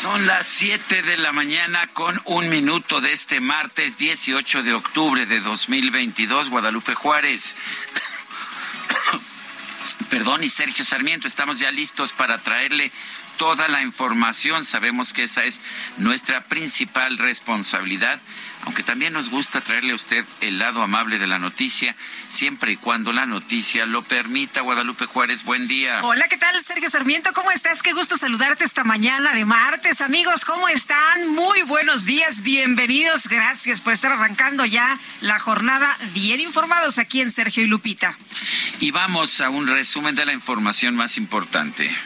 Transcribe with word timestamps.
Son 0.00 0.28
las 0.28 0.46
7 0.46 1.02
de 1.02 1.16
la 1.16 1.32
mañana 1.32 1.88
con 1.88 2.22
un 2.24 2.48
minuto 2.48 3.00
de 3.00 3.12
este 3.12 3.40
martes 3.40 3.98
18 3.98 4.62
de 4.62 4.72
octubre 4.72 5.26
de 5.26 5.40
2022, 5.40 6.50
Guadalupe 6.50 6.94
Juárez. 6.94 7.56
Perdón, 10.08 10.44
y 10.44 10.50
Sergio 10.50 10.84
Sarmiento, 10.84 11.26
estamos 11.26 11.58
ya 11.58 11.72
listos 11.72 12.12
para 12.12 12.38
traerle 12.38 12.92
toda 13.38 13.68
la 13.68 13.80
información. 13.80 14.64
Sabemos 14.64 15.14
que 15.14 15.22
esa 15.22 15.44
es 15.44 15.62
nuestra 15.96 16.44
principal 16.44 17.16
responsabilidad, 17.16 18.20
aunque 18.64 18.82
también 18.82 19.12
nos 19.12 19.30
gusta 19.30 19.60
traerle 19.60 19.92
a 19.92 19.94
usted 19.94 20.26
el 20.40 20.58
lado 20.58 20.82
amable 20.82 21.18
de 21.18 21.28
la 21.28 21.38
noticia, 21.38 21.96
siempre 22.28 22.72
y 22.72 22.76
cuando 22.76 23.12
la 23.12 23.24
noticia 23.24 23.86
lo 23.86 24.02
permita. 24.02 24.60
Guadalupe 24.60 25.06
Juárez, 25.06 25.44
buen 25.44 25.68
día. 25.68 26.00
Hola, 26.02 26.26
¿qué 26.28 26.36
tal, 26.36 26.60
Sergio 26.60 26.90
Sarmiento? 26.90 27.32
¿Cómo 27.32 27.52
estás? 27.52 27.82
Qué 27.82 27.92
gusto 27.92 28.18
saludarte 28.18 28.64
esta 28.64 28.82
mañana 28.82 29.32
de 29.32 29.44
martes. 29.44 30.00
Amigos, 30.00 30.44
¿cómo 30.44 30.68
están? 30.68 31.28
Muy 31.32 31.62
buenos 31.62 32.04
días, 32.04 32.42
bienvenidos. 32.42 33.28
Gracias 33.28 33.80
por 33.80 33.92
estar 33.92 34.10
arrancando 34.10 34.66
ya 34.66 34.98
la 35.20 35.38
jornada 35.38 35.96
bien 36.12 36.40
informados 36.40 36.98
aquí 36.98 37.20
en 37.20 37.30
Sergio 37.30 37.62
y 37.62 37.68
Lupita. 37.68 38.18
Y 38.80 38.90
vamos 38.90 39.40
a 39.40 39.48
un 39.48 39.68
resumen 39.68 40.16
de 40.16 40.26
la 40.26 40.32
información 40.32 40.96
más 40.96 41.16
importante. 41.16 41.96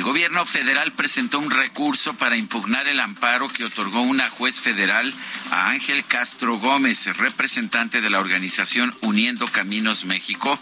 El 0.00 0.06
gobierno 0.06 0.46
federal 0.46 0.92
presentó 0.92 1.38
un 1.38 1.50
recurso 1.50 2.14
para 2.14 2.36
impugnar 2.36 2.88
el 2.88 3.00
amparo 3.00 3.48
que 3.48 3.64
otorgó 3.64 4.00
una 4.00 4.30
juez 4.30 4.58
federal 4.60 5.12
a 5.50 5.68
Ángel 5.68 6.04
Castro 6.06 6.58
Gómez, 6.58 7.06
representante 7.18 8.00
de 8.00 8.08
la 8.08 8.18
organización 8.18 8.96
Uniendo 9.02 9.46
Caminos 9.46 10.06
México, 10.06 10.58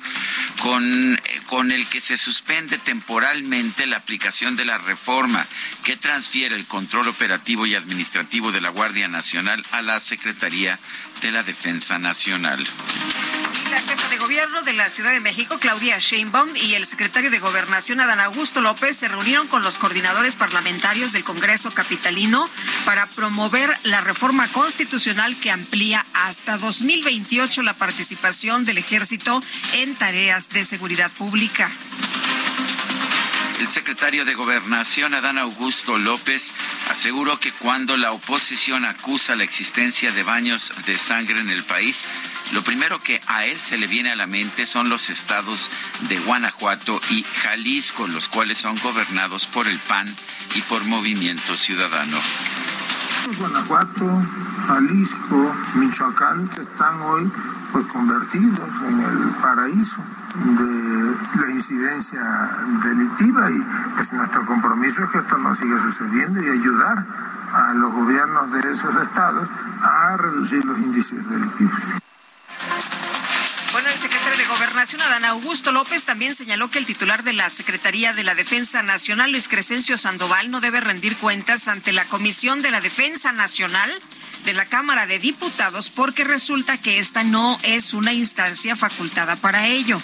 con, 0.60 1.20
con 1.46 1.70
el 1.70 1.86
que 1.86 2.00
se 2.00 2.16
suspende 2.16 2.78
temporalmente 2.78 3.86
la 3.86 3.98
aplicación 3.98 4.56
de 4.56 4.64
la 4.64 4.78
reforma 4.78 5.46
que 5.84 5.96
transfiere 5.96 6.56
el 6.56 6.66
control 6.66 7.06
operativo 7.06 7.64
y 7.64 7.74
administrativo 7.76 8.50
de 8.50 8.60
la 8.60 8.70
Guardia 8.70 9.06
Nacional 9.06 9.64
a 9.70 9.82
la 9.82 10.00
Secretaría 10.00 10.80
de 11.20 11.32
la 11.32 11.42
Defensa 11.42 11.98
Nacional. 11.98 12.64
La 13.70 13.78
jefa 13.78 14.08
de 14.08 14.18
gobierno 14.18 14.62
de 14.62 14.72
la 14.72 14.88
Ciudad 14.88 15.12
de 15.12 15.20
México, 15.20 15.58
Claudia 15.58 15.98
Sheinbaum, 15.98 16.56
y 16.56 16.74
el 16.74 16.84
secretario 16.86 17.30
de 17.30 17.38
Gobernación, 17.38 18.00
Adán 18.00 18.20
Augusto 18.20 18.60
López, 18.60 18.96
se 18.96 19.08
reunieron 19.08 19.46
con 19.48 19.62
los 19.62 19.78
coordinadores 19.78 20.36
parlamentarios 20.36 21.12
del 21.12 21.24
Congreso 21.24 21.72
Capitalino 21.72 22.48
para 22.84 23.06
promover 23.06 23.76
la 23.84 24.00
reforma 24.00 24.48
constitucional 24.48 25.36
que 25.36 25.50
amplía 25.50 26.06
hasta 26.14 26.56
2028 26.56 27.62
la 27.62 27.74
participación 27.74 28.64
del 28.64 28.78
ejército 28.78 29.42
en 29.72 29.94
tareas 29.96 30.48
de 30.50 30.64
seguridad 30.64 31.10
pública. 31.10 31.70
El 33.58 33.66
secretario 33.66 34.24
de 34.24 34.34
Gobernación, 34.34 35.14
Adán 35.14 35.36
Augusto 35.36 35.98
López, 35.98 36.52
aseguró 36.90 37.40
que 37.40 37.52
cuando 37.52 37.96
la 37.96 38.12
oposición 38.12 38.84
acusa 38.84 39.34
la 39.34 39.42
existencia 39.42 40.12
de 40.12 40.22
baños 40.22 40.72
de 40.86 40.96
sangre 40.96 41.40
en 41.40 41.50
el 41.50 41.64
país, 41.64 42.04
lo 42.52 42.62
primero 42.62 43.00
que 43.02 43.20
a 43.26 43.46
él 43.46 43.58
se 43.58 43.76
le 43.76 43.88
viene 43.88 44.12
a 44.12 44.16
la 44.16 44.28
mente 44.28 44.64
son 44.64 44.88
los 44.88 45.10
estados 45.10 45.70
de 46.08 46.18
Guanajuato 46.20 47.00
y 47.10 47.24
Jalisco, 47.24 48.06
los 48.06 48.28
cuales 48.28 48.58
son 48.58 48.78
gobernados 48.78 49.46
por 49.46 49.66
el 49.66 49.78
PAN 49.80 50.06
y 50.54 50.60
por 50.62 50.84
Movimiento 50.84 51.56
Ciudadano. 51.56 52.18
Guanajuato, 53.38 54.22
Jalisco, 54.68 55.56
Michoacán 55.74 56.48
están 56.60 57.00
hoy 57.00 57.30
pues 57.72 57.86
convertidos 57.86 58.82
en 58.82 59.00
el 59.00 59.34
paraíso 59.42 60.04
de 60.34 61.40
la 61.40 61.50
incidencia 61.50 62.20
delictiva 62.84 63.50
y 63.50 63.66
pues 63.94 64.12
nuestro 64.12 64.44
compromiso 64.46 65.04
es 65.04 65.10
que 65.10 65.18
esto 65.18 65.38
no 65.38 65.54
siga 65.54 65.78
sucediendo 65.78 66.42
y 66.42 66.48
ayudar 66.48 67.04
a 67.54 67.74
los 67.74 67.92
gobiernos 67.92 68.52
de 68.52 68.72
esos 68.72 68.94
estados 68.96 69.48
a 69.82 70.16
reducir 70.16 70.64
los 70.64 70.78
índices 70.80 71.28
delictivos. 71.28 71.98
Bueno, 73.72 73.88
el 73.90 73.98
secretario 73.98 74.38
de 74.38 74.46
Gobernación, 74.46 75.02
Adán 75.02 75.26
Augusto 75.26 75.72
López, 75.72 76.06
también 76.06 76.32
señaló 76.32 76.70
que 76.70 76.78
el 76.78 76.86
titular 76.86 77.22
de 77.22 77.34
la 77.34 77.50
Secretaría 77.50 78.14
de 78.14 78.24
la 78.24 78.34
Defensa 78.34 78.82
Nacional, 78.82 79.30
Luis 79.30 79.46
Crescencio 79.46 79.98
Sandoval, 79.98 80.50
no 80.50 80.60
debe 80.60 80.80
rendir 80.80 81.16
cuentas 81.18 81.68
ante 81.68 81.92
la 81.92 82.06
Comisión 82.06 82.62
de 82.62 82.70
la 82.70 82.80
Defensa 82.80 83.30
Nacional 83.32 83.90
de 84.46 84.54
la 84.54 84.64
Cámara 84.64 85.06
de 85.06 85.18
Diputados 85.18 85.90
porque 85.90 86.24
resulta 86.24 86.78
que 86.78 86.98
esta 86.98 87.24
no 87.24 87.58
es 87.62 87.92
una 87.92 88.14
instancia 88.14 88.74
facultada 88.74 89.36
para 89.36 89.66
ello. 89.66 90.00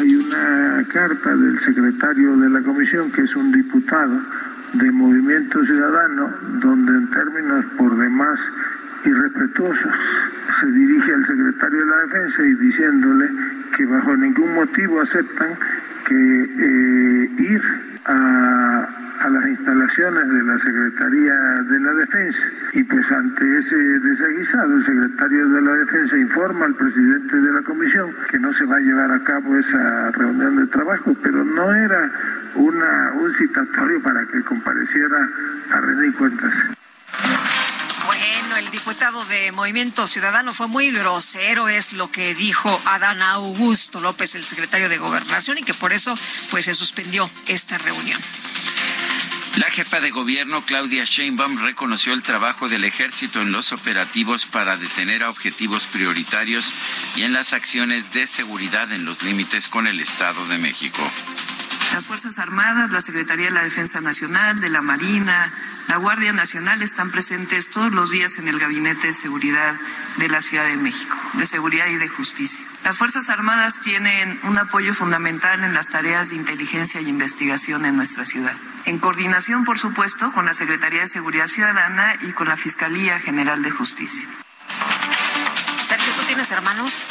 Hay 0.00 0.14
una 0.14 0.86
carta 0.88 1.34
del 1.34 1.58
secretario 1.58 2.36
de 2.36 2.50
la 2.50 2.62
comisión, 2.62 3.10
que 3.10 3.22
es 3.22 3.34
un 3.34 3.50
diputado 3.50 4.16
de 4.74 4.90
Movimiento 4.92 5.64
Ciudadano, 5.64 6.32
donde 6.60 6.92
en 6.92 7.10
términos 7.10 7.64
por 7.76 7.98
demás 7.98 8.40
irrespetuosos 9.04 9.92
se 10.60 10.66
dirige 10.72 11.14
al 11.14 11.24
secretario 11.24 11.78
de 11.78 11.86
la 11.86 11.96
Defensa 12.02 12.42
y 12.44 12.54
diciéndole 12.54 13.30
que 13.76 13.86
bajo 13.86 14.16
ningún 14.16 14.54
motivo 14.54 15.00
aceptan 15.00 15.54
que 16.06 16.14
eh, 16.14 17.30
ir 17.38 17.62
a, 18.04 18.88
a 19.20 19.28
las 19.28 19.46
instalaciones 19.46 20.28
de 20.28 20.42
la 20.42 20.58
Secretaría 20.58 21.34
de 21.68 21.80
la 21.80 21.92
Defensa. 21.92 22.42
Y 22.72 22.82
pues 22.84 23.10
ante 23.12 23.58
ese 23.58 23.76
desaguisado, 23.76 24.74
el 24.74 24.84
secretario 24.84 25.48
de 25.48 25.60
la 25.62 25.72
Defensa 25.74 26.16
informa 26.16 26.66
al 26.66 26.74
presidente 26.74 27.36
de 27.36 27.52
la 27.52 27.62
comisión 27.62 28.10
que 28.30 28.38
no 28.38 28.52
se 28.52 28.64
va 28.64 28.76
a 28.76 28.80
llevar 28.80 29.12
a 29.12 29.22
cabo 29.22 29.56
esa 29.56 30.10
reunión 30.12 30.56
de 30.56 30.66
trabajo, 30.66 31.14
pero 31.22 31.44
no 31.44 31.74
era 31.74 32.10
una, 32.54 33.12
un 33.12 33.30
citatorio 33.30 34.02
para 34.02 34.26
que 34.26 34.42
compareciera 34.42 35.28
a 35.70 35.80
rendir 35.80 36.14
cuentas. 36.14 36.54
El 38.60 38.70
diputado 38.70 39.24
de 39.24 39.52
Movimiento 39.52 40.06
Ciudadano 40.06 40.52
fue 40.52 40.68
muy 40.68 40.90
grosero, 40.90 41.70
es 41.70 41.94
lo 41.94 42.12
que 42.12 42.34
dijo 42.34 42.78
Adán 42.84 43.22
Augusto 43.22 44.00
López, 44.00 44.34
el 44.34 44.44
secretario 44.44 44.90
de 44.90 44.98
Gobernación, 44.98 45.56
y 45.56 45.62
que 45.62 45.72
por 45.72 45.94
eso 45.94 46.12
pues 46.50 46.66
se 46.66 46.74
suspendió 46.74 47.30
esta 47.46 47.78
reunión. 47.78 48.20
La 49.56 49.70
jefa 49.70 50.00
de 50.00 50.10
gobierno, 50.10 50.62
Claudia 50.66 51.04
Sheinbaum, 51.04 51.56
reconoció 51.56 52.12
el 52.12 52.22
trabajo 52.22 52.68
del 52.68 52.84
ejército 52.84 53.40
en 53.40 53.50
los 53.50 53.72
operativos 53.72 54.44
para 54.44 54.76
detener 54.76 55.22
a 55.22 55.30
objetivos 55.30 55.86
prioritarios 55.86 56.70
y 57.16 57.22
en 57.22 57.32
las 57.32 57.54
acciones 57.54 58.12
de 58.12 58.26
seguridad 58.26 58.92
en 58.92 59.06
los 59.06 59.22
límites 59.22 59.70
con 59.70 59.86
el 59.86 60.00
Estado 60.00 60.46
de 60.48 60.58
México. 60.58 61.02
Las 61.92 62.06
Fuerzas 62.06 62.38
Armadas, 62.38 62.92
la 62.92 63.00
Secretaría 63.00 63.46
de 63.46 63.50
la 63.50 63.64
Defensa 63.64 64.00
Nacional, 64.00 64.60
de 64.60 64.68
la 64.68 64.80
Marina, 64.80 65.52
la 65.88 65.96
Guardia 65.96 66.32
Nacional 66.32 66.82
están 66.82 67.10
presentes 67.10 67.68
todos 67.68 67.92
los 67.92 68.10
días 68.10 68.38
en 68.38 68.46
el 68.46 68.60
Gabinete 68.60 69.08
de 69.08 69.12
Seguridad 69.12 69.74
de 70.16 70.28
la 70.28 70.40
Ciudad 70.40 70.64
de 70.66 70.76
México, 70.76 71.16
de 71.34 71.46
Seguridad 71.46 71.88
y 71.88 71.96
de 71.96 72.06
Justicia. 72.06 72.64
Las 72.84 72.96
Fuerzas 72.96 73.28
Armadas 73.28 73.80
tienen 73.80 74.38
un 74.44 74.56
apoyo 74.56 74.94
fundamental 74.94 75.64
en 75.64 75.74
las 75.74 75.88
tareas 75.88 76.30
de 76.30 76.36
inteligencia 76.36 77.00
y 77.00 77.08
investigación 77.08 77.84
en 77.84 77.96
nuestra 77.96 78.24
ciudad, 78.24 78.54
en 78.84 79.00
coordinación, 79.00 79.64
por 79.64 79.76
supuesto, 79.76 80.30
con 80.32 80.46
la 80.46 80.54
Secretaría 80.54 81.00
de 81.00 81.06
Seguridad 81.08 81.48
Ciudadana 81.48 82.14
y 82.22 82.30
con 82.32 82.48
la 82.48 82.56
Fiscalía 82.56 83.18
General 83.18 83.62
de 83.62 83.70
Justicia. 83.72 84.26
Sergio, 85.88 86.12
¿tú 86.14 86.26
tienes 86.26 86.52
hermanos? 86.52 87.04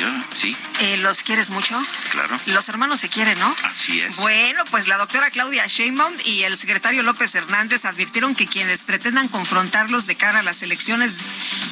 Yo, 0.00 0.08
sí. 0.34 0.56
Eh, 0.80 0.96
¿Los 0.96 1.22
quieres 1.22 1.50
mucho? 1.50 1.80
Claro. 2.10 2.38
Los 2.46 2.68
hermanos 2.68 3.00
se 3.00 3.08
quieren, 3.08 3.38
¿no? 3.38 3.54
Así 3.64 4.00
es. 4.00 4.16
Bueno, 4.16 4.64
pues 4.70 4.88
la 4.88 4.96
doctora 4.96 5.30
Claudia 5.30 5.66
Sheinbaum 5.66 6.14
y 6.24 6.42
el 6.42 6.56
secretario 6.56 7.02
López 7.02 7.34
Hernández 7.34 7.84
advirtieron 7.84 8.34
que 8.34 8.46
quienes 8.46 8.82
pretendan 8.82 9.28
confrontarlos 9.28 10.06
de 10.06 10.16
cara 10.16 10.40
a 10.40 10.42
las 10.42 10.62
elecciones 10.62 11.20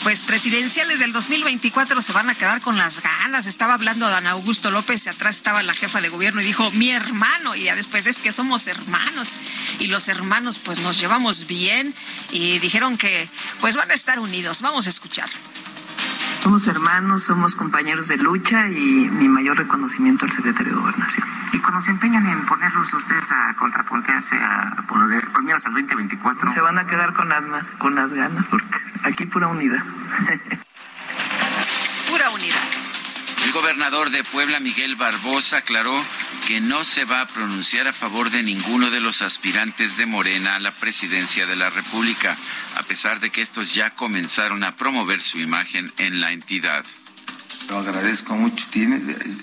pues 0.02 0.20
presidenciales 0.20 1.00
del 1.00 1.12
2024 1.12 2.00
se 2.00 2.12
van 2.12 2.30
a 2.30 2.34
quedar 2.34 2.60
con 2.60 2.78
las 2.78 3.02
ganas. 3.02 3.46
Estaba 3.46 3.74
hablando 3.74 4.08
Dan 4.08 4.26
Augusto 4.26 4.70
López 4.70 5.06
y 5.06 5.08
atrás 5.08 5.36
estaba 5.36 5.62
la 5.62 5.74
jefa 5.74 6.00
de 6.00 6.08
gobierno 6.08 6.40
y 6.40 6.44
dijo, 6.44 6.70
mi 6.72 6.90
hermano. 6.90 7.56
Y 7.56 7.64
ya 7.64 7.74
después 7.74 8.06
es 8.06 8.18
que 8.18 8.32
somos 8.32 8.66
hermanos. 8.66 9.32
Y 9.78 9.88
los 9.88 10.08
hermanos 10.08 10.58
pues 10.58 10.78
nos 10.80 10.98
llevamos 10.98 11.46
bien 11.46 11.94
y 12.30 12.58
dijeron 12.60 12.96
que 12.96 13.28
pues 13.60 13.76
van 13.76 13.90
a 13.90 13.94
estar 13.94 14.20
unidos. 14.20 14.62
Vamos 14.62 14.86
a 14.86 14.90
escuchar. 14.90 15.28
Somos 16.42 16.66
hermanos, 16.66 17.22
somos 17.22 17.54
compañeros 17.54 18.08
de 18.08 18.16
lucha 18.16 18.68
y 18.68 19.08
mi 19.12 19.28
mayor 19.28 19.58
reconocimiento 19.58 20.24
al 20.24 20.32
secretario 20.32 20.72
de 20.72 20.80
Gobernación. 20.80 21.24
Y 21.52 21.60
cuando 21.60 21.80
se 21.80 21.92
empeñan 21.92 22.26
en 22.26 22.44
ponerlos 22.46 22.92
ustedes 22.94 23.30
a 23.30 23.54
contrapuntearse, 23.54 24.34
a 24.42 24.74
poner 24.88 25.24
con 25.30 25.48
al 25.48 25.72
2024. 25.72 26.50
Se 26.50 26.60
van 26.60 26.78
a 26.78 26.86
quedar 26.88 27.12
con 27.12 27.28
las, 27.28 27.68
con 27.78 27.94
las 27.94 28.12
ganas 28.12 28.48
porque 28.48 28.76
aquí 29.04 29.24
pura 29.26 29.46
unidad. 29.46 29.84
El 33.52 33.60
gobernador 33.60 34.08
de 34.08 34.24
Puebla, 34.24 34.60
Miguel 34.60 34.96
Barbosa, 34.96 35.58
aclaró 35.58 36.02
que 36.48 36.62
no 36.62 36.84
se 36.84 37.04
va 37.04 37.20
a 37.20 37.26
pronunciar 37.26 37.86
a 37.86 37.92
favor 37.92 38.30
de 38.30 38.42
ninguno 38.42 38.90
de 38.90 39.00
los 39.00 39.20
aspirantes 39.20 39.98
de 39.98 40.06
Morena 40.06 40.56
a 40.56 40.58
la 40.58 40.70
presidencia 40.72 41.44
de 41.44 41.54
la 41.54 41.68
República, 41.68 42.34
a 42.76 42.82
pesar 42.82 43.20
de 43.20 43.28
que 43.28 43.42
estos 43.42 43.74
ya 43.74 43.90
comenzaron 43.90 44.64
a 44.64 44.76
promover 44.76 45.22
su 45.22 45.38
imagen 45.38 45.92
en 45.98 46.22
la 46.22 46.32
entidad. 46.32 46.86
Lo 47.72 47.78
agradezco 47.78 48.36
mucho. 48.36 48.66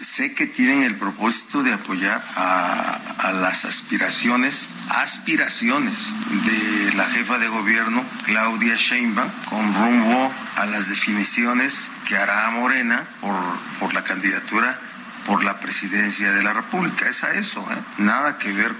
sé 0.01 0.35
que 0.35 0.45
tienen 0.45 0.83
el 0.83 0.95
propósito 0.95 1.63
de 1.63 1.73
apoyar 1.73 2.23
a, 2.35 3.31
las 3.33 3.65
aspiraciones, 3.65 4.69
aspiraciones 4.87 6.13
de 6.45 6.93
la 6.93 7.05
jefa 7.05 7.39
de 7.39 7.47
gobierno, 7.47 8.05
Claudia 8.25 8.75
Sheinbaum, 8.75 9.31
con 9.49 9.73
rumbo 9.73 10.31
a 10.57 10.67
las 10.67 10.89
definiciones 10.89 11.89
que 12.07 12.17
hará 12.17 12.51
Morena 12.51 13.03
por, 13.19 13.93
la 13.95 14.03
candidatura 14.03 14.79
por 15.25 15.43
la 15.43 15.59
presidencia 15.59 16.31
de 16.31 16.43
la 16.43 16.53
República. 16.53 17.09
Es 17.09 17.23
a 17.23 17.33
eso, 17.33 17.65
¿eh? 17.71 17.81
nada 17.97 18.37
que 18.37 18.53
ver 18.53 18.75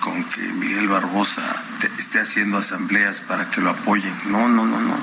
con 0.00 0.24
que 0.24 0.40
Miguel 0.40 0.88
Barbosa 0.88 1.42
esté 1.98 2.20
haciendo 2.20 2.56
asambleas 2.56 3.20
para 3.20 3.50
que 3.50 3.60
lo 3.60 3.68
apoyen. 3.68 4.14
No, 4.30 4.48
no, 4.48 4.64
no, 4.64 4.80
no. 4.80 4.96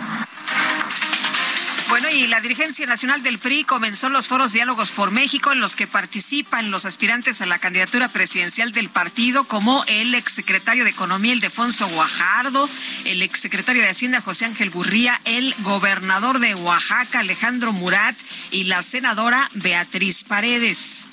Bueno, 1.92 2.10
y 2.10 2.26
la 2.28 2.40
dirigencia 2.40 2.86
nacional 2.86 3.22
del 3.22 3.38
PRI 3.38 3.66
comenzó 3.66 4.08
los 4.08 4.30
foros 4.30 4.54
Diálogos 4.54 4.92
por 4.92 5.12
México 5.12 5.52
en 5.52 5.60
los 5.60 5.76
que 5.76 5.88
participan 5.88 6.72
los 6.72 6.86
aspirantes 6.86 7.42
a 7.42 7.46
la 7.46 7.60
candidatura 7.60 8.08
presidencial 8.08 8.72
del 8.72 8.88
partido, 8.88 9.44
como 9.44 9.84
el 9.88 10.16
exsecretario 10.16 10.86
de 10.86 10.92
Economía, 10.92 11.34
Ildefonso 11.34 11.90
Guajardo, 11.90 12.70
el 13.04 13.22
exsecretario 13.22 13.82
de 13.82 13.90
Hacienda, 13.90 14.22
José 14.22 14.46
Ángel 14.46 14.70
Gurría, 14.70 15.20
el 15.26 15.54
gobernador 15.64 16.40
de 16.40 16.56
Oaxaca, 16.56 17.20
Alejandro 17.20 17.74
Murat, 17.74 18.16
y 18.52 18.64
la 18.64 18.84
senadora 18.84 19.50
Beatriz 19.56 20.24
Paredes. 20.24 21.08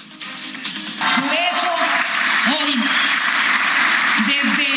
Por 1.17 1.35
eso, 1.35 1.75
hoy, 2.57 2.75
desde 4.29 4.68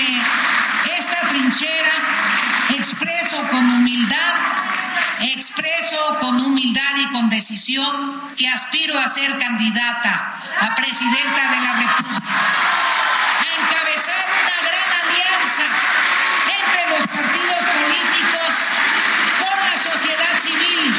Expreso 5.23 6.18
con 6.19 6.39
humildad 6.41 6.95
y 6.97 7.06
con 7.13 7.29
decisión 7.29 8.21
que 8.35 8.47
aspiro 8.47 8.97
a 8.97 9.07
ser 9.07 9.38
candidata 9.38 10.33
a 10.59 10.75
presidenta 10.75 11.47
de 11.47 11.62
la 11.62 11.73
República, 11.73 12.33
a 13.39 13.62
encabezar 13.62 14.25
una 14.41 14.57
gran 14.65 14.89
alianza 15.01 15.65
entre 16.57 16.89
los 16.89 17.07
partidos 17.07 17.62
políticos 17.77 18.51
con 19.38 19.56
la 19.62 19.77
sociedad 19.77 20.39
civil, 20.39 20.95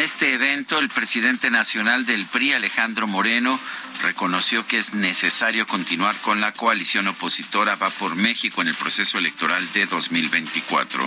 En 0.00 0.04
este 0.04 0.32
evento, 0.32 0.78
el 0.78 0.88
presidente 0.88 1.50
nacional 1.50 2.06
del 2.06 2.24
PRI, 2.24 2.54
Alejandro 2.54 3.06
Moreno, 3.06 3.60
reconoció 4.02 4.66
que 4.66 4.78
es 4.78 4.94
necesario 4.94 5.66
continuar 5.66 6.16
con 6.22 6.40
la 6.40 6.52
coalición 6.52 7.06
opositora 7.08 7.76
Va 7.76 7.90
por 7.90 8.16
México 8.16 8.62
en 8.62 8.68
el 8.68 8.74
proceso 8.74 9.18
electoral 9.18 9.62
de 9.74 9.84
2024 9.84 11.06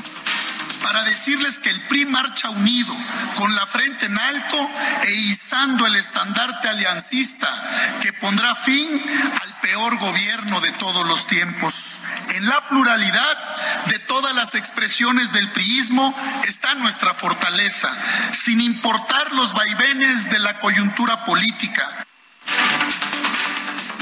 para 0.83 1.03
decirles 1.05 1.57
que 1.57 1.69
el 1.69 1.81
PRI 1.81 2.05
marcha 2.05 2.49
unido, 2.49 2.95
con 3.37 3.55
la 3.55 3.65
frente 3.65 4.05
en 4.05 4.19
alto 4.19 4.69
e 5.07 5.11
izando 5.13 5.87
el 5.87 5.95
estandarte 5.95 6.67
aliancista 6.67 7.49
que 8.01 8.13
pondrá 8.13 8.53
fin 8.55 9.01
al 9.41 9.59
peor 9.61 9.97
gobierno 9.97 10.59
de 10.61 10.71
todos 10.73 11.07
los 11.07 11.25
tiempos. 11.25 11.73
En 12.35 12.47
la 12.47 12.67
pluralidad 12.67 13.37
de 13.87 13.99
todas 13.99 14.35
las 14.35 14.55
expresiones 14.55 15.31
del 15.31 15.49
priismo 15.51 16.13
está 16.45 16.75
nuestra 16.75 17.13
fortaleza, 17.13 17.89
sin 18.33 18.61
importar 18.61 19.33
los 19.33 19.53
vaivenes 19.53 20.29
de 20.29 20.39
la 20.39 20.59
coyuntura 20.59 21.25
política. 21.25 22.05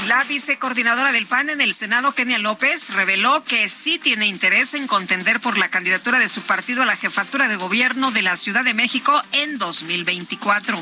La 0.06 0.24
vicecoordinadora 0.24 1.12
del 1.12 1.26
PAN 1.26 1.48
en 1.48 1.60
el 1.60 1.74
Senado, 1.74 2.12
Kenia 2.12 2.38
López, 2.38 2.92
reveló 2.92 3.44
que 3.44 3.68
sí 3.68 4.00
tiene 4.00 4.26
interés 4.26 4.74
en 4.74 4.88
contender 4.88 5.38
por 5.38 5.56
la 5.56 5.68
candidatura 5.68 6.18
de 6.18 6.28
su 6.28 6.42
partido 6.42 6.82
a 6.82 6.86
la 6.86 6.96
jefatura 6.96 7.46
de 7.46 7.54
gobierno 7.54 8.10
de 8.10 8.22
la 8.22 8.34
Ciudad 8.36 8.64
de 8.64 8.74
México 8.74 9.22
en 9.30 9.58
2024. 9.58 10.78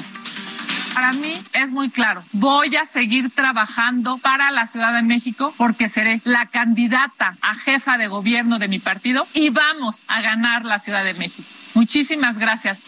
Para 0.94 1.12
mí 1.12 1.32
es 1.52 1.70
muy 1.70 1.90
claro. 1.90 2.24
Voy 2.32 2.74
a 2.76 2.86
seguir 2.86 3.30
trabajando 3.30 4.16
para 4.18 4.50
la 4.52 4.66
Ciudad 4.66 4.94
de 4.94 5.02
México 5.02 5.54
porque 5.58 5.88
seré 5.88 6.20
la 6.24 6.46
candidata 6.46 7.36
a 7.42 7.54
jefa 7.54 7.98
de 7.98 8.08
gobierno 8.08 8.58
de 8.58 8.68
mi 8.68 8.78
partido 8.78 9.28
y 9.34 9.50
vamos 9.50 10.06
a 10.08 10.22
ganar 10.22 10.64
la 10.64 10.78
Ciudad 10.78 11.04
de 11.04 11.14
México. 11.14 11.46
Muchísimas 11.74 12.38
gracias. 12.38 12.84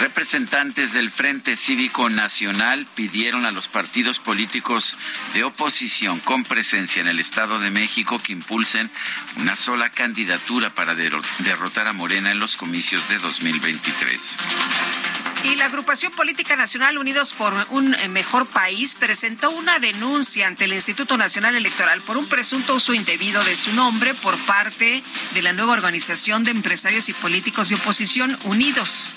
Representantes 0.00 0.94
del 0.94 1.10
Frente 1.10 1.56
Cívico 1.56 2.08
Nacional 2.08 2.86
pidieron 2.94 3.44
a 3.44 3.50
los 3.50 3.68
partidos 3.68 4.18
políticos 4.18 4.96
de 5.34 5.44
oposición 5.44 6.20
con 6.20 6.42
presencia 6.44 7.02
en 7.02 7.08
el 7.08 7.20
Estado 7.20 7.58
de 7.58 7.70
México 7.70 8.18
que 8.18 8.32
impulsen 8.32 8.90
una 9.36 9.56
sola 9.56 9.90
candidatura 9.90 10.70
para 10.70 10.94
derrotar 10.94 11.86
a 11.86 11.92
Morena 11.92 12.32
en 12.32 12.38
los 12.38 12.56
comicios 12.56 13.10
de 13.10 13.18
2023. 13.18 15.09
Y 15.44 15.56
la 15.56 15.66
agrupación 15.66 16.12
política 16.12 16.54
nacional 16.54 16.98
Unidos 16.98 17.32
por 17.32 17.54
un 17.70 17.96
Mejor 18.10 18.46
País 18.46 18.94
presentó 18.94 19.50
una 19.50 19.78
denuncia 19.78 20.46
ante 20.46 20.66
el 20.66 20.74
Instituto 20.74 21.16
Nacional 21.16 21.56
Electoral 21.56 22.02
por 22.02 22.18
un 22.18 22.26
presunto 22.26 22.74
uso 22.74 22.92
indebido 22.92 23.42
de 23.44 23.56
su 23.56 23.72
nombre 23.72 24.14
por 24.14 24.36
parte 24.40 25.02
de 25.32 25.42
la 25.42 25.52
nueva 25.52 25.72
organización 25.72 26.44
de 26.44 26.50
empresarios 26.50 27.08
y 27.08 27.14
políticos 27.14 27.70
de 27.70 27.76
oposición 27.76 28.38
Unidos. 28.44 29.12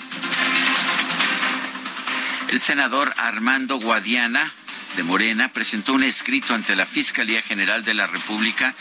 El 2.48 2.60
senador 2.60 3.12
Armando 3.18 3.78
Guadiana 3.78 4.52
de 4.96 5.02
Morena 5.02 5.48
presentó 5.48 5.94
un 5.94 6.04
escrito 6.04 6.54
ante 6.54 6.76
la 6.76 6.86
Fiscalía 6.86 7.42
General 7.42 7.84
de 7.84 7.94
la 7.94 8.06
República 8.06 8.74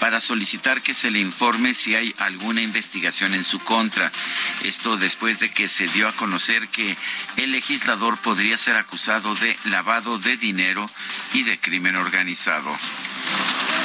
para 0.00 0.20
solicitar 0.20 0.82
que 0.82 0.94
se 0.94 1.10
le 1.10 1.20
informe 1.20 1.74
si 1.74 1.94
hay 1.94 2.14
alguna 2.18 2.62
investigación 2.62 3.34
en 3.34 3.44
su 3.44 3.58
contra. 3.60 4.10
Esto 4.64 4.96
después 4.96 5.40
de 5.40 5.50
que 5.50 5.68
se 5.68 5.86
dio 5.88 6.08
a 6.08 6.16
conocer 6.16 6.68
que 6.68 6.96
el 7.36 7.52
legislador 7.52 8.18
podría 8.18 8.58
ser 8.58 8.76
acusado 8.76 9.34
de 9.36 9.56
lavado 9.64 10.18
de 10.18 10.36
dinero 10.36 10.90
y 11.34 11.42
de 11.44 11.58
crimen 11.58 11.96
organizado 11.96 12.76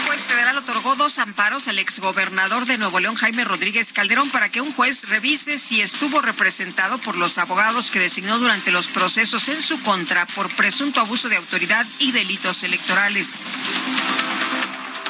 juez 0.08 0.26
federal 0.26 0.58
otorgó 0.58 0.96
dos 0.96 1.20
amparos 1.20 1.68
al 1.68 1.80
exgobernador 1.80 2.66
de 2.66 2.78
Nuevo 2.78 3.00
León, 3.00 3.16
Jaime 3.16 3.44
Rodríguez 3.44 3.92
Calderón, 3.92 4.30
para 4.30 4.50
que 4.50 4.62
un 4.62 4.72
juez 4.72 5.10
revise 5.10 5.58
si 5.58 5.82
estuvo 5.82 6.22
representado 6.22 7.00
por 7.00 7.18
los 7.18 7.38
abogados 7.38 7.92
que 7.92 8.00
designó 8.00 8.40
durante 8.40 8.72
los 8.72 8.88
procesos 8.88 9.50
en 9.50 9.62
su 9.62 9.82
contra 9.82 10.26
por 10.28 10.56
presunto 10.56 11.00
abuso 11.00 11.28
de 11.28 11.36
autoridad 11.36 11.86
y 12.00 12.12
delitos 12.12 12.64
electorales. 12.64 13.44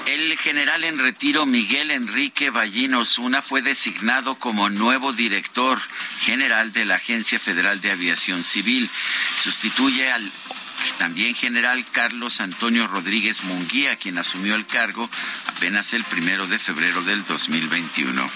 El 0.06 0.38
general 0.38 0.84
en 0.84 1.00
retiro 1.00 1.46
Miguel 1.46 1.92
Enrique 1.92 2.52
Ballín 2.52 2.94
Osuna 2.94 3.42
fue 3.42 3.62
designado 3.62 4.36
como 4.36 4.70
nuevo 4.70 5.14
director 5.14 5.82
general 6.20 6.72
de 6.72 6.86
la 6.86 6.96
Agencia 6.96 7.40
Federal 7.40 7.82
de 7.82 7.92
Aviación 7.92 8.44
Civil. 8.44 8.90
Sustituye 9.42 10.12
al 10.12 10.32
también 10.94 11.36
general 11.36 11.86
Carlos 11.92 12.42
Antonio 12.42 12.88
Rodríguez 12.88 13.44
Munguía, 13.44 13.96
quien 13.96 14.18
asumió 14.18 14.56
el 14.56 14.66
cargo 14.66 15.10
apenas 15.48 15.94
el 15.94 16.04
primero 16.04 16.48
de 16.48 16.60
febrero 16.60 17.02
del 17.04 17.24
2021. 17.26 18.30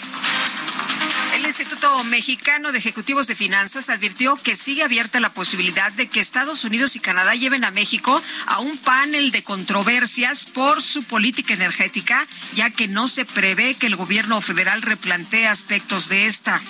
El 1.35 1.45
Instituto 1.45 2.03
Mexicano 2.03 2.71
de 2.71 2.79
Ejecutivos 2.79 3.27
de 3.27 3.35
Finanzas 3.35 3.89
advirtió 3.89 4.35
que 4.35 4.55
sigue 4.55 4.83
abierta 4.83 5.19
la 5.19 5.31
posibilidad 5.31 5.91
de 5.91 6.07
que 6.07 6.19
Estados 6.19 6.63
Unidos 6.63 6.95
y 6.95 6.99
Canadá 6.99 7.35
lleven 7.35 7.63
a 7.63 7.71
México 7.71 8.21
a 8.45 8.59
un 8.59 8.77
panel 8.77 9.31
de 9.31 9.43
controversias 9.43 10.45
por 10.45 10.81
su 10.81 11.03
política 11.03 11.53
energética, 11.53 12.27
ya 12.55 12.71
que 12.71 12.87
no 12.87 13.07
se 13.07 13.25
prevé 13.25 13.75
que 13.75 13.87
el 13.87 13.95
gobierno 13.95 14.41
federal 14.41 14.81
replantee 14.81 15.47
aspectos 15.47 16.09
de 16.09 16.25
esta. 16.25 16.61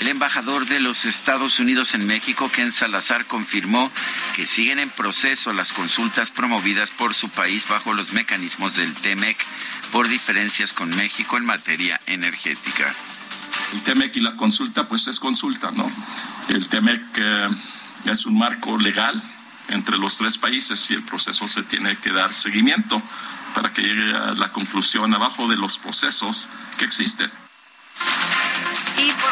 El 0.00 0.08
embajador 0.08 0.66
de 0.66 0.80
los 0.80 1.04
Estados 1.04 1.58
Unidos 1.58 1.92
en 1.92 2.06
México, 2.06 2.50
Ken 2.50 2.72
Salazar, 2.72 3.26
confirmó 3.26 3.92
que 4.34 4.46
siguen 4.46 4.78
en 4.78 4.88
proceso 4.88 5.52
las 5.52 5.74
consultas 5.74 6.30
promovidas 6.30 6.90
por 6.90 7.12
su 7.12 7.28
país 7.28 7.68
bajo 7.68 7.92
los 7.92 8.14
mecanismos 8.14 8.76
del 8.76 8.94
TEMEC 8.94 9.36
por 9.92 10.08
diferencias 10.08 10.72
con 10.72 10.88
México 10.96 11.36
en 11.36 11.44
materia 11.44 12.00
energética. 12.06 12.94
El 13.74 13.82
TEMEC 13.82 14.16
y 14.16 14.20
la 14.20 14.36
consulta, 14.36 14.88
pues 14.88 15.06
es 15.06 15.20
consulta, 15.20 15.70
¿no? 15.70 15.86
El 16.48 16.66
TEMEC 16.66 17.02
eh, 17.18 17.48
es 18.06 18.24
un 18.24 18.38
marco 18.38 18.78
legal 18.78 19.22
entre 19.68 19.98
los 19.98 20.16
tres 20.16 20.38
países 20.38 20.90
y 20.90 20.94
el 20.94 21.02
proceso 21.02 21.46
se 21.46 21.62
tiene 21.64 21.94
que 21.98 22.10
dar 22.10 22.32
seguimiento 22.32 23.02
para 23.54 23.74
que 23.74 23.82
llegue 23.82 24.16
a 24.16 24.32
la 24.32 24.50
conclusión 24.50 25.12
abajo 25.12 25.46
de 25.46 25.56
los 25.56 25.76
procesos 25.76 26.48
que 26.78 26.86
existen. 26.86 27.30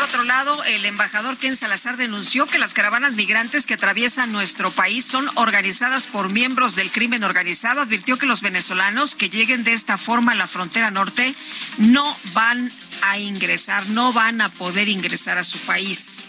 Por 0.08 0.20
otro 0.20 0.26
lado, 0.26 0.64
el 0.64 0.86
embajador 0.86 1.36
Ken 1.36 1.54
Salazar 1.54 1.98
denunció 1.98 2.46
que 2.46 2.58
las 2.58 2.72
caravanas 2.72 3.14
migrantes 3.14 3.66
que 3.66 3.74
atraviesan 3.74 4.32
nuestro 4.32 4.70
país 4.70 5.04
son 5.04 5.28
organizadas 5.34 6.06
por 6.06 6.30
miembros 6.30 6.76
del 6.76 6.90
crimen 6.90 7.24
organizado. 7.24 7.82
Advirtió 7.82 8.16
que 8.16 8.24
los 8.24 8.40
venezolanos 8.40 9.14
que 9.14 9.28
lleguen 9.28 9.64
de 9.64 9.74
esta 9.74 9.98
forma 9.98 10.32
a 10.32 10.34
la 10.34 10.46
frontera 10.46 10.90
norte 10.90 11.34
no 11.76 12.16
van 12.32 12.70
a 13.02 13.18
ingresar, 13.18 13.86
no 13.90 14.14
van 14.14 14.40
a 14.40 14.48
poder 14.48 14.88
ingresar 14.88 15.36
a 15.36 15.44
su 15.44 15.58
país. 15.58 16.24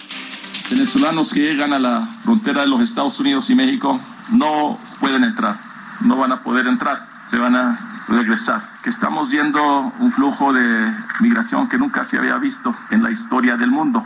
Venezolanos 0.69 1.31
que 1.31 1.39
llegan 1.39 1.71
a 1.71 1.79
la 1.79 2.05
frontera 2.25 2.61
de 2.61 2.67
los 2.67 2.81
Estados 2.81 3.17
Unidos 3.21 3.49
y 3.49 3.55
México 3.55 4.01
no 4.31 4.77
pueden 4.99 5.23
entrar, 5.23 5.57
no 6.01 6.17
van 6.17 6.33
a 6.33 6.41
poder 6.41 6.67
entrar, 6.67 7.07
se 7.29 7.37
van 7.37 7.55
a 7.55 7.88
regresar, 8.09 8.69
que 8.83 8.89
estamos 8.89 9.29
viendo 9.29 9.61
un 9.99 10.11
flujo 10.11 10.51
de 10.51 10.93
migración 11.21 11.69
que 11.69 11.77
nunca 11.77 12.03
se 12.03 12.17
había 12.17 12.37
visto 12.37 12.75
en 12.91 13.03
la 13.03 13.11
historia 13.11 13.55
del 13.55 13.69
mundo. 13.69 14.03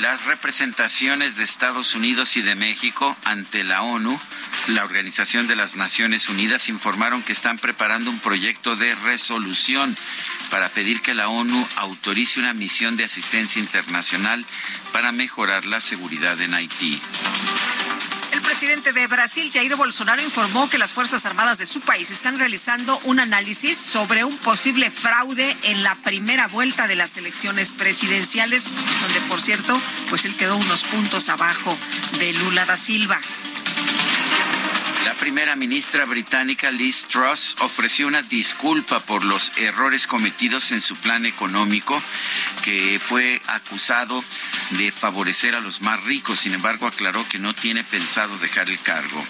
Las 0.00 0.24
representaciones 0.24 1.36
de 1.36 1.44
Estados 1.44 1.94
Unidos 1.94 2.36
y 2.38 2.42
de 2.42 2.54
México 2.54 3.14
ante 3.24 3.64
la 3.64 3.82
ONU, 3.82 4.18
la 4.68 4.82
Organización 4.84 5.46
de 5.46 5.56
las 5.56 5.76
Naciones 5.76 6.30
Unidas, 6.30 6.70
informaron 6.70 7.22
que 7.22 7.32
están 7.32 7.58
preparando 7.58 8.10
un 8.10 8.18
proyecto 8.18 8.76
de 8.76 8.94
resolución 8.94 9.94
para 10.50 10.68
pedir 10.70 11.02
que 11.02 11.12
la 11.12 11.28
ONU 11.28 11.66
autorice 11.76 12.40
una 12.40 12.54
misión 12.54 12.96
de 12.96 13.04
asistencia 13.04 13.60
internacional 13.60 14.46
para 14.92 15.12
mejorar 15.12 15.66
la 15.66 15.80
seguridad 15.80 16.40
en 16.40 16.54
Haití. 16.54 17.00
El 18.50 18.56
presidente 18.56 18.92
de 18.92 19.06
Brasil, 19.06 19.48
Jair 19.52 19.76
Bolsonaro, 19.76 20.20
informó 20.20 20.68
que 20.68 20.76
las 20.76 20.92
Fuerzas 20.92 21.24
Armadas 21.24 21.58
de 21.58 21.66
su 21.66 21.80
país 21.80 22.10
están 22.10 22.36
realizando 22.36 22.98
un 23.04 23.20
análisis 23.20 23.78
sobre 23.78 24.24
un 24.24 24.36
posible 24.38 24.90
fraude 24.90 25.56
en 25.62 25.84
la 25.84 25.94
primera 25.94 26.48
vuelta 26.48 26.88
de 26.88 26.96
las 26.96 27.16
elecciones 27.16 27.72
presidenciales, 27.72 28.72
donde, 29.02 29.20
por 29.28 29.40
cierto, 29.40 29.80
pues 30.08 30.24
él 30.24 30.34
quedó 30.34 30.56
unos 30.56 30.82
puntos 30.82 31.28
abajo 31.28 31.78
de 32.18 32.32
Lula 32.32 32.66
da 32.66 32.76
Silva. 32.76 33.20
La 35.04 35.14
primera 35.14 35.56
ministra 35.56 36.04
británica 36.04 36.70
Liz 36.70 37.06
Truss 37.08 37.56
ofreció 37.60 38.06
una 38.06 38.22
disculpa 38.22 39.00
por 39.00 39.24
los 39.24 39.50
errores 39.56 40.06
cometidos 40.06 40.72
en 40.72 40.82
su 40.82 40.94
plan 40.96 41.24
económico, 41.24 42.02
que 42.62 43.00
fue 43.00 43.40
acusado 43.46 44.22
de 44.70 44.92
favorecer 44.92 45.54
a 45.54 45.60
los 45.60 45.80
más 45.80 46.02
ricos. 46.04 46.40
Sin 46.40 46.52
embargo, 46.52 46.86
aclaró 46.86 47.24
que 47.24 47.38
no 47.38 47.54
tiene 47.54 47.82
pensado 47.82 48.36
dejar 48.38 48.68
el 48.68 48.78
cargo. 48.80 49.24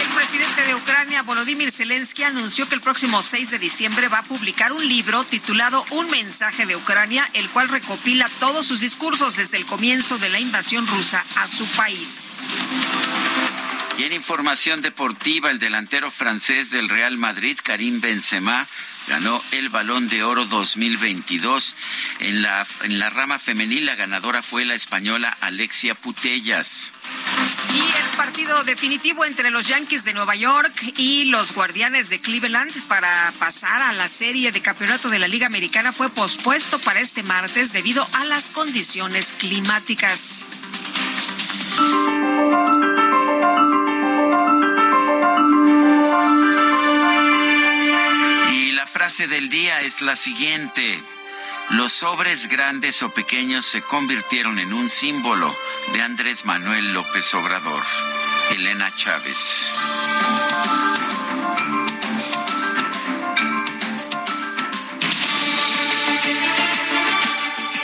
El 0.00 0.08
presidente 0.08 0.62
de 0.62 0.74
Ucrania, 0.74 1.22
Volodymyr 1.22 1.70
Zelensky, 1.70 2.24
anunció 2.24 2.68
que 2.68 2.74
el 2.74 2.80
próximo 2.80 3.22
6 3.22 3.50
de 3.50 3.58
diciembre 3.60 4.08
va 4.08 4.18
a 4.18 4.22
publicar 4.24 4.72
un 4.72 4.86
libro 4.86 5.22
titulado 5.24 5.84
Un 5.90 6.10
mensaje 6.10 6.66
de 6.66 6.74
Ucrania, 6.74 7.28
el 7.34 7.48
cual 7.50 7.68
recopila 7.68 8.28
todos 8.40 8.66
sus 8.66 8.80
discursos 8.80 9.36
desde 9.36 9.58
el 9.58 9.66
comienzo 9.66 10.18
de 10.18 10.30
la 10.30 10.40
invasión 10.40 10.86
rusa 10.88 11.24
a 11.36 11.46
su 11.46 11.66
país. 11.76 12.40
Y 13.98 14.04
en 14.04 14.12
información 14.14 14.80
deportiva, 14.80 15.50
el 15.50 15.58
delantero 15.58 16.10
francés 16.10 16.70
del 16.70 16.88
Real 16.88 17.18
Madrid, 17.18 17.58
Karim 17.62 18.00
Benzema, 18.00 18.66
ganó 19.06 19.42
el 19.52 19.68
Balón 19.68 20.08
de 20.08 20.22
Oro 20.24 20.46
2022. 20.46 21.74
En 22.20 22.42
la, 22.42 22.66
en 22.84 22.98
la 22.98 23.10
rama 23.10 23.38
femenil, 23.38 23.84
la 23.84 23.94
ganadora 23.94 24.42
fue 24.42 24.64
la 24.64 24.74
española 24.74 25.36
Alexia 25.40 25.94
Putellas. 25.94 26.92
Y 27.74 27.78
el 27.78 28.16
partido 28.16 28.64
definitivo 28.64 29.24
entre 29.26 29.50
los 29.50 29.68
Yankees 29.68 30.04
de 30.04 30.14
Nueva 30.14 30.36
York 30.36 30.72
y 30.96 31.24
los 31.24 31.52
Guardianes 31.52 32.08
de 32.08 32.20
Cleveland 32.20 32.72
para 32.88 33.32
pasar 33.38 33.82
a 33.82 33.92
la 33.92 34.08
serie 34.08 34.52
de 34.52 34.62
campeonato 34.62 35.10
de 35.10 35.18
la 35.18 35.28
Liga 35.28 35.46
Americana 35.46 35.92
fue 35.92 36.08
pospuesto 36.08 36.78
para 36.78 37.00
este 37.00 37.22
martes 37.22 37.72
debido 37.72 38.06
a 38.14 38.24
las 38.24 38.50
condiciones 38.50 39.34
climáticas. 39.38 40.48
Frase 49.12 49.28
del 49.28 49.50
día 49.50 49.82
es 49.82 50.00
la 50.00 50.16
siguiente. 50.16 50.98
Los 51.68 51.92
sobres 51.92 52.48
grandes 52.48 53.02
o 53.02 53.10
pequeños 53.10 53.66
se 53.66 53.82
convirtieron 53.82 54.58
en 54.58 54.72
un 54.72 54.88
símbolo 54.88 55.54
de 55.92 56.00
Andrés 56.00 56.46
Manuel 56.46 56.94
López 56.94 57.34
Obrador. 57.34 57.82
Elena 58.54 58.90
Chávez. 58.96 59.68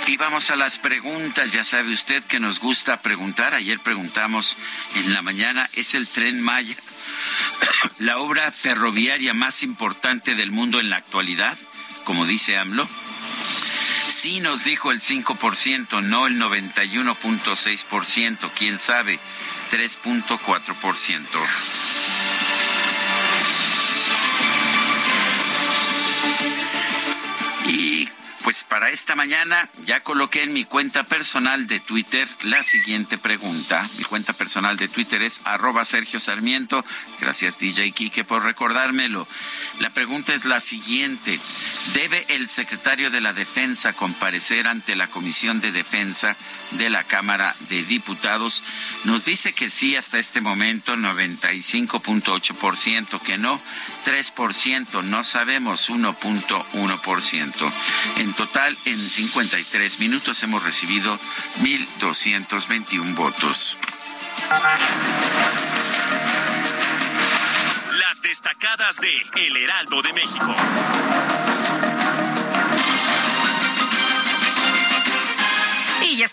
Y 0.07 0.17
vamos 0.17 0.51
a 0.51 0.57
las 0.57 0.79
preguntas. 0.79 1.53
Ya 1.53 1.63
sabe 1.63 1.93
usted 1.93 2.25
que 2.25 2.41
nos 2.41 2.59
gusta 2.59 3.03
preguntar. 3.03 3.53
Ayer 3.53 3.79
preguntamos 3.81 4.57
en 4.95 5.13
la 5.13 5.21
mañana, 5.21 5.69
¿es 5.75 5.95
el 5.95 6.09
tren 6.09 6.41
Maya 6.41 6.77
la 7.99 8.19
obra 8.19 8.53
ferroviaria 8.53 9.33
más 9.35 9.63
importante 9.63 10.35
del 10.35 10.51
mundo 10.51 10.81
en 10.81 10.89
la 10.91 10.97
actualidad, 10.97 11.57
como 12.05 12.27
dice 12.27 12.59
AMLO? 12.59 12.89
Sí 14.09 14.41
nos 14.41 14.65
dijo 14.65 14.91
el 14.91 15.01
5%, 15.01 16.03
no 16.03 16.27
el 16.27 16.41
91.6%, 16.41 18.51
quién 18.57 18.79
sabe, 18.79 19.21
3.4%. 19.71 22.08
pues 28.49 28.65
para 28.65 28.89
esta 28.89 29.15
mañana 29.15 29.69
ya 29.85 30.03
coloqué 30.03 30.43
en 30.43 30.55
mi 30.55 30.65
cuenta 30.65 31.05
personal 31.05 31.67
de 31.67 31.81
Twitter 31.81 32.27
la 32.45 32.63
siguiente 32.63 33.19
pregunta. 33.19 33.87
Mi 33.99 34.05
cuenta 34.05 34.33
personal 34.33 34.79
de 34.79 34.89
Twitter 34.89 35.21
es 35.21 35.43
arroba 35.45 35.85
Sergio 35.85 36.19
Sarmiento. 36.19 36.83
Gracias 37.21 37.59
DJ 37.59 37.93
Quique 37.93 38.25
por 38.25 38.45
recordármelo. 38.45 39.29
La 39.81 39.91
pregunta 39.91 40.33
es 40.33 40.47
la 40.47 40.61
siguiente. 40.61 41.39
¿Debe 41.93 42.25
el 42.29 42.49
secretario 42.49 43.11
de 43.11 43.21
la 43.21 43.35
Defensa 43.35 43.93
comparecer 43.93 44.67
ante 44.67 44.97
la 44.97 45.09
Comisión 45.09 45.61
de 45.61 45.71
Defensa 45.71 46.35
de 46.71 46.89
la 46.89 47.05
Cámara 47.05 47.55
de 47.69 47.85
Diputados? 47.85 48.63
Nos 49.05 49.27
dice 49.27 49.53
que 49.53 49.69
sí 49.69 49.95
hasta 49.95 50.19
este 50.19 50.41
momento, 50.41 50.97
95.8%, 50.97 53.21
que 53.21 53.37
no, 53.37 53.61
3%, 54.07 55.05
no 55.05 55.23
sabemos, 55.23 55.91
1.1%. 55.91 57.73
En 58.17 58.38
total, 58.39 58.79
en 58.85 58.97
53 58.97 59.99
minutos 59.99 60.41
hemos 60.45 60.63
recibido 60.63 61.19
1.221 61.61 63.15
votos. 63.17 63.77
Las 67.99 68.23
destacadas 68.23 69.01
de 69.01 69.45
El 69.45 69.57
Heraldo 69.57 70.03
de 70.03 70.13
México. 70.13 70.55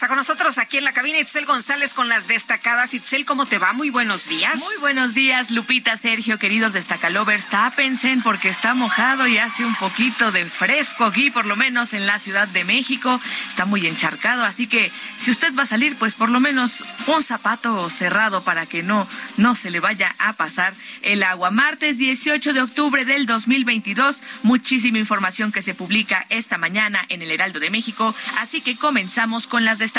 Con 0.07 0.17
nosotros 0.17 0.59
aquí 0.59 0.77
en 0.77 0.83
la 0.83 0.93
cabina 0.93 1.19
Itzel 1.19 1.45
González 1.45 1.93
con 1.93 2.09
las 2.09 2.27
destacadas. 2.27 2.93
Itzel, 2.93 3.25
¿cómo 3.25 3.47
te 3.47 3.57
va? 3.57 3.73
Muy 3.73 3.89
buenos 3.89 4.27
días. 4.27 4.59
Muy 4.59 4.77
buenos 4.79 5.15
días, 5.15 5.49
Lupita, 5.49 5.97
Sergio, 5.97 6.37
queridos 6.37 6.73
destacalovers. 6.73 7.45
Tápense 7.49 8.15
porque 8.23 8.49
está 8.49 8.75
mojado 8.75 9.25
y 9.25 9.39
hace 9.39 9.65
un 9.65 9.73
poquito 9.75 10.31
de 10.31 10.45
fresco 10.45 11.05
aquí, 11.05 11.31
por 11.31 11.45
lo 11.45 11.55
menos 11.55 11.93
en 11.93 12.05
la 12.05 12.19
Ciudad 12.19 12.47
de 12.47 12.63
México. 12.65 13.19
Está 13.49 13.65
muy 13.65 13.87
encharcado, 13.87 14.43
así 14.43 14.67
que 14.67 14.91
si 15.19 15.31
usted 15.31 15.55
va 15.55 15.63
a 15.63 15.65
salir, 15.67 15.95
pues 15.97 16.13
por 16.13 16.29
lo 16.29 16.39
menos 16.39 16.83
un 17.07 17.23
zapato 17.23 17.89
cerrado 17.89 18.43
para 18.43 18.67
que 18.67 18.83
no, 18.83 19.07
no 19.37 19.55
se 19.55 19.71
le 19.71 19.79
vaya 19.79 20.13
a 20.19 20.33
pasar 20.33 20.73
el 21.01 21.23
agua. 21.23 21.49
Martes 21.49 21.97
18 21.97 22.53
de 22.53 22.61
octubre 22.61 23.05
del 23.05 23.25
2022, 23.25 24.21
muchísima 24.43 24.99
información 24.99 25.51
que 25.51 25.63
se 25.63 25.73
publica 25.73 26.25
esta 26.29 26.59
mañana 26.59 27.03
en 27.09 27.23
el 27.23 27.31
Heraldo 27.31 27.59
de 27.59 27.71
México, 27.71 28.13
así 28.37 28.61
que 28.61 28.75
comenzamos 28.75 29.47
con 29.47 29.65
las 29.65 29.79
destacadas. 29.79 29.94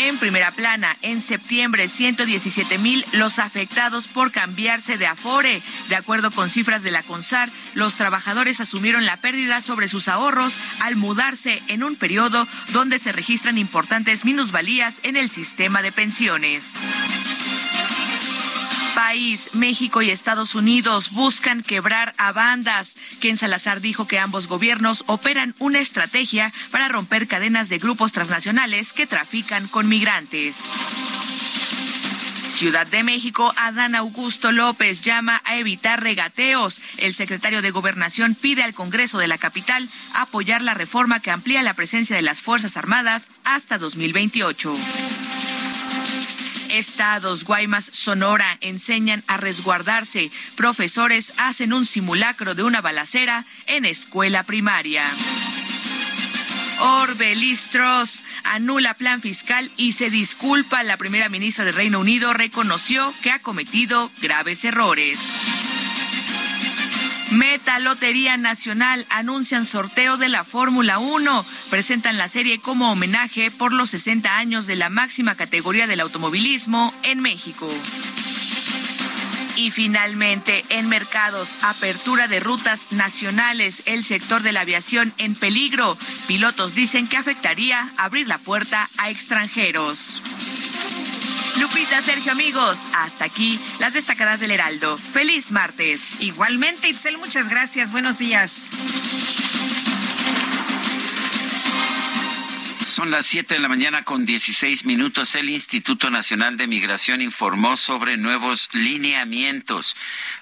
En 0.00 0.16
primera 0.18 0.52
plana, 0.52 0.96
en 1.02 1.20
septiembre, 1.20 1.88
117 1.88 2.78
mil 2.78 3.04
los 3.12 3.38
afectados 3.38 4.06
por 4.08 4.30
cambiarse 4.30 4.96
de 4.96 5.06
Afore. 5.06 5.60
De 5.88 5.96
acuerdo 5.96 6.30
con 6.30 6.48
cifras 6.48 6.82
de 6.82 6.92
la 6.92 7.02
CONSAR, 7.02 7.48
los 7.74 7.96
trabajadores 7.96 8.60
asumieron 8.60 9.04
la 9.04 9.16
pérdida 9.16 9.60
sobre 9.60 9.88
sus 9.88 10.08
ahorros 10.08 10.56
al 10.80 10.96
mudarse 10.96 11.60
en 11.68 11.82
un 11.82 11.96
periodo 11.96 12.46
donde 12.72 12.98
se 12.98 13.12
registran 13.12 13.58
importantes 13.58 14.24
minusvalías 14.24 15.00
en 15.02 15.16
el 15.16 15.28
sistema 15.28 15.82
de 15.82 15.92
pensiones 15.92 16.74
país, 18.98 19.50
México 19.52 20.02
y 20.02 20.10
Estados 20.10 20.56
Unidos 20.56 21.12
buscan 21.12 21.62
quebrar 21.62 22.16
a 22.18 22.32
bandas. 22.32 22.96
Ken 23.20 23.36
Salazar 23.36 23.80
dijo 23.80 24.08
que 24.08 24.18
ambos 24.18 24.48
gobiernos 24.48 25.04
operan 25.06 25.54
una 25.60 25.78
estrategia 25.78 26.52
para 26.72 26.88
romper 26.88 27.28
cadenas 27.28 27.68
de 27.68 27.78
grupos 27.78 28.10
transnacionales 28.10 28.92
que 28.92 29.06
trafican 29.06 29.68
con 29.68 29.88
migrantes. 29.88 30.64
Ciudad 32.42 32.88
de 32.88 33.04
México, 33.04 33.52
Adán 33.54 33.94
Augusto 33.94 34.50
López 34.50 35.00
llama 35.02 35.42
a 35.44 35.58
evitar 35.58 36.02
regateos. 36.02 36.82
El 36.96 37.14
secretario 37.14 37.62
de 37.62 37.70
Gobernación 37.70 38.34
pide 38.34 38.64
al 38.64 38.74
Congreso 38.74 39.18
de 39.18 39.28
la 39.28 39.38
capital 39.38 39.88
apoyar 40.14 40.60
la 40.60 40.74
reforma 40.74 41.20
que 41.20 41.30
amplía 41.30 41.62
la 41.62 41.74
presencia 41.74 42.16
de 42.16 42.22
las 42.22 42.40
Fuerzas 42.40 42.76
Armadas 42.76 43.28
hasta 43.44 43.78
2028. 43.78 44.74
Estados, 46.70 47.44
Guaymas, 47.44 47.90
Sonora 47.92 48.58
enseñan 48.60 49.22
a 49.26 49.36
resguardarse. 49.36 50.30
Profesores 50.56 51.32
hacen 51.36 51.72
un 51.72 51.86
simulacro 51.86 52.54
de 52.54 52.62
una 52.62 52.80
balacera 52.80 53.44
en 53.66 53.84
escuela 53.84 54.42
primaria. 54.42 55.04
Orbelistros 56.80 58.22
anula 58.44 58.94
plan 58.94 59.20
fiscal 59.20 59.70
y 59.76 59.92
se 59.92 60.10
disculpa. 60.10 60.82
La 60.84 60.96
primera 60.96 61.28
ministra 61.28 61.64
del 61.64 61.74
Reino 61.74 61.98
Unido 61.98 62.32
reconoció 62.32 63.12
que 63.22 63.32
ha 63.32 63.40
cometido 63.40 64.10
graves 64.20 64.64
errores. 64.64 65.47
Meta 67.30 67.78
Lotería 67.78 68.38
Nacional 68.38 69.04
anuncian 69.10 69.66
sorteo 69.66 70.16
de 70.16 70.30
la 70.30 70.44
Fórmula 70.44 70.98
1. 70.98 71.44
Presentan 71.68 72.16
la 72.16 72.26
serie 72.26 72.58
como 72.58 72.90
homenaje 72.90 73.50
por 73.50 73.72
los 73.72 73.90
60 73.90 74.38
años 74.38 74.66
de 74.66 74.76
la 74.76 74.88
máxima 74.88 75.34
categoría 75.34 75.86
del 75.86 76.00
automovilismo 76.00 76.92
en 77.02 77.20
México. 77.20 77.68
Y 79.56 79.70
finalmente, 79.72 80.64
en 80.70 80.88
mercados, 80.88 81.58
apertura 81.62 82.28
de 82.28 82.40
rutas 82.40 82.92
nacionales, 82.92 83.82
el 83.86 84.04
sector 84.04 84.42
de 84.42 84.52
la 84.52 84.60
aviación 84.60 85.12
en 85.18 85.34
peligro. 85.34 85.98
Pilotos 86.28 86.74
dicen 86.74 87.08
que 87.08 87.16
afectaría 87.18 87.90
abrir 87.98 88.26
la 88.26 88.38
puerta 88.38 88.88
a 88.96 89.10
extranjeros. 89.10 90.22
Lupita, 91.60 92.02
Sergio, 92.02 92.32
amigos, 92.32 92.78
hasta 92.92 93.24
aquí 93.24 93.58
las 93.78 93.94
destacadas 93.94 94.40
del 94.40 94.50
Heraldo. 94.50 94.96
Feliz 94.96 95.50
martes. 95.50 96.20
Igualmente, 96.20 96.88
Itzel, 96.88 97.18
muchas 97.18 97.48
gracias. 97.48 97.90
Buenos 97.90 98.18
días. 98.18 98.68
Son 102.98 103.12
las 103.12 103.26
7 103.26 103.54
de 103.54 103.60
la 103.60 103.68
mañana 103.68 104.02
con 104.02 104.24
16 104.24 104.84
minutos. 104.84 105.36
El 105.36 105.50
Instituto 105.50 106.10
Nacional 106.10 106.56
de 106.56 106.66
Migración 106.66 107.22
informó 107.22 107.76
sobre 107.76 108.16
nuevos 108.16 108.68
lineamientos 108.72 109.94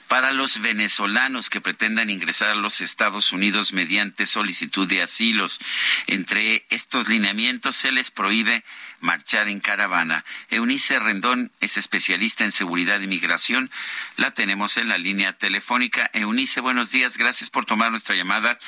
para 0.09 0.33
los 0.33 0.61
venezolanos 0.61 1.51
que 1.51 1.61
pretendan 1.61 2.09
ingresar 2.09 2.53
a 2.53 2.55
los 2.55 2.81
Estados 2.81 3.33
Unidos 3.33 3.75
mediante 3.75 4.25
solicitud 4.25 4.89
de 4.89 5.03
asilos. 5.03 5.61
Entre 6.07 6.65
estos 6.71 7.11
lineamientos 7.11 7.77
se 7.77 7.93
les 7.93 8.11
prohíbe 8.11 8.65
marchar 9.07 9.49
en 9.49 9.61
caravana. 9.61 10.25
Eunice 10.51 10.99
Rendón 10.99 11.51
es 11.61 11.79
especialista 11.79 12.45
en 12.45 12.53
seguridad 12.53 13.01
y 13.01 13.07
migración. 13.07 13.71
La 14.17 14.33
tenemos 14.33 14.77
en 14.77 14.89
la 14.89 14.99
línea 14.99 15.33
telefónica. 15.33 16.11
Eunice, 16.13 16.61
buenos 16.61 16.91
días. 16.91 17.17
Gracias 17.17 17.49
por 17.49 17.65
tomar 17.65 17.91
nuestra 17.91 18.17
llamada. 18.17 18.59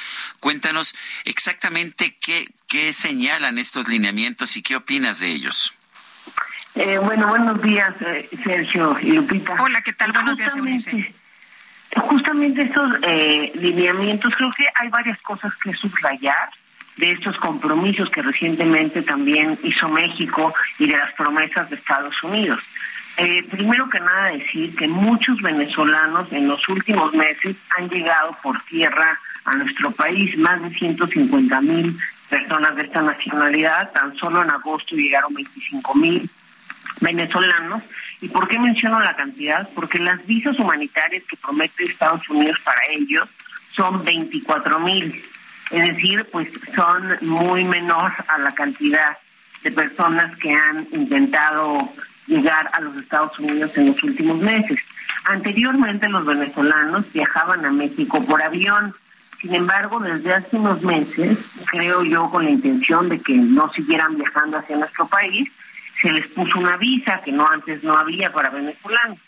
Cuéntanos 0.40 0.94
exactamente 1.24 2.16
qué, 2.20 2.48
qué 2.68 2.94
señalan 2.94 3.58
estos 3.58 3.88
lineamientos 3.88 4.56
y 4.56 4.62
qué 4.62 4.76
opinas 4.76 5.18
de 5.18 5.28
ellos. 5.28 5.74
Eh, 6.74 6.98
bueno, 6.98 7.26
buenos 7.26 7.60
días, 7.60 7.92
eh, 8.00 8.28
Sergio 8.44 8.96
y 9.02 9.10
Lupita. 9.10 9.56
Hola, 9.60 9.82
¿qué 9.82 9.92
tal? 9.92 10.12
Buenos 10.12 10.36
días, 10.36 10.56
Eunice. 10.56 11.12
Justamente 11.96 12.62
estos 12.62 12.92
eh, 13.02 13.50
lineamientos, 13.54 14.32
creo 14.36 14.52
que 14.56 14.64
hay 14.74 14.88
varias 14.88 15.18
cosas 15.22 15.52
que 15.56 15.74
subrayar 15.74 16.50
de 16.98 17.12
estos 17.12 17.36
compromisos 17.38 18.10
que 18.10 18.22
recientemente 18.22 19.02
también 19.02 19.58
hizo 19.62 19.88
México 19.88 20.52
y 20.78 20.86
de 20.86 20.96
las 20.96 21.12
promesas 21.14 21.70
de 21.70 21.76
Estados 21.76 22.14
Unidos. 22.22 22.60
Eh, 23.16 23.44
primero 23.50 23.88
que 23.88 24.00
nada 24.00 24.30
decir 24.30 24.74
que 24.76 24.86
muchos 24.86 25.40
venezolanos 25.40 26.30
en 26.32 26.48
los 26.48 26.68
últimos 26.68 27.12
meses 27.14 27.56
han 27.76 27.88
llegado 27.88 28.36
por 28.42 28.60
tierra 28.62 29.18
a 29.44 29.56
nuestro 29.56 29.90
país, 29.92 30.36
más 30.38 30.60
de 30.62 30.70
150 30.70 31.60
mil 31.62 31.98
personas 32.28 32.76
de 32.76 32.82
esta 32.82 33.02
nacionalidad, 33.02 33.90
tan 33.92 34.14
solo 34.16 34.42
en 34.42 34.50
agosto 34.50 34.94
llegaron 34.94 35.34
25 35.34 35.94
mil 35.94 36.28
venezolanos. 37.00 37.82
¿Y 38.20 38.28
por 38.28 38.48
qué 38.48 38.58
menciono 38.58 39.00
la 39.00 39.16
cantidad? 39.16 39.68
Porque 39.74 39.98
las 39.98 40.24
visas 40.26 40.58
humanitarias 40.58 41.22
que 41.28 41.36
promete 41.36 41.84
Estados 41.84 42.28
Unidos 42.28 42.58
para 42.64 42.80
ellos 42.90 43.28
son 43.72 44.04
24 44.04 44.78
mil 44.80 45.24
es 45.70 45.86
decir, 45.86 46.26
pues 46.32 46.48
son 46.74 47.18
muy 47.20 47.64
menor 47.64 48.12
a 48.28 48.38
la 48.38 48.50
cantidad 48.52 49.16
de 49.62 49.70
personas 49.72 50.36
que 50.38 50.52
han 50.52 50.86
intentado 50.92 51.92
llegar 52.26 52.68
a 52.72 52.80
los 52.80 52.96
Estados 52.96 53.38
Unidos 53.38 53.70
en 53.76 53.88
los 53.88 54.02
últimos 54.02 54.38
meses. 54.38 54.78
Anteriormente 55.24 56.08
los 56.08 56.24
venezolanos 56.24 57.10
viajaban 57.12 57.64
a 57.64 57.70
México 57.70 58.24
por 58.24 58.42
avión, 58.42 58.94
sin 59.40 59.54
embargo, 59.54 60.00
desde 60.00 60.34
hace 60.34 60.56
unos 60.56 60.82
meses, 60.82 61.38
creo 61.70 62.02
yo 62.02 62.28
con 62.28 62.44
la 62.44 62.50
intención 62.50 63.08
de 63.08 63.20
que 63.20 63.34
no 63.36 63.72
siguieran 63.72 64.16
viajando 64.16 64.58
hacia 64.58 64.76
nuestro 64.76 65.06
país, 65.06 65.48
se 66.02 66.10
les 66.10 66.26
puso 66.28 66.58
una 66.58 66.76
visa 66.76 67.20
que 67.24 67.30
no 67.30 67.46
antes 67.46 67.82
no 67.84 67.96
había 67.96 68.32
para 68.32 68.50
venezolanos. 68.50 69.18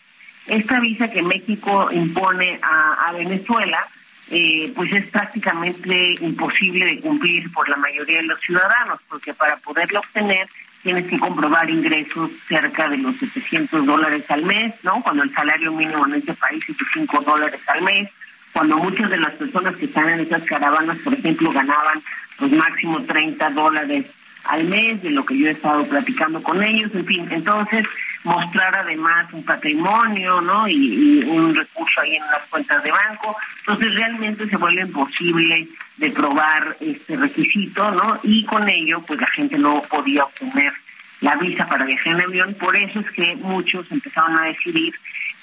Esta 0.46 0.81
visa 0.81 1.09
que 1.09 1.22
México 1.22 1.90
impone 1.92 2.59
a, 2.62 3.09
a 3.09 3.12
Venezuela 3.12 3.87
eh, 4.30 4.72
pues 4.76 4.92
es 4.92 5.06
prácticamente 5.06 6.14
imposible 6.20 6.86
de 6.86 7.00
cumplir 7.00 7.50
por 7.52 7.68
la 7.68 7.76
mayoría 7.76 8.18
de 8.18 8.24
los 8.24 8.40
ciudadanos, 8.40 9.00
porque 9.08 9.34
para 9.34 9.56
poderlo 9.56 9.98
obtener 10.00 10.48
tienes 10.82 11.06
que 11.06 11.18
comprobar 11.18 11.68
ingresos 11.68 12.30
cerca 12.48 12.88
de 12.88 12.98
los 12.98 13.16
700 13.16 13.84
dólares 13.84 14.30
al 14.30 14.44
mes, 14.44 14.74
¿no? 14.82 15.02
Cuando 15.02 15.24
el 15.24 15.34
salario 15.34 15.72
mínimo 15.72 16.06
en 16.06 16.14
este 16.14 16.34
país 16.34 16.64
es 16.68 16.76
de 16.76 16.84
5 16.94 17.20
dólares 17.20 17.60
al 17.66 17.82
mes, 17.82 18.08
cuando 18.52 18.78
muchas 18.78 19.10
de 19.10 19.18
las 19.18 19.32
personas 19.34 19.76
que 19.76 19.84
están 19.84 20.08
en 20.08 20.20
esas 20.20 20.42
caravanas, 20.44 20.98
por 20.98 21.14
ejemplo, 21.14 21.52
ganaban 21.52 22.02
pues 22.38 22.52
máximo 22.52 23.02
30 23.02 23.50
dólares 23.50 24.06
al 24.44 24.64
mes, 24.64 25.02
de 25.02 25.10
lo 25.10 25.24
que 25.24 25.36
yo 25.36 25.48
he 25.48 25.52
estado 25.52 25.84
platicando 25.84 26.42
con 26.42 26.62
ellos, 26.62 26.90
en 26.94 27.04
fin, 27.04 27.28
entonces 27.30 27.86
mostrar 28.24 28.74
además 28.74 29.33
un 29.33 29.44
patrimonio, 29.44 30.40
¿no? 30.40 30.68
Y, 30.68 31.24
un 31.26 31.54
recurso 31.54 32.00
ahí 32.00 32.16
en 32.16 32.26
las 32.26 32.42
cuentas 32.48 32.83
de 32.83 32.90
banco, 32.90 33.37
entonces 33.61 33.94
realmente 33.94 34.48
se 34.48 34.56
vuelve 34.56 34.83
imposible 34.83 35.68
de 35.96 36.11
probar 36.11 36.76
este 36.80 37.16
requisito, 37.16 37.90
¿no? 37.92 38.18
Y 38.22 38.44
con 38.44 38.68
ello, 38.68 39.02
pues 39.06 39.20
la 39.20 39.26
gente 39.28 39.59
no 39.59 39.83
podía 39.83 40.24
obtener 40.24 40.72
la 41.20 41.37
visa 41.37 41.66
para 41.66 41.85
viajar 41.85 42.14
en 42.14 42.22
avión, 42.22 42.54
por 42.54 42.76
eso 42.76 43.00
es 43.00 43.11
que 43.11 43.37
muchos 43.37 43.90
empezaron 43.92 44.38
a 44.38 44.44
decidir 44.44 44.94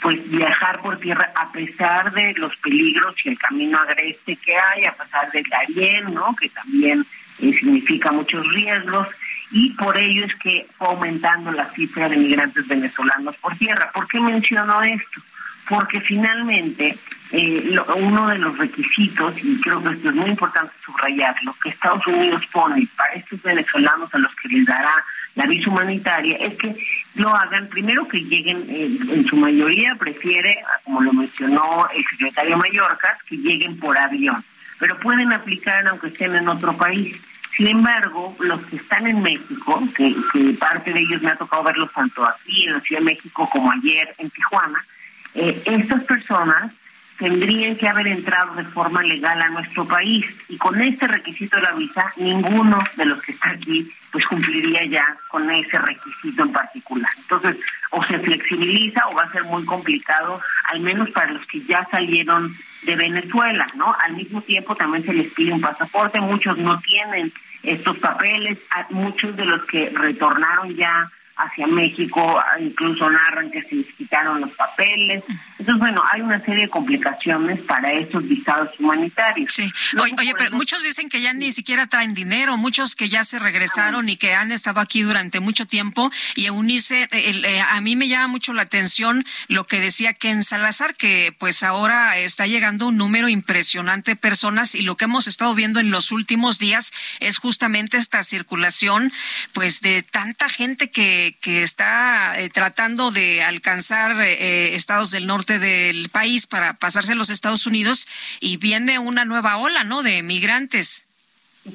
pues 0.02 0.30
viajar 0.30 0.80
por 0.82 1.00
tierra 1.00 1.32
a 1.36 1.52
pesar 1.52 2.12
de 2.14 2.34
los 2.36 2.56
peligros 2.58 3.16
y 3.24 3.30
el 3.30 3.40
camino 3.40 3.80
agreste 3.80 4.36
que 4.36 4.56
hay, 4.56 4.86
a 4.86 4.94
pesar 4.94 5.32
del 5.32 5.44
Darién, 5.44 6.14
¿no? 6.14 6.36
Que 6.36 6.50
también 6.50 7.06
eh, 7.40 7.52
significa 7.54 8.12
muchos 8.12 8.46
riesgos 8.54 9.08
y 9.52 9.72
por 9.72 9.98
ello 9.98 10.26
es 10.26 10.36
que 10.36 10.68
fue 10.78 10.88
aumentando 10.88 11.52
la 11.52 11.70
cifra 11.72 12.10
de 12.10 12.18
migrantes 12.18 12.68
venezolanos 12.68 13.36
por 13.38 13.56
tierra. 13.58 13.92
¿Por 13.94 14.08
qué 14.08 14.20
menciono 14.20 14.82
esto? 14.82 15.22
Porque 15.70 16.02
finalmente 16.02 16.98
eh, 17.32 17.78
uno 17.98 18.28
de 18.28 18.38
los 18.38 18.58
requisitos, 18.58 19.34
y 19.42 19.60
creo 19.62 19.84
que 19.84 19.96
esto 19.96 20.10
es 20.10 20.16
muy 20.16 20.30
importante 20.30 20.74
subrayarlo, 20.86 21.56
que 21.62 21.70
Estados 21.70 22.06
Unidos 22.08 22.42
pone 22.52 22.88
para 22.96 23.14
estos 23.14 23.42
venezolanos 23.42 24.14
a 24.14 24.18
los 24.18 24.34
que 24.36 24.50
les 24.50 24.66
dará 24.66 25.04
la 25.36 25.46
visa 25.46 25.70
humanitaria, 25.70 26.38
es 26.38 26.56
que 26.56 26.76
lo 27.16 27.34
hagan, 27.36 27.68
primero 27.68 28.08
que 28.08 28.20
lleguen, 28.20 28.66
eh, 28.70 28.98
en 29.14 29.26
su 29.28 29.38
mayoría 29.38 29.96
prefiere, 29.96 30.58
como 30.84 31.02
lo 31.02 31.14
mencionó 31.14 31.88
el 31.94 32.04
secretario 32.06 32.58
Mallorca, 32.58 33.18
que 33.28 33.38
lleguen 33.38 33.78
por 33.78 33.98
avión, 33.98 34.44
pero 34.80 34.98
pueden 35.00 35.32
aplicar 35.34 35.88
aunque 35.88 36.08
estén 36.08 36.36
en 36.36 36.48
otro 36.48 36.76
país. 36.76 37.20
Sin 37.58 37.68
embargo, 37.68 38.36
los 38.40 38.60
que 38.68 38.76
están 38.76 39.08
en 39.08 39.20
México, 39.24 39.82
que, 39.96 40.16
que 40.32 40.54
parte 40.60 40.94
de 40.94 41.00
ellos 41.00 41.24
me 41.24 41.32
ha 41.32 41.36
tocado 41.36 41.64
verlos 41.64 41.92
tanto 41.92 42.24
aquí 42.24 42.68
en 42.68 42.74
la 42.74 42.82
Ciudad 42.82 43.02
de 43.02 43.06
México 43.06 43.50
como 43.52 43.72
ayer 43.72 44.14
en 44.20 44.30
Tijuana, 44.30 44.86
eh, 45.34 45.64
estas 45.66 46.04
personas 46.04 46.72
tendrían 47.18 47.76
que 47.76 47.88
haber 47.88 48.08
entrado 48.08 48.54
de 48.54 48.64
forma 48.66 49.02
legal 49.02 49.42
a 49.42 49.50
nuestro 49.50 49.88
país 49.88 50.24
y 50.50 50.58
con 50.58 50.80
este 50.80 51.08
requisito 51.08 51.56
de 51.56 51.64
la 51.64 51.72
visa 51.72 52.12
ninguno 52.18 52.78
de 52.96 53.06
los 53.06 53.20
que 53.24 53.32
está 53.32 53.50
aquí 53.50 53.92
pues 54.12 54.24
cumpliría 54.28 54.86
ya 54.86 55.18
con 55.28 55.50
ese 55.50 55.80
requisito 55.80 56.44
en 56.44 56.52
particular. 56.52 57.12
Entonces, 57.18 57.58
o 57.90 58.04
se 58.04 58.20
flexibiliza 58.20 59.08
o 59.08 59.16
va 59.16 59.24
a 59.24 59.32
ser 59.32 59.44
muy 59.46 59.66
complicado, 59.66 60.40
al 60.66 60.80
menos 60.80 61.10
para 61.10 61.32
los 61.32 61.46
que 61.48 61.62
ya 61.62 61.88
salieron 61.90 62.56
de 62.84 62.96
Venezuela, 62.96 63.68
¿no? 63.76 63.96
Al 64.06 64.14
mismo 64.14 64.42
tiempo 64.42 64.76
también 64.76 65.04
se 65.04 65.14
les 65.14 65.34
pide 65.34 65.52
un 65.54 65.62
pasaporte, 65.62 66.20
muchos 66.20 66.58
no 66.58 66.80
tienen 66.82 67.34
estos 67.64 67.98
papeles, 67.98 68.58
muchos 68.90 69.36
de 69.36 69.46
los 69.46 69.66
que 69.66 69.90
retornaron 69.90 70.76
ya 70.76 71.12
hacia 71.38 71.68
México, 71.68 72.42
incluso 72.60 73.10
narran 73.10 73.52
que 73.52 73.62
se 73.64 73.76
les 73.76 73.88
quitaron 73.94 74.42
los 74.42 74.52
papeles. 74.52 75.24
Entonces, 75.60 75.80
bueno, 75.80 76.04
hay 76.12 76.22
una 76.22 76.44
serie 76.44 76.64
de 76.64 76.70
complicaciones 76.70 77.60
para 77.62 77.92
esos 77.94 78.28
visados 78.28 78.70
humanitarios. 78.80 79.54
Sí, 79.54 79.68
oye, 80.00 80.34
pero 80.38 80.52
muchos 80.52 80.84
dicen 80.84 81.10
que 81.10 81.22
ya 81.22 81.34
ni 81.34 81.52
siquiera 81.52 81.88
traen 81.88 82.14
dinero, 82.14 82.58
muchos 82.58 82.96
que 82.96 83.10
ya 83.10 83.24
se 83.24 83.40
regresaron 83.40 84.10
y 84.10 84.18
que 84.18 84.34
han 84.34 84.52
estado 84.52 84.80
aquí 84.80 85.02
durante 85.04 85.40
mucho 85.40 85.66
tiempo. 85.66 86.12
Y 86.36 86.46
Eunice, 86.46 87.08
eh, 87.12 87.62
a 87.62 87.80
mí 87.82 87.96
me 87.96 88.08
llama 88.08 88.28
mucho 88.28 88.54
la 88.54 88.64
atención 88.64 89.26
lo 89.48 89.66
que 89.66 89.80
decía 89.80 90.14
Ken 90.14 90.44
Salazar, 90.44 90.96
que 90.96 91.36
pues 91.38 91.64
ahora 91.64 92.18
está 92.18 92.48
llegando 92.48 92.88
un 92.88 92.98
número 92.98 93.30
impresionante 93.30 94.12
de 94.12 94.16
personas 94.16 94.76
y 94.76 94.82
lo 94.82 94.96
que 94.96 95.06
hemos 95.06 95.28
estado 95.28 95.54
viendo 95.54 95.80
en 95.80 95.92
los 95.92 96.12
últimos 96.12 96.60
días 96.60 96.92
es 97.20 97.38
justamente 97.38 97.98
esta 97.98 98.24
circulación, 98.24 99.12
pues 99.54 99.82
de 99.82 100.04
tanta 100.04 100.50
gente 100.50 100.90
que 100.90 101.27
que, 101.34 101.64
está 101.64 102.40
eh, 102.40 102.50
tratando 102.50 103.12
de 103.12 103.44
alcanzar 103.44 104.20
eh, 104.22 104.76
estados 104.76 105.12
del 105.12 105.28
norte 105.28 105.60
del 105.60 106.10
país 106.10 106.48
para 106.48 106.74
pasarse 106.74 107.14
a 107.14 107.16
los 107.16 107.30
Estados 107.30 107.66
Unidos 107.66 108.08
y 108.40 108.58
viene 108.58 109.00
una 109.00 109.26
nueva 109.26 109.58
ola, 109.58 109.84
¿no? 109.84 110.04
De 110.04 110.24
migrantes. 110.24 111.08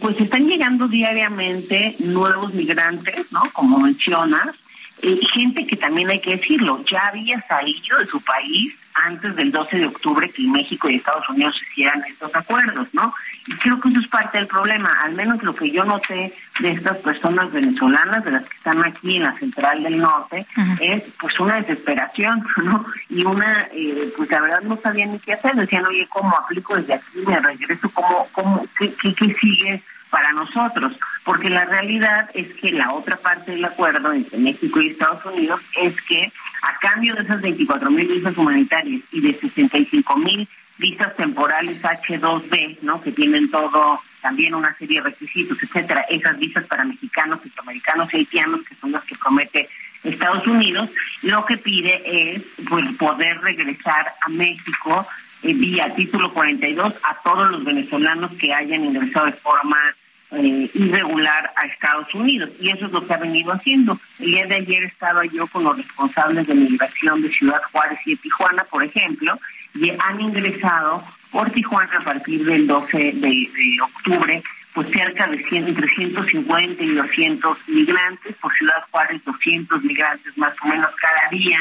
Pues 0.00 0.18
están 0.18 0.46
llegando 0.46 0.88
diariamente 0.88 1.96
nuevos 1.98 2.54
migrantes, 2.54 3.30
¿no? 3.30 3.42
Como 3.52 3.78
mencionas, 3.78 4.56
y 5.02 5.18
gente 5.26 5.66
que 5.66 5.76
también 5.76 6.10
hay 6.10 6.20
que 6.20 6.36
decirlo, 6.36 6.84
ya 6.90 7.08
había 7.08 7.44
salido 7.46 7.98
de 7.98 8.06
su 8.06 8.20
país 8.20 8.72
antes 8.94 9.34
del 9.36 9.52
12 9.52 9.78
de 9.78 9.86
octubre 9.86 10.30
que 10.30 10.42
México 10.42 10.88
y 10.88 10.96
Estados 10.96 11.28
Unidos 11.28 11.60
hicieran 11.70 12.02
estos 12.08 12.34
acuerdos, 12.34 12.88
¿no? 12.92 13.14
Y 13.46 13.54
creo 13.56 13.80
que 13.80 13.88
eso 13.88 14.00
es 14.00 14.08
parte 14.08 14.38
del 14.38 14.46
problema, 14.46 14.90
al 15.02 15.12
menos 15.12 15.42
lo 15.42 15.54
que 15.54 15.70
yo 15.70 15.84
noté 15.84 16.32
de 16.60 16.70
estas 16.70 16.98
personas 16.98 17.50
venezolanas, 17.50 18.24
de 18.24 18.32
las 18.32 18.48
que 18.48 18.56
están 18.56 18.84
aquí 18.84 19.16
en 19.16 19.24
la 19.24 19.36
central 19.38 19.82
del 19.82 19.98
norte, 19.98 20.46
es 20.80 21.02
pues 21.20 21.38
una 21.40 21.60
desesperación, 21.60 22.46
¿no? 22.64 22.84
Y 23.08 23.24
una, 23.24 23.68
eh, 23.72 24.12
pues 24.16 24.30
la 24.30 24.40
verdad 24.40 24.62
no 24.62 24.78
sabían 24.82 25.12
ni 25.12 25.18
qué 25.18 25.32
hacer, 25.34 25.54
decían, 25.54 25.86
oye, 25.86 26.06
¿cómo 26.08 26.36
aplico 26.36 26.76
desde 26.76 26.94
aquí, 26.94 27.18
me 27.26 27.38
regreso, 27.40 27.90
cómo, 27.92 28.28
cómo, 28.32 28.66
qué, 28.78 28.92
qué, 29.00 29.14
qué 29.14 29.34
sigue? 29.34 29.82
Para 30.12 30.30
nosotros, 30.32 30.92
porque 31.24 31.48
la 31.48 31.64
realidad 31.64 32.28
es 32.34 32.46
que 32.60 32.70
la 32.70 32.92
otra 32.92 33.16
parte 33.16 33.52
del 33.52 33.64
acuerdo 33.64 34.12
entre 34.12 34.38
México 34.38 34.78
y 34.78 34.88
Estados 34.88 35.24
Unidos 35.24 35.62
es 35.80 35.98
que 36.02 36.30
a 36.60 36.78
cambio 36.80 37.14
de 37.14 37.22
esas 37.22 37.40
24 37.40 37.90
mil 37.90 38.06
visas 38.06 38.36
humanitarias 38.36 39.00
y 39.10 39.22
de 39.22 39.40
65 39.40 40.16
mil 40.18 40.46
visas 40.76 41.16
temporales 41.16 41.80
H2B, 41.82 42.80
¿no? 42.82 43.00
que 43.00 43.10
tienen 43.10 43.50
todo 43.50 44.02
también 44.20 44.54
una 44.54 44.76
serie 44.76 45.00
de 45.00 45.08
requisitos, 45.08 45.56
etcétera, 45.62 46.02
esas 46.10 46.38
visas 46.38 46.66
para 46.66 46.84
mexicanos, 46.84 47.40
centroamericanos 47.40 48.12
y 48.12 48.18
haitianos, 48.18 48.60
que 48.68 48.74
son 48.74 48.92
las 48.92 49.04
que 49.04 49.16
promete 49.16 49.66
Estados 50.04 50.46
Unidos, 50.46 50.90
lo 51.22 51.46
que 51.46 51.56
pide 51.56 52.34
es 52.34 52.42
pues, 52.68 52.86
poder 52.98 53.40
regresar 53.40 54.12
a 54.26 54.28
México 54.28 55.06
eh, 55.42 55.54
vía 55.54 55.92
título 55.94 56.34
42 56.34 56.92
a 57.02 57.14
todos 57.22 57.50
los 57.50 57.64
venezolanos 57.64 58.30
que 58.38 58.52
hayan 58.52 58.84
ingresado 58.84 59.26
de 59.26 59.32
forma 59.32 59.78
eh, 60.32 60.70
irregular 60.74 61.52
a 61.56 61.66
Estados 61.66 62.12
Unidos. 62.14 62.50
Y 62.60 62.70
eso 62.70 62.86
es 62.86 62.92
lo 62.92 63.06
que 63.06 63.14
ha 63.14 63.18
venido 63.18 63.52
haciendo. 63.52 63.98
El 64.18 64.26
día 64.26 64.46
de 64.46 64.56
ayer 64.56 64.84
estaba 64.84 65.24
yo 65.26 65.46
con 65.46 65.64
los 65.64 65.76
responsables 65.76 66.46
de 66.46 66.54
migración 66.54 67.22
de 67.22 67.30
Ciudad 67.30 67.60
Juárez 67.70 67.98
y 68.06 68.12
de 68.12 68.16
Tijuana, 68.22 68.64
por 68.64 68.82
ejemplo, 68.82 69.38
y 69.74 69.90
han 69.90 70.20
ingresado 70.20 71.04
por 71.30 71.50
Tijuana 71.50 71.98
a 71.98 72.04
partir 72.04 72.44
del 72.44 72.66
12 72.66 73.12
de, 73.14 73.48
octubre 73.82 74.42
pues 74.74 74.88
cerca 74.88 75.26
de 75.26 75.44
100, 75.48 75.68
entre 75.68 75.86
150 75.86 76.82
y 76.82 76.94
200 76.94 77.58
migrantes, 77.68 78.34
por 78.36 78.54
Ciudad 78.54 78.82
Juárez 78.90 79.22
200 79.24 79.84
migrantes 79.84 80.38
más 80.38 80.54
o 80.62 80.68
menos 80.68 80.90
cada 80.96 81.28
día, 81.30 81.58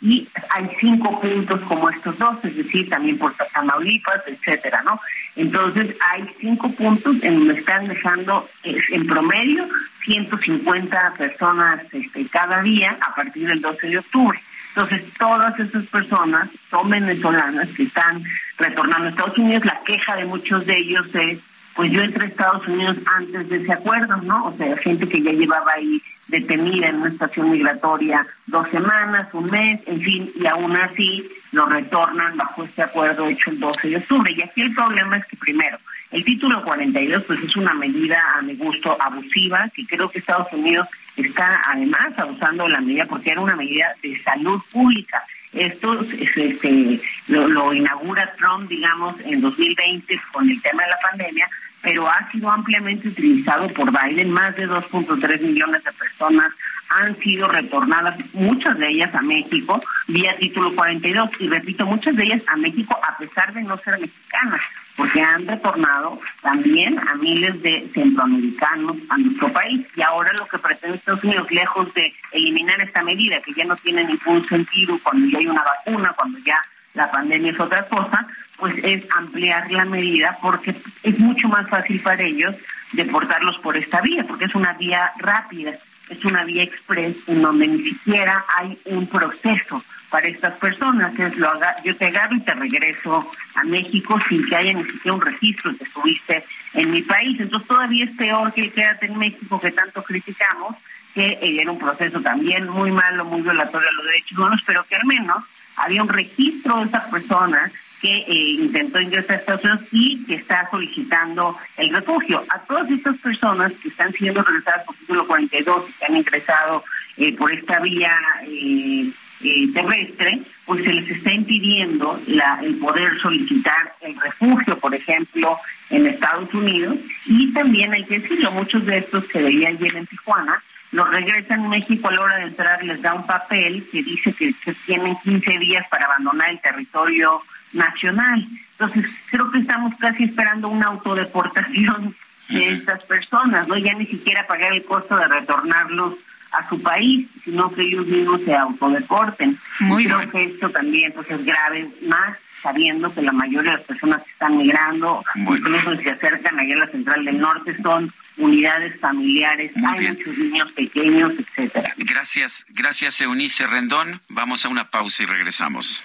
y 0.00 0.28
hay 0.50 0.68
cinco 0.80 1.20
puntos 1.20 1.60
como 1.62 1.90
estos 1.90 2.16
dos, 2.18 2.36
es 2.44 2.56
decir, 2.56 2.88
también 2.88 3.18
por 3.18 3.34
Tamaulipas, 3.34 4.22
etcétera, 4.26 4.82
¿no? 4.84 5.00
Entonces 5.34 5.94
hay 6.12 6.24
cinco 6.40 6.70
puntos 6.70 7.16
en 7.22 7.38
donde 7.38 7.54
están 7.54 7.86
dejando 7.86 8.48
eh, 8.62 8.76
en 8.90 9.06
promedio 9.06 9.68
150 10.04 11.14
personas 11.18 11.82
este, 11.92 12.26
cada 12.26 12.62
día 12.62 12.96
a 13.00 13.14
partir 13.14 13.48
del 13.48 13.60
12 13.60 13.88
de 13.88 13.98
octubre. 13.98 14.40
Entonces 14.68 15.02
todas 15.18 15.58
esas 15.58 15.84
personas 15.86 16.48
son 16.70 16.88
venezolanas 16.88 17.68
que 17.70 17.82
están 17.82 18.22
retornando 18.56 19.06
a 19.06 19.10
Estados 19.10 19.38
Unidos. 19.38 19.64
La 19.64 19.80
queja 19.84 20.14
de 20.16 20.24
muchos 20.24 20.64
de 20.66 20.78
ellos 20.78 21.06
es, 21.14 21.38
pues 21.74 21.90
yo 21.90 22.02
entré 22.02 22.24
a 22.24 22.28
Estados 22.28 22.66
Unidos 22.68 22.96
antes 23.16 23.48
de 23.48 23.56
ese 23.56 23.72
acuerdo, 23.72 24.16
¿no? 24.18 24.46
O 24.46 24.56
sea, 24.56 24.76
gente 24.76 25.08
que 25.08 25.22
ya 25.22 25.32
llevaba 25.32 25.72
ahí 25.72 26.00
detenida 26.28 26.88
en 26.88 26.96
una 26.96 27.08
estación 27.08 27.50
migratoria 27.50 28.26
dos 28.46 28.68
semanas, 28.70 29.28
un 29.32 29.46
mes, 29.50 29.80
en 29.86 30.00
fin, 30.00 30.30
y 30.34 30.46
aún 30.46 30.76
así 30.76 31.28
lo 31.52 31.66
retornan 31.66 32.36
bajo 32.36 32.64
este 32.64 32.82
acuerdo 32.82 33.28
hecho 33.28 33.50
el 33.50 33.58
12 33.58 33.88
de 33.88 33.96
octubre. 33.96 34.32
Y 34.32 34.42
aquí 34.42 34.60
el 34.60 34.74
problema 34.74 35.16
es 35.16 35.26
que 35.26 35.36
primero, 35.36 35.78
el 36.10 36.24
título 36.24 36.62
42 36.64 37.24
pues 37.24 37.42
es 37.42 37.56
una 37.56 37.74
medida 37.74 38.22
a 38.36 38.42
mi 38.42 38.54
gusto 38.56 38.96
abusiva, 39.00 39.70
que 39.74 39.86
creo 39.86 40.10
que 40.10 40.18
Estados 40.18 40.52
Unidos 40.52 40.86
está 41.16 41.62
además 41.66 42.12
abusando 42.16 42.64
de 42.64 42.70
la 42.70 42.80
medida 42.80 43.06
porque 43.06 43.30
era 43.30 43.40
una 43.40 43.56
medida 43.56 43.94
de 44.02 44.18
salud 44.22 44.60
pública. 44.70 45.22
Esto 45.52 46.04
este, 46.18 47.00
lo, 47.28 47.48
lo 47.48 47.72
inaugura 47.72 48.34
Trump, 48.36 48.68
digamos, 48.68 49.14
en 49.24 49.40
2020 49.40 50.20
con 50.30 50.48
el 50.48 50.60
tema 50.60 50.82
de 50.84 50.90
la 50.90 50.98
pandemia, 50.98 51.48
pero 51.82 52.08
ha 52.08 52.30
sido 52.30 52.50
ampliamente 52.50 53.08
utilizado 53.08 53.68
por 53.68 53.90
Biden. 53.90 54.30
Más 54.30 54.54
de 54.56 54.68
2.3 54.68 55.40
millones 55.40 55.84
de 55.84 55.92
personas 55.92 56.52
han 56.88 57.16
sido 57.18 57.48
retornadas, 57.48 58.16
muchas 58.32 58.78
de 58.78 58.88
ellas 58.88 59.14
a 59.14 59.20
México, 59.20 59.80
vía 60.06 60.34
título 60.36 60.74
42. 60.74 61.30
Y 61.38 61.48
repito, 61.48 61.86
muchas 61.86 62.16
de 62.16 62.24
ellas 62.24 62.42
a 62.46 62.56
México 62.56 62.98
a 63.06 63.16
pesar 63.18 63.52
de 63.52 63.62
no 63.62 63.76
ser 63.78 63.98
mexicanas, 63.98 64.60
porque 64.96 65.20
han 65.20 65.46
retornado 65.46 66.20
también 66.40 66.98
a 66.98 67.14
miles 67.16 67.62
de 67.62 67.88
centroamericanos 67.92 68.96
a 69.10 69.18
nuestro 69.18 69.52
país. 69.52 69.86
Y 69.96 70.02
ahora 70.02 70.32
lo 70.32 70.46
que 70.46 70.58
pretende 70.58 70.96
Estados 70.96 71.22
Unidos, 71.22 71.50
lejos 71.50 71.92
de 71.94 72.12
eliminar 72.32 72.80
esta 72.80 73.02
medida, 73.02 73.40
que 73.40 73.52
ya 73.52 73.64
no 73.64 73.76
tiene 73.76 74.04
ningún 74.04 74.46
sentido 74.48 74.98
cuando 75.02 75.26
ya 75.28 75.38
hay 75.38 75.46
una 75.46 75.62
vacuna, 75.62 76.12
cuando 76.16 76.38
ya 76.38 76.58
la 76.94 77.10
pandemia 77.10 77.52
es 77.52 77.60
otra 77.60 77.86
cosa, 77.86 78.26
pues 78.58 78.74
es 78.82 79.06
ampliar 79.16 79.70
la 79.70 79.84
medida 79.84 80.36
porque 80.42 80.74
es 81.02 81.18
mucho 81.18 81.48
más 81.48 81.68
fácil 81.68 82.00
para 82.02 82.22
ellos 82.22 82.54
deportarlos 82.92 83.58
por 83.58 83.76
esta 83.76 84.00
vía, 84.00 84.24
porque 84.26 84.46
es 84.46 84.54
una 84.54 84.72
vía 84.72 85.12
rápida, 85.18 85.72
es 86.08 86.24
una 86.24 86.44
vía 86.44 86.64
express 86.64 87.16
en 87.28 87.42
donde 87.42 87.68
ni 87.68 87.82
siquiera 87.82 88.44
hay 88.56 88.78
un 88.86 89.06
proceso 89.06 89.82
para 90.10 90.26
estas 90.26 90.54
personas, 90.54 91.16
es 91.18 91.36
lo 91.36 91.50
haga, 91.50 91.76
yo 91.84 91.94
te 91.94 92.06
agarro 92.06 92.34
y 92.36 92.40
te 92.40 92.54
regreso 92.54 93.30
a 93.54 93.64
México 93.64 94.18
sin 94.28 94.44
que 94.48 94.56
haya 94.56 94.72
ni 94.72 94.84
siquiera 94.84 95.14
un 95.14 95.20
registro 95.20 95.76
que 95.76 95.84
estuviste 95.84 96.44
en 96.72 96.90
mi 96.90 97.02
país. 97.02 97.38
Entonces 97.38 97.68
todavía 97.68 98.04
es 98.06 98.10
peor 98.12 98.52
que 98.54 98.70
quédate 98.70 99.06
en 99.06 99.18
México 99.18 99.60
que 99.60 99.70
tanto 99.70 100.02
criticamos, 100.02 100.76
que 101.14 101.38
era 101.42 101.70
un 101.70 101.78
proceso 101.78 102.20
también 102.20 102.68
muy 102.68 102.90
malo, 102.90 103.24
muy 103.26 103.42
violatorio 103.42 103.88
a 103.88 103.92
los 103.92 104.06
derechos 104.06 104.38
humanos, 104.38 104.62
pero 104.66 104.84
que 104.84 104.96
al 104.96 105.04
menos 105.04 105.44
había 105.76 106.02
un 106.02 106.08
registro 106.08 106.78
de 106.78 106.86
esa 106.86 107.10
persona 107.10 107.70
que 108.00 108.14
eh, 108.16 108.56
intentó 108.60 109.00
ingresar 109.00 109.36
a 109.36 109.38
Estados 109.40 109.64
Unidos 109.64 109.84
y 109.92 110.24
que 110.24 110.34
está 110.36 110.68
solicitando 110.70 111.56
el 111.76 111.90
refugio. 111.90 112.44
A 112.48 112.60
todas 112.60 112.90
estas 112.90 113.16
personas 113.18 113.72
que 113.82 113.88
están 113.88 114.12
siendo 114.12 114.42
regresadas 114.42 114.84
por 114.84 114.96
título 114.96 115.26
42 115.26 115.84
y 115.88 115.92
que 115.92 116.04
han 116.04 116.16
ingresado 116.16 116.84
eh, 117.16 117.36
por 117.36 117.52
esta 117.52 117.80
vía 117.80 118.16
eh, 118.46 119.10
eh, 119.42 119.72
terrestre, 119.72 120.40
pues 120.66 120.84
se 120.84 120.92
les 120.92 121.10
está 121.10 121.32
impidiendo 121.32 122.20
la, 122.26 122.60
el 122.62 122.76
poder 122.76 123.20
solicitar 123.20 123.94
el 124.00 124.20
refugio, 124.20 124.78
por 124.78 124.94
ejemplo, 124.94 125.58
en 125.90 126.06
Estados 126.06 126.52
Unidos. 126.54 126.96
Y 127.26 127.52
también 127.52 127.92
hay 127.92 128.04
que 128.04 128.20
decirlo, 128.20 128.52
muchos 128.52 128.84
de 128.86 128.98
estos 128.98 129.24
que 129.24 129.42
veían 129.42 129.76
ayer 129.76 129.96
en 129.96 130.06
Tijuana, 130.06 130.62
los 130.90 131.08
regresan 131.10 131.64
a 131.64 131.68
México 131.68 132.08
a 132.08 132.12
la 132.12 132.20
hora 132.20 132.36
de 132.36 132.44
entrar, 132.44 132.82
les 132.82 133.00
da 133.02 133.14
un 133.14 133.26
papel 133.26 133.86
que 133.92 134.02
dice 134.02 134.32
que 134.32 134.52
tienen 134.86 135.16
15 135.22 135.58
días 135.58 135.86
para 135.90 136.06
abandonar 136.06 136.50
el 136.50 136.60
territorio 136.60 137.42
nacional. 137.72 138.46
Entonces, 138.72 139.06
creo 139.30 139.50
que 139.50 139.58
estamos 139.58 139.94
casi 139.98 140.24
esperando 140.24 140.68
una 140.68 140.86
autodeportación 140.86 142.14
de 142.48 142.72
estas 142.72 143.02
personas, 143.04 143.68
¿no? 143.68 143.76
Ya 143.76 143.94
ni 143.94 144.06
siquiera 144.06 144.46
pagar 144.46 144.72
el 144.72 144.84
costo 144.84 145.16
de 145.16 145.28
retornarlos 145.28 146.14
a 146.52 146.68
su 146.68 146.80
país, 146.80 147.28
sino 147.44 147.70
que 147.72 147.82
ellos 147.82 148.06
mismos 148.06 148.40
se 148.42 148.54
autodeporten. 148.54 149.58
Muy 149.80 150.04
creo 150.04 150.30
que 150.30 150.44
esto 150.44 150.70
también 150.70 151.12
pues, 151.12 151.30
es 151.30 151.44
grave, 151.44 151.88
más 152.06 152.38
sabiendo 152.62 153.12
que 153.14 153.22
la 153.22 153.32
mayoría 153.32 153.72
de 153.72 153.76
las 153.78 153.86
personas 153.86 154.22
que 154.24 154.30
están 154.32 154.56
migrando, 154.56 155.24
incluso 155.36 155.96
si 155.96 156.02
se 156.02 156.10
acercan 156.10 156.58
allá 156.58 156.74
a 156.74 156.78
la 156.78 156.88
central 156.88 157.24
del 157.24 157.38
norte, 157.38 157.76
son 157.82 158.12
unidades 158.36 158.98
familiares, 159.00 159.72
hay 159.76 160.08
muchos 160.08 160.36
niños 160.38 160.72
pequeños, 160.72 161.32
etcétera. 161.38 161.94
Gracias, 161.98 162.66
gracias 162.70 163.20
Eunice 163.20 163.66
Rendón. 163.66 164.20
Vamos 164.28 164.64
a 164.64 164.68
una 164.68 164.90
pausa 164.90 165.22
y 165.22 165.26
regresamos. 165.26 166.04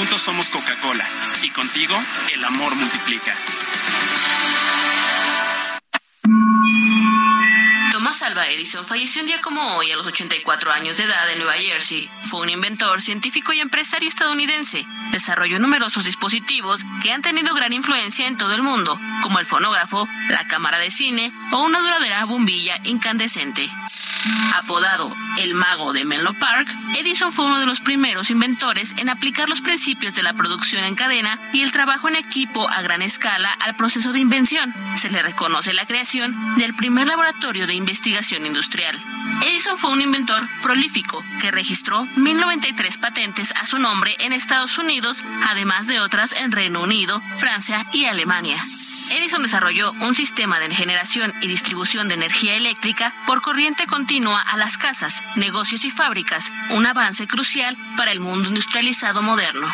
Juntos 0.00 0.22
somos 0.22 0.48
Coca-Cola 0.48 1.06
y 1.42 1.50
contigo 1.50 1.94
el 2.32 2.42
amor 2.42 2.74
multiplica. 2.74 3.36
Thomas 7.92 8.22
Alva 8.22 8.48
Edison 8.48 8.86
falleció 8.86 9.20
un 9.20 9.26
día 9.26 9.42
como 9.42 9.76
hoy 9.76 9.92
a 9.92 9.96
los 9.96 10.06
84 10.06 10.72
años 10.72 10.96
de 10.96 11.04
edad 11.04 11.30
en 11.30 11.36
Nueva 11.36 11.52
Jersey. 11.52 12.08
Fue 12.22 12.40
un 12.40 12.48
inventor, 12.48 13.02
científico 13.02 13.52
y 13.52 13.60
empresario 13.60 14.08
estadounidense. 14.08 14.86
Desarrolló 15.12 15.58
numerosos 15.58 16.04
dispositivos 16.04 16.80
que 17.02 17.12
han 17.12 17.20
tenido 17.20 17.54
gran 17.54 17.74
influencia 17.74 18.26
en 18.26 18.38
todo 18.38 18.54
el 18.54 18.62
mundo, 18.62 18.98
como 19.22 19.38
el 19.38 19.44
fonógrafo, 19.44 20.08
la 20.30 20.46
cámara 20.46 20.78
de 20.78 20.90
cine 20.90 21.30
o 21.52 21.60
una 21.60 21.80
duradera 21.80 22.24
bombilla 22.24 22.80
incandescente. 22.84 23.70
Apodado 24.54 25.14
el 25.38 25.54
mago 25.54 25.92
de 25.92 26.04
Menlo 26.04 26.34
Park, 26.34 26.68
Edison 26.98 27.32
fue 27.32 27.46
uno 27.46 27.58
de 27.58 27.66
los 27.66 27.80
primeros 27.80 28.30
inventores 28.30 28.94
en 28.98 29.08
aplicar 29.08 29.48
los 29.48 29.62
principios 29.62 30.14
de 30.14 30.22
la 30.22 30.34
producción 30.34 30.84
en 30.84 30.94
cadena 30.94 31.38
y 31.52 31.62
el 31.62 31.72
trabajo 31.72 32.08
en 32.08 32.16
equipo 32.16 32.68
a 32.68 32.82
gran 32.82 33.00
escala 33.00 33.50
al 33.60 33.76
proceso 33.76 34.12
de 34.12 34.18
invención. 34.18 34.74
Se 34.96 35.08
le 35.08 35.22
reconoce 35.22 35.72
la 35.72 35.86
creación 35.86 36.36
del 36.56 36.74
primer 36.74 37.06
laboratorio 37.06 37.66
de 37.66 37.74
investigación 37.74 38.44
industrial. 38.44 39.00
Edison 39.42 39.78
fue 39.78 39.90
un 39.90 40.02
inventor 40.02 40.46
prolífico 40.60 41.24
que 41.40 41.50
registró 41.50 42.06
1093 42.16 42.98
patentes 42.98 43.54
a 43.60 43.66
su 43.66 43.78
nombre 43.78 44.16
en 44.18 44.32
Estados 44.32 44.76
Unidos, 44.76 45.24
además 45.48 45.86
de 45.86 46.00
otras 46.00 46.32
en 46.32 46.52
Reino 46.52 46.82
Unido, 46.82 47.22
Francia 47.38 47.86
y 47.92 48.04
Alemania. 48.04 48.58
Edison 49.10 49.42
desarrolló 49.42 49.92
un 49.92 50.14
sistema 50.14 50.58
de 50.58 50.74
generación 50.74 51.32
y 51.40 51.48
distribución 51.48 52.08
de 52.08 52.14
energía 52.14 52.54
eléctrica 52.54 53.14
por 53.26 53.40
corriente 53.40 53.86
continua 53.86 54.09
a 54.10 54.56
las 54.56 54.76
casas, 54.76 55.22
negocios 55.36 55.84
y 55.84 55.90
fábricas, 55.92 56.52
un 56.70 56.84
avance 56.84 57.28
crucial 57.28 57.76
para 57.96 58.10
el 58.10 58.18
mundo 58.18 58.48
industrializado 58.48 59.22
moderno. 59.22 59.68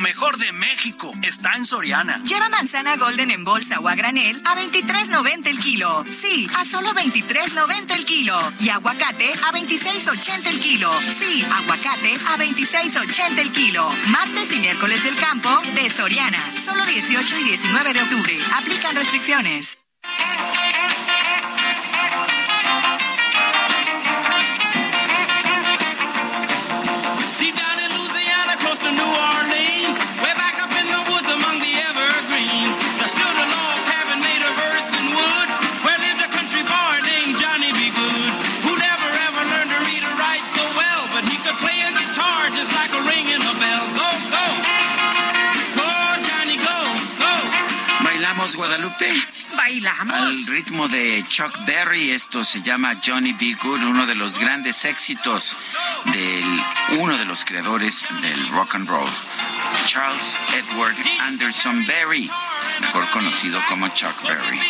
Lo 0.00 0.04
mejor 0.04 0.38
de 0.38 0.50
México 0.52 1.12
está 1.22 1.56
en 1.56 1.66
Soriana. 1.66 2.22
Lleva 2.22 2.48
manzana 2.48 2.96
golden 2.96 3.30
en 3.30 3.44
bolsa 3.44 3.80
o 3.80 3.86
a 3.86 3.94
granel 3.94 4.40
a 4.46 4.56
23.90 4.56 5.46
el 5.48 5.58
kilo. 5.58 6.04
Sí, 6.10 6.48
a 6.56 6.64
solo 6.64 6.88
23.90 6.92 7.96
el 7.96 8.06
kilo. 8.06 8.40
Y 8.60 8.70
aguacate 8.70 9.30
a 9.30 9.52
26.80 9.52 10.46
el 10.46 10.58
kilo. 10.58 10.90
Sí, 11.02 11.44
aguacate 11.54 12.14
a 12.14 12.38
26.80 12.38 13.38
el 13.40 13.52
kilo. 13.52 13.90
Martes 14.08 14.50
y 14.56 14.60
miércoles 14.60 15.04
del 15.04 15.16
campo 15.16 15.50
de 15.74 15.90
Soriana. 15.90 16.40
Solo 16.56 16.86
18 16.86 17.38
y 17.38 17.44
19 17.44 17.92
de 17.92 18.00
octubre. 18.00 18.38
Aplican 18.56 18.96
restricciones. 18.96 19.76
Guadalupe? 48.56 49.12
Bailamos. 49.56 50.14
Al 50.14 50.46
ritmo 50.46 50.88
de 50.88 51.24
Chuck 51.28 51.64
Berry, 51.66 52.10
esto 52.10 52.44
se 52.44 52.62
llama 52.62 52.96
Johnny 53.04 53.32
B. 53.32 53.56
Good, 53.60 53.82
uno 53.82 54.06
de 54.06 54.14
los 54.14 54.38
grandes 54.38 54.84
éxitos 54.84 55.56
del 56.06 56.44
uno 56.98 57.16
de 57.18 57.24
los 57.24 57.44
creadores 57.44 58.04
del 58.22 58.48
rock 58.48 58.74
and 58.74 58.88
roll, 58.88 59.08
Charles 59.86 60.36
Edward 60.54 60.96
Anderson 61.22 61.84
Berry, 61.86 62.30
mejor 62.80 63.08
conocido 63.10 63.60
como 63.68 63.88
Chuck 63.88 64.22
Berry. 64.26 64.60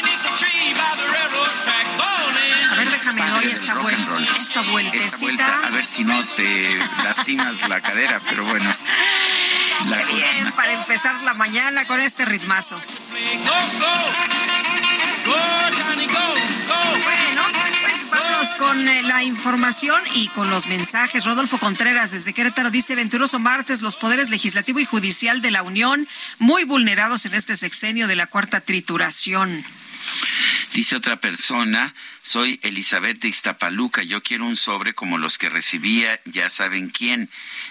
A 2.71 2.75
ver, 2.75 2.90
déjame 2.90 3.33
hoy 3.33 3.45
esta 3.47 3.75
vuelta, 3.75 4.19
esta 4.38 4.62
vueltecita. 4.62 5.61
a 5.66 5.71
ver 5.71 5.87
si 5.87 6.05
no 6.05 6.27
te 6.29 6.77
lastimas 7.05 7.69
la 7.69 7.81
cadera, 7.81 8.21
pero 8.29 8.45
bueno. 8.45 8.75
Qué 9.88 10.14
bien, 10.14 10.53
para 10.53 10.73
empezar 10.73 11.23
la 11.23 11.35
mañana 11.35 11.87
con 11.87 12.01
este 12.01 12.25
ritmazo. 12.25 12.81
Bueno, 17.03 17.43
pues 17.83 18.11
vamos 18.11 18.55
con 18.57 18.88
eh, 18.88 19.03
la 19.03 19.23
información 19.23 20.01
y 20.14 20.29
con 20.29 20.51
los 20.51 20.66
mensajes. 20.66 21.25
Rodolfo 21.25 21.59
Contreras 21.59 22.11
desde 22.11 22.33
Querétaro 22.33 22.71
dice, 22.71 22.95
venturoso 22.95 23.38
martes, 23.38 23.81
los 23.81 23.97
poderes 23.97 24.29
legislativo 24.31 24.81
y 24.81 24.85
judicial 24.85 25.40
de 25.40 25.51
la 25.51 25.62
Unión 25.62 26.07
muy 26.38 26.64
vulnerados 26.64 27.27
en 27.27 27.35
este 27.35 27.57
sexenio 27.57 28.07
de 28.07 28.16
la 28.16 28.27
cuarta 28.27 28.61
trituración. 28.61 29.64
Dice 30.75 30.97
otra 30.97 31.21
persona, 31.21 31.95
soy 32.23 32.61
Elizabeth 32.63 33.19
de 33.19 33.29
Ixtapaluca, 33.29 34.03
yo 34.03 34.23
quiero 34.23 34.47
un 34.47 34.57
sobre 34.57 34.95
como 34.95 35.19
los 35.19 35.37
que 35.37 35.49
recibía, 35.49 36.21
ya 36.27 36.49
saben 36.49 36.91
quién. 36.91 37.29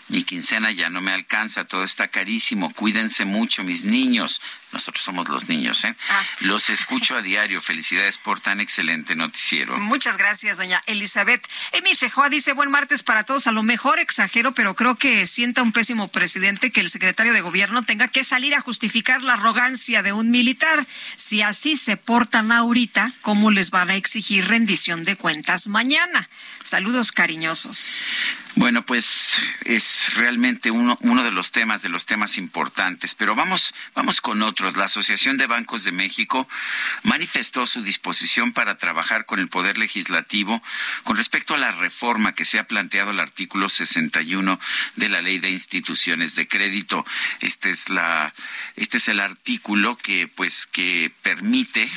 Mi 0.10 0.24
quincena 0.24 0.72
ya 0.72 0.90
no 0.90 1.00
me 1.00 1.12
alcanza, 1.12 1.66
todo 1.66 1.84
está 1.84 2.10
carísimo, 2.10 2.74
cuídense 2.74 3.26
mucho 3.26 3.64
mis 3.64 3.86
niños. 3.86 4.42
Nosotros 4.72 5.04
somos 5.04 5.28
los 5.30 5.50
niños, 5.50 5.84
¿eh? 5.84 5.96
Ah. 6.12 6.24
Los 6.42 6.70
escucho 6.70 7.16
a 7.16 7.24
diario. 7.24 7.60
Felicidades 7.60 8.20
por 8.20 8.40
tan 8.40 8.60
excelente 8.60 9.16
noticiero. 9.16 9.80
Muchas 9.80 10.18
gracias, 10.18 10.58
doña 10.58 10.84
Elizabeth. 10.86 11.44
Emi 11.72 11.94
Shehoa 11.94 12.30
dice, 12.30 12.54
buen 12.54 12.70
martes 12.70 13.02
para 13.02 13.24
todos. 13.24 13.48
A 13.48 13.52
lo 13.52 13.64
mejor 13.64 13.98
exagero, 13.98 14.54
pero 14.54 14.76
creo 14.76 14.96
que 14.96 15.26
sienta 15.26 15.64
un 15.64 15.72
pésimo 15.72 16.10
presidente 16.10 16.72
que 16.72 16.82
el 16.82 16.90
secretario 16.90 17.34
de 17.34 17.42
gobierno 17.42 17.82
tenga 17.82 18.10
que 18.10 18.24
salir 18.24 18.54
a 18.54 18.62
justificar 18.62 19.24
la 19.24 19.34
arrogancia 19.34 20.04
de 20.04 20.14
un 20.14 20.30
militar. 20.30 20.86
Si 21.16 21.42
así 21.42 21.76
se 21.76 21.98
porta 21.98 22.19
reportan 22.20 22.52
ahorita 22.52 23.14
cómo 23.22 23.50
les 23.50 23.72
van 23.72 23.90
a 23.90 23.96
exigir 23.96 24.46
rendición 24.50 25.06
de 25.06 25.16
cuentas 25.16 25.70
mañana. 25.70 26.28
Saludos 26.64 27.14
cariñosos. 27.14 27.98
Bueno, 28.60 28.86
pues 28.86 29.42
es 29.64 30.14
realmente 30.16 30.70
uno, 30.70 30.98
uno 31.00 31.24
de 31.24 31.32
los 31.32 31.54
temas, 31.54 31.82
de 31.82 31.88
los 31.88 32.06
temas 32.06 32.38
importantes, 32.38 33.16
pero 33.16 33.34
vamos, 33.34 33.74
vamos 33.96 34.20
con 34.20 34.42
otros. 34.42 34.76
La 34.76 34.84
Asociación 34.84 35.38
de 35.38 35.48
Bancos 35.48 35.86
de 35.86 35.94
México 35.94 36.46
manifestó 37.04 37.66
su 37.66 37.82
disposición 37.82 38.52
para 38.52 38.78
trabajar 38.78 39.26
con 39.26 39.40
el 39.40 39.48
Poder 39.48 39.78
Legislativo 39.78 40.62
con 41.06 41.16
respecto 41.16 41.54
a 41.54 41.58
la 41.58 41.72
reforma 41.72 42.36
que 42.36 42.44
se 42.44 42.60
ha 42.60 42.68
planteado 42.68 43.12
al 43.12 43.22
artículo 43.22 43.70
61 43.70 44.60
de 44.98 45.08
la 45.08 45.22
Ley 45.22 45.40
de 45.40 45.52
Instituciones 45.52 46.36
de 46.36 46.50
Crédito. 46.50 47.06
Este 47.40 47.70
es 47.70 47.88
la, 47.88 48.34
este 48.76 48.98
es 48.98 49.08
el 49.08 49.22
artículo 49.22 49.96
que, 49.96 50.28
pues, 50.28 50.66
que 50.66 51.14
permite 51.22 51.90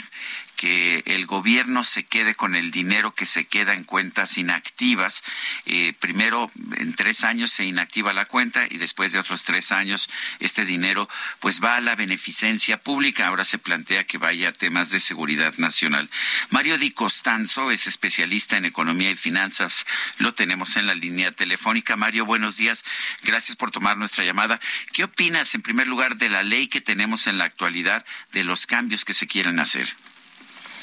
que 0.62 1.02
el 1.06 1.26
gobierno 1.26 1.82
se 1.82 2.04
quede 2.04 2.36
con 2.36 2.54
el 2.54 2.70
dinero 2.70 3.12
que 3.12 3.26
se 3.26 3.46
queda 3.46 3.74
en 3.74 3.82
cuentas 3.82 4.38
inactivas. 4.38 5.24
Eh, 5.66 5.92
primero, 5.98 6.52
en 6.76 6.94
tres 6.94 7.24
años 7.24 7.50
se 7.50 7.64
inactiva 7.64 8.12
la 8.12 8.26
cuenta 8.26 8.68
y 8.70 8.78
después 8.78 9.10
de 9.10 9.18
otros 9.18 9.44
tres 9.44 9.72
años 9.72 10.08
este 10.38 10.64
dinero 10.64 11.08
pues 11.40 11.60
va 11.60 11.74
a 11.74 11.80
la 11.80 11.96
beneficencia 11.96 12.76
pública. 12.76 13.26
Ahora 13.26 13.44
se 13.44 13.58
plantea 13.58 14.04
que 14.04 14.18
vaya 14.18 14.50
a 14.50 14.52
temas 14.52 14.90
de 14.90 15.00
seguridad 15.00 15.52
nacional. 15.56 16.08
Mario 16.50 16.78
Di 16.78 16.92
Costanzo 16.92 17.72
es 17.72 17.88
especialista 17.88 18.56
en 18.56 18.64
economía 18.64 19.10
y 19.10 19.16
finanzas. 19.16 19.84
Lo 20.18 20.32
tenemos 20.34 20.76
en 20.76 20.86
la 20.86 20.94
línea 20.94 21.32
telefónica. 21.32 21.96
Mario, 21.96 22.24
buenos 22.24 22.56
días. 22.56 22.84
Gracias 23.24 23.56
por 23.56 23.72
tomar 23.72 23.96
nuestra 23.96 24.24
llamada. 24.24 24.60
¿Qué 24.92 25.02
opinas, 25.02 25.56
en 25.56 25.62
primer 25.62 25.88
lugar, 25.88 26.18
de 26.18 26.28
la 26.28 26.44
ley 26.44 26.68
que 26.68 26.80
tenemos 26.80 27.26
en 27.26 27.38
la 27.38 27.46
actualidad, 27.46 28.06
de 28.30 28.44
los 28.44 28.68
cambios 28.68 29.04
que 29.04 29.12
se 29.12 29.26
quieren 29.26 29.58
hacer? 29.58 29.92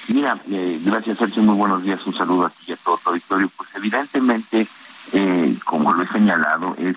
Mira, 0.10 0.40
eh, 0.50 0.82
gracias 0.84 1.20
Sergio, 1.20 1.44
muy 1.44 1.56
buenos 1.56 1.84
días, 1.84 2.04
un 2.08 2.14
saludo 2.14 2.48
aquí 2.48 2.72
a 2.72 2.78
todo 2.78 2.98
tu 2.98 3.12
auditorio. 3.12 3.48
Pues 3.56 3.70
evidentemente, 3.76 4.68
eh, 5.14 5.56
como 5.66 5.94
lo 5.94 6.02
he 6.02 6.08
señalado, 6.08 6.76
es 6.80 6.96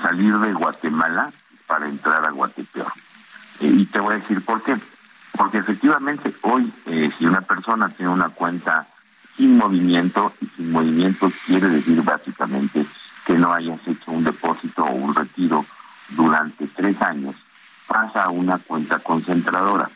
salir 0.00 0.38
de 0.38 0.54
Guatemala 0.54 1.30
para 1.66 1.86
entrar 1.86 2.24
a 2.24 2.30
Guatepeor. 2.30 2.90
Eh, 3.60 3.66
y 3.66 3.84
te 3.84 4.00
voy 4.00 4.14
a 4.14 4.18
decir 4.18 4.42
por 4.42 4.62
qué. 4.62 4.78
Porque 5.36 5.58
efectivamente 5.58 6.34
hoy, 6.40 6.72
si 7.18 7.26
una 7.26 7.42
persona 7.42 7.90
tiene 7.90 8.12
una 8.12 8.30
cuenta 8.30 8.86
sin 9.36 9.58
movimiento, 9.58 10.32
y 10.40 10.46
sin 10.46 10.72
movimiento 10.72 11.28
quiere 11.44 11.68
decir 11.68 12.00
básicamente 12.02 12.86
que 13.26 13.34
no 13.34 13.52
hayas 13.52 13.80
hecho 13.86 14.12
un 14.12 14.24
depósito 14.24 14.84
o 14.84 14.92
un 14.92 15.14
retiro 15.14 15.66
durante 16.10 16.66
tres 16.68 17.02
años, 17.02 17.34
pasa 17.86 18.22
a 18.22 18.30
una 18.30 18.58
cuenta 18.58 19.00
concentradora 19.00 19.90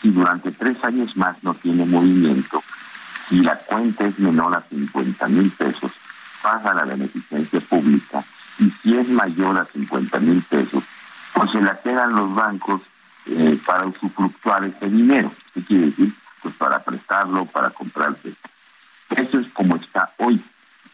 si 0.00 0.10
durante 0.10 0.50
tres 0.52 0.76
años 0.82 1.16
más 1.16 1.36
no 1.42 1.54
tiene 1.54 1.84
movimiento, 1.84 2.62
si 3.28 3.40
la 3.40 3.56
cuenta 3.58 4.06
es 4.06 4.18
menor 4.18 4.56
a 4.56 4.62
50 4.68 5.28
mil 5.28 5.50
pesos, 5.52 5.92
pasa 6.42 6.70
a 6.70 6.74
la 6.74 6.84
beneficencia 6.84 7.60
pública 7.60 8.24
y 8.58 8.70
si 8.70 8.96
es 8.96 9.08
mayor 9.08 9.58
a 9.58 9.66
50 9.66 10.18
mil 10.20 10.42
pesos, 10.42 10.82
pues 11.34 11.50
se 11.50 11.60
la 11.60 11.80
quedan 11.80 12.14
los 12.14 12.34
bancos 12.34 12.82
eh, 13.26 13.58
para 13.64 13.86
usufructuar 13.86 14.64
ese 14.64 14.88
dinero. 14.88 15.32
¿Qué 15.54 15.64
quiere 15.64 15.86
decir? 15.86 16.14
Pues 16.42 16.54
para 16.56 16.82
prestarlo, 16.82 17.44
para 17.46 17.70
comprarse. 17.70 18.34
Eso 19.10 19.38
es 19.38 19.48
como 19.52 19.76
está 19.76 20.12
hoy. 20.18 20.42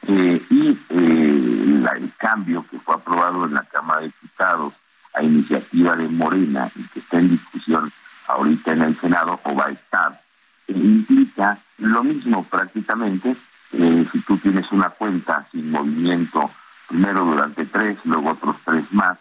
Eh, 0.09 0.43
y 0.51 0.79
eh, 0.91 1.57
el 1.97 2.13
cambio 2.19 2.65
que 2.71 2.79
fue 2.79 2.95
aprobado 2.95 3.45
en 3.45 3.55
la 3.55 3.63
Cámara 3.65 4.01
de 4.01 4.07
Diputados 4.07 4.75
a 5.15 5.23
iniciativa 5.23 5.97
de 5.97 6.09
Morena 6.09 6.71
y 6.75 6.83
que 6.89 7.01
está 7.01 7.19
en 7.19 7.31
discusión 7.31 7.93
ahorita 8.29 8.73
en 8.73 8.83
el 8.83 9.01
Senado 9.01 9.41
o 9.45 9.55
va 9.55 9.67
a 9.67 9.73
estar, 9.73 10.21
implica 10.69 11.59
lo 11.79 12.03
mismo 12.03 12.45
prácticamente. 12.45 13.37
Eh, 13.73 14.07
si 14.13 14.21
tú 14.21 14.39
tienes 14.39 14.71
una 14.73 14.91
cuenta 14.91 15.47
sin 15.51 15.71
movimiento, 15.71 16.51
primero 16.89 17.25
durante 17.25 17.65
tres, 17.67 17.99
luego 18.05 18.31
otros 18.31 18.57
tres 18.65 18.85
más, 18.93 19.19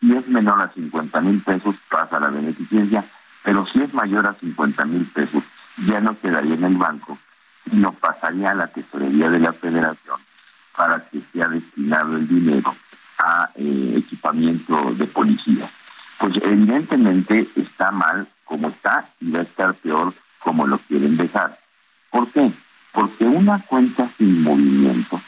y 0.00 0.14
es 0.16 0.26
menor 0.28 0.60
a 0.60 0.72
50 0.72 1.20
mil 1.20 1.40
pesos, 1.42 1.76
pasa 1.88 2.20
la 2.20 2.28
beneficencia, 2.28 3.04
pero 3.42 3.66
si 3.66 3.80
es 3.80 3.94
mayor 3.94 4.26
a 4.26 4.34
50 4.34 4.84
mil 4.84 5.06
pesos, 5.06 5.42
ya 5.86 6.00
no 6.00 6.18
quedaría 6.20 6.54
en 6.54 6.64
el 6.64 6.76
banco, 6.76 7.18
sino 7.70 7.92
pasaría 7.92 8.50
a 8.50 8.54
la 8.54 8.66
tesorería 8.66 9.30
de 9.30 9.38
la 9.38 9.52
federación 9.52 10.20
para 10.76 11.08
que 11.08 11.22
sea 11.32 11.48
destinado 11.48 12.16
el 12.16 12.28
dinero 12.28 12.74
a 13.18 13.50
eh, 13.54 13.94
equipamiento 13.96 14.92
de 14.92 15.06
policía. 15.06 15.70
Pues 16.18 16.34
evidentemente 16.42 17.48
está 17.56 17.90
mal 17.90 18.28
como 18.44 18.68
está 18.68 19.10
y 19.20 19.30
va 19.30 19.40
a 19.40 19.42
estar 19.42 19.74
peor 19.74 20.14
como 20.38 20.66
lo 20.66 20.78
quieren 20.78 21.16
dejar. 21.16 21.58
¿Por 22.10 22.30
qué? 22.30 22.52
Porque 22.92 23.24
una 23.24 23.60
cuenta 23.62 24.10
sin 24.16 24.42
movimiento 24.42 25.20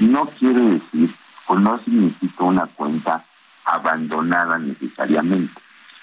no 0.00 0.26
quiere 0.26 0.60
decir 0.60 1.14
o 1.46 1.58
no 1.58 1.78
significa 1.84 2.44
una 2.44 2.66
cuenta 2.66 3.24
abandonada 3.64 4.58
necesariamente. 4.58 5.60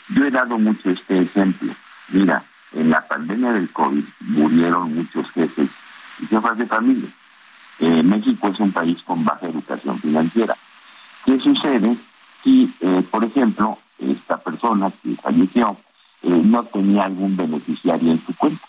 Yo 0.10 0.26
he 0.26 0.32
dado 0.32 0.58
mucho 0.58 0.90
este 0.90 1.22
ejemplo. 1.22 1.74
Mira, 2.10 2.44
en 2.74 2.90
la 2.90 3.06
pandemia 3.08 3.52
del 3.52 3.70
COVID 3.72 4.04
murieron 4.22 4.96
muchos 4.96 5.30
jefes 5.32 5.70
y 6.20 6.28
jefas 6.28 6.58
de 6.58 6.66
familia. 6.68 7.10
Eh, 7.80 8.04
México 8.04 8.50
es 8.50 8.60
un 8.60 8.72
país 8.72 9.02
con 9.04 9.24
baja 9.24 9.48
educación 9.48 10.00
financiera. 10.00 10.56
¿Qué 11.26 11.40
sucede 11.40 11.98
si, 12.44 12.74
eh, 12.80 13.04
por 13.10 13.24
ejemplo, 13.24 13.78
esta 13.98 14.38
persona 14.38 14.92
que 15.04 15.16
falleció 15.16 15.78
eh, 16.22 16.42
no 16.44 16.64
tenía 16.64 17.06
algún 17.06 17.38
beneficiario 17.38 18.12
en 18.12 18.26
su 18.26 18.36
cuenta. 18.36 18.66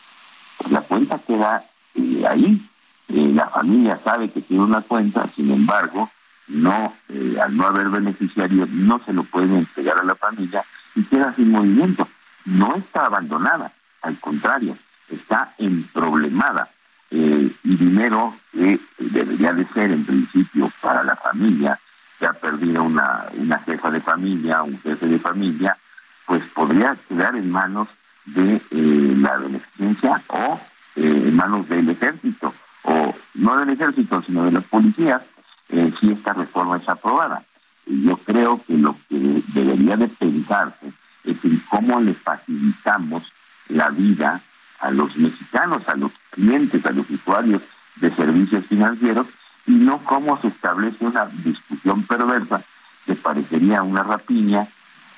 Pues 0.58 0.70
la 0.70 0.80
cuenta 0.82 1.18
queda 1.18 1.64
eh, 1.94 2.24
ahí. 2.28 2.66
Eh, 3.08 3.30
la 3.34 3.48
familia 3.48 4.00
sabe 4.04 4.30
que 4.30 4.40
tiene 4.40 4.62
una 4.62 4.82
cuenta, 4.82 5.28
sin 5.34 5.50
embargo, 5.50 6.10
no 6.46 6.94
al 7.40 7.56
no 7.56 7.66
haber 7.66 7.88
beneficiario 7.88 8.66
no 8.70 9.00
se 9.04 9.12
lo 9.12 9.22
pueden 9.22 9.54
entregar 9.54 9.98
a 9.98 10.04
la 10.04 10.16
familia 10.16 10.64
y 10.94 11.02
queda 11.04 11.34
sin 11.34 11.50
movimiento. 11.50 12.08
No 12.44 12.76
está 12.76 13.06
abandonada, 13.06 13.72
al 14.02 14.18
contrario, 14.18 14.76
está 15.08 15.54
emproblemada. 15.58 16.70
y 17.10 17.76
dinero 17.76 18.36
que 18.52 18.78
debería 18.98 19.52
de 19.52 19.66
ser 19.74 19.90
en 19.90 20.04
principio 20.04 20.70
para 20.80 21.02
la 21.02 21.16
familia, 21.16 21.78
que 22.18 22.26
ha 22.26 22.32
perdido 22.32 22.84
una, 22.84 23.26
una 23.34 23.58
jefa 23.60 23.90
de 23.90 24.00
familia, 24.00 24.62
un 24.62 24.80
jefe 24.80 25.06
de 25.06 25.18
familia, 25.18 25.76
pues 26.30 26.44
podría 26.54 26.96
quedar 27.08 27.34
en 27.34 27.50
manos 27.50 27.88
de 28.24 28.62
eh, 28.70 29.14
la 29.18 29.36
beneficencia 29.36 30.22
o 30.28 30.60
eh, 30.94 31.24
en 31.26 31.34
manos 31.34 31.68
del 31.68 31.88
ejército, 31.88 32.54
o 32.84 33.16
no 33.34 33.56
del 33.56 33.70
ejército, 33.70 34.22
sino 34.22 34.44
de 34.44 34.52
las 34.52 34.62
policías, 34.62 35.22
eh, 35.70 35.92
si 35.98 36.12
esta 36.12 36.32
reforma 36.32 36.76
es 36.76 36.88
aprobada. 36.88 37.42
Yo 37.84 38.16
creo 38.18 38.62
que 38.64 38.74
lo 38.74 38.94
que 39.08 39.42
debería 39.48 39.96
de 39.96 40.06
pensarse 40.06 40.92
es 41.24 41.36
en 41.44 41.60
cómo 41.68 42.00
le 42.00 42.14
facilitamos 42.14 43.24
la 43.68 43.90
vida 43.90 44.40
a 44.78 44.92
los 44.92 45.16
mexicanos, 45.16 45.82
a 45.88 45.96
los 45.96 46.12
clientes, 46.30 46.86
a 46.86 46.92
los 46.92 47.10
usuarios 47.10 47.60
de 47.96 48.14
servicios 48.14 48.64
financieros, 48.66 49.26
y 49.66 49.72
no 49.72 49.98
cómo 50.04 50.40
se 50.40 50.46
establece 50.46 51.04
una 51.04 51.26
discusión 51.26 52.04
perversa 52.04 52.62
que 53.04 53.16
parecería 53.16 53.82
una 53.82 54.04
rapiña 54.04 54.68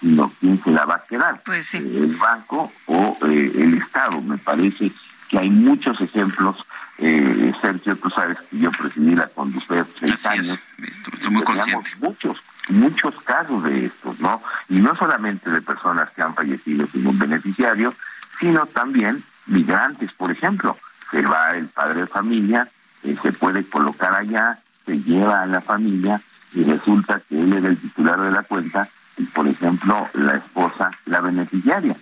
sino 0.02 0.32
quién 0.40 0.62
se 0.62 0.70
la 0.70 0.84
va 0.84 0.96
a 0.96 1.04
quedar, 1.06 1.40
pues 1.44 1.74
eh, 1.74 1.78
el 1.78 2.16
banco 2.16 2.70
o 2.86 3.16
eh, 3.28 3.52
el 3.54 3.74
Estado. 3.74 4.20
Me 4.20 4.36
parece 4.36 4.90
que 5.30 5.38
hay 5.38 5.48
muchos 5.48 5.98
ejemplos. 6.00 6.56
Eh, 6.98 7.52
Sergio, 7.62 7.96
tú 7.96 8.10
sabes 8.10 8.36
que 8.50 8.58
yo 8.58 8.70
presidí 8.72 9.14
la 9.14 9.28
conducción 9.28 9.86
seis 9.98 10.26
años. 10.26 10.58
Estoy, 10.78 11.32
muy 11.32 11.44
consciente. 11.44 11.90
Muchos, 12.00 12.42
muchos 12.68 13.14
casos 13.22 13.62
de 13.62 13.86
estos, 13.86 14.18
¿no? 14.20 14.42
Y 14.68 14.74
no 14.74 14.94
solamente 14.96 15.50
de 15.50 15.62
personas 15.62 16.10
que 16.10 16.22
han 16.22 16.34
fallecido 16.34 16.86
sin 16.88 17.06
un 17.06 17.18
beneficiario, 17.18 17.94
sino 18.40 18.66
también 18.66 19.24
migrantes, 19.46 20.12
por 20.12 20.32
ejemplo. 20.32 20.76
Se 21.12 21.22
va 21.22 21.52
el 21.52 21.68
padre 21.68 22.02
de 22.02 22.06
familia, 22.08 22.68
se 23.02 23.32
puede 23.32 23.64
colocar 23.64 24.14
allá, 24.14 24.58
se 24.84 24.98
lleva 24.98 25.42
a 25.42 25.46
la 25.46 25.60
familia 25.60 26.20
y 26.54 26.64
resulta 26.64 27.20
que 27.28 27.40
él 27.40 27.52
es 27.52 27.64
el 27.64 27.78
titular 27.78 28.20
de 28.20 28.30
la 28.30 28.42
cuenta 28.42 28.88
por 29.34 29.46
ejemplo, 29.46 30.08
la 30.14 30.36
esposa, 30.36 30.90
la 31.06 31.20
beneficiaria. 31.20 31.96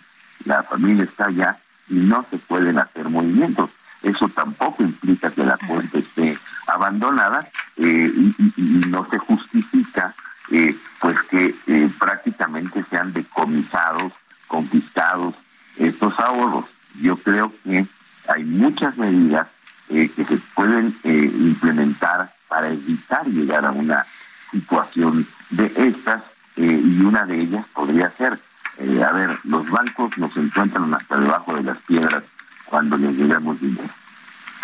La 0.44 0.62
familia 0.62 1.05
está 1.05 1.27
allá 1.27 1.59
y 1.88 1.94
no 1.94 2.25
se 2.31 2.38
pueden 2.38 2.79
hacer 2.79 3.09
movimientos. 3.09 3.70
Eso 4.03 4.29
tampoco 4.29 4.83
implica 4.83 5.31
que 5.31 5.44
la 5.44 5.59
cuenta 5.59 5.99
esté 5.99 6.38
abandonada 6.66 7.40
eh, 7.77 8.12
y, 8.57 8.62
no 8.88 9.07
se 9.11 9.18
justifica 9.18 10.14
eh, 10.51 10.77
pues 11.01 11.16
que 11.31 11.55
eh, 11.66 11.90
prácticamente 11.99 12.85
sean 12.88 13.12
decomisados, 13.12 14.12
confiscados 14.46 15.35
estos 15.77 16.18
ahorros. 16.18 16.64
Yo 17.01 17.16
creo 17.16 17.53
que 17.62 17.87
hay 18.29 18.44
muchas 18.44 18.96
medidas 18.96 19.49
que 19.88 20.25
se 20.25 20.37
pueden 20.55 20.96
implementar 21.03 22.33
para 22.49 22.68
evitar 22.68 23.27
llegar 23.27 23.64
a 23.64 23.73
una 23.73 24.07
situación 24.53 25.27
de 25.51 25.73
estas 25.77 26.23
eh, 26.61 26.83
y 26.85 27.01
una 27.01 27.25
de 27.25 27.40
ellas 27.40 27.64
podría 27.73 28.11
ser, 28.11 28.38
eh, 28.77 29.03
a 29.03 29.12
ver, 29.12 29.38
los 29.44 29.66
bancos 29.70 30.11
nos 30.18 30.37
encuentran 30.37 30.93
hasta 30.93 31.16
debajo 31.16 31.55
de 31.55 31.62
las 31.62 31.78
piedras 31.78 32.22
cuando 32.66 32.99
les 32.99 33.16
llevemos 33.16 33.59
dinero. 33.59 33.89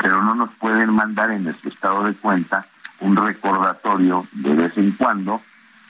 Pero 0.02 0.22
no 0.22 0.34
nos 0.34 0.52
pueden 0.56 0.92
mandar 0.92 1.30
en 1.30 1.44
nuestro 1.44 1.70
estado 1.70 2.04
de 2.04 2.12
cuenta 2.12 2.66
un 3.00 3.16
recordatorio 3.16 4.26
de 4.32 4.54
vez 4.54 4.76
en 4.76 4.92
cuando 4.92 5.40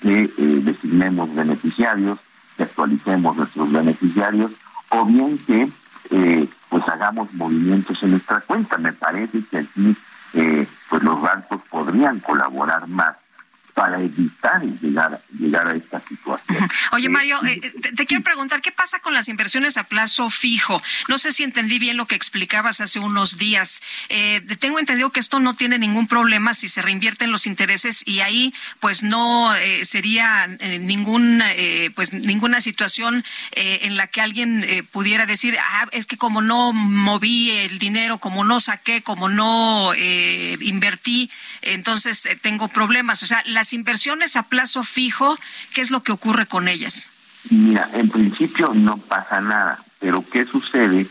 que 0.00 0.32
eh, 0.38 0.60
designemos 0.62 1.34
beneficiarios, 1.34 2.20
que 2.56 2.62
actualicemos 2.62 3.36
nuestros 3.36 3.72
beneficiarios, 3.72 4.52
o 4.90 5.04
bien 5.06 5.38
que 5.38 5.68
pues 6.68 6.88
hagamos 6.88 7.32
movimientos 7.34 8.00
en 8.04 8.12
nuestra 8.12 8.40
cuenta. 8.42 8.78
Me 8.78 8.92
parece 8.92 9.42
que 9.50 9.58
aquí 9.58 9.96
pues 10.88 11.02
los 11.02 11.20
bancos 11.20 11.60
podrían 11.68 12.20
colaborar 12.20 12.86
más 12.86 13.16
para 13.76 14.00
evitar 14.00 14.62
llegar, 14.80 15.20
llegar 15.38 15.68
a 15.68 15.74
esta 15.74 16.02
situación. 16.08 16.66
Oye, 16.92 17.10
Mario, 17.10 17.44
eh, 17.44 17.60
te, 17.60 18.06
quiero 18.06 18.24
preguntar, 18.24 18.62
¿qué 18.62 18.72
pasa 18.72 19.00
con 19.00 19.12
las 19.12 19.28
inversiones 19.28 19.76
a 19.76 19.84
plazo 19.84 20.30
fijo? 20.30 20.82
No 21.08 21.18
sé 21.18 21.30
si 21.30 21.42
entendí 21.42 21.78
bien 21.78 21.98
lo 21.98 22.06
que 22.06 22.14
explicabas 22.14 22.80
hace 22.80 23.00
unos 23.00 23.36
días. 23.36 23.82
Eh, 24.08 24.40
tengo 24.58 24.78
entendido 24.78 25.10
que 25.10 25.20
esto 25.20 25.40
no 25.40 25.54
tiene 25.56 25.78
ningún 25.78 26.06
problema 26.06 26.54
si 26.54 26.68
se 26.68 26.80
reinvierten 26.80 27.30
los 27.30 27.46
intereses 27.46 28.02
y 28.06 28.20
ahí 28.20 28.54
pues 28.80 29.02
no 29.02 29.54
eh, 29.54 29.84
sería 29.84 30.46
ningún, 30.46 31.42
pues 31.94 32.14
ninguna 32.14 32.62
situación 32.62 33.26
en 33.52 33.98
la 33.98 34.06
que 34.06 34.22
alguien 34.22 34.86
pudiera 34.90 35.26
decir, 35.26 35.58
ah, 35.60 35.86
es 35.92 36.06
que 36.06 36.16
como 36.16 36.40
no 36.40 36.72
moví 36.72 37.50
el 37.50 37.78
dinero, 37.78 38.16
como 38.16 38.42
no 38.42 38.58
saqué, 38.58 39.02
como 39.02 39.28
no 39.28 39.92
invertí, 39.94 41.30
entonces 41.60 42.26
tengo 42.40 42.68
problemas. 42.68 43.22
O 43.22 43.26
sea, 43.26 43.42
las 43.44 43.65
inversiones 43.72 44.36
a 44.36 44.44
plazo 44.44 44.82
fijo, 44.82 45.38
¿qué 45.74 45.80
es 45.80 45.90
lo 45.90 46.02
que 46.02 46.12
ocurre 46.12 46.46
con 46.46 46.68
ellas? 46.68 47.10
Mira, 47.50 47.88
en 47.92 48.08
principio 48.08 48.72
no 48.74 48.96
pasa 48.96 49.40
nada, 49.40 49.78
pero 50.00 50.24
¿qué 50.30 50.44
sucede 50.44 51.06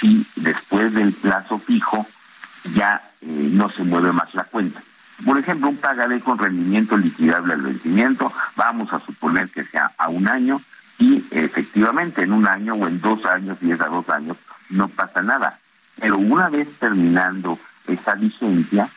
si 0.00 0.24
después 0.36 0.92
del 0.94 1.12
plazo 1.12 1.58
fijo 1.58 2.06
ya 2.74 3.02
eh, 3.22 3.26
no 3.26 3.70
se 3.70 3.82
mueve 3.82 4.12
más 4.12 4.32
la 4.34 4.44
cuenta? 4.44 4.82
Por 5.24 5.38
ejemplo, 5.38 5.68
un 5.68 5.76
pagaré 5.76 6.20
con 6.20 6.38
rendimiento 6.38 6.96
liquidable 6.96 7.54
al 7.54 7.62
vencimiento, 7.62 8.32
vamos 8.56 8.92
a 8.92 9.00
suponer 9.00 9.50
que 9.50 9.64
sea 9.64 9.92
a 9.98 10.08
un 10.08 10.28
año 10.28 10.62
y 10.98 11.24
efectivamente 11.30 12.22
en 12.22 12.32
un 12.32 12.46
año 12.46 12.74
o 12.74 12.86
en 12.86 13.00
dos 13.00 13.24
años, 13.26 13.58
es 13.60 13.80
a 13.80 13.86
dos 13.86 14.08
años, 14.08 14.36
no 14.70 14.88
pasa 14.88 15.22
nada. 15.22 15.58
Pero 15.98 16.18
una 16.18 16.48
vez 16.48 16.68
terminando 16.78 17.58
esa 17.86 18.14
vigencia, 18.14 18.88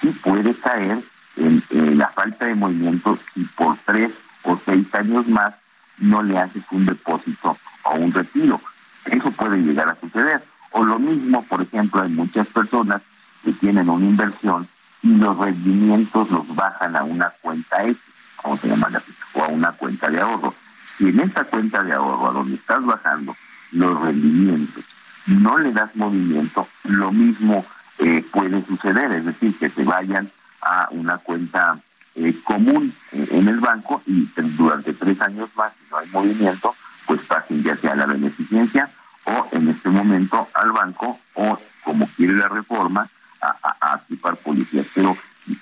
sí 0.00 0.08
puede 0.22 0.54
caer 0.54 1.02
en, 1.38 1.98
la 1.98 2.08
falta 2.08 2.46
de 2.46 2.54
movimiento 2.54 3.18
y 3.34 3.44
por 3.44 3.76
tres 3.84 4.10
o 4.42 4.58
seis 4.64 4.86
años 4.94 5.26
más 5.28 5.54
no 5.98 6.22
le 6.22 6.38
haces 6.38 6.62
un 6.70 6.86
depósito 6.86 7.56
o 7.84 7.94
un 7.96 8.12
retiro. 8.12 8.60
Eso 9.04 9.30
puede 9.32 9.58
llegar 9.58 9.88
a 9.88 9.96
suceder. 10.00 10.42
O 10.72 10.84
lo 10.84 10.98
mismo, 10.98 11.42
por 11.44 11.62
ejemplo, 11.62 12.02
hay 12.02 12.10
muchas 12.10 12.46
personas 12.48 13.02
que 13.44 13.52
tienen 13.52 13.88
una 13.88 14.04
inversión 14.04 14.68
y 15.02 15.14
los 15.16 15.36
rendimientos 15.38 16.30
los 16.30 16.54
bajan 16.54 16.96
a 16.96 17.04
una 17.04 17.30
cuenta 17.40 17.84
X, 17.84 17.96
como 18.36 18.58
se 18.58 18.68
llama, 18.68 18.88
o 19.34 19.42
a 19.42 19.48
una 19.48 19.72
cuenta 19.72 20.10
de 20.10 20.20
ahorro. 20.20 20.54
Si 20.96 21.08
en 21.08 21.20
esta 21.20 21.44
cuenta 21.44 21.82
de 21.82 21.92
ahorro 21.92 22.30
a 22.30 22.32
donde 22.32 22.56
estás 22.56 22.84
bajando 22.84 23.36
los 23.72 24.00
rendimientos 24.00 24.84
no 25.28 25.58
le 25.58 25.72
das 25.72 25.94
movimiento, 25.94 26.66
lo 26.84 27.12
mismo 27.12 27.64
eh, 27.98 28.24
puede 28.32 28.64
suceder, 28.66 29.12
es 29.12 29.26
decir, 29.26 29.56
que 29.58 29.68
te 29.68 29.84
vayan 29.84 30.30
a 30.60 30.88
una 30.90 31.18
cuenta 31.18 31.78
eh, 32.14 32.34
común 32.44 32.92
en 33.12 33.48
el 33.48 33.60
banco 33.60 34.02
y 34.06 34.28
durante 34.56 34.92
tres 34.92 35.20
años 35.20 35.50
más, 35.56 35.72
si 35.74 35.90
no 35.90 35.98
hay 35.98 36.08
movimiento, 36.08 36.74
pues 37.06 37.20
pasen 37.22 37.62
ya 37.62 37.76
sea 37.76 37.92
a 37.92 37.96
la 37.96 38.06
beneficencia 38.06 38.90
o 39.24 39.46
en 39.52 39.68
este 39.68 39.88
momento 39.88 40.48
al 40.54 40.72
banco 40.72 41.18
o, 41.34 41.58
como 41.84 42.06
quiere 42.16 42.34
la 42.34 42.48
reforma, 42.48 43.08
a, 43.40 43.56
a, 43.62 43.92
activar 43.94 44.36
policías. 44.38 44.86
Pero 44.94 45.16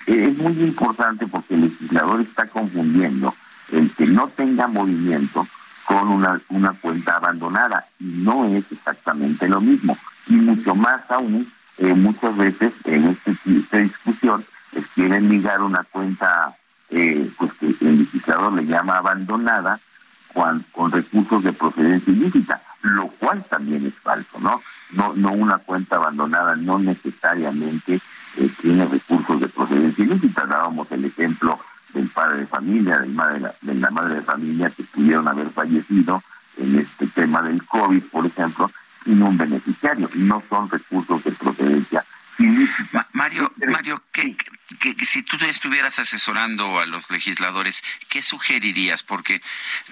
es 0.07 0.37
muy 0.37 0.53
importante 0.53 1.27
porque 1.27 1.53
el 1.53 1.61
legislador 1.61 2.21
está 2.21 2.47
confundiendo 2.47 3.35
el 3.71 3.93
que 3.95 4.05
no 4.05 4.27
tenga 4.29 4.67
movimiento 4.67 5.47
con 5.85 6.09
una, 6.09 6.41
una 6.49 6.73
cuenta 6.73 7.15
abandonada 7.15 7.87
y 7.99 8.05
no 8.05 8.45
es 8.45 8.65
exactamente 8.71 9.47
lo 9.47 9.61
mismo. 9.61 9.97
Y 10.27 10.33
mucho 10.33 10.75
más 10.75 11.01
aún, 11.09 11.51
eh, 11.77 11.93
muchas 11.93 12.35
veces 12.35 12.73
en 12.83 13.07
este, 13.09 13.37
esta 13.45 13.77
discusión 13.77 14.45
quieren 14.93 15.29
ligar 15.29 15.61
una 15.61 15.83
cuenta 15.83 16.55
eh, 16.89 17.29
pues 17.37 17.53
que 17.53 17.75
el 17.81 17.99
legislador 17.99 18.53
le 18.53 18.65
llama 18.65 18.97
abandonada 18.97 19.79
con, 20.33 20.65
con 20.71 20.91
recursos 20.91 21.43
de 21.43 21.53
procedencia 21.53 22.13
ilícita, 22.13 22.61
lo 22.81 23.07
cual 23.07 23.43
también 23.49 23.85
es 23.85 23.95
falso, 23.95 24.39
¿no? 24.39 24.61
No, 24.91 25.13
no 25.15 25.31
una 25.31 25.57
cuenta 25.57 25.97
abandonada 25.97 26.55
no 26.55 26.79
necesariamente 26.79 27.99
eh, 28.37 28.49
tiene 28.61 28.85
recursos 28.85 29.39
de 29.39 29.49
procedencia 29.49 30.03
ilícita. 30.03 30.45
Dábamos 30.45 30.89
el 30.91 31.05
ejemplo 31.05 31.59
del 31.93 32.07
padre 32.09 32.39
de 32.39 32.47
familia, 32.47 32.99
de 32.99 33.09
la, 33.09 33.55
de 33.61 33.75
la 33.75 33.89
madre 33.89 34.15
de 34.15 34.21
familia 34.21 34.69
que 34.69 34.83
pudieron 34.83 35.27
haber 35.27 35.49
fallecido 35.51 36.23
en 36.57 36.79
este 36.79 37.07
tema 37.07 37.41
del 37.41 37.63
COVID, 37.65 38.03
por 38.03 38.25
ejemplo, 38.25 38.71
sin 39.03 39.21
un 39.21 39.37
beneficiario. 39.37 40.09
No 40.15 40.41
son 40.49 40.69
recursos 40.69 41.23
de 41.23 41.31
procedencia 41.31 42.05
Mario, 43.13 43.51
Mario, 43.67 44.03
¿qué, 44.11 44.35
si 45.05 45.23
tú 45.23 45.37
estuvieras 45.45 45.97
asesorando 45.97 46.79
a 46.79 46.85
los 46.85 47.09
legisladores, 47.09 47.83
¿qué 48.09 48.21
sugerirías? 48.21 49.01
Porque 49.01 49.41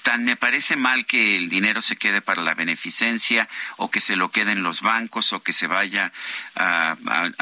tan 0.04 0.26
me 0.26 0.36
parece 0.36 0.76
mal 0.76 1.06
que 1.06 1.38
el 1.38 1.50
dinero 1.50 1.82
se 1.82 1.96
quede 1.96 2.22
para 2.22 2.42
la 2.42 2.54
beneficencia 2.54 3.48
o 3.78 3.90
que 3.90 4.02
se 4.02 4.16
lo 4.16 4.30
quede 4.32 4.52
en 4.52 4.64
los 4.64 4.82
bancos 4.82 5.34
o 5.34 5.42
que 5.42 5.54
se 5.54 5.68
vaya 5.68 6.12
a, 6.56 6.98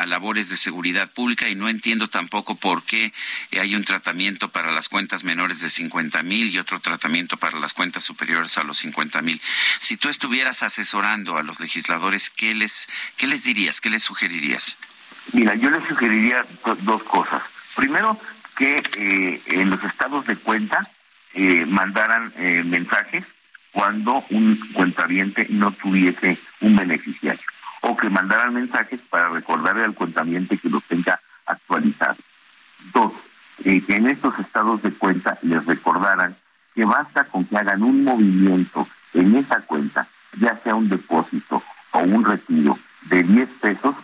labores 0.05 0.49
de 0.49 0.57
seguridad 0.57 1.11
pública 1.11 1.49
y 1.49 1.55
no 1.55 1.69
entiendo 1.69 2.07
tampoco 2.07 2.55
por 2.55 2.83
qué 2.83 3.11
hay 3.51 3.75
un 3.75 3.83
tratamiento 3.83 4.49
para 4.49 4.71
las 4.71 4.87
cuentas 4.87 5.23
menores 5.23 5.59
de 5.59 5.69
50 5.69 6.21
mil 6.23 6.49
y 6.49 6.59
otro 6.59 6.79
tratamiento 6.79 7.37
para 7.37 7.59
las 7.59 7.73
cuentas 7.73 8.03
superiores 8.03 8.57
a 8.57 8.63
los 8.63 8.77
50 8.77 9.21
mil. 9.21 9.41
Si 9.79 9.97
tú 9.97 10.09
estuvieras 10.09 10.63
asesorando 10.63 11.37
a 11.37 11.43
los 11.43 11.59
legisladores, 11.59 12.29
¿qué 12.29 12.53
les, 12.53 12.87
qué 13.17 13.27
les 13.27 13.43
dirías? 13.43 13.81
¿Qué 13.81 13.89
les 13.89 14.03
sugerirías? 14.03 14.77
Mira, 15.32 15.55
yo 15.55 15.69
le 15.69 15.86
sugeriría 15.88 16.45
dos 16.82 17.03
cosas. 17.03 17.41
Primero, 17.76 18.19
que 18.55 18.84
eh, 18.97 19.41
en 19.47 19.69
los 19.69 19.84
estados 19.84 20.26
de 20.28 20.36
cuenta 20.36 20.88
eh, 21.34 21.65
mandaran 21.65 22.32
eh, 22.38 22.63
mensajes 22.65 23.24
cuando 23.71 24.24
un 24.30 24.59
cuentaviente 24.74 25.47
no 25.49 25.71
tuviese 25.71 26.38
un 26.61 26.76
beneficiario 26.76 27.41
o 27.82 27.97
que 27.97 28.09
mandaran 28.09 28.53
mensajes 28.53 28.99
para 29.09 29.30
recordarle 29.30 29.84
al 29.84 29.95
cuentaviente 29.95 30.57
que 30.57 30.69
lo 30.69 30.80
tenga 30.82 31.19
actualizado. 31.45 32.17
Dos, 32.93 33.11
que 33.63 33.84
en 33.88 34.07
estos 34.07 34.38
estados 34.39 34.82
de 34.84 34.93
cuenta 34.93 35.38
les 35.41 35.65
recordaran 35.65 36.36
que 36.76 36.86
basta 36.86 37.26
con 37.26 37.45
que 37.45 37.57
hagan 37.57 37.84
un 37.84 38.03
movimiento 38.03 38.88
en 39.13 39.36
esa 39.36 39.61
cuenta, 39.61 40.07
ya 40.39 40.59
sea 40.63 40.76
un 40.76 40.89
depósito 40.89 41.61
o 41.91 41.99
un 41.99 42.24
retiro 42.24 42.78
de 43.03 43.24
10 43.24 43.49
pesos, 43.61 43.95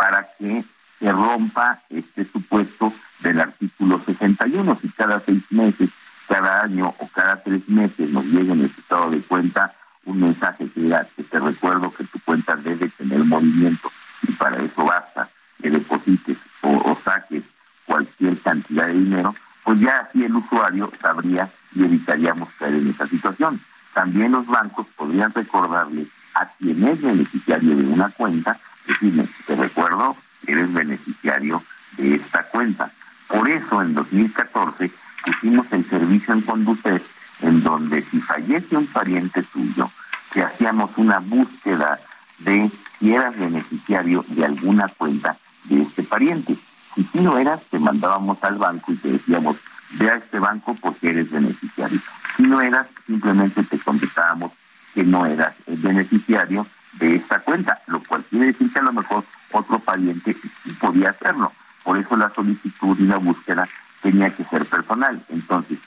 para 0.00 0.26
que 0.38 0.64
se 0.98 1.12
rompa 1.12 1.82
este 1.90 2.24
supuesto 2.24 2.90
del 3.18 3.38
artículo 3.38 4.02
61. 4.06 4.78
Si 4.80 4.88
cada 4.88 5.20
seis 5.26 5.42
meses, 5.50 5.90
cada 6.26 6.62
año 6.62 6.94
o 6.98 7.06
cada 7.08 7.42
tres 7.42 7.68
meses 7.68 8.08
nos 8.08 8.24
llega 8.24 8.54
en 8.54 8.60
el 8.60 8.72
estado 8.78 9.10
de 9.10 9.20
cuenta 9.20 9.74
un 10.06 10.20
mensaje 10.20 10.70
que 10.70 10.80
diga 10.80 11.06
que 11.14 11.22
te 11.22 11.38
recuerdo 11.38 11.92
que 11.92 12.04
tu 12.04 12.18
cuenta 12.20 12.56
debe 12.56 12.88
tener 12.88 13.22
movimiento 13.24 13.92
y 14.22 14.32
para 14.32 14.56
eso 14.62 14.86
basta 14.86 15.28
que 15.60 15.68
deposites 15.68 16.38
o, 16.62 16.98
saques 17.04 17.42
cualquier 17.84 18.40
cantidad 18.40 18.86
de 18.86 18.94
dinero, 18.94 19.34
pues 19.64 19.80
ya 19.80 19.98
así 19.98 20.24
el 20.24 20.34
usuario 20.34 20.90
sabría 20.98 21.50
y 21.74 21.84
evitaríamos 21.84 22.48
caer 22.58 22.76
en 22.76 22.88
esa 22.88 23.06
situación. 23.06 23.60
También 23.92 24.32
los 24.32 24.46
bancos 24.46 24.86
podrían 24.96 25.34
recordarle 25.34 26.06
a 26.34 26.46
quien 26.58 26.86
es 26.86 27.00
beneficiario 27.00 27.76
de 27.76 27.84
una 27.84 28.08
cuenta 28.10 28.58
decirle, 28.86 29.28
te 29.46 29.54
recuerdo, 29.54 30.16
eres 30.46 30.72
beneficiario 30.72 31.62
de 31.96 32.16
esta 32.16 32.44
cuenta. 32.44 32.90
Por 33.28 33.48
eso 33.48 33.82
en 33.82 33.94
2014 33.94 34.90
pusimos 35.24 35.66
el 35.70 35.88
servicio 35.88 36.34
en 36.34 36.40
Conducet, 36.42 37.02
en 37.42 37.62
donde 37.62 38.04
si 38.04 38.20
fallece 38.20 38.76
un 38.76 38.86
pariente 38.86 39.42
tuyo, 39.42 39.90
que 40.32 40.42
hacíamos 40.42 40.90
una 40.96 41.18
búsqueda 41.18 41.98
de 42.38 42.70
si 42.98 43.12
eras 43.12 43.36
beneficiario 43.38 44.24
de 44.28 44.44
alguna 44.44 44.88
cuenta 44.88 45.36
de 45.64 45.82
este 45.82 46.02
pariente. 46.02 46.56
Si 46.94 47.04
sí 47.04 47.20
lo 47.20 47.38
eras, 47.38 47.60
te 47.70 47.78
mandábamos 47.78 48.38
al 48.42 48.56
banco 48.56 48.92
y 48.92 48.96
te 48.96 49.12
decíamos, 49.12 49.56
ve 49.92 50.10
a 50.10 50.16
este 50.16 50.38
banco 50.38 50.76
porque 50.80 51.10
eres 51.10 51.30
beneficiario. 51.30 52.00
Si 52.36 52.42
no 52.42 52.60
eras, 52.60 52.86
simplemente 53.06 53.62
te 53.62 53.78
contestábamos 53.78 54.52
que 54.94 55.04
no 55.04 55.26
eras 55.26 55.54
beneficiario 55.66 56.66
de 56.94 57.16
esta 57.16 57.40
cuenta, 57.40 57.80
lo 57.86 58.02
cual 58.02 58.24
quiere 58.24 58.46
decir 58.46 58.72
que 58.72 58.78
a 58.78 58.82
lo 58.82 58.92
mejor 58.92 59.24
otro 59.52 59.78
pariente 59.78 60.36
podía 60.80 61.10
hacerlo. 61.10 61.52
Por 61.84 61.98
eso 61.98 62.16
la 62.16 62.32
solicitud 62.34 62.98
y 62.98 63.04
la 63.04 63.16
búsqueda 63.16 63.68
tenía 64.02 64.30
que 64.30 64.44
ser 64.44 64.66
personal. 64.66 65.22
Entonces, 65.28 65.78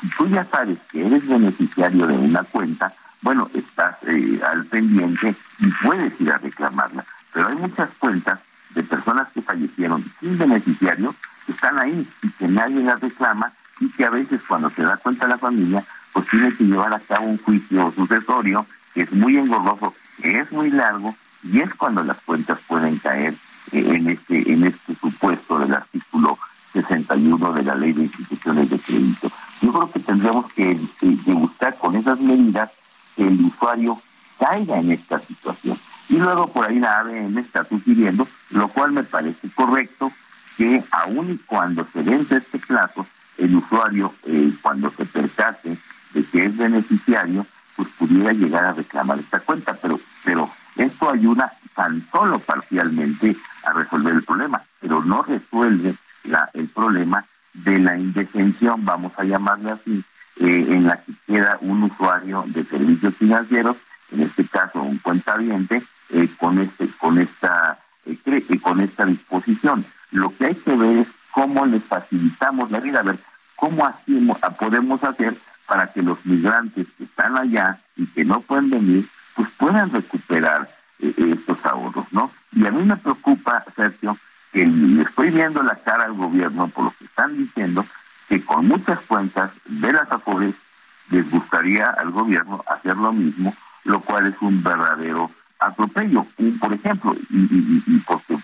si 0.00 0.08
tú 0.10 0.28
ya 0.28 0.44
sabes 0.44 0.78
que 0.90 1.06
eres 1.06 1.26
beneficiario 1.26 2.06
de 2.06 2.14
una 2.14 2.42
cuenta, 2.44 2.92
bueno, 3.22 3.50
estás 3.54 3.96
eh, 4.06 4.40
al 4.48 4.64
pendiente 4.66 5.34
y 5.58 5.70
puedes 5.82 6.20
ir 6.20 6.30
a 6.30 6.38
reclamarla. 6.38 7.04
pero 7.32 7.48
hay 7.48 7.56
muchas 7.56 7.90
cuentas 7.98 8.38
de 8.70 8.82
personas 8.82 9.28
que 9.34 9.42
fallecieron 9.42 10.04
sin 10.20 10.38
beneficiario 10.38 11.14
que 11.46 11.52
están 11.52 11.78
ahí 11.78 12.06
y 12.22 12.30
que 12.30 12.48
nadie 12.48 12.82
las 12.82 13.00
reclama 13.00 13.52
y 13.80 13.88
que 13.90 14.04
a 14.04 14.10
veces 14.10 14.40
cuando 14.46 14.70
se 14.70 14.82
da 14.82 14.96
cuenta 14.98 15.26
la 15.26 15.38
familia, 15.38 15.84
pues 16.12 16.26
tiene 16.28 16.54
que 16.54 16.64
llevar 16.64 16.92
a 16.92 17.00
cabo 17.00 17.26
un 17.26 17.38
juicio 17.38 17.92
sucesorio 17.94 18.66
que 18.94 19.02
es 19.02 19.12
muy 19.12 19.36
engorroso, 19.36 19.94
que 20.20 20.40
es 20.40 20.52
muy 20.52 20.70
largo 20.70 21.14
y 21.42 21.60
es 21.60 21.72
cuando 21.74 22.02
las 22.02 22.18
cuentas 22.20 22.58
pueden 22.66 22.98
caer 22.98 23.34
eh, 23.72 23.84
en 23.94 24.08
este 24.08 24.52
en 24.52 24.64
este 24.64 24.94
supuesto 24.96 25.58
del 25.58 25.74
artículo 25.74 26.38
61 26.72 27.52
de 27.52 27.62
la 27.62 27.74
Ley 27.74 27.92
de 27.92 28.04
Instituciones 28.04 28.70
de 28.70 28.78
Crédito. 28.78 29.30
Yo 29.60 29.72
creo 29.72 29.90
que 29.90 30.00
tendríamos 30.00 30.52
que, 30.52 30.78
buscar 31.26 31.76
con 31.76 31.96
esas 31.96 32.20
medidas 32.20 32.70
que 33.16 33.26
el 33.26 33.40
usuario 33.40 34.00
caiga 34.38 34.78
en 34.78 34.92
esta 34.92 35.18
situación. 35.20 35.78
Y 36.08 36.16
luego 36.16 36.46
por 36.48 36.66
ahí 36.66 36.78
la 36.78 37.00
ABM 37.00 37.38
está 37.38 37.64
sugiriendo, 37.64 38.26
lo 38.50 38.68
cual 38.68 38.92
me 38.92 39.02
parece 39.02 39.48
correcto, 39.50 40.12
que 40.56 40.82
aun 40.90 41.32
y 41.32 41.38
cuando 41.38 41.86
se 41.92 42.02
vence 42.02 42.36
este 42.36 42.58
plazo, 42.58 43.06
el 43.36 43.56
usuario, 43.56 44.14
eh, 44.24 44.52
cuando 44.62 44.90
se 44.90 45.04
percate 45.04 45.78
que 46.26 46.44
es 46.44 46.56
beneficiario, 46.56 47.46
pues 47.76 47.88
pudiera 47.98 48.32
llegar 48.32 48.64
a 48.64 48.72
reclamar 48.72 49.18
esta 49.18 49.40
cuenta. 49.40 49.74
Pero, 49.74 50.00
pero 50.24 50.50
esto 50.76 51.10
ayuda 51.10 51.52
tan 51.74 52.04
solo 52.10 52.38
parcialmente 52.40 53.36
a 53.64 53.72
resolver 53.72 54.14
el 54.14 54.24
problema, 54.24 54.62
pero 54.80 55.02
no 55.04 55.22
resuelve 55.22 55.96
la, 56.24 56.50
el 56.54 56.68
problema 56.68 57.24
de 57.54 57.78
la 57.78 57.96
indefensión, 57.96 58.84
vamos 58.84 59.12
a 59.16 59.24
llamarle 59.24 59.72
así, 59.72 60.04
eh, 60.40 60.66
en 60.70 60.86
la 60.86 61.02
que 61.02 61.12
queda 61.26 61.58
un 61.60 61.84
usuario 61.84 62.44
de 62.48 62.64
servicios 62.64 63.14
financieros, 63.16 63.76
en 64.12 64.22
este 64.22 64.46
caso 64.46 64.82
un 64.82 64.98
cuentaviente, 64.98 65.82
eh, 66.10 66.28
con 66.38 66.58
este, 66.58 66.88
con 66.98 67.18
esta, 67.18 67.78
eh, 68.06 68.60
con 68.60 68.80
esta 68.80 69.04
disposición. 69.04 69.84
Lo 70.10 70.34
que 70.36 70.46
hay 70.46 70.54
que 70.54 70.74
ver 70.74 70.98
es 70.98 71.08
cómo 71.32 71.66
le 71.66 71.80
facilitamos 71.80 72.70
la 72.70 72.80
vida, 72.80 73.00
a 73.00 73.04
ver 73.04 73.18
cómo 73.56 73.84
hacemos, 73.86 74.38
podemos 74.58 75.02
hacer 75.02 75.36
para 75.68 75.92
que 75.92 76.02
los 76.02 76.24
migrantes 76.24 76.86
que 76.96 77.04
están 77.04 77.36
allá 77.36 77.78
y 77.94 78.06
que 78.06 78.24
no 78.24 78.40
pueden 78.40 78.70
venir, 78.70 79.08
pues 79.36 79.48
puedan 79.58 79.92
recuperar 79.92 80.68
estos 80.98 81.64
ahorros, 81.64 82.06
¿no? 82.10 82.32
Y 82.52 82.66
a 82.66 82.72
mí 82.72 82.82
me 82.82 82.96
preocupa, 82.96 83.64
Sergio, 83.76 84.18
que 84.52 84.66
le 84.66 85.02
estoy 85.02 85.30
viendo 85.30 85.62
la 85.62 85.76
cara 85.76 86.04
al 86.04 86.14
gobierno 86.14 86.68
por 86.68 86.86
lo 86.86 86.94
que 86.98 87.04
están 87.04 87.36
diciendo, 87.36 87.86
que 88.28 88.44
con 88.44 88.66
muchas 88.66 88.98
cuentas 89.00 89.52
de 89.66 89.92
las 89.92 90.10
AFORES 90.10 90.54
les 91.10 91.30
gustaría 91.30 91.90
al 91.90 92.10
gobierno 92.10 92.64
hacer 92.66 92.96
lo 92.96 93.12
mismo, 93.12 93.54
lo 93.84 94.00
cual 94.00 94.26
es 94.26 94.34
un 94.40 94.62
verdadero 94.62 95.30
atropello. 95.60 96.26
Y, 96.38 96.52
por 96.52 96.72
ejemplo, 96.72 97.14
y, 97.30 97.98
porque 98.06 98.38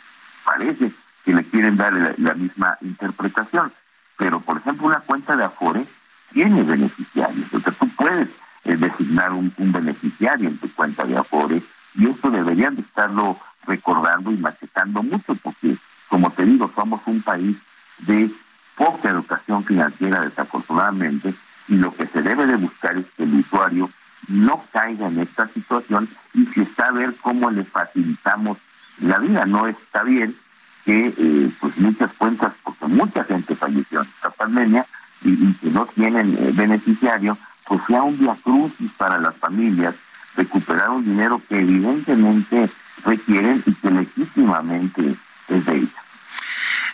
parece 0.44 0.92
que 1.24 1.32
le 1.32 1.44
quieren 1.44 1.76
dar 1.76 1.92
la, 2.18 2.34
misma 2.34 2.76
interpretación, 2.82 3.72
pero 4.18 4.40
por 4.40 4.58
ejemplo 4.58 4.86
una 4.86 5.00
cuenta 5.00 5.36
de 5.36 5.44
Afore 5.44 5.86
tiene 6.34 6.62
beneficiarios, 6.62 7.54
o 7.54 7.60
sea, 7.60 7.72
tú 7.72 7.88
puedes 7.96 8.28
eh, 8.64 8.76
designar 8.76 9.32
un, 9.32 9.52
beneficiario 9.56 10.48
en 10.48 10.58
tu 10.58 10.70
cuenta 10.74 11.04
de 11.04 11.16
Afore 11.16 11.62
y 11.94 12.08
esto 12.08 12.30
deberían 12.30 12.74
de 12.74 12.82
estarlo 12.82 13.38
recordando 13.66 14.32
y 14.32 14.36
macetando 14.36 15.02
mucho 15.02 15.34
porque 15.36 15.78
como 16.08 16.30
te 16.32 16.44
digo, 16.44 16.70
somos 16.74 17.00
un 17.06 17.22
país 17.22 17.56
de 17.98 18.30
poca 18.76 19.10
educación 19.10 19.64
financiera 19.64 20.20
desafortunadamente 20.20 21.34
y 21.68 21.76
lo 21.76 21.94
que 21.94 22.06
se 22.08 22.20
debe 22.20 22.46
de 22.46 22.56
buscar 22.56 22.96
es 22.96 23.06
que 23.16 23.22
el 23.22 23.34
usuario 23.34 23.90
no 24.28 24.64
caiga 24.72 25.06
en 25.06 25.20
esta 25.20 25.48
situación 25.48 26.08
y 26.34 26.46
si 26.46 26.62
está 26.62 26.88
a 26.88 26.92
ver 26.92 27.14
cómo 27.20 27.50
le 27.50 27.64
facilitamos 27.64 28.58
la 29.00 29.18
vida. 29.18 29.46
No 29.46 29.66
está 29.66 30.02
bien 30.02 30.36
que 30.84 31.14
eh, 31.16 31.50
pues 31.60 31.76
muchas 31.78 32.12
cuentas, 32.14 32.52
porque 32.62 32.86
mucha 32.86 33.24
gente 33.24 33.54
falleció 33.54 34.02
en 34.02 34.08
esta 34.08 34.30
pandemia 34.30 34.86
y, 35.24 35.54
que 35.54 35.70
no 35.70 35.86
tienen 35.86 36.36
eh, 36.38 36.50
beneficiario, 36.52 37.38
pues 37.66 37.80
sea 37.86 38.02
un 38.02 38.18
día 38.18 38.36
crucis 38.42 38.90
para 38.96 39.18
las 39.18 39.36
familias 39.36 39.94
recuperar 40.36 40.90
un 40.90 41.04
dinero 41.04 41.40
que 41.48 41.58
evidentemente 41.58 42.70
requieren 43.04 43.62
y 43.66 43.74
que 43.74 43.90
legítimamente 43.90 45.16
es 45.48 45.64
de 45.64 45.76
ellos. 45.76 45.90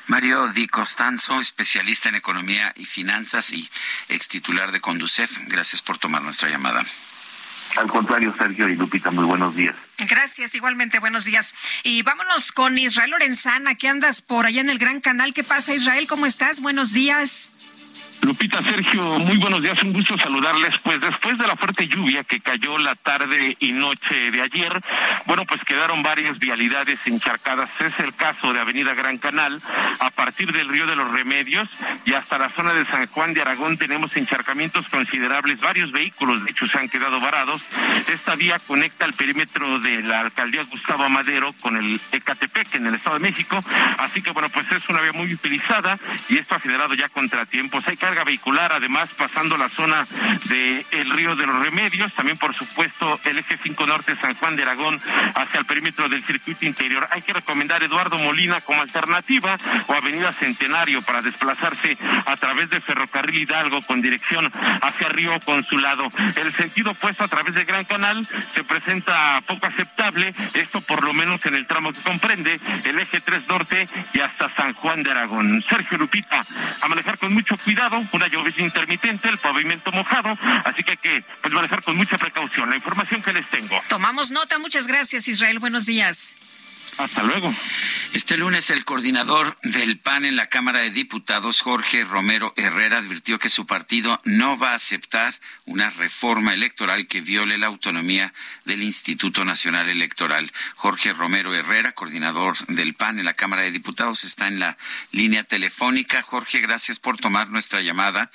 Mario 0.06 0.48
Di 0.48 0.66
Costanzo, 0.66 1.38
especialista 1.38 2.08
en 2.08 2.16
economía 2.16 2.72
y 2.76 2.84
finanzas 2.84 3.52
y 3.52 3.70
ex 4.08 4.28
titular 4.28 4.72
de 4.72 4.80
Conducef. 4.80 5.38
Gracias 5.46 5.82
por 5.82 5.98
tomar 5.98 6.22
nuestra 6.22 6.48
llamada. 6.48 6.82
Al 7.76 7.86
contrario, 7.86 8.34
Sergio 8.36 8.68
y 8.68 8.74
Lupita, 8.74 9.12
muy 9.12 9.24
buenos 9.24 9.54
días. 9.54 9.76
Gracias, 9.98 10.56
igualmente, 10.56 10.98
buenos 10.98 11.24
días. 11.24 11.54
Y 11.84 12.02
vámonos 12.02 12.50
con 12.50 12.76
Israel 12.76 13.10
Lorenzana, 13.10 13.76
que 13.76 13.86
andas 13.86 14.20
por 14.22 14.46
allá 14.46 14.60
en 14.60 14.70
el 14.70 14.78
Gran 14.78 15.00
Canal. 15.00 15.32
¿Qué 15.32 15.44
pasa, 15.44 15.74
Israel? 15.74 16.08
¿Cómo 16.08 16.26
estás? 16.26 16.60
Buenos 16.60 16.92
días. 16.92 17.52
Lupita, 18.22 18.62
Sergio, 18.62 19.18
muy 19.18 19.38
buenos 19.38 19.62
días, 19.62 19.82
un 19.82 19.94
gusto 19.94 20.16
saludarles. 20.18 20.74
Pues 20.82 21.00
después 21.00 21.38
de 21.38 21.46
la 21.46 21.56
fuerte 21.56 21.88
lluvia 21.88 22.22
que 22.22 22.40
cayó 22.40 22.76
la 22.78 22.94
tarde 22.94 23.56
y 23.60 23.72
noche 23.72 24.30
de 24.30 24.42
ayer, 24.42 24.80
bueno, 25.24 25.46
pues 25.46 25.62
quedaron 25.64 26.02
varias 26.02 26.38
vialidades 26.38 26.98
encharcadas. 27.06 27.70
Es 27.80 27.98
el 27.98 28.14
caso 28.14 28.52
de 28.52 28.60
Avenida 28.60 28.92
Gran 28.94 29.16
Canal, 29.16 29.60
a 30.00 30.10
partir 30.10 30.52
del 30.52 30.68
Río 30.68 30.86
de 30.86 30.96
los 30.96 31.10
Remedios 31.10 31.66
y 32.04 32.12
hasta 32.12 32.36
la 32.36 32.50
zona 32.50 32.74
de 32.74 32.84
San 32.84 33.06
Juan 33.06 33.32
de 33.32 33.40
Aragón 33.40 33.78
tenemos 33.78 34.14
encharcamientos 34.16 34.86
considerables. 34.88 35.60
Varios 35.60 35.90
vehículos, 35.90 36.44
de 36.44 36.50
hecho, 36.50 36.66
se 36.66 36.78
han 36.78 36.90
quedado 36.90 37.20
varados. 37.20 37.62
Esta 38.06 38.34
vía 38.36 38.58
conecta 38.58 39.06
el 39.06 39.14
perímetro 39.14 39.78
de 39.80 40.02
la 40.02 40.20
alcaldía 40.20 40.64
Gustavo 40.64 41.08
Madero 41.08 41.54
con 41.60 41.76
el 41.76 41.98
Ecatepec 42.12 42.74
en 42.74 42.86
el 42.86 42.96
Estado 42.96 43.16
de 43.16 43.22
México. 43.22 43.64
Así 43.98 44.20
que, 44.20 44.30
bueno, 44.30 44.50
pues 44.50 44.70
es 44.72 44.86
una 44.90 45.00
vía 45.00 45.12
muy 45.12 45.32
utilizada 45.32 45.98
y 46.28 46.36
esto 46.36 46.54
ha 46.54 46.60
generado 46.60 46.94
ya 46.94 47.08
contratiempos. 47.08 47.86
Hay 47.88 47.96
carga 48.10 48.24
vehicular, 48.24 48.72
además 48.72 49.08
pasando 49.16 49.56
la 49.56 49.68
zona 49.68 50.04
de 50.46 50.84
el 50.90 51.10
río 51.10 51.36
de 51.36 51.46
los 51.46 51.60
Remedios, 51.60 52.12
también 52.14 52.36
por 52.38 52.52
supuesto 52.56 53.20
el 53.24 53.38
eje 53.38 53.56
5 53.56 53.86
norte 53.86 54.16
San 54.16 54.34
Juan 54.34 54.56
de 54.56 54.62
Aragón 54.62 54.98
hacia 55.36 55.60
el 55.60 55.64
perímetro 55.64 56.08
del 56.08 56.24
circuito 56.24 56.66
interior. 56.66 57.06
Hay 57.12 57.22
que 57.22 57.32
recomendar 57.32 57.84
Eduardo 57.84 58.18
Molina 58.18 58.62
como 58.62 58.82
alternativa 58.82 59.56
o 59.86 59.92
Avenida 59.92 60.32
Centenario 60.32 61.02
para 61.02 61.22
desplazarse 61.22 61.96
a 62.26 62.36
través 62.36 62.68
de 62.70 62.80
Ferrocarril 62.80 63.42
Hidalgo 63.42 63.80
con 63.82 64.00
dirección 64.00 64.50
hacia 64.82 65.08
Río 65.08 65.38
Consulado. 65.44 66.08
El 66.34 66.52
sentido 66.52 66.90
opuesto 66.90 67.22
a 67.22 67.28
través 67.28 67.54
de 67.54 67.64
Gran 67.64 67.84
Canal 67.84 68.26
se 68.52 68.64
presenta 68.64 69.40
poco 69.46 69.68
aceptable, 69.68 70.34
esto 70.54 70.80
por 70.80 71.04
lo 71.04 71.12
menos 71.12 71.46
en 71.46 71.54
el 71.54 71.68
tramo 71.68 71.92
que 71.92 72.00
comprende 72.00 72.58
el 72.84 72.98
eje 72.98 73.20
3 73.20 73.46
norte 73.46 73.88
y 74.12 74.20
hasta 74.20 74.52
San 74.56 74.74
Juan 74.74 75.04
de 75.04 75.12
Aragón. 75.12 75.62
Sergio 75.70 75.96
Lupita, 75.96 76.44
a 76.80 76.88
manejar 76.88 77.16
con 77.16 77.32
mucho 77.32 77.56
cuidado 77.56 77.99
una 78.12 78.28
lluvia 78.28 78.52
intermitente, 78.58 79.28
el 79.28 79.38
pavimento 79.38 79.92
mojado, 79.92 80.36
así 80.64 80.82
que 80.82 80.92
hay 80.92 80.96
que 80.98 81.24
pues, 81.42 81.52
manejar 81.54 81.82
con 81.82 81.96
mucha 81.96 82.16
precaución. 82.16 82.70
La 82.70 82.76
información 82.76 83.22
que 83.22 83.32
les 83.32 83.48
tengo. 83.48 83.80
Tomamos 83.88 84.30
nota, 84.30 84.58
muchas 84.58 84.86
gracias 84.86 85.28
Israel, 85.28 85.58
buenos 85.58 85.86
días. 85.86 86.34
Hasta 87.04 87.22
luego. 87.22 87.54
Este 88.12 88.36
lunes 88.36 88.68
el 88.70 88.84
coordinador 88.84 89.56
del 89.62 89.98
PAN 89.98 90.24
en 90.24 90.36
la 90.36 90.48
Cámara 90.48 90.80
de 90.80 90.90
Diputados, 90.90 91.60
Jorge 91.60 92.04
Romero 92.04 92.52
Herrera, 92.56 92.98
advirtió 92.98 93.38
que 93.38 93.48
su 93.48 93.66
partido 93.66 94.20
no 94.24 94.58
va 94.58 94.72
a 94.72 94.74
aceptar 94.74 95.32
una 95.64 95.90
reforma 95.90 96.52
electoral 96.52 97.06
que 97.06 97.20
viole 97.20 97.56
la 97.56 97.68
autonomía 97.68 98.34
del 98.64 98.82
Instituto 98.82 99.44
Nacional 99.44 99.88
Electoral. 99.88 100.50
Jorge 100.74 101.12
Romero 101.12 101.54
Herrera, 101.54 101.92
coordinador 101.92 102.58
del 102.66 102.94
PAN 102.94 103.20
en 103.20 103.24
la 103.24 103.34
Cámara 103.34 103.62
de 103.62 103.70
Diputados, 103.70 104.24
está 104.24 104.48
en 104.48 104.58
la 104.58 104.76
línea 105.12 105.44
telefónica. 105.44 106.20
Jorge, 106.22 106.58
gracias 106.58 106.98
por 106.98 107.16
tomar 107.16 107.48
nuestra 107.48 107.80
llamada. 107.80 108.30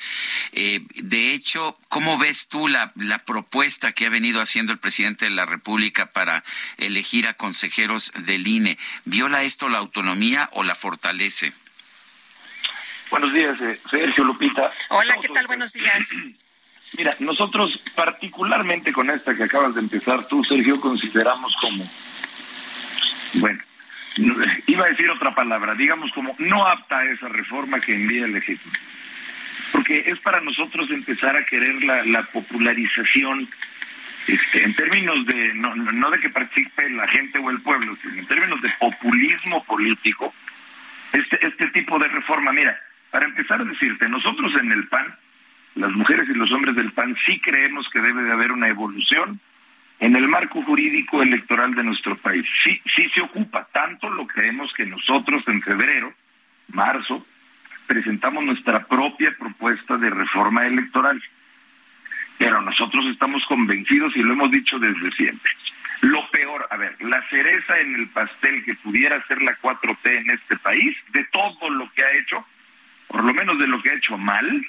Eh, 0.53 0.81
de 0.95 1.33
hecho, 1.33 1.77
¿cómo 1.89 2.17
ves 2.17 2.47
tú 2.47 2.69
la, 2.69 2.93
la 2.95 3.19
propuesta 3.19 3.91
que 3.91 4.05
ha 4.05 4.09
venido 4.09 4.41
haciendo 4.41 4.71
el 4.71 4.79
presidente 4.79 5.25
de 5.25 5.31
la 5.31 5.45
República 5.45 6.07
para 6.07 6.43
elegir 6.77 7.27
a 7.27 7.33
consejeros 7.33 8.13
del 8.25 8.47
INE. 8.55 8.77
¿Viola 9.05 9.43
esto 9.43 9.69
la 9.69 9.79
autonomía 9.79 10.49
o 10.53 10.63
la 10.63 10.75
fortalece? 10.75 11.53
Buenos 13.11 13.33
días, 13.33 13.59
eh, 13.61 13.79
Sergio 13.89 14.23
Lupita. 14.23 14.71
Hola, 14.89 15.17
¿qué 15.21 15.29
tal? 15.29 15.47
Buenos 15.47 15.73
días. 15.73 16.15
Mira, 16.97 17.15
nosotros 17.19 17.79
particularmente 17.93 18.93
con 18.93 19.09
esta 19.09 19.35
que 19.35 19.43
acabas 19.43 19.75
de 19.75 19.81
empezar 19.81 20.25
tú, 20.27 20.43
Sergio, 20.43 20.79
consideramos 20.79 21.55
como, 21.57 21.83
bueno, 23.35 23.59
iba 24.67 24.85
a 24.85 24.89
decir 24.89 25.09
otra 25.09 25.35
palabra, 25.35 25.75
digamos 25.75 26.11
como 26.13 26.35
no 26.37 26.65
apta 26.65 26.99
a 26.99 27.11
esa 27.11 27.27
reforma 27.27 27.81
que 27.81 27.95
envía 27.95 28.25
el 28.25 28.35
Ejecutivo. 28.35 28.83
Porque 29.71 30.03
es 30.07 30.19
para 30.19 30.39
nosotros 30.39 30.89
empezar 30.91 31.35
a 31.35 31.45
querer 31.45 31.83
la, 31.83 32.03
la 32.05 32.23
popularización 32.23 33.49
este, 34.27 34.63
en 34.63 34.73
términos 34.73 35.25
de, 35.25 35.53
no, 35.53 36.11
de 36.11 36.19
que 36.19 36.29
participe 36.29 36.89
la 36.89 37.07
gente 37.07 37.39
o 37.39 37.49
el 37.49 37.61
pueblo, 37.61 37.95
sino 38.01 38.15
en 38.15 38.25
términos 38.25 38.61
de 38.61 38.69
populismo 38.79 39.63
político, 39.63 40.33
este, 41.13 41.45
este 41.45 41.67
tipo 41.67 41.99
de 41.99 42.07
reforma, 42.07 42.51
mira, 42.51 42.79
para 43.11 43.25
empezar 43.25 43.61
a 43.61 43.65
decirte, 43.65 44.09
nosotros 44.09 44.53
en 44.59 44.71
el 44.71 44.87
PAN, 44.87 45.15
las 45.75 45.91
mujeres 45.91 46.27
y 46.29 46.33
los 46.33 46.51
hombres 46.51 46.75
del 46.75 46.91
PAN 46.91 47.15
sí 47.25 47.39
creemos 47.39 47.87
que 47.89 48.01
debe 48.01 48.23
de 48.23 48.31
haber 48.31 48.51
una 48.51 48.67
evolución 48.67 49.39
en 49.99 50.15
el 50.15 50.27
marco 50.27 50.61
jurídico 50.63 51.21
electoral 51.21 51.73
de 51.75 51.83
nuestro 51.83 52.17
país. 52.17 52.45
Sí, 52.63 52.81
sí 52.95 53.09
se 53.13 53.21
ocupa, 53.21 53.67
tanto 53.71 54.09
lo 54.09 54.27
creemos 54.27 54.73
que 54.73 54.85
nosotros 54.85 55.47
en 55.47 55.61
febrero, 55.61 56.13
marzo, 56.73 57.25
presentamos 57.87 58.43
nuestra 58.43 58.85
propia 58.85 59.35
propuesta 59.37 59.97
de 59.97 60.09
reforma 60.09 60.65
electoral. 60.65 61.21
Pero 62.37 62.61
nosotros 62.61 63.05
estamos 63.07 63.43
convencidos 63.45 64.15
y 64.15 64.23
lo 64.23 64.33
hemos 64.33 64.51
dicho 64.51 64.77
desde 64.79 65.11
siempre. 65.11 65.51
Lo 66.01 66.29
peor, 66.29 66.67
a 66.69 66.77
ver, 66.77 66.95
la 67.01 67.27
cereza 67.29 67.79
en 67.79 67.95
el 67.95 68.07
pastel 68.07 68.63
que 68.63 68.75
pudiera 68.75 69.25
ser 69.27 69.41
la 69.41 69.57
4T 69.57 70.21
en 70.21 70.29
este 70.29 70.57
país, 70.57 70.95
de 71.11 71.23
todo 71.25 71.69
lo 71.69 71.89
que 71.93 72.03
ha 72.03 72.11
hecho, 72.17 72.45
por 73.07 73.23
lo 73.23 73.33
menos 73.33 73.57
de 73.57 73.67
lo 73.67 73.81
que 73.81 73.91
ha 73.91 73.95
hecho 73.95 74.17
mal, 74.17 74.65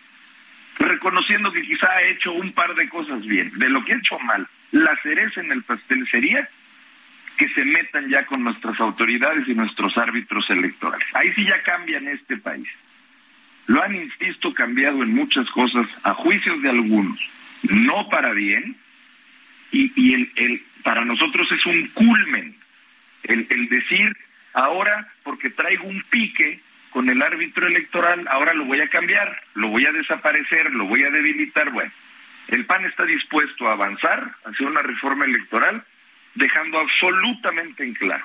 reconociendo 0.78 1.52
que 1.52 1.62
quizá 1.62 1.90
ha 1.90 2.02
hecho 2.02 2.32
un 2.32 2.52
par 2.52 2.74
de 2.74 2.88
cosas 2.88 3.26
bien, 3.26 3.50
de 3.58 3.68
lo 3.68 3.84
que 3.84 3.94
ha 3.94 3.98
hecho 3.98 4.18
mal, 4.20 4.46
la 4.70 4.96
cereza 5.02 5.40
en 5.40 5.52
el 5.52 5.62
pastel 5.62 6.06
sería 6.08 6.48
que 7.36 7.48
se 7.50 7.64
metan 7.64 8.08
ya 8.08 8.24
con 8.24 8.42
nuestras 8.42 8.80
autoridades 8.80 9.46
y 9.46 9.54
nuestros 9.54 9.96
árbitros 9.98 10.48
electorales. 10.50 11.06
Ahí 11.14 11.32
sí 11.34 11.44
ya 11.44 11.62
cambian 11.62 12.08
este 12.08 12.36
país. 12.36 12.68
Lo 13.66 13.82
han, 13.82 13.94
insisto, 13.94 14.54
cambiado 14.54 15.02
en 15.02 15.14
muchas 15.14 15.50
cosas, 15.50 15.86
a 16.04 16.14
juicios 16.14 16.62
de 16.62 16.70
algunos, 16.70 17.18
no 17.70 18.08
para 18.08 18.32
bien, 18.32 18.76
y, 19.72 20.56
para 20.82 21.04
nosotros 21.04 21.50
es 21.50 21.66
un 21.66 21.88
culmen 21.88 22.54
el, 23.24 23.46
el 23.50 23.68
decir, 23.68 24.16
ahora 24.54 25.08
porque 25.24 25.50
traigo 25.50 25.84
un 25.84 26.02
pique 26.02 26.60
con 26.90 27.10
el 27.10 27.20
árbitro 27.20 27.66
electoral, 27.66 28.26
ahora 28.30 28.54
lo 28.54 28.64
voy 28.64 28.80
a 28.80 28.88
cambiar, 28.88 29.42
lo 29.54 29.68
voy 29.68 29.84
a 29.84 29.92
desaparecer, 29.92 30.72
lo 30.72 30.86
voy 30.86 31.02
a 31.02 31.10
debilitar. 31.10 31.70
Bueno, 31.70 31.90
el 32.48 32.64
PAN 32.64 32.84
está 32.84 33.04
dispuesto 33.04 33.68
a 33.68 33.72
avanzar 33.72 34.30
hacia 34.44 34.66
una 34.66 34.82
reforma 34.82 35.24
electoral, 35.24 35.82
dejando 36.34 36.78
absolutamente 36.78 37.84
en 37.84 37.94
claro 37.94 38.24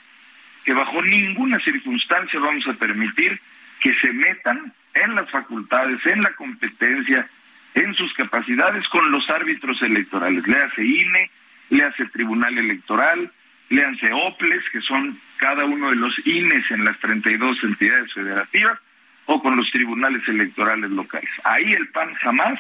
que 0.63 0.73
bajo 0.73 1.01
ninguna 1.01 1.59
circunstancia 1.59 2.39
vamos 2.39 2.67
a 2.67 2.73
permitir 2.73 3.39
que 3.81 3.93
se 3.95 4.13
metan 4.13 4.71
en 4.93 5.15
las 5.15 5.29
facultades, 5.29 6.05
en 6.05 6.21
la 6.21 6.33
competencia, 6.33 7.27
en 7.74 7.93
sus 7.95 8.13
capacidades 8.13 8.88
con 8.89 9.11
los 9.11 9.30
árbitros 9.30 9.82
electorales. 9.82 10.47
Le 10.47 10.57
hace 10.61 10.84
INE, 10.84 11.30
le 11.69 11.84
hace 11.84 12.05
Tribunal 12.07 12.57
Electoral, 12.57 13.32
le 13.69 13.86
hace 13.86 14.11
OPLES, 14.11 14.63
que 14.72 14.82
son 14.82 15.17
cada 15.38 15.65
uno 15.65 15.89
de 15.89 15.95
los 15.95 16.15
INES 16.26 16.69
en 16.72 16.84
las 16.84 16.99
32 16.99 17.63
entidades 17.63 18.13
federativas, 18.13 18.78
o 19.26 19.41
con 19.41 19.55
los 19.55 19.69
tribunales 19.72 20.28
electorales 20.28 20.91
locales. 20.91 21.30
Ahí 21.43 21.74
el 21.74 21.88
PAN 21.89 22.13
jamás 22.15 22.59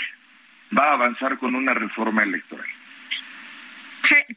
va 0.77 0.91
a 0.91 0.93
avanzar 0.93 1.37
con 1.37 1.55
una 1.55 1.73
reforma 1.73 2.23
electoral. 2.23 2.65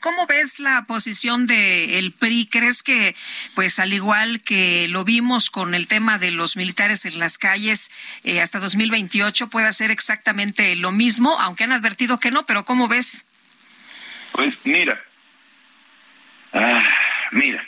¿Cómo 0.00 0.26
ves 0.26 0.60
la 0.60 0.82
posición 0.82 1.46
del 1.46 2.12
PRI? 2.12 2.48
¿Crees 2.50 2.82
que, 2.82 3.14
pues 3.54 3.78
al 3.78 3.92
igual 3.92 4.40
que 4.40 4.86
lo 4.88 5.04
vimos 5.04 5.50
con 5.50 5.74
el 5.74 5.88
tema 5.88 6.18
de 6.18 6.30
los 6.30 6.56
militares 6.56 7.04
en 7.04 7.18
las 7.18 7.38
calles 7.38 7.90
eh, 8.22 8.40
hasta 8.40 8.58
2028, 8.58 9.48
pueda 9.48 9.72
ser 9.72 9.90
exactamente 9.90 10.76
lo 10.76 10.92
mismo? 10.92 11.38
Aunque 11.40 11.64
han 11.64 11.72
advertido 11.72 12.20
que 12.20 12.30
no, 12.30 12.44
pero 12.46 12.64
¿cómo 12.64 12.88
ves? 12.88 13.24
Pues 14.32 14.56
mira, 14.64 15.00
ah, 16.52 16.82
mira, 17.32 17.64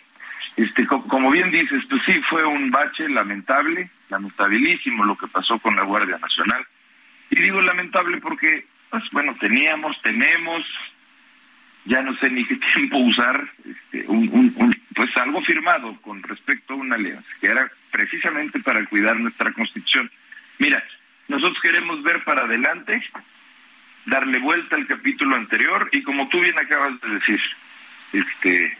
este, 0.56 0.86
como 0.86 1.30
bien 1.30 1.50
dices, 1.50 1.82
pues 1.88 2.02
sí 2.06 2.20
fue 2.28 2.44
un 2.44 2.70
bache 2.70 3.08
lamentable, 3.08 3.90
lamentabilísimo 4.08 5.04
lo 5.04 5.16
que 5.16 5.28
pasó 5.28 5.58
con 5.58 5.76
la 5.76 5.82
Guardia 5.82 6.18
Nacional. 6.18 6.66
Y 7.30 7.40
digo 7.40 7.60
lamentable 7.60 8.18
porque, 8.18 8.66
pues 8.90 9.04
bueno, 9.12 9.36
teníamos, 9.38 10.00
tenemos, 10.02 10.64
ya 11.86 12.02
no 12.02 12.16
sé 12.18 12.30
ni 12.30 12.44
qué 12.44 12.56
tiempo 12.74 12.98
usar, 12.98 13.48
este, 13.64 14.06
un, 14.08 14.76
pues 14.94 15.16
algo 15.16 15.42
firmado 15.42 15.96
con 16.02 16.22
respecto 16.22 16.74
a 16.74 16.76
una 16.76 16.96
alianza, 16.96 17.28
que 17.40 17.46
era 17.46 17.70
precisamente 17.90 18.60
para 18.60 18.84
cuidar 18.86 19.18
nuestra 19.18 19.52
constitución. 19.52 20.10
Mira, 20.58 20.82
nosotros 21.28 21.58
queremos 21.62 22.02
ver 22.02 22.22
para 22.24 22.42
adelante, 22.42 23.02
darle 24.04 24.38
vuelta 24.38 24.76
al 24.76 24.86
capítulo 24.86 25.36
anterior 25.36 25.88
y 25.92 26.02
como 26.02 26.28
tú 26.28 26.40
bien 26.40 26.58
acabas 26.58 27.00
de 27.00 27.08
decir, 27.08 27.40
este, 28.12 28.76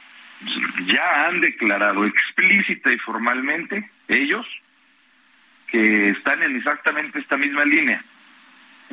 ya 0.87 1.27
han 1.27 1.41
declarado 1.41 2.05
explícita 2.05 2.93
y 2.93 2.99
formalmente 2.99 3.91
ellos 4.09 4.47
que 5.67 6.11
están 6.11 6.43
en 6.43 6.57
exactamente 6.57 7.19
esta 7.19 7.37
misma 7.37 7.65
línea 7.65 8.03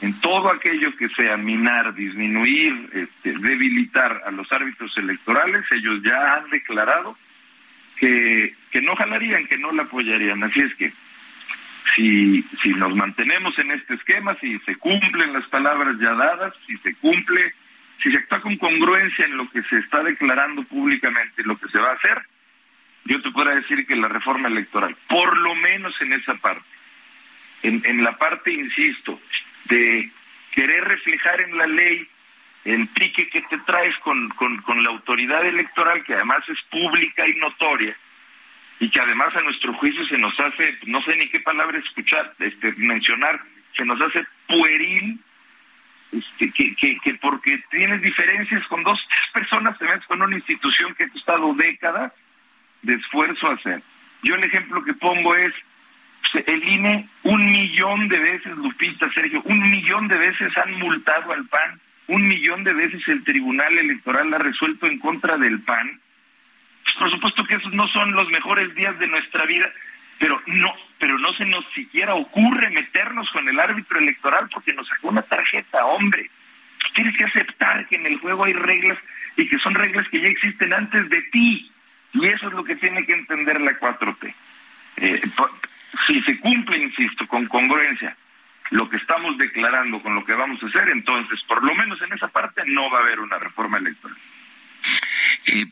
en 0.01 0.19
todo 0.19 0.51
aquello 0.51 0.95
que 0.97 1.09
sea 1.09 1.37
minar, 1.37 1.93
disminuir, 1.93 2.89
este, 2.93 3.37
debilitar 3.39 4.23
a 4.25 4.31
los 4.31 4.51
árbitros 4.51 4.97
electorales, 4.97 5.63
ellos 5.71 6.01
ya 6.03 6.35
han 6.35 6.49
declarado 6.49 7.17
que, 7.97 8.55
que 8.71 8.81
no 8.81 8.95
jalarían, 8.95 9.47
que 9.47 9.57
no 9.57 9.71
la 9.71 9.83
apoyarían. 9.83 10.43
Así 10.43 10.61
es 10.61 10.75
que 10.75 10.91
si, 11.95 12.41
si 12.61 12.69
nos 12.69 12.95
mantenemos 12.95 13.57
en 13.59 13.71
este 13.71 13.93
esquema, 13.93 14.35
si 14.39 14.59
se 14.59 14.75
cumplen 14.77 15.33
las 15.33 15.47
palabras 15.47 15.95
ya 15.99 16.13
dadas, 16.13 16.53
si 16.65 16.77
se 16.77 16.95
cumple, 16.95 17.53
si 18.01 18.11
se 18.11 18.17
actúa 18.17 18.41
con 18.41 18.57
congruencia 18.57 19.25
en 19.25 19.37
lo 19.37 19.49
que 19.49 19.61
se 19.63 19.77
está 19.77 20.03
declarando 20.03 20.63
públicamente, 20.63 21.43
lo 21.43 21.57
que 21.57 21.69
se 21.69 21.79
va 21.79 21.91
a 21.91 21.95
hacer, 21.95 22.21
yo 23.05 23.21
te 23.21 23.31
puedo 23.31 23.53
decir 23.53 23.85
que 23.85 23.95
la 23.95 24.07
reforma 24.07 24.47
electoral, 24.47 24.95
por 25.07 25.37
lo 25.37 25.55
menos 25.55 25.93
en 26.01 26.13
esa 26.13 26.35
parte, 26.35 26.65
en, 27.61 27.81
en 27.85 28.03
la 28.03 28.17
parte, 28.17 28.51
insisto, 28.51 29.19
de 29.65 30.11
querer 30.51 30.83
reflejar 30.83 31.41
en 31.41 31.57
la 31.57 31.67
ley 31.67 32.07
el 32.65 32.87
pique 32.87 33.29
que 33.29 33.41
te 33.41 33.57
traes 33.59 33.97
con, 33.99 34.29
con, 34.29 34.57
con 34.61 34.83
la 34.83 34.89
autoridad 34.89 35.45
electoral, 35.45 36.03
que 36.03 36.13
además 36.13 36.47
es 36.47 36.61
pública 36.69 37.27
y 37.27 37.35
notoria, 37.35 37.95
y 38.79 38.89
que 38.89 38.99
además 38.99 39.35
a 39.35 39.41
nuestro 39.41 39.73
juicio 39.73 40.05
se 40.05 40.17
nos 40.17 40.37
hace, 40.39 40.77
no 40.85 41.01
sé 41.03 41.15
ni 41.15 41.29
qué 41.29 41.39
palabra 41.39 41.77
escuchar, 41.77 42.33
este, 42.39 42.73
mencionar, 42.73 43.41
se 43.75 43.85
nos 43.85 43.99
hace 44.01 44.25
pueril, 44.47 45.19
este, 46.11 46.51
que, 46.51 46.75
que, 46.75 46.97
que 46.99 47.13
porque 47.15 47.61
tienes 47.69 48.01
diferencias 48.01 48.65
con 48.67 48.83
dos, 48.83 48.99
tres 49.07 49.43
personas, 49.43 49.77
te 49.77 49.85
metes 49.85 50.05
con 50.05 50.21
una 50.21 50.35
institución 50.35 50.93
que 50.95 51.05
ha 51.05 51.09
costado 51.09 51.53
décadas 51.53 52.13
de 52.81 52.93
esfuerzo 52.95 53.49
hacer. 53.49 53.81
Yo 54.21 54.35
el 54.35 54.43
ejemplo 54.43 54.83
que 54.83 54.93
pongo 54.93 55.35
es, 55.35 55.53
el 56.33 56.67
INE 56.67 57.07
un 57.23 57.51
millón 57.51 58.07
de 58.07 58.19
veces, 58.19 58.55
Lupita, 58.57 59.09
Sergio, 59.13 59.41
un 59.45 59.69
millón 59.69 60.07
de 60.07 60.17
veces 60.17 60.57
han 60.57 60.73
multado 60.73 61.31
al 61.33 61.45
PAN, 61.45 61.79
un 62.07 62.27
millón 62.27 62.63
de 62.63 62.73
veces 62.73 63.07
el 63.07 63.23
Tribunal 63.23 63.77
Electoral 63.77 64.33
ha 64.33 64.37
resuelto 64.37 64.87
en 64.87 64.99
contra 64.99 65.37
del 65.37 65.61
PAN. 65.61 65.99
Por 66.99 67.11
supuesto 67.11 67.45
que 67.45 67.55
esos 67.55 67.73
no 67.73 67.87
son 67.89 68.11
los 68.11 68.29
mejores 68.29 68.73
días 68.75 68.97
de 68.99 69.07
nuestra 69.07 69.45
vida, 69.45 69.69
pero 70.19 70.41
no, 70.47 70.73
pero 70.99 71.17
no 71.17 71.33
se 71.33 71.45
nos 71.45 71.65
siquiera 71.73 72.15
ocurre 72.15 72.69
meternos 72.69 73.29
con 73.31 73.47
el 73.47 73.59
árbitro 73.59 73.99
electoral 73.99 74.47
porque 74.51 74.73
nos 74.73 74.87
sacó 74.87 75.09
una 75.09 75.21
tarjeta, 75.21 75.85
hombre. 75.85 76.29
Tienes 76.93 77.17
que 77.17 77.23
aceptar 77.23 77.87
que 77.87 77.95
en 77.95 78.05
el 78.05 78.19
juego 78.19 78.43
hay 78.43 78.53
reglas 78.53 78.97
y 79.35 79.47
que 79.47 79.57
son 79.59 79.73
reglas 79.73 80.07
que 80.09 80.21
ya 80.21 80.27
existen 80.27 80.73
antes 80.73 81.09
de 81.09 81.21
ti. 81.23 81.71
Y 82.13 82.27
eso 82.27 82.47
es 82.47 82.53
lo 82.53 82.63
que 82.63 82.75
tiene 82.75 83.05
que 83.05 83.13
entender 83.13 83.59
la 83.61 83.79
4T. 83.79 84.33
Eh, 84.97 85.21
si 86.07 86.21
se 86.21 86.39
cumple, 86.39 86.77
insisto, 86.77 87.27
con 87.27 87.45
congruencia 87.47 88.15
lo 88.73 88.89
que 88.89 88.97
estamos 88.97 89.37
declarando 89.37 90.01
con 90.01 90.15
lo 90.15 90.25
que 90.25 90.33
vamos 90.33 90.61
a 90.63 90.65
hacer, 90.65 90.89
entonces, 90.89 91.39
por 91.47 91.63
lo 91.63 91.75
menos 91.75 92.01
en 92.01 92.11
esa 92.13 92.27
parte, 92.27 92.63
no 92.65 92.89
va 92.89 92.99
a 92.99 93.01
haber 93.03 93.19
una 93.19 93.37
reforma 93.37 93.77
electoral. 93.77 94.17
Eh, 95.45 95.67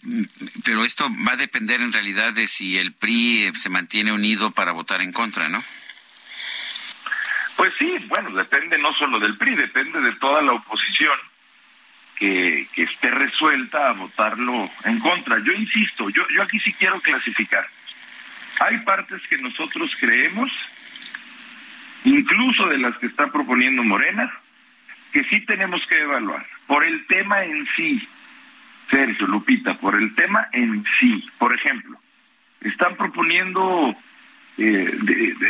pero 0.64 0.86
esto 0.86 1.10
va 1.28 1.34
a 1.34 1.38
depender 1.38 1.82
en 1.82 1.94
realidad 1.94 2.34
de 2.34 2.48
si 2.48 2.78
el 2.78 2.94
PRI 2.94 3.46
eh, 3.46 3.52
se 3.56 3.70
mantiene 3.70 4.12
unido 4.12 4.52
para 4.52 4.72
votar 4.72 5.02
en 5.02 5.12
contra, 5.14 5.50
¿no? 5.50 5.64
Pues 7.56 7.74
sí, 7.80 7.92
bueno, 8.08 8.32
depende 8.32 8.78
no 8.78 8.94
solo 8.94 9.20
del 9.20 9.38
PRI, 9.38 9.56
depende 9.56 10.00
de 10.02 10.14
toda 10.14 10.42
la 10.42 10.54
oposición 10.54 11.18
que, 12.18 12.68
que 12.74 12.84
esté 12.84 13.10
resuelta 13.10 13.90
a 13.90 13.94
votarlo 13.94 14.70
en 14.84 15.00
contra. 15.00 15.40
Yo 15.40 15.54
insisto, 15.54 16.10
yo, 16.10 16.24
yo 16.36 16.44
aquí 16.44 16.60
sí 16.60 16.74
quiero 16.74 17.00
clasificar. 17.02 17.68
Hay 18.62 18.78
partes 18.82 19.24
que 19.28 19.40
nosotros 19.40 19.96
creemos, 20.00 20.52
incluso 22.04 22.68
de 22.68 22.78
las 22.78 22.96
que 23.00 23.08
está 23.08 23.32
proponiendo 23.32 23.84
Morena, 23.84 24.32
que 25.12 25.24
sí 25.24 25.42
tenemos 25.42 25.82
que 25.88 26.00
evaluar 26.00 26.46
por 26.68 26.86
el 26.86 27.08
tema 27.08 27.44
en 27.44 27.68
sí. 27.76 28.08
Sergio, 28.88 29.26
Lupita, 29.26 29.74
por 29.74 29.96
el 29.96 30.14
tema 30.14 30.48
en 30.52 30.86
sí. 31.00 31.28
Por 31.40 31.56
ejemplo, 31.56 31.98
están 32.62 32.96
proponiendo 32.98 33.96
eh, 34.60 34.92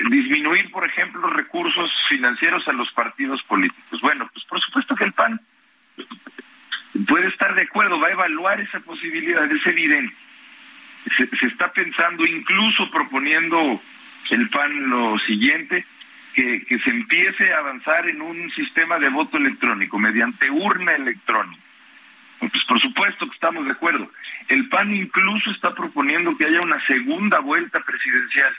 disminuir, 0.10 0.72
por 0.72 0.86
ejemplo, 0.86 1.28
recursos 1.28 1.92
financieros 2.08 2.66
a 2.70 2.74
los 2.74 2.94
partidos 2.94 3.44
políticos. 3.44 4.00
Bueno, 4.00 4.30
pues 4.34 4.46
por 4.46 4.62
supuesto 4.62 4.96
que 4.96 5.04
el 5.04 5.12
PAN 5.12 5.42
puede 7.10 7.28
estar 7.28 7.56
de 7.56 7.64
acuerdo, 7.64 8.00
va 8.00 8.08
a 8.08 8.12
evaluar 8.12 8.62
esa 8.62 8.80
posibilidad, 8.80 9.52
es 9.52 9.68
evidente 9.68 10.16
se, 11.18 11.46
está 11.46 11.72
pensando, 11.72 12.26
incluso 12.26 12.90
proponiendo 12.92 13.82
el 14.30 14.50
PAN 14.50 14.90
lo 14.90 15.20
siguiente, 15.20 15.86
que, 16.34 16.64
que 16.66 16.80
se 16.80 16.90
empiece 16.90 17.54
a 17.54 17.60
avanzar 17.60 18.08
en 18.08 18.22
un 18.22 18.50
sistema 18.52 19.00
de 19.00 19.10
voto 19.10 19.38
electrónico 19.38 20.00
mediante 20.00 20.50
urna 20.50 20.94
electrónica. 20.94 21.62
Pues 22.40 22.64
por 22.66 22.82
supuesto 22.82 23.28
que 23.28 23.34
estamos 23.34 23.66
de 23.66 23.72
acuerdo. 23.72 24.10
El 24.48 24.68
PAN 24.70 24.94
incluso 24.96 25.52
está 25.52 25.76
proponiendo 25.76 26.36
que 26.38 26.46
haya 26.46 26.62
una 26.62 26.84
segunda 26.86 27.40
vuelta 27.40 27.80
presidencial, 27.82 28.54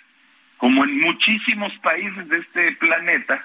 como 0.56 0.84
en 0.84 1.00
muchísimos 1.00 1.72
países 1.78 2.28
de 2.28 2.38
este 2.38 2.72
planeta, 2.72 3.44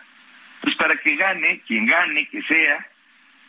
pues 0.61 0.75
para 0.75 0.95
que 0.97 1.15
gane, 1.15 1.61
quien 1.65 1.85
gane, 1.85 2.27
que 2.27 2.41
sea, 2.43 2.85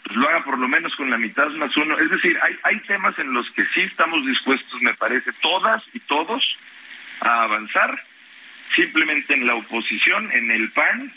pues 0.05 0.17
lo 0.17 0.29
haga 0.29 0.45
por 0.45 0.59
lo 0.59 0.69
menos 0.69 0.95
con 0.97 1.11
la 1.11 1.19
mitad 1.19 1.49
más 1.51 1.77
uno. 1.77 1.99
Es 1.99 2.11
decir, 2.11 2.39
hay, 2.43 2.57
hay 2.63 2.81
temas 2.81 3.19
en 3.19 3.33
los 3.33 3.51
que 3.51 3.65
sí 3.67 3.81
estamos 3.81 4.25
dispuestos, 4.27 4.81
me 4.83 4.95
parece, 4.95 5.33
todas 5.41 5.83
y 5.93 6.01
todos, 6.01 6.59
a 7.21 7.43
avanzar. 7.43 8.03
Simplemente 8.75 9.35
en 9.35 9.47
la 9.47 9.55
oposición, 9.55 10.31
en 10.33 10.51
el 10.51 10.71
PAN, 10.71 11.13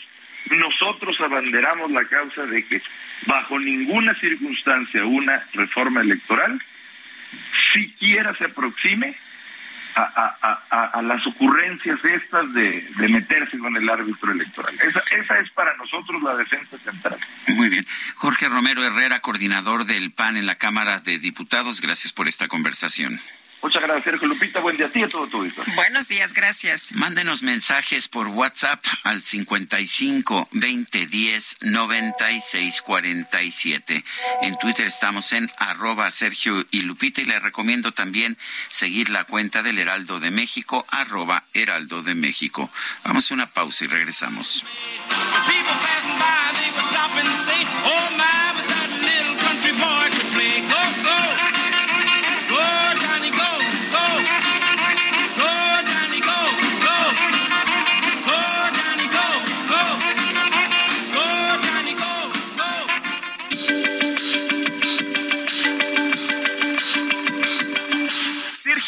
nosotros 0.50 1.20
abanderamos 1.20 1.90
la 1.90 2.04
causa 2.04 2.46
de 2.46 2.66
que 2.66 2.82
bajo 3.26 3.58
ninguna 3.58 4.14
circunstancia 4.14 5.04
una 5.04 5.44
reforma 5.52 6.00
electoral 6.00 6.58
siquiera 7.72 8.34
se 8.34 8.44
aproxime 8.44 9.14
a, 9.94 11.02
las 11.02 11.26
ocurrencias 11.26 11.98
estas 12.04 12.52
de, 12.54 12.84
meterse 13.08 13.58
con 13.58 13.76
el 13.76 13.88
árbitro 13.88 14.32
electoral. 14.32 14.74
Esa, 14.74 15.00
esa 15.00 15.38
es 15.40 15.50
para 15.50 15.76
nosotros 15.76 16.22
la 16.22 16.34
defensa 16.36 16.78
central. 16.78 17.18
Muy 17.48 17.68
bien. 17.68 17.86
Jorge 18.16 18.48
Romero 18.48 18.84
Herrera, 18.84 19.20
coordinador 19.20 19.84
del 19.84 20.12
PAN 20.12 20.36
en 20.36 20.46
la 20.46 20.56
Cámara 20.56 21.00
de 21.00 21.18
Diputados, 21.18 21.80
gracias 21.80 22.12
por 22.12 22.28
esta 22.28 22.48
conversación. 22.48 23.20
Muchas 23.62 23.80
gracias, 23.80 24.04
Sergio 24.04 24.26
Lupita. 24.26 24.58
Buen 24.60 24.76
día 24.76 24.86
a 24.86 24.88
ti 24.88 25.00
y 25.00 25.02
a 25.04 25.08
todo 25.08 25.28
tu 25.28 25.48
Buenos 25.76 26.08
días, 26.08 26.34
gracias. 26.34 26.92
Mándenos 26.94 27.44
mensajes 27.44 28.08
por 28.08 28.26
WhatsApp 28.26 28.84
al 29.04 29.22
55 29.22 30.48
20 30.50 31.06
10 31.06 31.56
96 31.60 32.82
47. 32.82 34.04
En 34.42 34.58
Twitter 34.58 34.88
estamos 34.88 35.32
en 35.32 35.48
arroba 35.58 36.10
Sergio 36.10 36.66
y 36.72 36.82
Lupita 36.82 37.20
y 37.20 37.24
le 37.24 37.38
recomiendo 37.38 37.92
también 37.92 38.36
seguir 38.68 39.10
la 39.10 39.24
cuenta 39.24 39.62
del 39.62 39.78
Heraldo 39.78 40.18
de 40.18 40.32
México, 40.32 40.84
arroba 40.88 41.44
Heraldo 41.54 42.02
de 42.02 42.16
México. 42.16 42.68
Vamos 43.04 43.30
a 43.30 43.34
una 43.34 43.46
pausa 43.46 43.84
y 43.84 43.88
regresamos. 43.88 44.64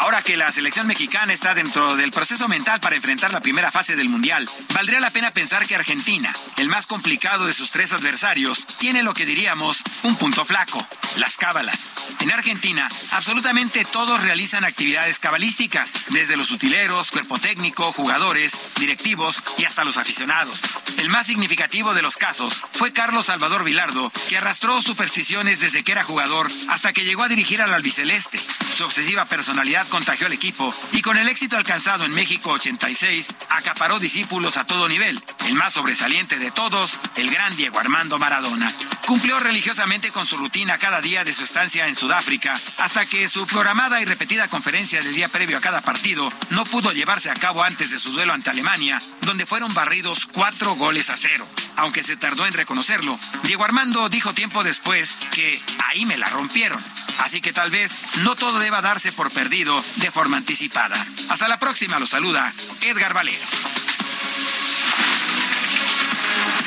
Ahora 0.00 0.22
que 0.22 0.38
la 0.38 0.50
selección 0.50 0.86
mexicana 0.86 1.34
está 1.34 1.52
dentro 1.54 1.94
del 1.94 2.10
proceso 2.10 2.48
mental 2.48 2.80
para 2.80 2.96
enfrentar 2.96 3.32
la 3.32 3.42
primera 3.42 3.70
fase 3.70 3.96
del 3.96 4.08
Mundial, 4.08 4.48
valdría 4.72 4.98
la 4.98 5.10
pena 5.10 5.30
pensar 5.30 5.66
que 5.66 5.74
Argentina, 5.74 6.32
el 6.56 6.70
más 6.70 6.86
complicado 6.86 7.44
de 7.44 7.52
sus 7.52 7.70
tres 7.70 7.92
adversarios, 7.92 8.66
tiene 8.78 9.02
lo 9.02 9.12
que 9.12 9.26
diríamos 9.26 9.82
un 10.02 10.16
punto 10.16 10.46
flaco, 10.46 10.88
las 11.18 11.36
cábalas. 11.36 11.90
En 12.20 12.32
Argentina, 12.32 12.88
absolutamente 13.10 13.84
todos 13.84 14.22
realizan 14.22 14.64
actividades 14.64 15.18
cabalísticas, 15.18 15.92
desde 16.08 16.38
los 16.38 16.50
utileros, 16.50 17.10
cuerpo 17.10 17.38
técnico, 17.38 17.92
jugadores, 17.92 18.58
directivos 18.76 19.42
y 19.58 19.64
hasta 19.64 19.84
los 19.84 19.98
aficionados. 19.98 20.62
El 20.96 21.10
más 21.10 21.26
significativo 21.26 21.92
de 21.92 22.00
los 22.00 22.16
casos 22.16 22.62
fue 22.72 22.94
Carlos 22.94 23.26
Salvador 23.26 23.64
Vilardo, 23.64 24.10
que 24.30 24.38
arrastró 24.38 24.80
supersticiones 24.80 25.60
desde 25.60 25.84
que 25.84 25.92
era 25.92 26.04
jugador 26.04 26.50
hasta 26.70 26.94
que 26.94 27.04
llegó 27.04 27.22
a 27.22 27.28
dirigir 27.28 27.60
al 27.60 27.74
albiceleste. 27.74 28.40
Su 28.74 28.84
obsesiva 28.84 29.26
personalidad 29.26 29.89
contagió 29.90 30.26
al 30.26 30.32
equipo 30.32 30.74
y 30.92 31.02
con 31.02 31.18
el 31.18 31.28
éxito 31.28 31.58
alcanzado 31.58 32.06
en 32.06 32.12
México 32.12 32.50
86, 32.52 33.34
acaparó 33.50 33.98
discípulos 33.98 34.56
a 34.56 34.64
todo 34.64 34.88
nivel. 34.88 35.22
El 35.46 35.54
más 35.54 35.74
sobresaliente 35.74 36.38
de 36.38 36.50
todos, 36.50 36.98
el 37.16 37.30
gran 37.30 37.54
Diego 37.56 37.78
Armando 37.78 38.18
Maradona. 38.18 38.72
Cumplió 39.06 39.38
religiosamente 39.40 40.10
con 40.10 40.26
su 40.26 40.36
rutina 40.36 40.78
cada 40.78 41.00
día 41.00 41.24
de 41.24 41.34
su 41.34 41.44
estancia 41.44 41.88
en 41.88 41.96
Sudáfrica, 41.96 42.58
hasta 42.78 43.04
que 43.04 43.28
su 43.28 43.46
programada 43.46 44.00
y 44.00 44.04
repetida 44.04 44.48
conferencia 44.48 45.02
del 45.02 45.14
día 45.14 45.28
previo 45.28 45.58
a 45.58 45.60
cada 45.60 45.80
partido 45.80 46.32
no 46.50 46.64
pudo 46.64 46.92
llevarse 46.92 47.30
a 47.30 47.34
cabo 47.34 47.62
antes 47.64 47.90
de 47.90 47.98
su 47.98 48.12
duelo 48.12 48.32
ante 48.32 48.50
Alemania, 48.50 49.02
donde 49.22 49.46
fueron 49.46 49.74
barridos 49.74 50.26
cuatro 50.32 50.74
goles 50.76 51.10
a 51.10 51.16
cero. 51.16 51.46
Aunque 51.76 52.02
se 52.02 52.16
tardó 52.16 52.46
en 52.46 52.52
reconocerlo, 52.52 53.18
Diego 53.42 53.64
Armando 53.64 54.08
dijo 54.08 54.32
tiempo 54.32 54.62
después 54.62 55.18
que 55.32 55.60
ahí 55.88 56.06
me 56.06 56.16
la 56.16 56.28
rompieron. 56.28 56.80
Así 57.18 57.40
que 57.40 57.52
tal 57.52 57.70
vez 57.70 58.16
no 58.22 58.34
todo 58.34 58.58
deba 58.58 58.80
darse 58.80 59.12
por 59.12 59.30
perdido 59.30 59.79
de 59.96 60.10
forma 60.10 60.36
anticipada. 60.36 60.96
Hasta 61.28 61.48
la 61.48 61.58
próxima, 61.58 61.98
lo 61.98 62.06
saluda 62.06 62.52
Edgar 62.80 63.14
Valero. 63.14 63.44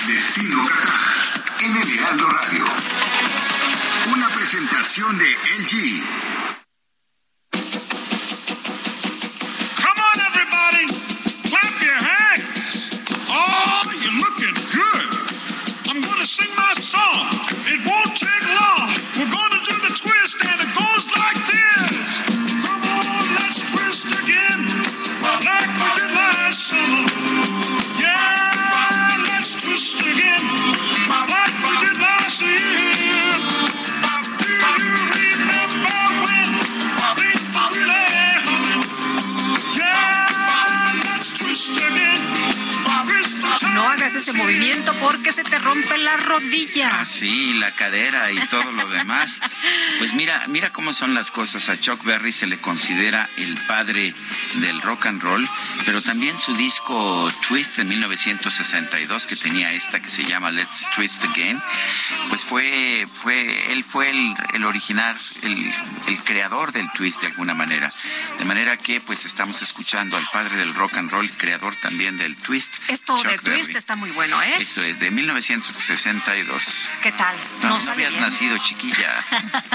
Destino 0.07 0.64
Qatar 0.64 1.14
en 1.61 1.78
el 1.78 1.99
Heraldo 1.99 2.30
Radio. 2.30 2.66
Una 4.14 4.28
presentación 4.30 5.18
de 5.18 5.32
LG. 5.59 6.53
Ese 44.01 44.33
movimiento 44.33 44.91
porque 44.95 45.31
se 45.31 45.43
te 45.43 45.57
rompe 45.59 45.97
la 45.97 46.17
rodilla. 46.17 47.01
Ah, 47.01 47.05
sí, 47.05 47.53
la 47.53 47.71
cadera 47.71 48.31
y 48.31 48.39
todo 48.47 48.71
lo 48.71 48.87
demás. 48.89 49.39
Pues 49.99 50.13
mira, 50.13 50.43
mira 50.47 50.71
cómo 50.71 50.93
son 50.93 51.13
las 51.13 51.31
cosas. 51.31 51.69
A 51.69 51.77
Chuck 51.77 52.03
Berry 52.03 52.31
se 52.31 52.47
le 52.47 52.59
considera 52.59 53.29
el 53.37 53.55
padre 53.67 54.13
del 54.55 54.81
rock 54.81 55.05
and 55.05 55.21
roll, 55.21 55.47
pero 55.85 56.01
también 56.01 56.37
su 56.37 56.55
disco 56.55 57.31
Twist 57.47 57.77
de 57.77 57.85
1962 57.85 59.27
que 59.27 59.35
tenía 59.35 59.71
esta 59.73 59.99
que 59.99 60.09
se 60.09 60.23
llama 60.23 60.51
Let's 60.51 60.89
Twist 60.95 61.23
Again, 61.25 61.61
pues 62.29 62.43
fue, 62.45 63.05
fue, 63.11 63.71
él 63.71 63.83
fue 63.83 64.09
el, 64.09 64.33
el 64.53 64.65
original, 64.65 65.15
el, 65.43 65.73
el 66.07 66.19
creador 66.23 66.71
del 66.71 66.89
twist 66.91 67.21
de 67.21 67.27
alguna 67.27 67.53
manera. 67.53 67.89
De 68.39 68.45
manera 68.45 68.77
que 68.77 68.99
pues 69.01 69.25
estamos 69.25 69.61
escuchando 69.61 70.17
al 70.17 70.27
padre 70.31 70.57
del 70.57 70.73
rock 70.73 70.97
and 70.97 71.11
roll, 71.11 71.29
creador 71.31 71.75
también 71.77 72.17
del 72.17 72.35
twist. 72.35 72.77
Esto 72.89 73.15
de 73.21 73.37
twist 73.37 73.75
está 73.84 73.97
muy 73.97 74.11
bueno, 74.11 74.41
¿eh? 74.41 74.61
Eso 74.61 74.81
es, 74.81 75.01
de 75.01 75.11
1962. 75.11 76.89
¿Qué 77.01 77.11
tal? 77.11 77.36
No, 77.63 77.77
no, 77.77 77.91
habías 77.91 78.15
nacido, 78.15 78.57
chiquilla. 78.57 79.13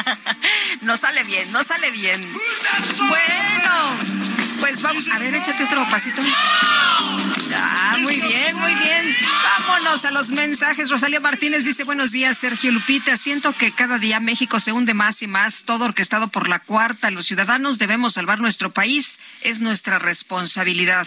no 0.81 0.97
sale 0.97 1.25
bien, 1.25 1.53
no 1.53 1.63
sale 1.63 1.91
bien. 1.91 2.27
Bueno, 2.97 3.99
pues 4.61 4.81
vamos, 4.81 5.09
a 5.09 5.19
ver, 5.19 5.35
échate 5.35 5.63
otro 5.63 5.87
pasito. 5.91 6.23
Ah, 7.55 7.97
muy 8.01 8.21
bien, 8.21 8.57
muy 8.57 8.75
bien. 8.77 9.15
Vámonos 9.43 10.05
a 10.05 10.11
los 10.11 10.31
mensajes. 10.31 10.91
Rosalía 10.91 11.21
Martínez 11.21 11.65
dice, 11.65 11.85
buenos 11.85 12.11
días, 12.11 12.39
Sergio 12.39 12.71
Lupita. 12.73 13.17
Siento 13.17 13.53
que 13.53 13.73
cada 13.73 13.99
día 13.99 14.21
México 14.21 14.59
se 14.61 14.73
hunde 14.73 14.95
más 14.95 15.23
y 15.23 15.27
más, 15.27 15.65
todo 15.65 15.85
orquestado 15.85 16.29
por 16.29 16.49
la 16.49 16.61
cuarta. 16.61 17.11
Los 17.11 17.27
ciudadanos 17.27 17.79
debemos 17.79 18.15
salvar 18.15 18.41
nuestro 18.41 18.71
país. 18.71 19.21
Es 19.43 19.61
nuestra 19.61 19.99
responsabilidad. 19.99 21.07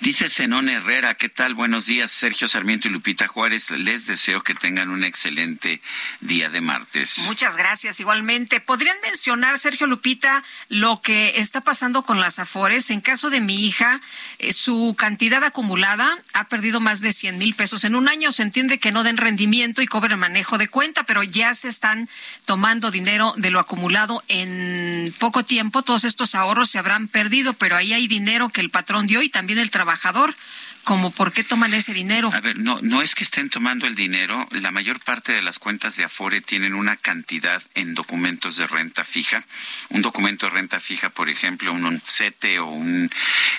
Dice 0.00 0.28
Zenón 0.28 0.68
Herrera, 0.68 1.14
¿qué 1.14 1.28
tal? 1.28 1.54
Buenos 1.54 1.86
días, 1.86 2.11
Sergio 2.12 2.46
Sarmiento 2.46 2.88
y 2.88 2.90
Lupita 2.90 3.26
Juárez. 3.26 3.70
Les 3.70 4.06
deseo 4.06 4.42
que 4.42 4.54
tengan 4.54 4.90
un 4.90 5.02
excelente 5.02 5.80
día 6.20 6.50
de 6.50 6.60
martes. 6.60 7.24
Muchas 7.26 7.56
gracias, 7.56 8.00
igualmente. 8.00 8.60
¿Podrían 8.60 8.96
mencionar, 9.02 9.58
Sergio 9.58 9.86
Lupita, 9.86 10.44
lo 10.68 11.00
que 11.00 11.40
está 11.40 11.62
pasando 11.62 12.02
con 12.02 12.20
las 12.20 12.38
Afores? 12.38 12.90
En 12.90 13.00
caso 13.00 13.30
de 13.30 13.40
mi 13.40 13.66
hija, 13.66 14.00
eh, 14.38 14.52
su 14.52 14.94
cantidad 14.96 15.42
acumulada 15.42 16.18
ha 16.32 16.48
perdido 16.48 16.80
más 16.80 17.00
de 17.00 17.12
100 17.12 17.38
mil 17.38 17.54
pesos 17.54 17.84
en 17.84 17.94
un 17.94 18.08
año. 18.08 18.30
Se 18.30 18.42
entiende 18.42 18.78
que 18.78 18.92
no 18.92 19.02
den 19.02 19.16
rendimiento 19.16 19.82
y 19.82 19.86
cobren 19.86 20.18
manejo 20.18 20.58
de 20.58 20.68
cuenta, 20.68 21.04
pero 21.04 21.22
ya 21.22 21.54
se 21.54 21.68
están 21.68 22.08
tomando 22.44 22.90
dinero 22.90 23.34
de 23.36 23.50
lo 23.50 23.58
acumulado 23.58 24.22
en 24.28 25.14
poco 25.18 25.44
tiempo. 25.44 25.82
Todos 25.82 26.04
estos 26.04 26.34
ahorros 26.34 26.70
se 26.70 26.78
habrán 26.78 27.08
perdido, 27.08 27.54
pero 27.54 27.76
ahí 27.76 27.92
hay 27.92 28.06
dinero 28.06 28.50
que 28.50 28.60
el 28.60 28.70
patrón 28.70 29.06
dio 29.06 29.22
y 29.22 29.28
también 29.28 29.58
el 29.58 29.70
trabajador 29.70 30.36
como 30.84 31.10
por 31.10 31.32
qué 31.32 31.44
toman 31.44 31.74
ese 31.74 31.92
dinero. 31.92 32.30
A 32.32 32.40
ver, 32.40 32.58
no, 32.58 32.80
no 32.82 33.02
es 33.02 33.14
que 33.14 33.24
estén 33.24 33.50
tomando 33.50 33.86
el 33.86 33.94
dinero, 33.94 34.46
la 34.50 34.70
mayor 34.70 35.00
parte 35.00 35.32
de 35.32 35.42
las 35.42 35.58
cuentas 35.58 35.96
de 35.96 36.04
Afore 36.04 36.40
tienen 36.40 36.74
una 36.74 36.96
cantidad 36.96 37.62
en 37.74 37.94
documentos 37.94 38.56
de 38.56 38.66
renta 38.66 39.04
fija. 39.04 39.44
Un 39.90 40.02
documento 40.02 40.46
de 40.46 40.52
renta 40.52 40.80
fija, 40.80 41.10
por 41.10 41.28
ejemplo, 41.28 41.72
un, 41.72 42.00
CETE 42.04 42.58
o 42.58 42.66
un, 42.66 43.10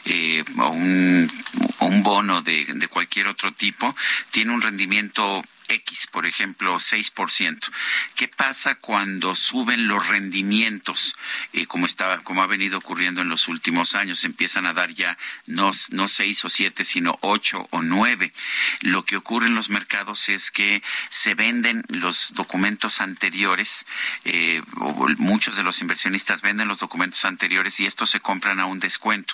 eh, 0.05 0.43
o 0.57 0.69
un, 0.69 1.31
un 1.79 2.03
bono 2.03 2.41
de, 2.41 2.65
de 2.65 2.87
cualquier 2.87 3.27
otro 3.27 3.51
tipo, 3.51 3.95
tiene 4.31 4.51
un 4.51 4.61
rendimiento 4.61 5.43
X, 5.73 6.07
por 6.07 6.25
ejemplo, 6.25 6.75
6%. 6.75 7.71
¿Qué 8.15 8.27
pasa 8.27 8.75
cuando 8.75 9.35
suben 9.35 9.87
los 9.87 10.07
rendimientos, 10.07 11.15
eh, 11.53 11.65
como, 11.65 11.85
estaba, 11.85 12.19
como 12.19 12.43
ha 12.43 12.47
venido 12.47 12.77
ocurriendo 12.77 13.21
en 13.21 13.29
los 13.29 13.47
últimos 13.47 13.95
años? 13.95 14.23
Empiezan 14.23 14.65
a 14.65 14.73
dar 14.73 14.93
ya 14.93 15.17
no, 15.45 15.71
no 15.91 16.07
6 16.07 16.45
o 16.45 16.49
7, 16.49 16.83
sino 16.83 17.17
8 17.21 17.67
o 17.71 17.81
9. 17.81 18.33
Lo 18.81 19.05
que 19.05 19.17
ocurre 19.17 19.47
en 19.47 19.55
los 19.55 19.69
mercados 19.69 20.29
es 20.29 20.51
que 20.51 20.81
se 21.09 21.35
venden 21.35 21.83
los 21.89 22.33
documentos 22.33 23.01
anteriores, 23.01 23.85
eh, 24.25 24.61
muchos 25.17 25.55
de 25.55 25.63
los 25.63 25.81
inversionistas 25.81 26.41
venden 26.41 26.67
los 26.67 26.79
documentos 26.79 27.25
anteriores 27.25 27.79
y 27.79 27.85
estos 27.85 28.09
se 28.09 28.19
compran 28.19 28.59
a 28.59 28.65
un 28.65 28.79
descuento. 28.79 29.33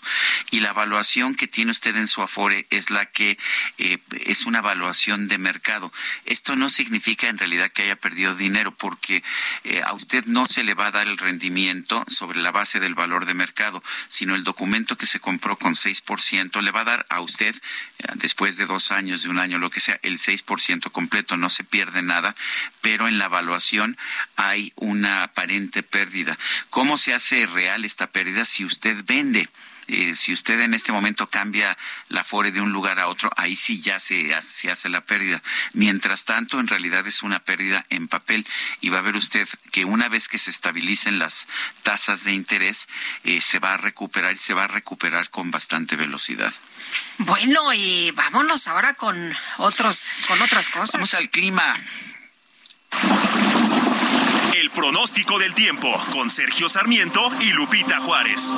Y 0.51 0.59
la 0.59 0.69
evaluación 0.69 1.35
que 1.35 1.47
tiene 1.47 1.71
usted 1.71 1.95
en 1.95 2.07
su 2.07 2.21
Afore 2.21 2.67
es 2.69 2.89
la 2.89 3.05
que 3.05 3.37
eh, 3.77 3.99
es 4.25 4.45
una 4.45 4.59
evaluación 4.59 5.27
de 5.27 5.37
mercado 5.37 5.91
esto 6.29 6.55
no 6.55 6.69
significa 6.69 7.27
en 7.27 7.39
realidad 7.39 7.71
que 7.71 7.81
haya 7.81 7.95
perdido 7.95 8.35
dinero, 8.35 8.71
porque 8.71 9.23
eh, 9.63 9.81
a 9.83 9.93
usted 9.93 10.25
no 10.25 10.45
se 10.45 10.63
le 10.63 10.75
va 10.75 10.87
a 10.87 10.91
dar 10.91 11.07
el 11.07 11.17
rendimiento 11.17 12.03
sobre 12.07 12.39
la 12.39 12.51
base 12.51 12.79
del 12.79 12.93
valor 12.93 13.25
de 13.25 13.33
mercado, 13.33 13.83
sino 14.07 14.35
el 14.35 14.43
documento 14.43 14.95
que 14.95 15.07
se 15.07 15.19
compró 15.19 15.57
con 15.57 15.73
6% 15.73 16.61
le 16.61 16.71
va 16.71 16.81
a 16.81 16.85
dar 16.85 17.05
a 17.09 17.21
usted, 17.21 17.55
eh, 17.55 18.07
después 18.15 18.57
de 18.57 18.67
dos 18.67 18.91
años, 18.91 19.23
de 19.23 19.29
un 19.29 19.39
año, 19.39 19.57
lo 19.57 19.71
que 19.71 19.79
sea, 19.79 19.99
el 20.03 20.19
6% 20.19 20.91
completo, 20.91 21.35
no 21.35 21.49
se 21.49 21.63
pierde 21.63 22.03
nada, 22.03 22.35
pero 22.81 23.07
en 23.07 23.17
la 23.17 23.25
evaluación 23.25 23.97
hay 24.35 24.71
una 24.75 25.23
aparente 25.23 25.81
pérdida. 25.81 26.37
¿Cómo 26.69 26.99
se 26.99 27.15
hace 27.15 27.47
real 27.47 27.85
esta 27.85 28.07
pérdida 28.07 28.45
si 28.45 28.65
usted 28.65 29.03
vende? 29.03 29.49
Eh, 29.89 30.15
si 30.15 30.33
usted 30.33 30.59
en 30.61 30.73
este 30.73 30.91
momento 30.91 31.27
cambia 31.27 31.77
la 32.07 32.23
FORE 32.23 32.51
de 32.51 32.61
un 32.61 32.71
lugar 32.71 32.99
a 32.99 33.07
otro, 33.07 33.31
ahí 33.35 33.55
sí 33.55 33.81
ya 33.81 33.99
se, 33.99 34.39
se 34.41 34.71
hace 34.71 34.87
la 34.89 35.01
pérdida. 35.01 35.41
Mientras 35.73 36.25
tanto, 36.25 36.59
en 36.59 36.67
realidad 36.67 37.05
es 37.07 37.23
una 37.23 37.39
pérdida 37.39 37.85
en 37.89 38.07
papel 38.07 38.45
y 38.81 38.89
va 38.89 38.99
a 38.99 39.01
ver 39.01 39.15
usted 39.15 39.47
que 39.71 39.85
una 39.85 40.07
vez 40.07 40.27
que 40.27 40.37
se 40.37 40.51
estabilicen 40.51 41.19
las 41.19 41.47
tasas 41.83 42.23
de 42.23 42.33
interés, 42.33 42.87
eh, 43.23 43.41
se 43.41 43.59
va 43.59 43.73
a 43.73 43.77
recuperar 43.77 44.33
y 44.33 44.37
se 44.37 44.53
va 44.53 44.65
a 44.65 44.67
recuperar 44.67 45.29
con 45.29 45.51
bastante 45.51 45.95
velocidad. 45.95 46.53
Bueno, 47.17 47.73
y 47.73 48.11
vámonos 48.11 48.67
ahora 48.67 48.93
con 48.93 49.35
otros, 49.57 50.11
con 50.27 50.41
otras 50.41 50.69
cosas. 50.69 50.93
Vamos 50.93 51.13
al 51.13 51.29
clima. 51.29 51.75
El 54.55 54.69
pronóstico 54.71 55.39
del 55.39 55.53
tiempo 55.53 55.93
con 56.11 56.29
Sergio 56.29 56.69
Sarmiento 56.69 57.31
y 57.41 57.51
Lupita 57.51 57.99
Juárez. 57.99 58.53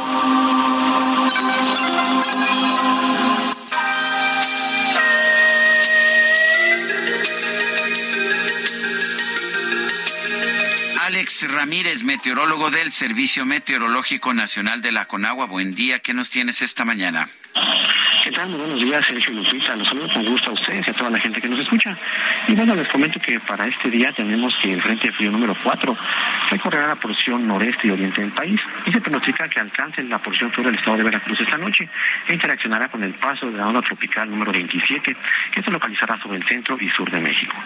Alex 11.01 11.51
Ramírez, 11.51 12.03
meteorólogo 12.03 12.71
del 12.71 12.91
Servicio 12.91 13.45
Meteorológico 13.45 14.33
Nacional 14.33 14.81
de 14.81 14.91
la 14.91 15.05
Conagua. 15.05 15.45
Buen 15.45 15.75
día, 15.75 15.99
¿qué 15.99 16.13
nos 16.13 16.29
tienes 16.29 16.61
esta 16.61 16.85
mañana? 16.85 17.29
¿Qué 18.31 18.37
tal? 18.37 18.47
Muy 18.47 18.59
buenos 18.59 18.79
días, 18.79 19.05
Sergio. 19.05 19.33
Los 19.33 19.47
saludo 19.65 20.07
con 20.13 20.25
gusto 20.25 20.51
a 20.51 20.53
ustedes 20.53 20.87
y 20.87 20.91
a 20.91 20.93
toda 20.93 21.09
la 21.09 21.19
gente 21.19 21.41
que 21.41 21.49
nos 21.49 21.59
escucha. 21.59 21.97
Y 22.47 22.55
bueno, 22.55 22.75
les 22.75 22.87
comento 22.87 23.19
que 23.19 23.41
para 23.41 23.67
este 23.67 23.89
día 23.89 24.13
tenemos 24.13 24.55
que 24.61 24.71
el 24.71 24.81
Frente 24.81 25.11
Frío 25.11 25.31
número 25.31 25.53
4 25.61 25.97
recorrerá 26.49 26.87
la 26.87 26.95
porción 26.95 27.45
noreste 27.45 27.89
y 27.89 27.91
oriente 27.91 28.21
del 28.21 28.31
país 28.31 28.61
y 28.85 28.93
se 28.93 29.01
pronostica 29.01 29.49
que 29.49 29.59
alcance 29.59 30.01
la 30.03 30.17
porción 30.17 30.49
sur 30.53 30.63
del 30.63 30.75
estado 30.75 30.95
de 30.95 31.03
Veracruz 31.03 31.41
esta 31.41 31.57
noche 31.57 31.89
e 32.25 32.33
interaccionará 32.33 32.87
con 32.87 33.03
el 33.03 33.13
paso 33.15 33.51
de 33.51 33.57
la 33.57 33.67
onda 33.67 33.81
tropical 33.81 34.29
número 34.29 34.53
27 34.53 35.13
que 35.51 35.61
se 35.61 35.69
localizará 35.69 36.17
sobre 36.21 36.37
el 36.37 36.47
centro 36.47 36.77
y 36.79 36.87
sur 36.87 37.11
de 37.11 37.19
México. 37.19 37.57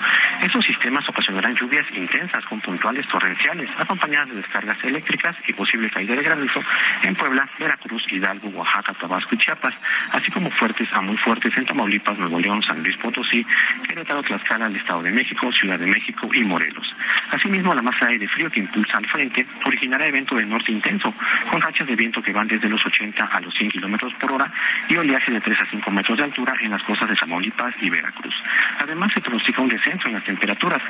Estos 0.41 0.66
sistemas 0.66 1.07
ocasionarán 1.07 1.55
lluvias 1.55 1.86
intensas 1.95 2.43
con 2.45 2.59
puntuales 2.61 3.07
torrenciales 3.07 3.70
acompañadas 3.78 4.30
de 4.30 4.38
descargas 4.38 4.84
eléctricas 4.84 5.36
y 5.47 5.53
posible 5.53 5.91
caída 5.91 6.16
de 6.16 6.24
granizo 6.24 6.63
en 7.03 7.13
Puebla, 7.13 7.47
Veracruz, 7.59 8.03
Hidalgo, 8.11 8.49
Oaxaca, 8.49 8.93
Tabasco 8.93 9.36
y 9.36 9.38
Chiapas, 9.38 9.76
así 10.11 10.32
como 10.32 10.49
fuertes 10.56 10.88
a 10.93 11.01
muy 11.01 11.18
fuertes 11.18 11.56
en 11.58 11.66
Tamaulipas, 11.66 12.18
Nuevo 12.18 12.39
León, 12.39 12.62
San 12.64 12.82
Luis 12.82 12.97
Potosí, 12.97 13.45
Querétaro, 13.88 14.24
Tlaxcala, 14.24 14.68
el 14.68 14.76
Estado 14.76 15.03
de 15.03 15.12
México, 15.12 15.51
Ciudad 15.51 15.80
de 15.80 15.86
México 15.86 16.30
y 16.34 16.43
Morelos. 16.43 16.95
Asimismo, 17.32 17.74
la 17.74 17.82
masa 17.82 18.06
de 18.06 18.14
aire 18.14 18.28
frío 18.28 18.49
que 18.49 18.60
impulsa 18.60 18.97
al 18.97 19.08
frente 19.08 19.45
originará 19.66 20.08
evento 20.08 20.36
de 20.36 20.45
norte 20.45 20.72
intenso, 20.72 21.14
con 21.49 21.62
rachas 21.62 21.88
de 21.88 21.95
viento 21.95 22.22
que 22.22 22.32
van 22.32 22.47
desde 22.47 22.70
los 22.70 22.86
80 22.86 23.26
a 23.26 23.41
los 23.41 23.53
100 23.56 23.72
kilómetros 23.72 24.14
por 24.16 24.32
hora 24.32 24.51
y 24.89 24.95
oleaje 24.95 25.32
de 25.32 25.41
3 25.41 25.62
a 25.62 25.70
5 25.70 25.91
metros 25.91 26.18
de 26.18 26.24
altura 26.24 26.53
en 26.62 26.72
las 26.72 26.84
costas 26.84 27.10
de 27.10 27.16
Tamaulipas 27.16 27.76
y 27.82 27.89
Veracruz. 27.89 28.36
Además, 28.80 29.12
se 29.14 29.22
pronostica 29.22 29.62
un 29.62 29.70
descenso 29.70 30.08
en 30.08 30.16
las 30.16 30.24
temperaturas 30.24 30.82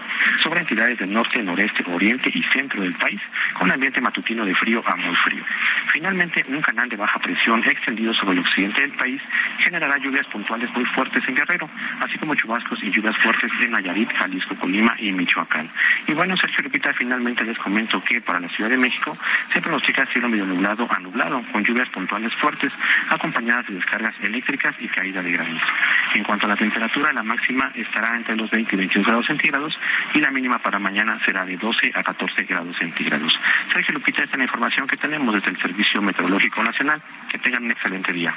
sobre 0.42 0.62
entidades 0.62 0.98
del 1.00 1.12
norte, 1.12 1.42
noreste, 1.42 1.84
oriente 1.88 2.30
y 2.34 2.42
centro 2.44 2.82
del 2.82 2.94
país, 2.94 3.22
con 3.54 3.72
ambiente 3.72 4.02
matutino 4.02 4.46
de 4.46 4.54
frío 4.56 4.84
a 4.86 4.96
muy 4.96 5.16
frío. 5.16 5.44
Finalmente, 5.92 6.44
un 6.48 6.62
canal 6.62 6.90
de 6.90 6.96
baja 6.96 7.20
presión 7.20 7.64
extendido 7.68 8.14
sobre 8.14 8.34
el 8.34 8.40
occidente 8.40 8.82
del 8.82 8.92
país 8.92 9.22
generará 9.60 9.98
lluvias 9.98 10.26
puntuales 10.28 10.72
muy 10.74 10.86
fuertes 10.86 11.24
en 11.28 11.36
Guerrero, 11.36 11.70
así 12.02 12.18
como 12.18 12.36
chubascos 12.36 12.82
y 12.84 12.92
lluvias 12.92 13.18
fuertes 13.18 13.52
en 13.62 13.72
Nayarit, 13.72 14.12
Jalisco, 14.14 14.56
Colima 14.56 14.96
y 15.00 15.12
Michoacán. 15.12 15.70
Y 16.08 16.14
bueno, 16.14 16.36
Sergio 16.38 16.64
Lupita, 16.64 16.94
finalmente 16.94 17.44
les 17.44 17.58
comento 17.58 18.04
que 18.04 18.22
para 18.22 18.40
la 18.40 18.50
Ciudad 18.50 18.70
de 18.70 18.78
México 18.78 19.18
se 19.54 19.62
pronostica 19.62 20.06
cielo 20.08 20.30
medio 20.30 20.46
nublado 20.46 20.88
a 20.90 21.00
nublado, 21.00 21.44
con 21.52 21.64
lluvias 21.64 21.90
puntuales 21.90 22.34
fuertes, 22.36 22.72
acompañadas 23.10 23.68
de 23.68 23.76
descargas 23.76 24.16
eléctricas 24.22 24.76
y 24.80 24.88
caída 24.88 25.22
de 25.22 25.32
granizo. 25.32 25.66
En 26.14 26.24
cuanto 26.24 26.46
a 26.46 26.50
la 26.50 26.56
temperatura, 26.56 27.12
la 27.14 27.24
máxima 27.24 27.72
estará 27.76 28.16
entre 28.16 28.36
los 28.36 28.50
20 28.50 28.76
y 28.76 28.78
21 28.78 29.06
grados 29.06 29.26
centígrados 29.26 29.78
y 30.14 30.20
la 30.20 30.32
mínima 30.32 30.60
para 30.60 30.80
mañana 30.80 31.20
será 31.26 31.46
de 31.46 31.58
12 31.58 31.92
a 31.94 32.04
14 32.04 32.44
grados 32.44 32.76
centígrados. 32.78 33.38
Sergio 33.74 33.94
Lupita, 33.96 34.24
esta 34.24 34.34
es 34.34 34.38
la 34.38 34.46
información 34.46 34.88
que 34.88 34.98
tenemos 34.98 35.34
desde 35.34 35.50
el 35.50 35.58
Servicio 35.58 36.02
Meteorológico 36.02 36.64
Nacional. 36.64 37.02
Que 37.30 37.38
tengan 37.40 37.66
un 37.66 37.72
excelente 37.72 38.14
día. 38.14 38.34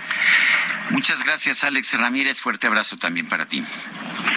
Muchas 0.98 1.22
gracias, 1.22 1.62
Alex 1.62 1.92
Ramírez. 1.92 2.40
Fuerte 2.40 2.66
abrazo 2.66 2.96
también 2.96 3.28
para 3.28 3.46
ti. 3.46 3.62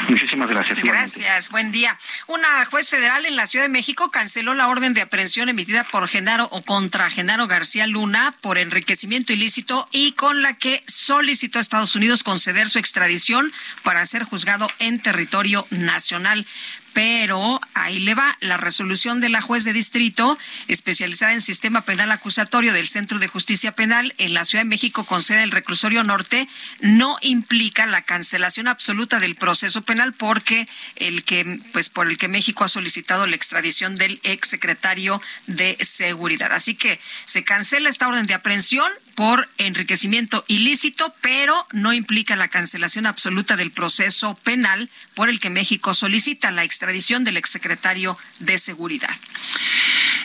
Muchísimas 0.07 0.47
gracias. 0.47 0.77
Gracias, 0.83 1.49
buen 1.49 1.71
día. 1.71 1.97
Una 2.27 2.63
juez 2.65 2.87
federal 2.87 3.25
en 3.25 3.35
la 3.35 3.47
Ciudad 3.47 3.65
de 3.65 3.69
México 3.69 4.11
canceló 4.11 4.53
la 4.53 4.67
orden 4.67 4.93
de 4.93 5.01
aprehensión 5.01 5.49
emitida 5.49 5.83
por 5.85 6.07
Genaro 6.07 6.47
o 6.51 6.61
contra 6.61 7.09
Genaro 7.09 7.47
García 7.47 7.87
Luna 7.87 8.35
por 8.41 8.59
enriquecimiento 8.59 9.33
ilícito 9.33 9.87
y 9.91 10.11
con 10.11 10.43
la 10.43 10.53
que 10.53 10.83
solicitó 10.85 11.57
a 11.57 11.63
Estados 11.63 11.95
Unidos 11.95 12.21
conceder 12.21 12.69
su 12.69 12.77
extradición 12.77 13.51
para 13.81 14.05
ser 14.05 14.23
juzgado 14.25 14.69
en 14.77 14.99
territorio 14.99 15.65
nacional 15.71 16.45
pero 16.93 17.59
ahí 17.73 17.99
le 17.99 18.15
va 18.15 18.35
la 18.41 18.57
resolución 18.57 19.21
de 19.21 19.29
la 19.29 19.41
juez 19.41 19.63
de 19.63 19.73
distrito 19.73 20.37
especializada 20.67 21.33
en 21.33 21.41
sistema 21.41 21.83
penal 21.83 22.11
acusatorio 22.11 22.73
del 22.73 22.87
Centro 22.87 23.19
de 23.19 23.27
Justicia 23.27 23.73
Penal 23.73 24.13
en 24.17 24.33
la 24.33 24.45
Ciudad 24.45 24.63
de 24.63 24.69
México 24.69 25.05
con 25.05 25.21
sede 25.21 25.37
en 25.37 25.43
el 25.43 25.51
reclusorio 25.51 26.03
norte 26.03 26.47
no 26.81 27.17
implica 27.21 27.85
la 27.85 28.01
cancelación 28.01 28.67
absoluta 28.67 29.19
del 29.19 29.35
proceso 29.35 29.83
penal 29.83 30.13
porque 30.13 30.67
el 30.95 31.23
que 31.23 31.59
pues 31.71 31.89
por 31.89 32.07
el 32.07 32.17
que 32.17 32.27
México 32.27 32.63
ha 32.63 32.67
solicitado 32.67 33.27
la 33.27 33.35
extradición 33.35 33.95
del 33.95 34.19
exsecretario 34.23 35.21
de 35.47 35.77
seguridad. 35.81 36.51
Así 36.53 36.75
que 36.75 36.99
se 37.25 37.43
cancela 37.43 37.89
esta 37.89 38.07
orden 38.07 38.27
de 38.27 38.33
aprehensión 38.33 38.91
por 39.21 39.47
enriquecimiento 39.59 40.43
ilícito, 40.47 41.13
pero 41.21 41.67
no 41.73 41.93
implica 41.93 42.35
la 42.35 42.47
cancelación 42.47 43.05
absoluta 43.05 43.55
del 43.55 43.69
proceso 43.69 44.33
penal 44.33 44.89
por 45.13 45.29
el 45.29 45.39
que 45.39 45.51
México 45.51 45.93
solicita 45.93 46.49
la 46.49 46.63
extradición 46.63 47.23
del 47.23 47.37
exsecretario 47.37 48.17
de 48.39 48.57
Seguridad. 48.57 49.15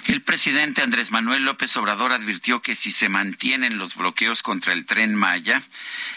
El 0.07 0.23
presidente 0.23 0.81
Andrés 0.81 1.11
Manuel 1.11 1.45
López 1.45 1.77
Obrador 1.77 2.15
advirtió 2.15 2.63
que 2.63 2.75
si 2.75 2.91
se 2.91 3.11
mantienen 3.11 3.77
los 3.77 3.97
bloqueos 3.97 4.43
contra 4.43 4.73
el 4.73 4.87
tren 4.87 5.15
Maya 5.15 5.63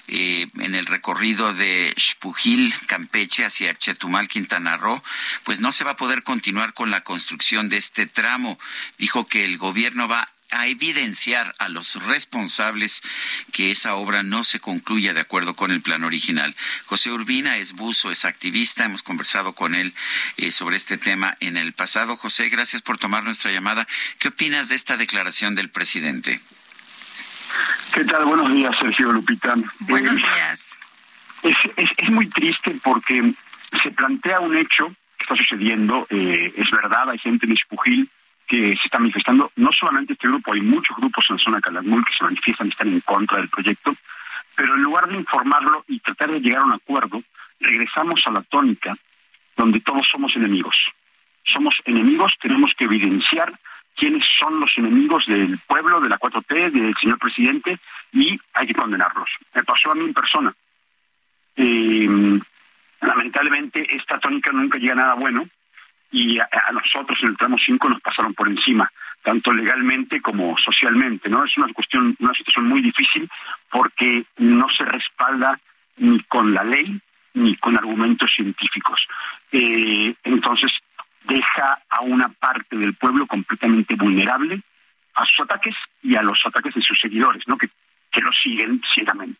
eh, 0.07 0.47
en 0.57 0.73
el 0.73 0.85
recorrido 0.85 1.53
de 1.53 1.93
Xpujil, 1.97 2.73
Campeche, 2.87 3.43
hacia 3.43 3.77
Chetumal, 3.77 4.29
Quintana 4.29 4.77
Roo, 4.77 5.03
pues 5.43 5.59
no 5.59 5.73
se 5.73 5.83
va 5.83 5.91
a 5.91 5.97
poder 5.97 6.23
continuar 6.23 6.73
con 6.73 6.91
la 6.91 7.01
construcción 7.01 7.67
de 7.67 7.75
este 7.75 8.07
tramo. 8.07 8.57
Dijo 8.97 9.27
que 9.27 9.43
el 9.43 9.57
gobierno 9.57 10.07
va 10.07 10.29
a 10.51 10.67
evidenciar 10.67 11.53
a 11.59 11.69
los 11.69 12.03
responsables 12.05 13.01
que 13.51 13.71
esa 13.71 13.95
obra 13.95 14.23
no 14.23 14.43
se 14.43 14.59
concluya 14.59 15.13
de 15.13 15.21
acuerdo 15.21 15.55
con 15.55 15.71
el 15.71 15.81
plan 15.81 16.03
original. 16.03 16.55
José 16.85 17.11
Urbina 17.11 17.57
es 17.57 17.73
buzo, 17.73 18.11
es 18.11 18.25
activista, 18.25 18.85
hemos 18.85 19.03
conversado 19.03 19.53
con 19.53 19.75
él 19.75 19.93
eh, 20.37 20.51
sobre 20.51 20.77
este 20.77 20.97
tema 20.97 21.37
en 21.39 21.57
el 21.57 21.73
pasado. 21.73 22.17
José, 22.17 22.49
gracias 22.49 22.81
por 22.81 22.97
tomar 22.97 23.23
nuestra 23.23 23.51
llamada. 23.51 23.87
¿Qué 24.17 24.29
opinas 24.29 24.69
de 24.69 24.75
esta 24.75 24.97
declaración 24.97 25.55
del 25.55 25.69
presidente? 25.69 26.39
¿Qué 27.93 28.03
tal? 28.05 28.25
Buenos 28.25 28.53
días, 28.53 28.75
Sergio 28.79 29.11
Lupita. 29.11 29.55
Buenos 29.79 30.17
eh, 30.17 30.21
días. 30.21 30.75
Es, 31.43 31.57
es, 31.97 32.09
muy 32.09 32.27
triste 32.29 32.75
porque 32.83 33.33
se 33.81 33.91
plantea 33.91 34.39
un 34.39 34.57
hecho 34.57 34.87
que 35.17 35.23
está 35.23 35.35
sucediendo, 35.35 36.05
eh, 36.09 36.53
es 36.55 36.69
verdad, 36.71 37.09
hay 37.09 37.17
gente 37.19 37.45
en 37.45 37.53
Espujil 37.53 38.09
que 38.49 38.75
se 38.75 38.85
está 38.85 38.97
manifestando, 38.97 39.51
no 39.55 39.71
solamente 39.71 40.13
este 40.13 40.27
grupo, 40.27 40.53
hay 40.53 40.61
muchos 40.61 40.97
grupos 40.97 41.23
en 41.29 41.37
la 41.37 41.43
zona 41.43 41.61
Calakmul 41.61 42.03
que 42.03 42.15
se 42.17 42.23
manifiestan 42.23 42.67
y 42.67 42.71
están 42.71 42.87
en 42.87 42.99
contra 43.01 43.37
del 43.37 43.47
proyecto, 43.47 43.95
pero 44.55 44.73
en 44.73 44.81
lugar 44.81 45.07
de 45.07 45.17
informarlo 45.17 45.85
y 45.87 45.99
tratar 45.99 46.31
de 46.31 46.39
llegar 46.39 46.63
a 46.63 46.65
un 46.65 46.73
acuerdo, 46.73 47.21
regresamos 47.59 48.21
a 48.25 48.31
la 48.31 48.41
tónica 48.41 48.97
donde 49.55 49.79
todos 49.81 50.07
somos 50.11 50.35
enemigos. 50.35 50.75
Somos 51.43 51.75
enemigos, 51.85 52.33
tenemos 52.41 52.71
que 52.75 52.85
evidenciar 52.85 53.53
quiénes 53.95 54.25
son 54.39 54.59
los 54.59 54.71
enemigos 54.77 55.25
del 55.27 55.59
pueblo, 55.59 55.99
de 56.01 56.09
la 56.09 56.17
4T, 56.17 56.71
del 56.71 56.95
señor 56.99 57.19
presidente, 57.19 57.77
y 58.13 58.39
hay 58.53 58.67
que 58.67 58.73
condenarlos. 58.73 59.29
Me 59.53 59.63
pasó 59.63 59.91
a 59.91 59.95
mí 59.95 60.05
en 60.05 60.13
persona. 60.13 60.53
Eh, 61.55 62.39
lamentablemente 63.01 63.85
esta 63.95 64.17
tónica 64.19 64.51
nunca 64.51 64.79
llega 64.79 64.93
a 64.93 64.95
nada 64.95 65.13
bueno, 65.13 65.47
y 66.11 66.39
a, 66.39 66.47
nosotros 66.73 67.17
en 67.21 67.29
el 67.29 67.37
tramo 67.37 67.57
5 67.63 67.89
nos 67.89 68.01
pasaron 68.01 68.33
por 68.33 68.47
encima, 68.47 68.91
tanto 69.23 69.51
legalmente 69.53 70.21
como 70.21 70.57
socialmente, 70.57 71.29
¿no? 71.29 71.43
Es 71.43 71.57
una 71.57 71.71
cuestión, 71.73 72.15
una 72.19 72.33
situación 72.33 72.67
muy 72.67 72.81
difícil 72.81 73.29
porque 73.69 74.25
no 74.37 74.67
se 74.75 74.85
respalda 74.85 75.59
ni 75.97 76.19
con 76.23 76.53
la 76.53 76.63
ley 76.63 76.99
ni 77.33 77.55
con 77.57 77.77
argumentos 77.77 78.31
científicos. 78.35 79.05
Eh, 79.51 80.13
entonces, 80.23 80.71
deja 81.25 81.79
a 81.89 82.01
una 82.01 82.29
parte 82.29 82.75
del 82.75 82.95
pueblo 82.95 83.27
completamente 83.27 83.95
vulnerable 83.95 84.61
a 85.15 85.25
sus 85.25 85.41
ataques 85.41 85.75
y 86.01 86.15
a 86.15 86.23
los 86.23 86.39
ataques 86.45 86.73
de 86.73 86.81
sus 86.81 86.99
seguidores, 86.99 87.43
¿no? 87.47 87.57
Que, 87.57 87.69
que 88.11 88.21
lo 88.21 88.31
siguen 88.43 88.81
ciegamente. 88.93 89.39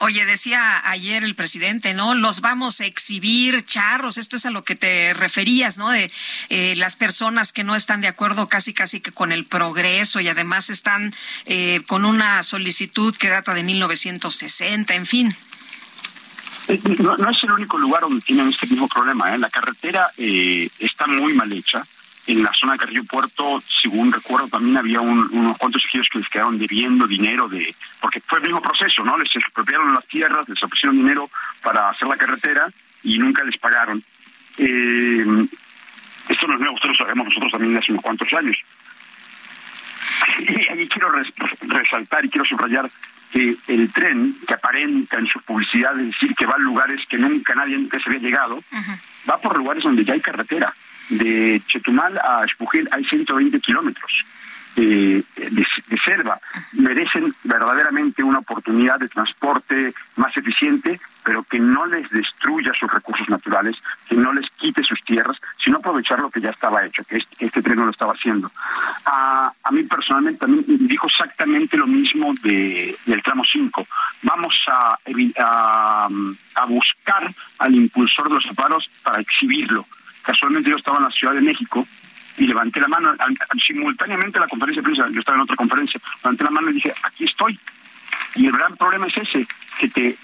Oye, 0.00 0.24
decía 0.24 0.82
ayer 0.88 1.22
el 1.22 1.34
presidente, 1.34 1.94
¿no? 1.94 2.14
Los 2.14 2.40
vamos 2.40 2.80
a 2.80 2.86
exhibir 2.86 3.64
charros. 3.64 4.18
Esto 4.18 4.36
es 4.36 4.46
a 4.46 4.50
lo 4.50 4.64
que 4.64 4.74
te 4.74 5.14
referías, 5.14 5.78
¿no? 5.78 5.90
De 5.90 6.10
eh, 6.48 6.74
las 6.76 6.96
personas 6.96 7.52
que 7.52 7.64
no 7.64 7.76
están 7.76 8.00
de 8.00 8.08
acuerdo 8.08 8.48
casi, 8.48 8.74
casi 8.74 9.00
que 9.00 9.12
con 9.12 9.30
el 9.30 9.44
progreso 9.44 10.20
y 10.20 10.28
además 10.28 10.70
están 10.70 11.14
eh, 11.46 11.82
con 11.86 12.04
una 12.04 12.42
solicitud 12.42 13.16
que 13.16 13.28
data 13.28 13.54
de 13.54 13.62
1960, 13.62 14.94
en 14.94 15.06
fin. 15.06 15.36
Eh, 16.66 16.80
no, 16.98 17.14
es 17.14 17.42
el 17.42 17.52
único 17.52 17.78
lugar 17.78 18.02
donde 18.02 18.20
tienen 18.22 18.48
este 18.48 18.66
mismo 18.66 18.88
problema. 18.88 19.34
¿eh? 19.34 19.38
La 19.38 19.50
carretera 19.50 20.10
está 20.16 21.06
muy 21.06 21.32
mal 21.32 21.52
hecha 21.52 21.86
en 22.28 22.42
la 22.42 22.52
zona 22.52 22.74
de 22.74 22.80
Carrillo 22.80 23.04
Puerto, 23.04 23.62
según 23.82 24.12
recuerdo, 24.12 24.48
también 24.48 24.76
había 24.76 25.00
unos 25.00 25.56
cuantos 25.56 25.82
ejidos 25.86 26.08
que 26.12 26.18
les 26.18 26.28
quedaron 26.28 26.58
debiendo 26.58 27.06
dinero 27.06 27.48
de, 27.48 27.74
porque 28.00 28.20
fue 28.20 28.38
el 28.38 28.44
mismo 28.44 28.60
proceso, 28.60 29.02
¿no? 29.02 29.16
Les 29.16 29.34
expropiaron 29.34 29.94
las 29.94 30.06
tierras, 30.06 30.46
les 30.46 30.62
ofrecieron 30.62 30.98
dinero 30.98 31.30
para 31.62 31.88
hacer 31.88 32.06
la 32.06 32.18
carretera 32.18 32.68
y 33.02 33.18
nunca 33.18 33.42
les 33.44 33.56
pagaron. 33.56 34.04
Eh, 34.58 35.24
esto 36.28 36.46
no 36.46 36.54
es 36.54 36.60
nuevo, 36.60 36.74
ustedes 36.74 36.98
lo 36.98 37.06
sabemos 37.06 37.28
nosotros 37.28 37.52
también 37.52 37.76
hace 37.78 37.92
unos 37.92 38.04
cuantos 38.04 38.32
años. 38.34 38.56
Y 40.40 40.68
ahí 40.68 40.86
quiero 40.88 41.10
resaltar 41.62 42.26
y 42.26 42.28
quiero 42.28 42.44
subrayar 42.44 42.90
que 43.32 43.56
el 43.68 43.90
tren 43.90 44.36
que 44.46 44.52
aparenta 44.52 45.18
en 45.18 45.26
su 45.26 45.40
publicidad 45.40 45.94
de 45.94 46.04
decir 46.04 46.34
que 46.34 46.44
va 46.44 46.54
a 46.54 46.58
lugares 46.58 47.00
que 47.08 47.16
nunca 47.16 47.54
nadie 47.54 47.88
se 47.90 48.08
había 48.10 48.20
llegado, 48.20 48.62
va 49.28 49.38
por 49.38 49.56
lugares 49.56 49.82
donde 49.82 50.04
ya 50.04 50.12
hay 50.12 50.20
carretera 50.20 50.74
de 51.08 51.62
Chetumal 51.66 52.18
a 52.18 52.44
Espujel 52.44 52.88
hay 52.92 53.04
120 53.04 53.60
kilómetros. 53.60 54.24
Eh, 54.80 55.24
de, 55.34 55.98
selva 56.04 56.38
merecen 56.74 57.34
verdaderamente 57.42 58.22
una 58.22 58.38
oportunidad 58.38 59.00
de 59.00 59.08
transporte 59.08 59.92
más 60.14 60.36
eficiente, 60.36 61.00
pero 61.24 61.42
que 61.42 61.58
no 61.58 61.84
les 61.86 62.08
destruya 62.10 62.72
sus 62.78 62.88
recursos 62.88 63.28
naturales, 63.28 63.76
que 64.08 64.14
no 64.14 64.32
les 64.32 64.48
quite 64.50 64.84
sus 64.84 65.02
tierras, 65.02 65.36
sino 65.62 65.78
aprovechar 65.78 66.20
lo 66.20 66.30
que 66.30 66.40
ya 66.40 66.50
estaba 66.50 66.86
hecho, 66.86 67.02
que 67.04 67.16
este, 67.16 67.46
este 67.46 67.60
tren 67.60 67.76
no 67.76 67.86
lo 67.86 67.90
estaba 67.90 68.12
haciendo. 68.12 68.52
A, 69.04 69.52
a 69.64 69.70
mí 69.72 69.82
personalmente 69.82 70.46
dijo 70.46 71.08
exactamente 71.08 71.76
lo 71.76 71.88
mismo 71.88 72.32
de, 72.42 72.96
del 73.04 73.22
tramo 73.24 73.42
5. 73.50 73.84
Vamos 74.22 74.54
a, 74.68 74.96
a, 75.40 76.08
a 76.54 76.64
buscar 76.66 77.34
al 77.58 77.74
impulsor 77.74 78.28
de 78.28 78.34
los 78.36 78.44
separos 78.44 78.88
para 79.02 79.20
exhibirlo 79.20 79.84
Casualmente 80.28 80.68
yo 80.68 80.76
estaba 80.76 80.98
en 80.98 81.04
la 81.04 81.10
Ciudad 81.10 81.32
de 81.32 81.40
México 81.40 81.88
y 82.36 82.46
levanté 82.46 82.80
la 82.80 82.88
mano, 82.88 83.14
simultáneamente 83.66 84.36
a 84.36 84.42
la 84.42 84.46
conferencia 84.46 84.82
de 84.82 84.84
prensa, 84.84 85.08
yo 85.10 85.20
estaba 85.20 85.36
en 85.36 85.42
otra 85.44 85.56
conferencia, 85.56 85.98
levanté 86.22 86.44
la 86.44 86.50
mano 86.50 86.68
y 86.68 86.74
dije, 86.74 86.92
aquí 87.02 87.24
estoy. 87.24 87.58
Y 88.34 88.44
el 88.44 88.52
gran 88.52 88.76
problema 88.76 89.06
es 89.06 89.16
ese, 89.16 89.46
que 89.78 89.88
te, 89.88 90.18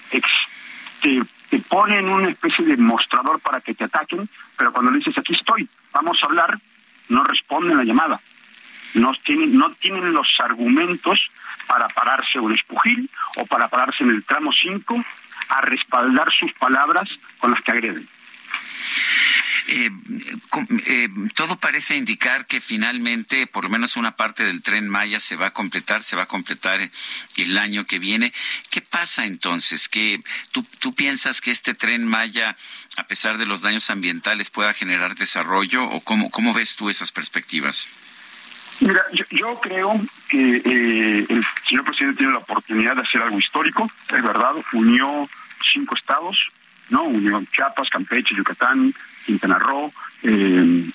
te, 1.01 1.23
te 1.49 1.59
ponen 1.61 2.07
una 2.07 2.29
especie 2.29 2.63
de 2.65 2.77
mostrador 2.77 3.39
para 3.39 3.61
que 3.61 3.73
te 3.73 3.85
ataquen, 3.85 4.29
pero 4.55 4.71
cuando 4.71 4.91
le 4.91 4.99
dices, 4.99 5.17
aquí 5.17 5.33
estoy, 5.33 5.67
vamos 5.91 6.19
a 6.21 6.27
hablar, 6.27 6.59
no 7.09 7.23
responden 7.23 7.75
la 7.75 7.83
llamada. 7.83 8.21
No 8.93 9.11
tienen, 9.23 9.57
no 9.57 9.71
tienen 9.71 10.13
los 10.13 10.27
argumentos 10.37 11.19
para 11.65 11.87
pararse 11.87 12.37
en 12.37 12.51
espujil 12.51 13.09
o 13.37 13.45
para 13.47 13.69
pararse 13.69 14.03
en 14.03 14.11
el 14.11 14.23
tramo 14.23 14.51
5 14.53 15.03
a 15.49 15.61
respaldar 15.61 16.31
sus 16.31 16.53
palabras 16.53 17.09
con 17.39 17.49
las 17.49 17.63
que 17.63 17.71
agreden. 17.71 18.07
Eh, 19.67 19.89
eh, 20.85 21.09
todo 21.33 21.57
parece 21.57 21.95
indicar 21.95 22.45
que 22.45 22.61
finalmente 22.61 23.47
por 23.47 23.63
lo 23.63 23.69
menos 23.69 23.95
una 23.95 24.15
parte 24.15 24.43
del 24.43 24.61
tren 24.61 24.87
Maya 24.87 25.19
se 25.19 25.35
va 25.35 25.47
a 25.47 25.51
completar, 25.51 26.03
se 26.03 26.15
va 26.15 26.23
a 26.23 26.27
completar 26.27 26.79
el 27.37 27.57
año 27.57 27.85
que 27.85 27.97
viene. 27.97 28.31
¿Qué 28.69 28.81
pasa 28.81 29.25
entonces? 29.25 29.89
¿Que 29.89 30.21
tú, 30.51 30.93
piensas 30.93 31.41
que 31.41 31.51
este 31.51 31.73
tren 31.73 32.05
Maya, 32.05 32.55
a 32.97 33.07
pesar 33.07 33.37
de 33.37 33.45
los 33.45 33.61
daños 33.61 33.89
ambientales, 33.89 34.51
pueda 34.51 34.73
generar 34.73 35.15
desarrollo 35.15 35.83
o 35.83 35.99
cómo, 36.01 36.29
cómo 36.29 36.53
ves 36.53 36.75
tú 36.75 36.89
esas 36.89 37.11
perspectivas? 37.11 37.87
Mira, 38.81 39.01
yo, 39.31 39.59
creo 39.61 39.99
que 40.29 40.57
eh, 40.57 41.25
el 41.29 41.43
señor 41.67 41.85
presidente 41.85 42.17
tiene 42.17 42.33
la 42.33 42.39
oportunidad 42.39 42.95
de 42.95 43.01
hacer 43.01 43.21
algo 43.21 43.39
histórico, 43.39 43.89
es 44.13 44.21
verdad, 44.21 44.53
unió 44.73 45.27
cinco 45.73 45.95
estados, 45.95 46.37
¿no? 46.89 47.03
Unió 47.03 47.41
Chiapas, 47.51 47.89
Campeche, 47.89 48.35
Yucatán, 48.35 48.93
Quintana 49.25 49.57
Roo, 49.57 49.91
eh, 50.23 50.85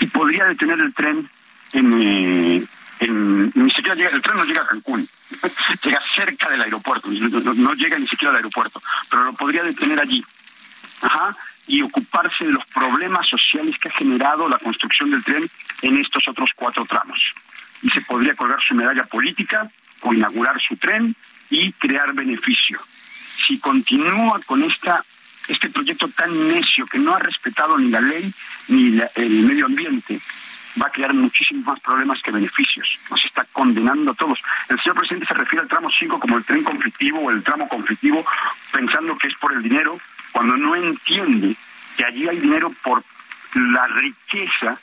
y 0.00 0.06
podría 0.06 0.44
detener 0.44 0.78
el 0.80 0.94
tren 0.94 1.28
en, 1.72 2.02
eh, 2.02 2.66
ni 3.00 3.70
siquiera 3.70 3.94
llega, 3.94 4.10
el 4.10 4.22
tren 4.22 4.36
no 4.36 4.44
llega 4.44 4.62
a 4.62 4.66
Cancún, 4.66 5.08
llega 5.82 6.02
cerca 6.14 6.48
del 6.50 6.62
aeropuerto, 6.62 7.08
no, 7.08 7.74
llega 7.74 7.98
ni 7.98 8.06
siquiera 8.06 8.30
al 8.30 8.36
aeropuerto, 8.36 8.80
pero 9.10 9.24
lo 9.24 9.32
podría 9.34 9.62
detener 9.62 10.00
allí. 10.00 10.24
Ajá, 11.02 11.36
y 11.66 11.82
ocuparse 11.82 12.46
de 12.46 12.52
los 12.52 12.64
problemas 12.66 13.28
sociales 13.28 13.76
que 13.78 13.88
ha 13.88 13.92
generado 13.92 14.48
la 14.48 14.58
construcción 14.58 15.10
del 15.10 15.24
tren 15.24 15.48
en 15.82 15.98
estos 15.98 16.26
otros 16.28 16.50
cuatro 16.54 16.84
tramos. 16.86 17.18
Y 17.82 17.88
se 17.90 18.00
podría 18.02 18.34
colgar 18.34 18.60
su 18.66 18.74
medalla 18.74 19.04
política 19.04 19.68
o 20.00 20.14
inaugurar 20.14 20.58
su 20.60 20.76
tren 20.76 21.14
y 21.50 21.72
crear 21.72 22.14
beneficio. 22.14 22.80
Si 23.46 23.58
continúa 23.58 24.40
con 24.46 24.62
esta 24.62 25.04
este 25.48 25.70
proyecto 25.70 26.08
tan 26.08 26.48
necio 26.48 26.86
que 26.86 26.98
no 26.98 27.14
ha 27.14 27.18
respetado 27.18 27.78
ni 27.78 27.88
la 27.88 28.00
ley 28.00 28.32
ni 28.68 29.00
el 29.14 29.42
medio 29.42 29.66
ambiente, 29.66 30.20
va 30.80 30.86
a 30.88 30.90
crear 30.90 31.14
muchísimos 31.14 31.64
más 31.64 31.80
problemas 31.80 32.20
que 32.22 32.30
beneficios. 32.30 32.88
Nos 33.10 33.24
está 33.24 33.44
condenando 33.52 34.10
a 34.10 34.14
todos. 34.14 34.42
El 34.68 34.78
señor 34.80 34.96
presidente 34.96 35.26
se 35.26 35.34
refiere 35.34 35.62
al 35.62 35.68
tramo 35.68 35.88
5 35.90 36.20
como 36.20 36.36
el 36.38 36.44
tren 36.44 36.62
conflictivo 36.62 37.20
o 37.20 37.30
el 37.30 37.42
tramo 37.42 37.68
conflictivo, 37.68 38.24
pensando 38.72 39.16
que 39.16 39.28
es 39.28 39.34
por 39.36 39.52
el 39.52 39.62
dinero, 39.62 39.98
cuando 40.32 40.56
no 40.56 40.76
entiende 40.76 41.56
que 41.96 42.04
allí 42.04 42.28
hay 42.28 42.40
dinero 42.40 42.70
por 42.82 43.02
la 43.54 43.86
riqueza 43.86 44.78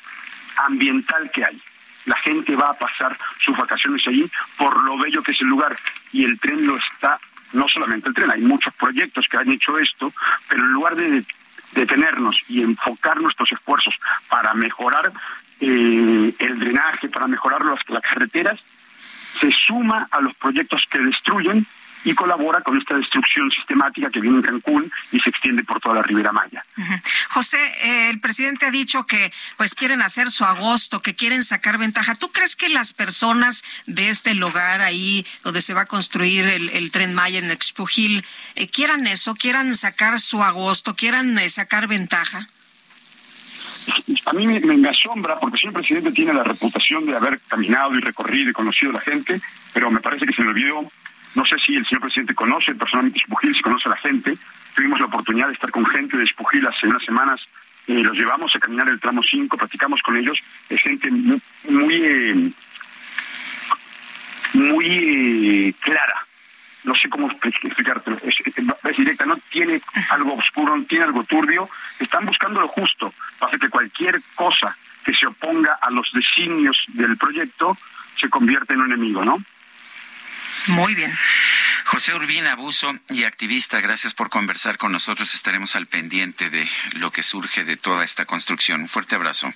ambiental 0.58 1.30
que 1.32 1.46
hay. 1.46 1.62
La 2.06 2.18
gente 2.18 2.56
va 2.56 2.70
a 2.70 2.74
pasar 2.74 3.18
sus 3.40 3.56
vacaciones 3.56 4.06
allí 4.08 4.30
por 4.58 4.84
lo 4.84 4.98
bello 4.98 5.24
que 5.24 5.32
es 5.32 5.42
el 5.42 5.48
lugar 5.48 5.78
y 6.12 6.26
el 6.26 6.40
tren 6.40 6.66
lo 6.66 6.78
está, 6.78 7.18
no 7.54 7.68
solamente 7.68 8.10
el 8.10 8.16
tren, 8.16 8.32
hay 8.32 8.42
muchos 8.42 8.74
proyectos 8.74 9.26
que 9.30 9.38
han 9.38 9.50
hecho 9.52 9.78
esto, 9.78 10.12
pero 10.48 10.64
en 10.64 10.72
lugar 10.72 10.96
de 10.96 11.24
detenernos 11.72 12.36
y 12.48 12.62
enfocar 12.62 13.20
nuestros 13.22 13.52
esfuerzos 13.52 13.96
para 14.30 14.54
mejorar 14.54 15.12
eh, 15.60 16.34
el 16.38 16.60
drenaje, 16.60 17.10
para 17.10 17.28
mejorar 17.28 17.64
las 17.66 17.80
carreteras, 18.02 18.60
se 19.40 19.52
suma 19.66 20.08
a 20.12 20.22
los 20.22 20.36
proyectos 20.36 20.84
que 20.90 21.00
destruyen 21.00 21.66
y 22.04 22.14
colabora 22.14 22.62
con 22.62 22.78
esta 22.78 22.96
destrucción 22.96 23.50
sistemática 23.52 24.10
que 24.10 24.20
viene 24.20 24.38
en 24.38 24.42
Cancún 24.42 24.92
y 25.12 25.20
se 25.20 25.30
extiende 25.30 25.64
por 25.64 25.80
toda 25.80 25.96
la 25.96 26.02
Ribera 26.02 26.32
Maya. 26.32 26.64
José, 27.30 27.58
eh, 27.82 28.10
el 28.10 28.20
presidente 28.20 28.66
ha 28.66 28.72
dicho 28.72 29.06
que 29.06 29.32
pues 29.58 29.76
quieren 29.76 30.02
hacer 30.02 30.30
su 30.30 30.44
agosto, 30.44 31.02
que 31.02 31.16
quieren 31.16 31.44
sacar 31.44 31.78
ventaja. 31.78 32.16
¿Tú 32.16 32.32
crees 32.32 32.56
que 32.56 32.70
las 32.70 32.94
personas 32.94 33.64
de 33.86 34.10
este 34.10 34.34
lugar 34.34 34.82
ahí 34.82 35.26
donde 35.44 35.62
se 35.62 35.74
va 35.74 35.82
a 35.82 35.86
construir 35.86 36.46
el, 36.46 36.92
tren 36.92 37.14
Maya 37.14 37.40
en 37.40 37.52
Expujil 37.52 38.26
eh, 38.56 38.68
quieran 38.68 39.08
eso, 39.08 39.36
quieran 39.36 39.74
sacar 39.74 40.20
su 40.20 40.44
agosto, 40.44 40.96
quieran 40.96 41.38
sacar 41.50 41.88
ventaja? 41.88 42.48
a 44.26 44.34
mí 44.34 44.48
me, 44.48 44.90
asombra 44.90 45.40
porque 45.40 45.56
el 45.56 45.62
señor 45.62 45.74
presidente 45.74 46.12
tiene 46.12 46.34
la 46.34 46.44
reputación 46.44 47.06
de 47.06 47.16
haber 47.16 47.40
caminado 47.48 47.96
y 47.96 48.00
recorrido 48.00 48.50
y 48.50 48.54
conocido 48.54 48.92
a 48.92 48.96
la 48.96 49.02
gente, 49.02 49.42
pero 49.74 49.92
me 49.92 50.00
parece 50.00 50.26
que 50.26 50.34
se 50.34 50.42
le 50.42 50.50
olvidó. 50.50 50.90
No 51.36 51.46
sé 51.46 51.58
si 51.60 51.76
el 51.76 51.86
señor 51.86 52.02
presidente 52.02 52.36
conoce 52.36 52.76
personalmente 52.76 53.20
Espujil, 53.20 53.56
si 53.56 53.62
conoce 53.62 53.88
a 53.88 53.92
la 53.92 53.98
gente. 53.98 54.38
Tuvimos 54.76 55.00
la 55.00 55.08
oportunidad 55.08 55.48
de 55.48 55.54
estar 55.54 55.72
con 55.72 55.86
gente 55.86 56.18
de 56.18 56.24
Espujil 56.24 56.66
hace 56.68 56.88
unas 56.88 57.04
semanas. 57.04 57.42
Eh, 57.88 58.04
los 58.04 58.16
llevamos 58.16 58.56
a 58.56 58.60
caminar 58.60 58.88
el 58.88 59.00
tramo 59.00 59.22
5, 59.24 59.58
platicamos 59.58 60.02
con 60.02 60.18
ellos. 60.18 60.38
Es 60.70 60.82
gente 60.82 61.10
muy, 61.12 61.42
muy, 61.70 62.02
eh, 62.04 62.52
muy 64.54 64.88
eh, 64.88 65.74
clara 65.80 66.26
no 66.84 66.96
sé 66.96 67.10
cómo 67.10 67.30
explicártelo, 67.32 68.18
es, 68.24 68.36
directa, 68.98 69.26
no 69.26 69.38
tiene 69.50 69.82
algo 70.10 70.34
oscuro, 70.36 70.76
no 70.76 70.84
tiene 70.84 71.06
algo 71.06 71.24
turbio, 71.24 71.70
están 72.00 72.26
buscando 72.26 72.60
lo 72.60 72.68
justo, 72.68 73.14
para 73.40 73.58
que 73.58 73.70
cualquier 73.70 74.22
cosa 74.36 74.76
que 75.04 75.14
se 75.14 75.28
oponga 75.28 75.78
a 75.82 75.90
los 75.90 76.10
designios 76.14 76.78
del 76.90 77.18
proyecto 77.18 77.78
se 78.20 78.30
convierta 78.30 78.74
en 78.74 78.82
un 78.82 78.92
enemigo, 78.92 79.24
¿no? 79.24 79.38
Muy 80.68 80.96
bien. 80.96 81.14
José 81.86 82.14
Urbina, 82.14 82.54
abuso 82.54 82.94
y 83.10 83.26
activista, 83.26 83.82
gracias 83.82 84.14
por 84.14 84.30
conversar 84.30 84.78
con 84.78 84.92
nosotros. 84.92 85.36
Estaremos 85.36 85.76
al 85.76 85.88
pendiente 85.88 86.50
de 86.50 86.68
lo 86.94 87.12
que 87.12 87.24
surge 87.24 87.66
de 87.66 87.78
toda 87.78 88.04
esta 88.04 88.26
construcción. 88.26 88.82
Un 88.82 88.90
fuerte 88.90 89.16
abrazo. 89.16 89.54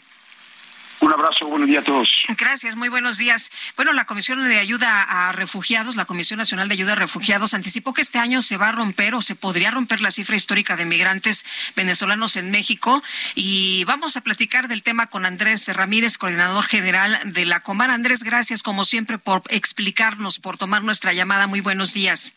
Un 1.00 1.14
abrazo, 1.14 1.45
buenos 1.45 1.68
días 1.68 1.84
a 1.84 1.86
todos. 1.86 2.10
Gracias, 2.38 2.76
muy 2.76 2.89
buenos 2.89 3.18
días. 3.18 3.52
Bueno, 3.76 3.93
la 3.93 4.06
Comisión 4.06 4.43
de 4.48 4.58
Ayuda 4.58 5.04
a 5.04 5.32
Refugiados, 5.32 5.95
la 5.95 6.06
Comisión 6.06 6.39
Nacional 6.39 6.68
de 6.68 6.74
Ayuda 6.74 6.93
a 6.93 6.95
Refugiados, 6.95 7.54
anticipó 7.54 7.93
que 7.93 8.02
este 8.02 8.18
año 8.18 8.41
se 8.41 8.58
va 8.58 8.70
a 8.70 8.72
romper 8.72 9.14
o 9.14 9.22
se 9.22 9.36
podría 9.36 9.70
romper 9.70 10.02
la 10.02 10.10
cifra 10.10 10.36
histórica 10.36 10.76
de 10.76 10.86
migrantes 10.86 11.45
venezolanos 11.76 12.36
en 12.36 12.50
México. 12.50 13.04
Y 13.36 13.84
vamos 13.84 14.18
a 14.18 14.22
platicar 14.22 14.68
del 14.68 14.82
tema 14.82 15.08
con 15.08 15.26
Andrés 15.26 15.68
Ramírez, 15.68 16.18
coordinador 16.18 16.66
general 16.66 17.20
de 17.26 17.45
la 17.45 17.60
Comar. 17.60 17.91
Andrés, 17.91 18.24
gracias 18.24 18.64
como 18.64 18.84
siempre 18.84 19.20
por 19.20 19.43
explicarnos, 19.50 20.39
por 20.39 20.58
tomar 20.58 20.84
nuestra 20.84 21.14
llamada. 21.14 21.45
Muy 21.45 21.62
buenos 21.62 21.93
días. 21.93 22.34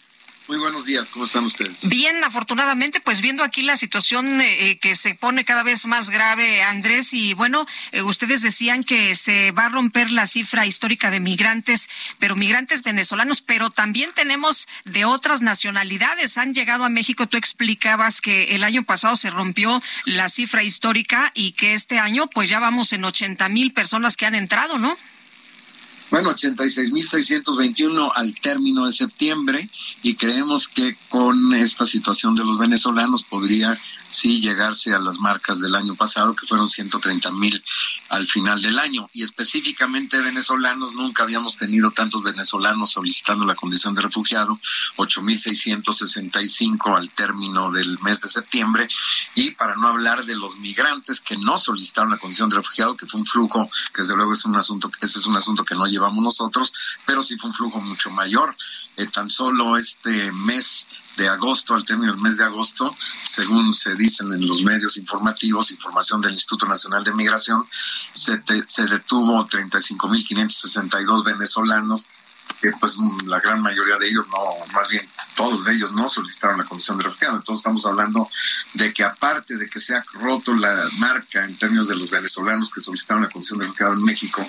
Muy 0.50 0.58
buenos 0.58 0.84
días, 0.84 1.10
¿cómo 1.10 1.26
están 1.26 1.44
ustedes? 1.44 1.88
Bien, 1.88 2.24
afortunadamente, 2.24 2.98
pues 2.98 3.20
viendo 3.20 3.44
aquí 3.44 3.62
la 3.62 3.76
situación 3.76 4.40
eh, 4.40 4.70
eh, 4.70 4.78
que 4.78 4.96
se 4.96 5.14
pone 5.14 5.44
cada 5.44 5.62
vez 5.62 5.86
más 5.86 6.10
grave, 6.10 6.64
Andrés, 6.64 7.14
y 7.14 7.34
bueno, 7.34 7.68
eh, 7.92 8.02
ustedes 8.02 8.42
decían 8.42 8.82
que 8.82 9.14
se 9.14 9.52
va 9.52 9.66
a 9.66 9.68
romper 9.68 10.10
la 10.10 10.26
cifra 10.26 10.66
histórica 10.66 11.08
de 11.12 11.20
migrantes, 11.20 11.88
pero 12.18 12.34
migrantes 12.34 12.82
venezolanos, 12.82 13.42
pero 13.42 13.70
también 13.70 14.10
tenemos 14.12 14.66
de 14.84 15.04
otras 15.04 15.40
nacionalidades, 15.40 16.36
han 16.36 16.52
llegado 16.52 16.84
a 16.84 16.88
México, 16.88 17.28
tú 17.28 17.36
explicabas 17.36 18.20
que 18.20 18.56
el 18.56 18.64
año 18.64 18.82
pasado 18.82 19.14
se 19.14 19.30
rompió 19.30 19.80
la 20.04 20.28
cifra 20.28 20.64
histórica 20.64 21.30
y 21.32 21.52
que 21.52 21.74
este 21.74 22.00
año 22.00 22.26
pues 22.26 22.48
ya 22.48 22.58
vamos 22.58 22.92
en 22.92 23.04
80 23.04 23.48
mil 23.50 23.72
personas 23.72 24.16
que 24.16 24.26
han 24.26 24.34
entrado, 24.34 24.80
¿no? 24.80 24.96
Bueno, 26.10 26.34
86.621 26.34 28.10
al 28.16 28.34
término 28.34 28.86
de 28.86 28.92
septiembre 28.92 29.70
y 30.02 30.16
creemos 30.16 30.66
que 30.66 30.96
con 31.08 31.54
esta 31.54 31.86
situación 31.86 32.34
de 32.34 32.42
los 32.42 32.58
venezolanos 32.58 33.22
podría 33.22 33.78
sí 34.10 34.40
llegarse 34.40 34.92
a 34.92 34.98
las 34.98 35.20
marcas 35.20 35.60
del 35.60 35.74
año 35.74 35.94
pasado, 35.94 36.34
que 36.34 36.46
fueron 36.46 36.68
130 36.68 37.30
mil 37.32 37.62
al 38.08 38.26
final 38.26 38.60
del 38.60 38.78
año. 38.78 39.08
Y 39.12 39.22
específicamente 39.22 40.20
venezolanos, 40.20 40.94
nunca 40.94 41.22
habíamos 41.22 41.56
tenido 41.56 41.90
tantos 41.92 42.22
venezolanos 42.22 42.90
solicitando 42.90 43.44
la 43.44 43.54
condición 43.54 43.94
de 43.94 44.02
refugiado, 44.02 44.58
8.665 44.96 46.96
al 46.96 47.10
término 47.10 47.70
del 47.70 47.98
mes 48.00 48.20
de 48.20 48.28
septiembre. 48.28 48.88
Y 49.34 49.52
para 49.52 49.76
no 49.76 49.88
hablar 49.88 50.24
de 50.24 50.34
los 50.34 50.58
migrantes 50.58 51.20
que 51.20 51.36
no 51.36 51.58
solicitaron 51.58 52.10
la 52.10 52.18
condición 52.18 52.50
de 52.50 52.56
refugiado, 52.56 52.96
que 52.96 53.06
fue 53.06 53.20
un 53.20 53.26
flujo, 53.26 53.70
que 53.94 54.02
desde 54.02 54.16
luego 54.16 54.32
es 54.32 54.44
un 54.44 54.56
asunto, 54.56 54.90
ese 55.00 55.20
es 55.20 55.26
un 55.26 55.36
asunto 55.36 55.64
que 55.64 55.76
no 55.76 55.86
llevamos 56.00 56.24
nosotros, 56.24 56.72
pero 57.06 57.22
sí 57.22 57.36
fue 57.36 57.50
un 57.50 57.54
flujo 57.54 57.80
mucho 57.80 58.10
mayor. 58.10 58.54
Eh, 58.96 59.06
tan 59.06 59.28
solo 59.30 59.76
este 59.76 60.32
mes 60.32 60.86
de 61.16 61.28
agosto, 61.28 61.74
al 61.74 61.84
término 61.84 62.12
del 62.12 62.20
mes 62.20 62.38
de 62.38 62.44
agosto, 62.44 62.94
según 63.28 63.74
se 63.74 63.94
dicen 63.94 64.32
en 64.32 64.46
los 64.46 64.62
medios 64.62 64.96
informativos, 64.96 65.70
información 65.70 66.20
del 66.20 66.32
Instituto 66.32 66.66
Nacional 66.66 67.04
de 67.04 67.12
Migración, 67.12 67.66
se, 67.70 68.40
se 68.66 68.84
detuvo 68.86 69.46
35.562 69.46 71.24
venezolanos 71.24 72.06
que 72.60 72.70
pues 72.72 72.96
la 73.24 73.40
gran 73.40 73.62
mayoría 73.62 73.96
de 73.96 74.08
ellos 74.08 74.26
no, 74.28 74.72
más 74.72 74.88
bien 74.88 75.08
todos 75.34 75.64
de 75.64 75.72
ellos 75.72 75.92
no 75.92 76.08
solicitaron 76.08 76.58
la 76.58 76.64
condición 76.64 76.98
de 76.98 77.04
refugiado. 77.04 77.36
Entonces 77.36 77.60
estamos 77.60 77.86
hablando 77.86 78.28
de 78.74 78.92
que 78.92 79.04
aparte 79.04 79.56
de 79.56 79.68
que 79.68 79.80
se 79.80 79.96
ha 79.96 80.04
roto 80.14 80.52
la 80.54 80.88
marca 80.98 81.44
en 81.44 81.56
términos 81.56 81.88
de 81.88 81.96
los 81.96 82.10
venezolanos 82.10 82.70
que 82.70 82.80
solicitaron 82.80 83.22
la 83.22 83.30
condición 83.30 83.58
de 83.58 83.64
refugiado 83.64 83.94
en 83.94 84.04
México 84.04 84.46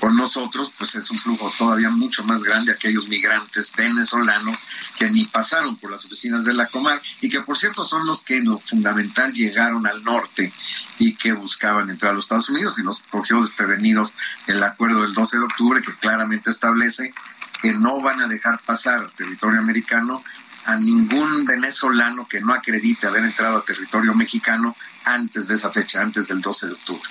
con 0.00 0.14
nosotros, 0.14 0.72
pues 0.76 0.94
es 0.94 1.10
un 1.10 1.18
flujo 1.18 1.50
todavía 1.56 1.90
mucho 1.90 2.22
más 2.24 2.42
grande 2.42 2.72
aquellos 2.72 3.08
migrantes 3.08 3.72
venezolanos 3.74 4.58
que 4.98 5.10
ni 5.10 5.24
pasaron 5.24 5.76
por 5.76 5.90
las 5.90 6.04
oficinas 6.04 6.44
de 6.44 6.54
la 6.54 6.66
Comar 6.66 7.00
y 7.20 7.28
que 7.28 7.40
por 7.40 7.56
cierto 7.56 7.84
son 7.84 8.06
los 8.06 8.22
que 8.22 8.38
en 8.38 8.46
lo 8.46 8.58
fundamental 8.58 9.32
llegaron 9.32 9.86
al 9.86 10.04
norte 10.04 10.52
y 10.98 11.14
que 11.14 11.32
buscaban 11.32 11.88
entrar 11.88 12.12
a 12.12 12.14
los 12.14 12.24
Estados 12.24 12.50
Unidos 12.50 12.78
y 12.78 12.82
los 12.82 13.02
cogió 13.10 13.40
desprevenidos 13.40 14.14
el 14.46 14.62
acuerdo 14.62 15.02
del 15.02 15.14
12 15.14 15.38
de 15.38 15.44
octubre 15.44 15.80
que 15.80 15.94
claramente 15.94 16.50
establece 16.50 17.14
que 17.62 17.72
no 17.72 18.00
van 18.00 18.20
a 18.20 18.28
dejar 18.28 18.60
pasar 18.60 19.06
territorio 19.10 19.60
americano 19.60 20.22
a 20.66 20.76
ningún 20.76 21.44
venezolano 21.44 22.26
que 22.26 22.40
no 22.40 22.52
acredite 22.52 23.06
haber 23.06 23.24
entrado 23.24 23.58
a 23.58 23.64
territorio 23.64 24.14
mexicano 24.14 24.76
antes 25.04 25.46
de 25.46 25.54
esa 25.54 25.70
fecha, 25.70 26.02
antes 26.02 26.26
del 26.26 26.40
12 26.40 26.66
de 26.66 26.72
octubre. 26.72 27.08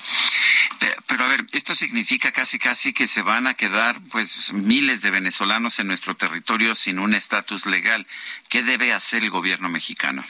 Eh, 0.82 0.96
pero 1.08 1.24
a 1.24 1.28
ver, 1.30 1.46
esto 1.54 1.74
significa 1.74 2.34
casi 2.34 2.60
casi 2.60 2.92
que 2.92 3.08
se 3.08 3.22
van 3.22 3.48
a 3.48 3.54
quedar 3.54 4.02
pues 4.12 4.52
miles 4.52 5.02
de 5.02 5.12
venezolanos 5.12 5.80
en 5.80 5.88
nuestro 5.88 6.16
territorio 6.16 6.76
sin 6.76 7.00
un 7.00 7.14
estatus 7.14 7.66
legal. 7.66 8.06
¿Qué 8.50 8.62
debe 8.62 8.94
hacer 8.94 9.24
el 9.24 9.30
gobierno 9.30 9.70
mexicano? 9.70 10.26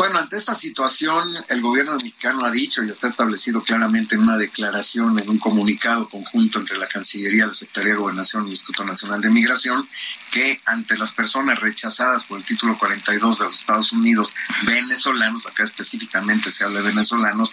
Bueno, 0.00 0.18
ante 0.18 0.38
esta 0.38 0.54
situación, 0.54 1.28
el 1.50 1.60
gobierno 1.60 1.94
mexicano 1.96 2.46
ha 2.46 2.50
dicho 2.50 2.82
y 2.82 2.88
está 2.88 3.06
establecido 3.06 3.60
claramente 3.60 4.14
en 4.14 4.22
una 4.22 4.38
declaración, 4.38 5.18
en 5.18 5.28
un 5.28 5.38
comunicado 5.38 6.08
conjunto 6.08 6.58
entre 6.58 6.78
la 6.78 6.86
Cancillería, 6.86 7.44
la 7.44 7.52
Secretaría 7.52 7.92
de 7.92 7.98
Gobernación 7.98 8.44
y 8.44 8.46
el 8.46 8.52
Instituto 8.52 8.82
Nacional 8.82 9.20
de 9.20 9.28
Migración, 9.28 9.86
que 10.30 10.58
ante 10.64 10.96
las 10.96 11.12
personas 11.12 11.60
rechazadas 11.60 12.24
por 12.24 12.38
el 12.38 12.46
título 12.46 12.78
42 12.78 13.40
de 13.40 13.44
los 13.44 13.54
Estados 13.54 13.92
Unidos, 13.92 14.34
venezolanos, 14.62 15.46
acá 15.46 15.64
específicamente 15.64 16.50
se 16.50 16.64
habla 16.64 16.80
de 16.80 16.88
venezolanos, 16.88 17.50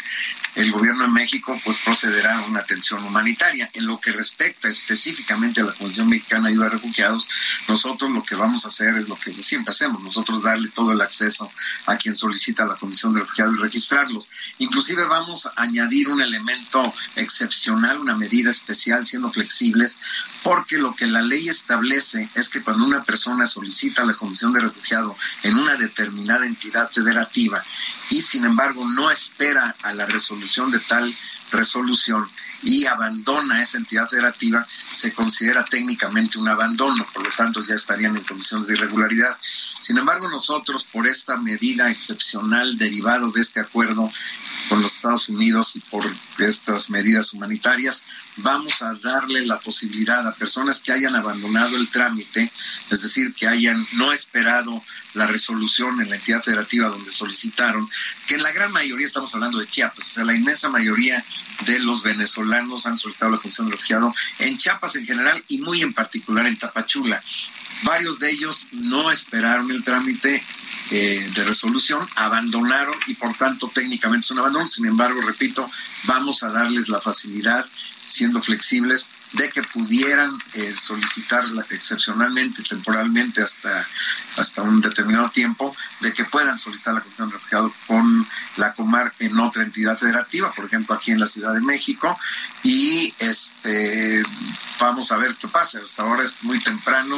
el 0.55 0.71
gobierno 0.71 1.03
de 1.03 1.09
México 1.09 1.59
pues 1.65 1.75
procederá 1.83 2.37
a 2.37 2.45
una 2.45 2.61
atención 2.61 3.03
humanitaria. 3.03 3.69
En 3.73 3.85
lo 3.85 3.99
que 3.99 4.13
respecta 4.13 4.69
específicamente 4.69 5.59
a 5.59 5.65
la 5.65 5.73
Comisión 5.73 6.07
Mexicana 6.07 6.47
de 6.47 6.53
Ayuda 6.53 6.67
a 6.67 6.69
Refugiados, 6.69 7.27
nosotros 7.67 8.09
lo 8.09 8.23
que 8.23 8.35
vamos 8.35 8.63
a 8.63 8.69
hacer 8.69 8.95
es 8.95 9.09
lo 9.09 9.19
que 9.19 9.33
siempre 9.43 9.71
hacemos, 9.71 10.01
nosotros 10.01 10.43
darle 10.43 10.69
todo 10.69 10.93
el 10.93 11.01
acceso 11.01 11.51
a 11.87 11.97
quien 11.97 12.15
solicita 12.15 12.36
solicita 12.37 12.67
la 12.67 12.75
condición 12.75 13.13
de 13.13 13.21
refugiado 13.21 13.51
y 13.53 13.57
registrarlos. 13.57 14.29
Inclusive 14.59 15.05
vamos 15.05 15.47
a 15.47 15.53
añadir 15.55 16.07
un 16.07 16.21
elemento 16.21 16.93
excepcional, 17.15 17.97
una 17.97 18.15
medida 18.15 18.51
especial, 18.51 19.07
siendo 19.07 19.31
flexibles, 19.31 19.97
porque 20.43 20.77
lo 20.77 20.95
que 20.95 21.07
la 21.07 21.23
ley 21.23 21.49
establece 21.49 22.29
es 22.35 22.49
que 22.49 22.61
cuando 22.61 22.85
una 22.85 23.03
persona 23.03 23.47
solicita 23.47 24.05
la 24.05 24.13
condición 24.13 24.53
de 24.53 24.61
refugiado 24.61 25.17
en 25.41 25.57
una 25.57 25.75
determinada 25.77 26.45
entidad 26.45 26.91
federativa 26.91 27.63
y 28.11 28.21
sin 28.21 28.45
embargo 28.45 28.87
no 28.87 29.09
espera 29.09 29.75
a 29.81 29.93
la 29.95 30.05
resolución 30.05 30.69
de 30.69 30.79
tal 30.79 31.17
resolución, 31.51 32.29
y 32.63 32.85
abandona 32.85 33.61
esa 33.61 33.77
entidad 33.77 34.07
federativa, 34.07 34.65
se 34.91 35.13
considera 35.13 35.63
técnicamente 35.63 36.37
un 36.37 36.47
abandono, 36.47 37.05
por 37.13 37.23
lo 37.23 37.29
tanto 37.31 37.61
ya 37.61 37.75
estarían 37.75 38.15
en 38.15 38.23
condiciones 38.23 38.67
de 38.67 38.73
irregularidad. 38.73 39.37
Sin 39.41 39.97
embargo, 39.97 40.29
nosotros, 40.29 40.83
por 40.85 41.07
esta 41.07 41.37
medida 41.37 41.89
excepcional 41.91 42.77
derivado 42.77 43.31
de 43.31 43.41
este 43.41 43.59
acuerdo 43.59 44.11
con 44.69 44.81
los 44.81 44.95
Estados 44.95 45.29
Unidos 45.29 45.75
y 45.75 45.79
por 45.79 46.03
estas 46.39 46.89
medidas 46.89 47.33
humanitarias, 47.33 48.03
vamos 48.37 48.81
a 48.81 48.93
darle 48.95 49.45
la 49.45 49.59
posibilidad 49.59 50.27
a 50.27 50.35
personas 50.35 50.79
que 50.79 50.91
hayan 50.91 51.15
abandonado 51.15 51.77
el 51.77 51.87
trámite, 51.89 52.51
es 52.89 53.01
decir, 53.01 53.33
que 53.33 53.47
hayan 53.47 53.87
no 53.93 54.11
esperado 54.11 54.83
la 55.13 55.27
resolución 55.27 56.01
en 56.01 56.09
la 56.09 56.15
entidad 56.17 56.43
federativa 56.43 56.89
donde 56.89 57.09
solicitaron, 57.09 57.87
que 58.27 58.35
en 58.35 58.43
la 58.43 58.51
gran 58.51 58.71
mayoría 58.71 59.05
estamos 59.05 59.33
hablando 59.33 59.57
de 59.57 59.67
Chiapas, 59.67 60.05
o 60.05 60.09
sea, 60.09 60.25
la 60.25 60.35
inmensa 60.35 60.69
mayoría 60.69 61.23
de 61.65 61.79
los 61.79 62.03
venezolanos 62.03 62.46
han 62.85 62.97
solicitado 62.97 63.31
la 63.31 63.37
condición 63.37 63.67
de 63.67 63.73
refugiado 63.73 64.13
en 64.39 64.57
Chiapas 64.57 64.95
en 64.95 65.05
general 65.05 65.43
y 65.47 65.59
muy 65.59 65.81
en 65.81 65.93
particular 65.93 66.45
en 66.45 66.57
Tapachula. 66.57 67.21
Varios 67.83 68.19
de 68.19 68.31
ellos 68.31 68.67
no 68.71 69.11
esperaron 69.11 69.69
el 69.71 69.83
trámite 69.83 70.43
eh, 70.89 71.31
de 71.35 71.43
resolución, 71.43 72.07
abandonaron 72.15 72.95
y 73.07 73.15
por 73.15 73.33
tanto 73.35 73.69
técnicamente 73.73 74.25
es 74.25 74.31
un 74.31 74.39
abandono. 74.39 74.67
Sin 74.67 74.85
embargo, 74.85 75.21
repito, 75.21 75.69
vamos 76.05 76.43
a 76.43 76.49
darles 76.49 76.89
la 76.89 77.01
facilidad, 77.01 77.65
siendo 78.05 78.41
flexibles, 78.41 79.09
de 79.33 79.49
que 79.49 79.61
pudieran 79.63 80.31
eh, 80.53 80.73
solicitarla 80.73 81.65
excepcionalmente, 81.69 82.63
temporalmente, 82.63 83.41
hasta, 83.41 83.85
hasta 84.37 84.61
un 84.61 84.79
determinado 84.79 85.29
tiempo, 85.29 85.75
de 85.99 86.13
que 86.13 86.23
puedan 86.23 86.57
solicitar 86.57 86.93
la 86.93 87.01
condición 87.01 87.29
de 87.29 87.35
refugiado 87.35 87.73
con 87.87 88.25
la 88.55 88.73
Comar 88.73 89.13
en 89.19 89.37
otra 89.39 89.63
entidad 89.63 89.97
federativa, 89.97 90.51
por 90.53 90.65
ejemplo, 90.65 90.95
aquí 90.95 91.11
en 91.11 91.19
la 91.19 91.25
Ciudad 91.25 91.53
de 91.53 91.61
México, 91.61 92.17
y 92.63 93.13
este 93.19 94.23
vamos 94.79 95.11
a 95.11 95.17
ver 95.17 95.35
qué 95.35 95.47
pasa. 95.47 95.79
Hasta 95.83 96.03
ahora 96.03 96.23
es 96.23 96.35
muy 96.43 96.59
temprano, 96.59 97.17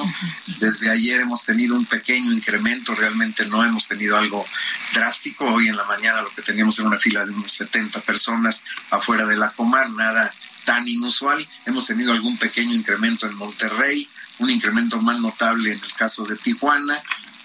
desde 0.58 0.90
ayer 0.90 1.22
hemos 1.22 1.44
tenido 1.44 1.76
un 1.76 1.86
pequeño 1.86 2.32
incremento, 2.32 2.96
realmente 2.96 3.46
no 3.46 3.64
hemos 3.64 3.88
tenido 3.88 4.18
algo 4.18 4.46
drástico. 4.94 5.46
Hoy 5.46 5.68
en 5.68 5.76
la 5.76 5.86
mañana 5.86 6.22
lo 6.22 6.34
que 6.34 6.42
teníamos 6.42 6.80
era 6.80 6.88
una 6.88 6.98
fila 6.98 7.26
de 7.26 7.32
unos 7.32 7.52
70 7.52 8.02
personas 8.02 8.64
afuera 8.90 9.26
de 9.28 9.38
la 9.38 9.50
Comar, 9.52 9.90
nada 9.92 10.34
tan 10.66 10.88
inusual. 10.88 11.48
Hemos 11.66 11.86
tenido 11.86 12.14
algún 12.14 12.38
pequeño 12.38 12.74
incremento 12.74 13.28
en 13.28 13.36
Monterrey, 13.36 14.08
un 14.40 14.50
incremento 14.50 15.02
más 15.02 15.20
notable 15.20 15.72
en 15.72 15.80
el 15.82 15.94
caso 15.94 16.24
de 16.26 16.36
Tijuana. 16.36 17.02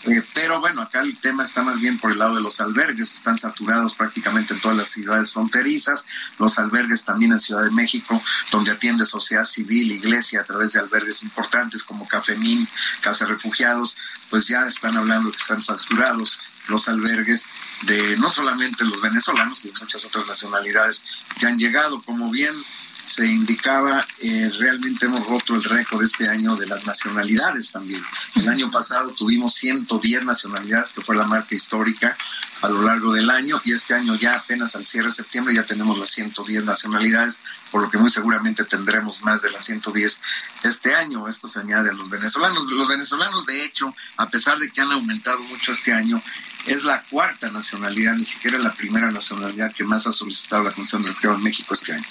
Eh, 0.07 0.23
pero 0.35 0.61
bueno, 0.61 0.83
acá 0.83 1.01
el 1.01 1.17
tema 1.17 1.45
está 1.45 1.63
más 1.63 1.81
bien 1.81 1.99
por 1.99 2.13
el 2.13 2.19
lado 2.19 2.35
de 2.35 2.43
los 2.43 2.61
albergues, 2.61 3.15
están 3.15 3.39
saturados 3.39 3.95
prácticamente 3.95 4.53
en 4.53 4.61
todas 4.61 4.77
las 4.77 4.89
ciudades 4.89 5.33
fronterizas, 5.33 6.05
los 6.39 6.59
albergues 6.59 7.05
también 7.05 7.33
en 7.33 7.39
Ciudad 7.39 7.63
de 7.63 7.71
México, 7.71 8.23
donde 8.51 8.71
atiende 8.71 9.07
sociedad 9.07 9.45
civil, 9.45 9.93
iglesia, 9.93 10.43
a 10.43 10.45
través 10.45 10.73
de 10.73 10.81
albergues 10.81 11.23
importantes 11.23 11.83
como 11.83 12.07
Cafemín, 12.07 12.69
Casa 13.01 13.25
Refugiados, 13.25 13.97
pues 14.29 14.47
ya 14.47 14.67
están 14.67 14.97
hablando 14.97 15.31
que 15.31 15.39
están 15.39 15.63
saturados 15.63 16.39
los 16.69 16.89
albergues 16.89 17.47
de 17.83 18.17
no 18.19 18.29
solamente 18.31 18.85
los 18.85 19.01
venezolanos, 19.01 19.61
sino 19.61 19.75
muchas 19.81 20.05
otras 20.05 20.27
nacionalidades 20.27 21.03
que 21.39 21.47
han 21.47 21.59
llegado, 21.59 22.03
como 22.03 22.31
bien 22.31 22.55
se 23.05 23.27
indicaba, 23.27 24.05
eh, 24.21 24.51
realmente 24.59 25.07
hemos 25.07 25.27
roto 25.27 25.55
el 25.55 25.63
récord 25.63 26.03
este 26.03 26.29
año 26.29 26.57
de 26.57 26.67
las 26.67 26.87
nacionalidades 26.87 27.71
también. 27.71 28.03
El 28.37 28.49
año 28.49 28.71
pasado 28.71 29.13
tuvimos 29.13 29.55
110 29.55 30.25
nacionalidades, 30.25 30.91
que 30.91 31.03
fue 31.03 31.15
la 31.15 31.27
marca 31.27 31.55
histórica 31.55 32.17
a 32.63 32.69
lo 32.69 32.83
largo 32.83 33.13
del 33.13 33.29
año, 33.29 33.61
y 33.65 33.73
este 33.73 33.95
año 33.95 34.15
ya 34.15 34.37
apenas 34.37 34.75
al 34.75 34.87
cierre 34.87 35.09
de 35.09 35.13
septiembre 35.13 35.55
ya 35.55 35.65
tenemos 35.65 35.99
las 35.99 36.11
110 36.11 36.65
nacionalidades, 36.65 37.41
por 37.71 37.83
lo 37.83 37.91
que 37.91 37.99
muy 37.99 38.11
seguramente 38.11 38.65
tendremos 38.65 39.23
más 39.23 39.43
de 39.43 39.51
las 39.51 39.65
110 39.65 40.21
este 40.63 40.95
año. 40.95 41.29
Esto 41.29 41.47
se 41.47 41.61
añade 41.61 41.91
a 41.91 41.93
los 41.93 42.09
venezolanos. 42.09 42.71
Los 42.71 42.89
venezolanos, 42.89 43.45
de 43.45 43.65
hecho, 43.65 43.95
a 44.17 44.31
pesar 44.31 44.59
de 44.59 44.71
que 44.71 44.81
han 44.81 44.93
aumentado 44.93 45.41
mucho 45.43 45.73
este 45.73 45.93
año, 45.93 46.23
es 46.67 46.85
la 46.85 47.03
cuarta 47.03 47.51
nacionalidad, 47.51 48.15
ni 48.15 48.25
siquiera 48.25 48.59
la 48.59 48.73
primera 48.73 49.11
nacionalidad 49.11 49.73
que 49.73 49.85
más 49.85 50.07
ha 50.07 50.13
solicitado 50.13 50.63
la 50.63 50.73
Comisión 50.73 51.03
de 51.03 51.09
Refugio 51.09 51.35
en 51.35 51.43
México 51.43 51.75
este 51.75 51.93
año. 51.93 52.05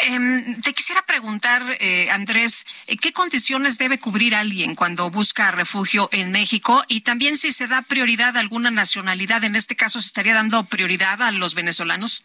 Em, 0.00 0.39
te 0.62 0.72
quisiera 0.72 1.02
preguntar, 1.02 1.76
eh, 1.80 2.10
Andrés, 2.10 2.66
eh, 2.86 2.96
¿qué 2.96 3.12
condiciones 3.12 3.78
debe 3.78 3.98
cubrir 3.98 4.34
alguien 4.34 4.74
cuando 4.74 5.10
busca 5.10 5.50
refugio 5.50 6.08
en 6.12 6.32
México? 6.32 6.84
Y 6.88 7.02
también 7.02 7.36
si 7.36 7.52
se 7.52 7.66
da 7.66 7.82
prioridad 7.82 8.36
a 8.36 8.40
alguna 8.40 8.70
nacionalidad, 8.70 9.44
en 9.44 9.56
este 9.56 9.76
caso, 9.76 10.00
¿se 10.00 10.06
estaría 10.06 10.34
dando 10.34 10.64
prioridad 10.64 11.22
a 11.22 11.30
los 11.30 11.54
venezolanos? 11.54 12.22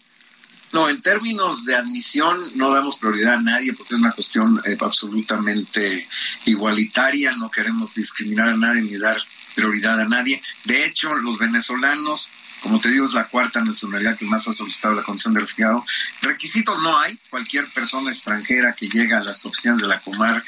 No, 0.71 0.89
en 0.89 1.01
términos 1.01 1.63
de 1.63 1.75
admisión 1.75 2.37
no 2.55 2.73
damos 2.73 2.97
prioridad 2.97 3.35
a 3.35 3.41
nadie 3.41 3.73
porque 3.73 3.93
es 3.93 3.99
una 3.99 4.11
cuestión 4.11 4.61
eh, 4.65 4.75
absolutamente 4.81 6.07
igualitaria, 6.45 7.33
no 7.35 7.49
queremos 7.49 7.95
discriminar 7.95 8.49
a 8.49 8.57
nadie 8.57 8.81
ni 8.81 8.97
dar 8.97 9.17
prioridad 9.56 9.99
a 9.99 10.06
nadie. 10.06 10.41
De 10.65 10.86
hecho, 10.86 11.14
los 11.15 11.40
venezolanos, 11.40 12.30
como 12.61 12.80
te 12.80 12.90
digo, 12.90 13.06
es 13.06 13.14
la 13.14 13.27
cuarta 13.27 13.61
nacionalidad 13.61 14.18
que 14.18 14.26
más 14.26 14.48
ha 14.48 14.53
solicitado 14.53 14.94
la 14.94 15.03
condición 15.03 15.34
de 15.34 15.41
refugiado. 15.41 15.84
Requisitos 16.22 16.80
no 16.82 16.99
hay. 16.99 17.18
Cualquier 17.30 17.68
persona 17.72 18.11
extranjera 18.11 18.73
que 18.73 18.90
llega 18.90 19.19
a 19.19 19.23
las 19.23 19.45
oficinas 19.45 19.80
de 19.80 19.88
la 19.88 19.99
Comar 19.99 20.44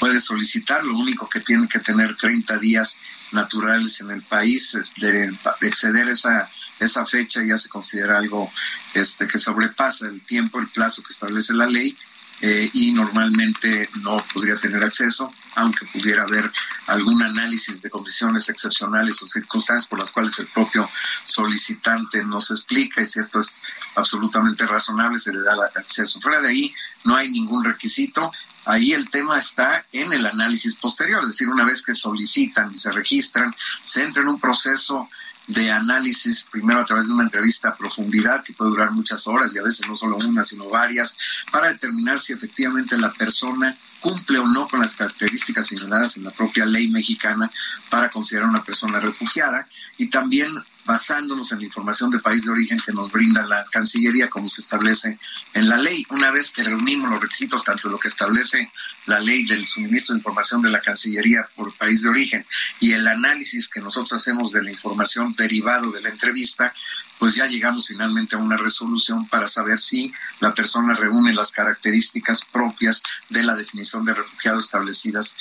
puede 0.00 0.20
solicitar. 0.20 0.84
Lo 0.84 0.96
único 0.96 1.28
que 1.28 1.40
tiene 1.40 1.68
que 1.68 1.78
tener 1.80 2.16
30 2.16 2.58
días 2.58 2.98
naturales 3.32 4.00
en 4.00 4.10
el 4.10 4.22
país 4.22 4.74
es 4.74 4.94
de, 4.94 5.32
exceder 5.60 6.08
esa 6.08 6.50
esa 6.78 7.06
fecha 7.06 7.42
ya 7.42 7.56
se 7.56 7.70
considera 7.70 8.18
algo 8.18 8.52
este 8.92 9.26
que 9.26 9.38
sobrepasa 9.38 10.08
el 10.08 10.20
tiempo, 10.20 10.60
el 10.60 10.68
plazo 10.68 11.02
que 11.02 11.10
establece 11.10 11.54
la 11.54 11.66
ley 11.66 11.96
eh, 12.42 12.68
y 12.74 12.92
normalmente 12.92 13.88
no 14.02 14.22
podría 14.32 14.56
tener 14.56 14.84
acceso, 14.84 15.32
aunque 15.54 15.86
pudiera 15.86 16.24
haber 16.24 16.50
algún 16.86 17.22
análisis 17.22 17.80
de 17.80 17.88
condiciones 17.88 18.48
excepcionales 18.50 19.22
o 19.22 19.26
circunstancias 19.26 19.86
por 19.86 19.98
las 19.98 20.12
cuales 20.12 20.38
el 20.38 20.46
propio 20.48 20.88
solicitante 21.24 22.22
nos 22.24 22.50
explica 22.50 23.00
y 23.00 23.06
si 23.06 23.20
esto 23.20 23.40
es 23.40 23.60
absolutamente 23.94 24.66
razonable 24.66 25.18
se 25.18 25.32
le 25.32 25.42
da 25.42 25.54
acceso. 25.76 26.20
Fuera 26.20 26.40
de 26.40 26.48
ahí 26.48 26.74
no 27.04 27.16
hay 27.16 27.30
ningún 27.30 27.64
requisito. 27.64 28.30
Ahí 28.66 28.92
el 28.92 29.08
tema 29.10 29.38
está 29.38 29.86
en 29.92 30.12
el 30.12 30.26
análisis 30.26 30.74
posterior, 30.74 31.22
es 31.22 31.28
decir, 31.28 31.48
una 31.48 31.64
vez 31.64 31.82
que 31.82 31.94
solicitan 31.94 32.72
y 32.72 32.76
se 32.76 32.90
registran, 32.90 33.54
se 33.84 34.02
entra 34.02 34.22
en 34.22 34.28
un 34.28 34.40
proceso 34.40 35.08
de 35.46 35.70
análisis, 35.70 36.44
primero 36.50 36.80
a 36.80 36.84
través 36.84 37.06
de 37.06 37.14
una 37.14 37.24
entrevista 37.24 37.68
a 37.68 37.76
profundidad 37.76 38.42
que 38.42 38.52
puede 38.52 38.70
durar 38.70 38.90
muchas 38.90 39.26
horas 39.26 39.54
y 39.54 39.58
a 39.58 39.62
veces 39.62 39.86
no 39.86 39.94
solo 39.94 40.16
una, 40.16 40.42
sino 40.42 40.68
varias, 40.68 41.16
para 41.52 41.68
determinar 41.68 42.18
si 42.18 42.32
efectivamente 42.32 42.98
la 42.98 43.12
persona 43.12 43.76
cumple 44.00 44.38
o 44.38 44.46
no 44.46 44.68
con 44.68 44.80
las 44.80 44.96
características 44.96 45.66
señaladas 45.66 46.16
en 46.16 46.24
la 46.24 46.30
propia 46.30 46.66
ley 46.66 46.88
mexicana 46.88 47.50
para 47.90 48.10
considerar 48.10 48.48
una 48.48 48.62
persona 48.62 49.00
refugiada. 49.00 49.66
Y 49.98 50.08
también 50.08 50.52
basándonos 50.86 51.52
en 51.52 51.58
la 51.58 51.64
información 51.64 52.10
de 52.10 52.20
país 52.20 52.44
de 52.44 52.52
origen 52.52 52.78
que 52.78 52.92
nos 52.92 53.10
brinda 53.10 53.44
la 53.44 53.66
Cancillería, 53.70 54.30
como 54.30 54.46
se 54.46 54.60
establece 54.60 55.18
en 55.54 55.68
la 55.68 55.76
ley. 55.76 56.06
Una 56.10 56.30
vez 56.30 56.50
que 56.50 56.62
reunimos 56.62 57.10
los 57.10 57.20
requisitos, 57.20 57.64
tanto 57.64 57.88
lo 57.88 57.98
que 57.98 58.08
establece 58.08 58.70
la 59.06 59.20
ley 59.20 59.44
del 59.44 59.66
suministro 59.66 60.14
de 60.14 60.20
información 60.20 60.62
de 60.62 60.70
la 60.70 60.80
Cancillería 60.80 61.48
por 61.54 61.74
país 61.74 62.02
de 62.02 62.08
origen 62.08 62.46
y 62.80 62.92
el 62.92 63.06
análisis 63.08 63.68
que 63.68 63.80
nosotros 63.80 64.12
hacemos 64.12 64.52
de 64.52 64.62
la 64.62 64.70
información 64.70 65.34
derivado 65.36 65.90
de 65.90 66.00
la 66.00 66.08
entrevista, 66.08 66.72
pues 67.18 67.34
ya 67.34 67.46
llegamos 67.46 67.88
finalmente 67.88 68.36
a 68.36 68.38
una 68.38 68.56
resolución 68.56 69.26
para 69.28 69.48
saber 69.48 69.78
si 69.78 70.12
la 70.40 70.54
persona 70.54 70.94
reúne 70.94 71.34
las 71.34 71.50
características 71.50 72.44
propias 72.44 73.02
de 73.30 73.42
la 73.42 73.54
definición 73.54 74.04
de 74.04 74.14
refugiado 74.14 74.58
establecidas 74.58 75.34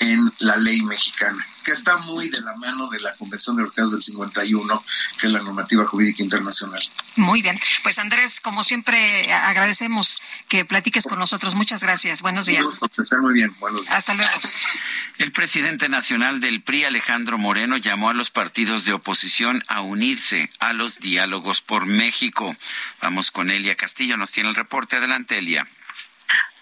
en 0.00 0.32
la 0.38 0.56
ley 0.56 0.82
mexicana 0.82 1.46
que 1.62 1.72
está 1.72 1.96
muy 1.98 2.28
de 2.28 2.40
la 2.40 2.54
mano 2.56 2.88
de 2.88 3.00
la 3.00 3.14
Convención 3.14 3.56
de 3.56 3.62
Europeos 3.62 3.92
del 3.92 4.02
51, 4.02 4.84
que 5.18 5.26
es 5.26 5.32
la 5.32 5.40
normativa 5.40 5.84
jurídica 5.86 6.22
internacional. 6.22 6.82
Muy 7.16 7.42
bien. 7.42 7.58
Pues 7.82 7.98
Andrés, 7.98 8.40
como 8.40 8.64
siempre, 8.64 9.32
agradecemos 9.32 10.20
que 10.48 10.64
platiques 10.64 11.04
con 11.04 11.18
nosotros. 11.18 11.54
Muchas 11.54 11.82
gracias. 11.82 12.22
Buenos 12.22 12.46
días. 12.46 12.66
Muy 13.20 13.34
bien. 13.34 13.54
Buenos 13.60 13.82
días. 13.82 13.94
Hasta 13.94 14.14
luego. 14.14 14.32
El 15.18 15.32
presidente 15.32 15.88
nacional 15.88 16.40
del 16.40 16.62
PRI, 16.62 16.84
Alejandro 16.84 17.38
Moreno, 17.38 17.76
llamó 17.76 18.10
a 18.10 18.14
los 18.14 18.30
partidos 18.30 18.84
de 18.84 18.92
oposición 18.92 19.64
a 19.68 19.80
unirse 19.80 20.50
a 20.58 20.72
los 20.72 21.00
diálogos 21.00 21.60
por 21.60 21.86
México. 21.86 22.56
Vamos 23.00 23.30
con 23.30 23.50
Elia 23.50 23.76
Castillo, 23.76 24.16
nos 24.16 24.32
tiene 24.32 24.48
el 24.48 24.56
reporte. 24.56 24.96
Adelante, 24.96 25.38
Elia. 25.38 25.66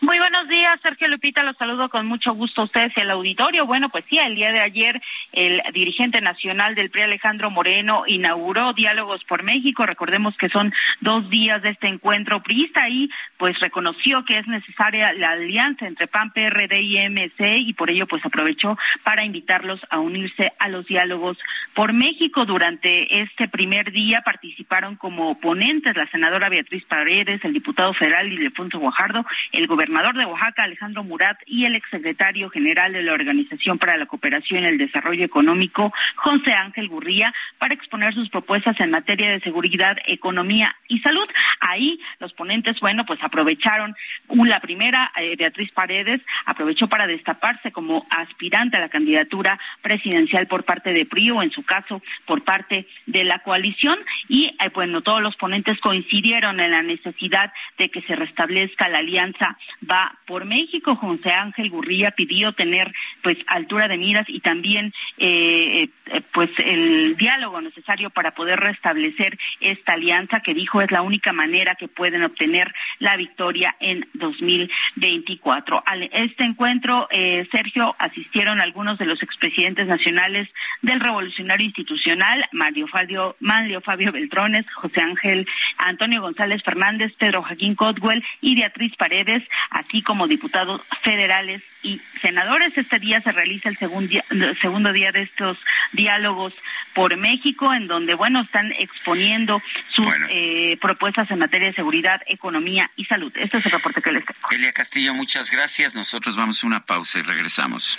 Muy 0.03 0.19
buenos 0.19 0.49
días, 0.49 0.81
Sergio 0.81 1.09
Lupita, 1.09 1.43
los 1.43 1.59
saludo 1.59 1.91
con 1.91 2.07
mucho 2.07 2.33
gusto 2.33 2.63
a 2.63 2.65
ustedes 2.65 2.97
y 2.97 3.01
al 3.03 3.11
auditorio. 3.11 3.67
Bueno, 3.67 3.91
pues 3.91 4.07
sí, 4.07 4.19
el 4.19 4.35
día 4.35 4.51
de 4.51 4.61
ayer 4.61 5.03
el 5.33 5.61
dirigente 5.75 6.23
nacional 6.23 6.75
del 6.75 6.89
PRI, 6.89 7.03
Alejandro 7.03 7.51
Moreno, 7.51 8.05
inauguró 8.07 8.73
Diálogos 8.73 9.23
por 9.25 9.43
México. 9.43 9.85
Recordemos 9.85 10.39
que 10.39 10.49
son 10.49 10.73
dos 11.01 11.29
días 11.29 11.61
de 11.61 11.69
este 11.69 11.87
encuentro 11.87 12.43
priista 12.43 12.89
y 12.89 13.11
pues 13.37 13.61
reconoció 13.61 14.25
que 14.25 14.39
es 14.39 14.49
necesaria 14.49 15.13
la 15.13 15.33
alianza 15.33 15.87
entre 15.87 16.07
PAN, 16.07 16.33
PRD 16.33 16.81
y 16.81 16.97
MC 17.11 17.59
y 17.59 17.75
por 17.75 17.91
ello 17.91 18.07
pues 18.07 18.25
aprovechó 18.25 18.79
para 19.05 19.23
invitarlos 19.23 19.81
a 19.91 19.99
unirse 19.99 20.53
a 20.59 20.69
los 20.69 20.87
diálogos 20.87 21.37
por 21.75 21.93
México. 21.93 22.47
Durante 22.47 23.21
este 23.21 23.49
primer 23.49 23.93
día 23.93 24.23
participaron 24.23 24.97
como 24.97 25.39
ponentes 25.39 25.95
la 25.95 26.07
senadora 26.07 26.49
Beatriz 26.49 26.87
Paredes, 26.87 27.45
el 27.45 27.53
diputado 27.53 27.93
federal 27.93 28.33
Ildefonso 28.33 28.79
Guajardo, 28.79 29.27
el 29.53 29.67
gobernador 29.67 29.90
gobernador 29.91 30.17
de 30.17 30.27
Oaxaca, 30.27 30.63
Alejandro 30.63 31.03
Murat, 31.03 31.39
y 31.47 31.65
el 31.65 31.75
exsecretario 31.75 32.49
general 32.49 32.93
de 32.93 33.03
la 33.03 33.13
Organización 33.13 33.77
para 33.77 33.97
la 33.97 34.07
Cooperación 34.07 34.63
y 34.63 34.67
el 34.69 34.79
Desarrollo 34.79 35.25
Económico, 35.25 35.93
José 36.15 36.53
Ángel 36.53 36.89
Gurría, 36.89 37.35
para 37.59 37.75
exponer 37.75 38.15
sus 38.15 38.29
propuestas 38.29 38.79
en 38.79 38.93
materia 38.93 39.33
de 39.33 39.41
seguridad, 39.41 39.97
economía 40.07 40.77
y 40.87 41.01
salud. 41.01 41.29
Ahí 41.59 42.01
los 42.21 42.33
ponentes, 42.35 42.79
bueno, 42.79 43.05
pues 43.05 43.21
aprovecharon 43.23 43.97
la 44.29 44.61
primera, 44.61 45.11
eh, 45.17 45.35
Beatriz 45.37 45.73
Paredes, 45.73 46.21
aprovechó 46.47 46.89
para 46.89 47.07
destaparse 47.07 47.73
como 47.73 48.07
aspirante 48.11 48.77
a 48.77 48.81
la 48.81 48.89
candidatura 48.89 49.59
presidencial 49.83 50.47
por 50.47 50.65
parte 50.65 50.93
de 50.93 51.05
PRI 51.05 51.33
o 51.33 51.43
en 51.43 51.51
su 51.51 51.65
caso 51.65 52.01
por 52.27 52.43
parte 52.43 52.87
de 53.07 53.25
la 53.25 53.41
coalición 53.41 53.99
y 54.29 54.57
eh, 54.61 54.71
bueno, 54.73 55.03
todos 55.03 55.21
los 55.21 55.37
ponentes 55.37 55.81
coincidieron 55.81 56.61
en 56.61 56.71
la 56.71 56.83
necesidad 56.83 57.53
de 57.79 57.91
que 57.91 58.03
se 58.03 58.17
restablezca 58.17 58.89
la 58.89 58.99
alianza 58.99 59.57
va 59.89 60.15
por 60.27 60.45
México. 60.45 60.97
José 60.97 61.31
Ángel 61.33 61.71
Gurría 61.71 62.11
pidió 62.11 62.53
tener 62.53 62.93
pues 63.23 63.39
altura 63.47 63.89
de 63.89 63.97
miras 63.97 64.29
y 64.29 64.41
también 64.41 64.93
eh, 65.19 65.89
eh, 66.07 66.23
pues 66.33 66.51
el 66.59 67.17
diálogo 67.17 67.61
necesario 67.61 68.11
para 68.11 68.33
poder 68.33 68.61
restablecer 68.61 69.39
esta 69.61 69.95
alianza 69.95 70.41
que 70.41 70.55
dijo 70.55 70.81
es 70.83 70.91
la 70.91 71.03
única 71.03 71.33
manera 71.33 71.75
que 71.75 71.89
pueden 71.89 72.23
obtener 72.25 72.75
la 72.99 73.17
victoria 73.17 73.77
en 73.81 74.07
2024. 74.15 75.83
A 75.87 75.97
este 75.97 76.45
encuentro, 76.45 77.09
eh, 77.11 77.47
Sergio, 77.51 77.95
asistieron 77.99 78.61
algunos 78.61 78.99
de 78.99 79.07
los 79.07 79.23
expresidentes 79.23 79.87
nacionales 79.87 80.49
del 80.83 81.01
Revolucionario 81.01 81.67
Institucional, 81.67 82.45
Mario 82.53 82.87
Fabio, 82.89 83.37
Mario 83.41 83.81
Fabio 83.81 84.13
Beltrones, 84.13 84.67
José 84.73 85.01
Ángel 85.01 85.47
Antonio 85.79 86.23
González 86.23 86.63
Fernández, 86.63 87.13
Pedro 87.19 87.43
Joaquín 87.43 87.75
Codwell 87.75 88.25
y 88.41 88.55
Beatriz 88.55 88.95
Paredes, 88.97 89.43
así 89.71 90.03
como 90.03 90.27
diputados 90.27 90.83
federales 91.03 91.63
y 91.83 92.01
senadores. 92.21 92.77
Este 92.77 92.99
día 92.99 93.21
se 93.23 93.33
realiza 93.33 93.69
el 93.69 93.79
segundo 93.79 94.93
día, 94.93 95.13
de 95.13 95.23
estos 95.23 95.59
diálogos 95.93 96.53
por 96.95 97.17
México, 97.17 97.73
en 97.73 97.87
donde, 97.87 98.15
bueno, 98.15 98.41
están 98.41 98.73
exponiendo 98.73 99.63
sus 99.89 100.07
eh, 100.29 100.77
propuestas 100.81 101.31
en 101.31 101.39
materia 101.39 101.69
de 101.69 101.75
seguridad, 101.75 102.21
economía 102.27 102.91
y 102.97 103.05
salud. 103.05 103.33
Este 103.37 103.59
es 103.59 103.67
el 103.67 103.73
reporte 103.73 104.03
que 104.03 104.13
les 104.13 104.25
tengo. 104.25 104.49
Elia 104.51 104.73
Castillo, 104.73 105.15
muchas 105.15 105.51
gracias. 105.51 105.95
Nosotros 105.95 106.37
vamos 106.37 106.63
a 106.63 106.67
una 106.67 106.85
pausa 106.85 107.21
y 107.21 107.23
regresamos. 107.23 107.99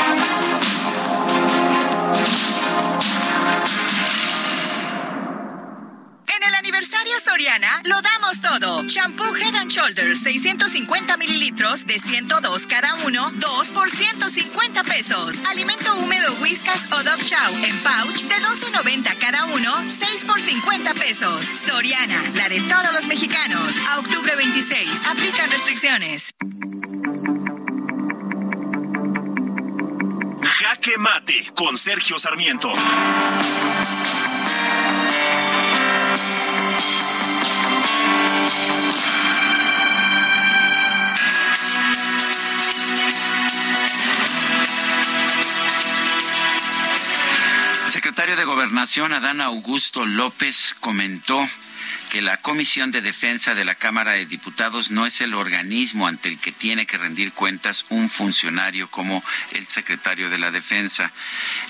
Soriana 7.41 7.81
lo 7.85 7.99
damos 8.03 8.39
todo. 8.39 8.83
Shampoo 8.83 9.33
Head 9.35 9.55
and 9.55 9.71
Shoulders 9.71 10.19
650 10.21 11.17
mililitros 11.17 11.87
de 11.87 11.97
102 11.97 12.67
cada 12.67 12.93
uno, 13.07 13.31
2 13.33 13.71
por 13.71 13.89
150 13.89 14.83
pesos. 14.83 15.39
Alimento 15.49 15.91
húmedo 15.95 16.35
Whiskas 16.39 16.85
o 16.91 17.01
Dog 17.01 17.19
Chow 17.19 17.51
en 17.63 17.75
pouch 17.79 18.21
de 18.25 18.35
12.90 18.35 19.17
cada 19.17 19.45
uno, 19.45 19.71
6 19.87 20.25
por 20.25 20.39
50 20.39 20.93
pesos. 20.93 21.45
Soriana, 21.55 22.21
la 22.35 22.47
de 22.47 22.61
todos 22.61 22.93
los 22.93 23.07
mexicanos. 23.07 23.75
A 23.89 23.97
octubre 23.97 24.35
26. 24.35 25.07
Aplican 25.07 25.49
restricciones. 25.49 26.35
Jaque 30.43 30.95
Mate 30.99 31.51
con 31.55 31.75
Sergio 31.75 32.19
Sarmiento. 32.19 32.71
Secretario 48.01 48.35
de 48.35 48.45
Gobernación, 48.45 49.13
Adán 49.13 49.41
Augusto 49.41 50.07
López, 50.07 50.75
comentó 50.79 51.47
que 52.11 52.21
la 52.21 52.35
Comisión 52.35 52.91
de 52.91 52.99
Defensa 52.99 53.55
de 53.55 53.63
la 53.63 53.75
Cámara 53.75 54.11
de 54.11 54.25
Diputados 54.25 54.91
no 54.91 55.05
es 55.05 55.21
el 55.21 55.33
organismo 55.33 56.07
ante 56.07 56.27
el 56.27 56.39
que 56.39 56.51
tiene 56.51 56.85
que 56.85 56.97
rendir 56.97 57.31
cuentas 57.31 57.85
un 57.87 58.09
funcionario 58.09 58.91
como 58.91 59.23
el 59.53 59.65
secretario 59.65 60.29
de 60.29 60.37
la 60.37 60.51
Defensa. 60.51 61.09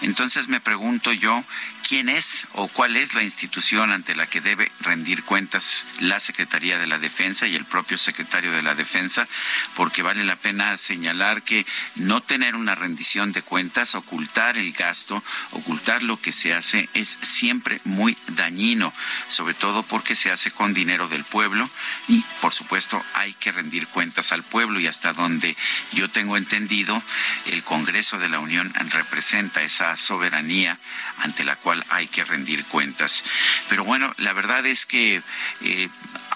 Entonces 0.01 0.47
me 0.47 0.59
pregunto 0.59 1.13
yo, 1.13 1.43
¿quién 1.87 2.09
es 2.09 2.47
o 2.53 2.67
cuál 2.67 2.97
es 2.97 3.13
la 3.13 3.21
institución 3.21 3.91
ante 3.91 4.15
la 4.15 4.25
que 4.25 4.41
debe 4.41 4.71
rendir 4.79 5.23
cuentas 5.23 5.85
la 5.99 6.19
Secretaría 6.19 6.79
de 6.79 6.87
la 6.87 6.97
Defensa 6.97 7.45
y 7.45 7.53
el 7.53 7.65
propio 7.65 7.99
secretario 7.99 8.51
de 8.51 8.63
la 8.63 8.73
Defensa? 8.73 9.27
Porque 9.75 10.01
vale 10.01 10.23
la 10.23 10.37
pena 10.37 10.75
señalar 10.77 11.43
que 11.43 11.67
no 11.97 12.19
tener 12.19 12.55
una 12.55 12.73
rendición 12.73 13.31
de 13.31 13.43
cuentas, 13.43 13.93
ocultar 13.93 14.57
el 14.57 14.71
gasto, 14.71 15.23
ocultar 15.51 16.01
lo 16.01 16.19
que 16.19 16.31
se 16.31 16.55
hace 16.55 16.89
es 16.95 17.19
siempre 17.21 17.79
muy 17.83 18.17
dañino, 18.29 18.91
sobre 19.27 19.53
todo 19.53 19.83
porque 19.83 20.15
se 20.15 20.30
hace 20.31 20.51
con 20.51 20.73
dinero 20.73 21.07
del 21.07 21.23
pueblo 21.23 21.69
y 22.07 22.23
por 22.41 22.53
supuesto 22.53 23.03
hay 23.13 23.33
que 23.33 23.51
rendir 23.51 23.87
cuentas 23.87 24.31
al 24.31 24.43
pueblo 24.43 24.79
y 24.79 24.87
hasta 24.87 25.13
donde 25.13 25.55
yo 25.93 26.09
tengo 26.09 26.37
entendido 26.37 27.01
el 27.47 27.63
Congreso 27.63 28.17
de 28.19 28.29
la 28.29 28.39
Unión 28.39 28.73
representa 28.91 29.61
esa 29.61 29.95
soberanía 29.95 30.77
ante 31.19 31.43
la 31.43 31.55
cual 31.55 31.83
hay 31.89 32.07
que 32.07 32.23
rendir 32.23 32.65
cuentas. 32.65 33.23
Pero 33.69 33.83
bueno, 33.83 34.13
la 34.17 34.33
verdad 34.33 34.65
es 34.65 34.85
que 34.85 35.21
eh, 35.61 35.89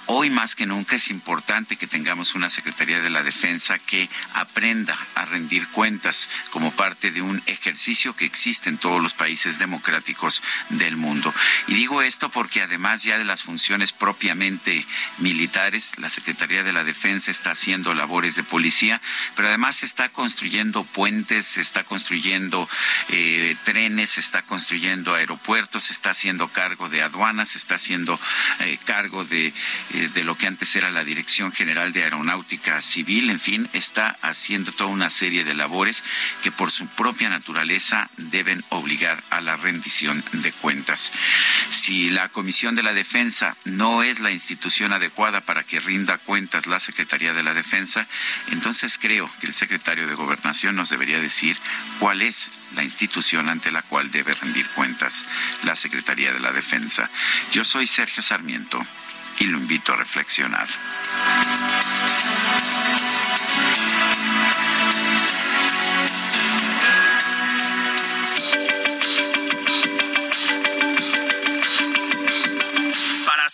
Hoy 0.07 0.30
más 0.30 0.53
que 0.53 0.67
nunca 0.67 0.97
es 0.97 1.09
importante 1.09 1.77
que 1.77 1.88
tengamos 1.88 2.35
una 2.35 2.51
Secretaría 2.51 3.01
de 3.01 3.09
la 3.09 3.23
Defensa 3.23 3.80
que 3.80 4.07
aprenda 4.35 4.95
a 5.15 5.26
rendir 5.26 5.67
cuentas 5.69 6.30
como 6.51 6.69
parte 6.69 7.09
de 7.09 7.23
un 7.23 7.41
ejercicio 7.47 8.15
que 8.15 8.26
existe 8.26 8.69
en 8.69 8.77
todos 8.77 9.01
los 9.01 9.15
países 9.15 9.57
democráticos 9.57 10.43
del 10.69 10.95
mundo. 10.95 11.34
Y 11.67 11.73
digo 11.73 12.03
esto 12.03 12.30
porque 12.30 12.61
además 12.61 13.01
ya 13.01 13.17
de 13.17 13.23
las 13.23 13.41
funciones 13.41 13.85
propiamente 13.91 14.86
militares, 15.18 15.94
la 15.98 16.10
Secretaría 16.10 16.64
de 16.64 16.74
la 16.74 16.84
Defensa 16.84 17.32
está 17.32 17.52
haciendo 17.52 17.94
labores 17.94 18.36
de 18.36 18.44
policía, 18.44 19.02
pero 19.36 19.48
además 19.48 19.78
se 19.78 19.86
está 19.86 20.10
construyendo 20.10 20.84
puentes, 20.84 21.45
se 21.45 21.62
está 21.62 21.84
construyendo 21.84 22.70
eh, 23.10 23.56
trenes, 23.64 24.12
se 24.12 24.20
está 24.20 24.41
construyendo 24.41 25.14
aeropuertos, 25.14 25.86
se 25.86 25.94
está 25.94 26.12
haciendo 26.12 26.48
cargo 26.48 26.90
de 26.90 27.02
aduanas, 27.02 27.49
se 27.49 27.57
está 27.57 27.76
haciendo 27.76 28.20
eh, 28.60 28.78
cargo 28.86 29.26
de, 29.26 29.48
eh, 29.48 30.10
de 30.14 30.24
lo 30.24 30.38
que 30.38 30.48
antes 30.48 30.76
era 30.76 30.91
la 30.91 31.03
Dirección 31.03 31.52
General 31.52 31.94
de 31.94 32.03
Aeronáutica 32.03 32.82
Civil, 32.82 33.30
en 33.30 33.40
fin, 33.40 33.70
está 33.74 34.18
haciendo 34.22 34.72
toda 34.72 34.90
una 34.90 35.10
serie 35.10 35.44
de 35.44 35.53
labores 35.53 36.03
que 36.44 36.52
por 36.52 36.72
su 36.72 36.88
propia 36.88 37.30
naturaleza 37.30 38.10
deben 38.18 38.64
obligar 38.70 39.24
a 39.30 39.41
la 39.41 39.56
rendición 39.56 40.24
de 40.32 40.52
cuentas. 40.52 41.12
Si 41.70 42.10
la 42.10 42.30
Comisión 42.30 42.76
de 42.76 42.84
la 42.84 42.94
Defensa 42.94 43.56
no 43.77 44.03
es 44.03 44.19
la 44.19 44.31
institución 44.31 44.93
adecuada 44.93 45.41
para 45.41 45.64
que 45.64 45.80
rinda 45.80 46.18
cuentas 46.18 46.68
la 46.68 46.80
Secretaría 46.80 47.34
de 47.34 47.43
la 47.43 47.53
Defensa, 47.53 48.07
entonces 48.52 48.97
creo 48.99 49.30
que 49.39 49.47
el 49.47 49.53
secretario 49.53 50.07
de 50.07 50.15
Gobernación 50.15 50.76
nos 50.76 50.89
debería 50.89 51.19
decir 51.19 51.57
cuál 51.99 52.22
es 52.22 52.52
la 52.76 52.84
institución 52.84 53.49
ante 53.49 53.72
la 53.72 53.81
cual 53.81 54.11
debe 54.11 54.34
rendir 54.34 54.68
cuentas 54.69 55.26
la 55.64 55.76
Secretaría 55.76 56.31
de 56.31 56.39
la 56.39 56.52
Defensa. 56.52 57.10
Yo 57.52 57.64
soy 57.64 57.88
Sergio 57.88 58.23
Sarmiento 58.23 58.81
y 59.39 59.45
lo 59.45 59.57
invito 59.57 59.93
a 59.93 59.97
reflexionar. 59.97 60.68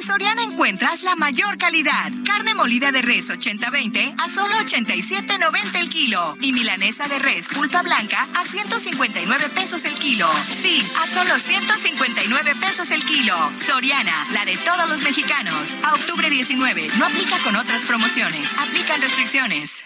En 0.00 0.06
Soriana 0.06 0.42
encuentras 0.42 1.02
la 1.02 1.14
mayor 1.14 1.58
calidad. 1.58 2.10
Carne 2.24 2.54
molida 2.54 2.90
de 2.90 3.02
res 3.02 3.28
80-20 3.28 4.14
a 4.16 4.30
solo 4.30 4.54
87.90 4.54 5.78
el 5.78 5.90
kilo. 5.90 6.38
Y 6.40 6.54
milanesa 6.54 7.06
de 7.06 7.18
res 7.18 7.48
pulpa 7.48 7.82
blanca 7.82 8.26
a 8.34 8.46
159 8.46 9.50
pesos 9.50 9.84
el 9.84 9.92
kilo. 9.96 10.26
Sí, 10.48 10.82
a 11.02 11.06
solo 11.06 11.38
159 11.38 12.54
pesos 12.54 12.90
el 12.90 13.04
kilo. 13.04 13.36
Soriana, 13.58 14.26
la 14.32 14.46
de 14.46 14.56
todos 14.56 14.88
los 14.88 15.02
mexicanos. 15.02 15.76
A 15.82 15.92
octubre 15.92 16.30
19. 16.30 16.88
No 16.96 17.04
aplica 17.04 17.36
con 17.44 17.56
otras 17.56 17.84
promociones. 17.84 18.54
Aplican 18.58 19.02
restricciones. 19.02 19.84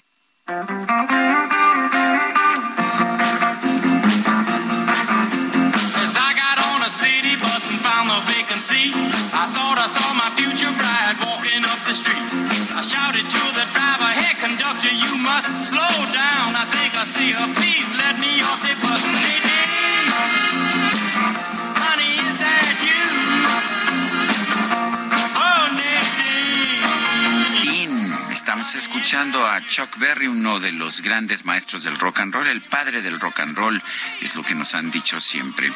Estamos 28.31 28.75
escuchando 28.75 29.47
a 29.47 29.61
Chuck 29.61 29.99
Berry, 29.99 30.27
uno 30.27 30.61
de 30.61 30.73
los 30.73 31.03
grandes 31.03 31.45
maestros 31.45 31.83
del 31.85 31.99
rock 31.99 32.21
and 32.21 32.35
roll, 32.35 32.47
el 32.47 32.61
padre 32.61 33.03
del 33.03 33.19
rock 33.21 33.41
and 33.41 33.57
roll, 33.57 33.83
es 34.21 34.35
lo 34.37 34.43
que 34.43 34.55
nos 34.55 34.75
han 34.75 34.91
dicho 34.91 35.19
siempre. 35.19 35.73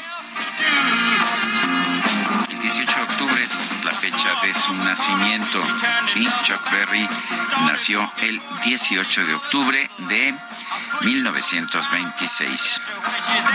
El 2.58 2.62
18 2.62 2.92
de 2.92 3.02
octubre 3.02 3.44
es 3.44 3.84
la 3.84 3.92
fecha 3.92 4.34
de 4.42 4.52
su 4.52 4.74
nacimiento. 4.74 5.62
Sí, 6.12 6.28
Chuck 6.42 6.60
Berry 6.72 7.08
nació 7.66 8.10
el 8.20 8.40
18 8.64 9.26
de 9.26 9.34
octubre 9.34 9.90
de 10.08 10.34
1926. 11.02 12.80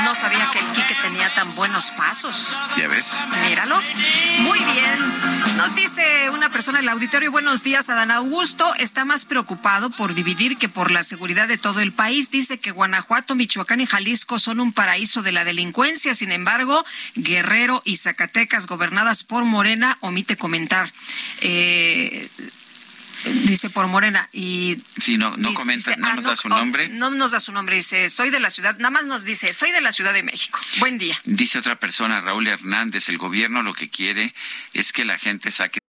No 0.05 0.15
sabía 0.15 0.49
que 0.51 0.59
el 0.59 0.71
Quique 0.71 0.95
tenía 1.01 1.33
tan 1.33 1.53
buenos 1.53 1.91
pasos. 1.91 2.57
¿Ya 2.77 2.87
ves? 2.87 3.25
Míralo. 3.45 3.81
Muy 4.39 4.59
bien. 4.59 5.57
Nos 5.57 5.75
dice 5.75 6.29
una 6.29 6.49
persona 6.49 6.79
en 6.79 6.85
el 6.85 6.89
auditorio, 6.89 7.31
buenos 7.31 7.63
días, 7.63 7.89
Adán 7.89 8.11
Augusto 8.11 8.73
está 8.75 9.05
más 9.05 9.25
preocupado 9.25 9.89
por 9.89 10.13
dividir 10.13 10.57
que 10.57 10.69
por 10.69 10.91
la 10.91 11.03
seguridad 11.03 11.47
de 11.47 11.57
todo 11.57 11.81
el 11.81 11.91
país. 11.91 12.31
Dice 12.31 12.59
que 12.59 12.71
Guanajuato, 12.71 13.35
Michoacán 13.35 13.81
y 13.81 13.85
Jalisco 13.85 14.39
son 14.39 14.59
un 14.59 14.73
paraíso 14.73 15.21
de 15.21 15.31
la 15.31 15.43
delincuencia. 15.43 16.13
Sin 16.15 16.31
embargo, 16.31 16.85
Guerrero 17.15 17.81
y 17.85 17.97
Zacatecas, 17.97 18.65
gobernadas 18.93 19.23
por 19.23 19.43
Morena, 19.43 19.97
omite 20.01 20.37
comentar. 20.37 20.91
Eh, 21.41 22.29
dice 23.45 23.69
por 23.71 23.87
Morena 23.87 24.29
y 24.31 24.77
Sí, 24.99 25.17
no, 25.17 25.35
no 25.35 25.49
dice- 25.49 25.61
comenta, 25.61 25.89
dice, 25.91 26.01
no 26.01 26.07
ah, 26.09 26.15
nos 26.15 26.25
da 26.25 26.35
su 26.35 26.47
oh, 26.47 26.49
nombre. 26.49 26.89
no 26.89 27.09
nos 27.09 27.31
da 27.31 27.39
su 27.39 27.51
nombre, 27.51 27.75
dice, 27.77 28.07
soy 28.09 28.29
de 28.29 28.39
la 28.39 28.49
ciudad, 28.51 28.77
nada 28.77 28.91
más 28.91 29.05
nos 29.07 29.23
dice, 29.23 29.51
soy 29.53 29.71
de 29.71 29.81
la 29.81 29.91
Ciudad 29.91 30.13
de 30.13 30.21
México. 30.21 30.59
Buen 30.79 30.99
día. 30.99 31.15
Dice 31.25 31.57
otra 31.57 31.79
persona, 31.79 32.21
Raúl 32.21 32.45
Hernández, 32.47 33.09
el 33.09 33.17
gobierno 33.17 33.63
lo 33.63 33.73
que 33.73 33.89
quiere 33.89 34.33
es 34.73 34.93
que 34.93 35.05
la 35.05 35.17
gente 35.17 35.49
saque 35.51 35.79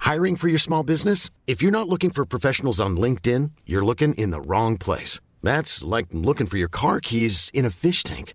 Hiring 0.00 0.36
for 0.36 0.48
your 0.48 0.58
small 0.60 0.82
business? 0.84 1.30
If 1.46 1.62
you're 1.62 1.70
not 1.72 1.88
looking 1.88 2.10
for 2.10 2.26
professionals 2.26 2.78
on 2.80 2.96
LinkedIn, 2.96 3.52
you're 3.64 3.84
looking 3.84 4.12
in 4.14 4.32
the 4.32 4.40
wrong 4.40 4.76
place. 4.76 5.18
That's 5.42 5.82
like 5.82 6.06
looking 6.12 6.46
for 6.46 6.58
your 6.58 6.68
car 6.68 7.00
keys 7.00 7.50
in 7.54 7.64
a 7.64 7.70
fish 7.70 8.02
tank. 8.02 8.34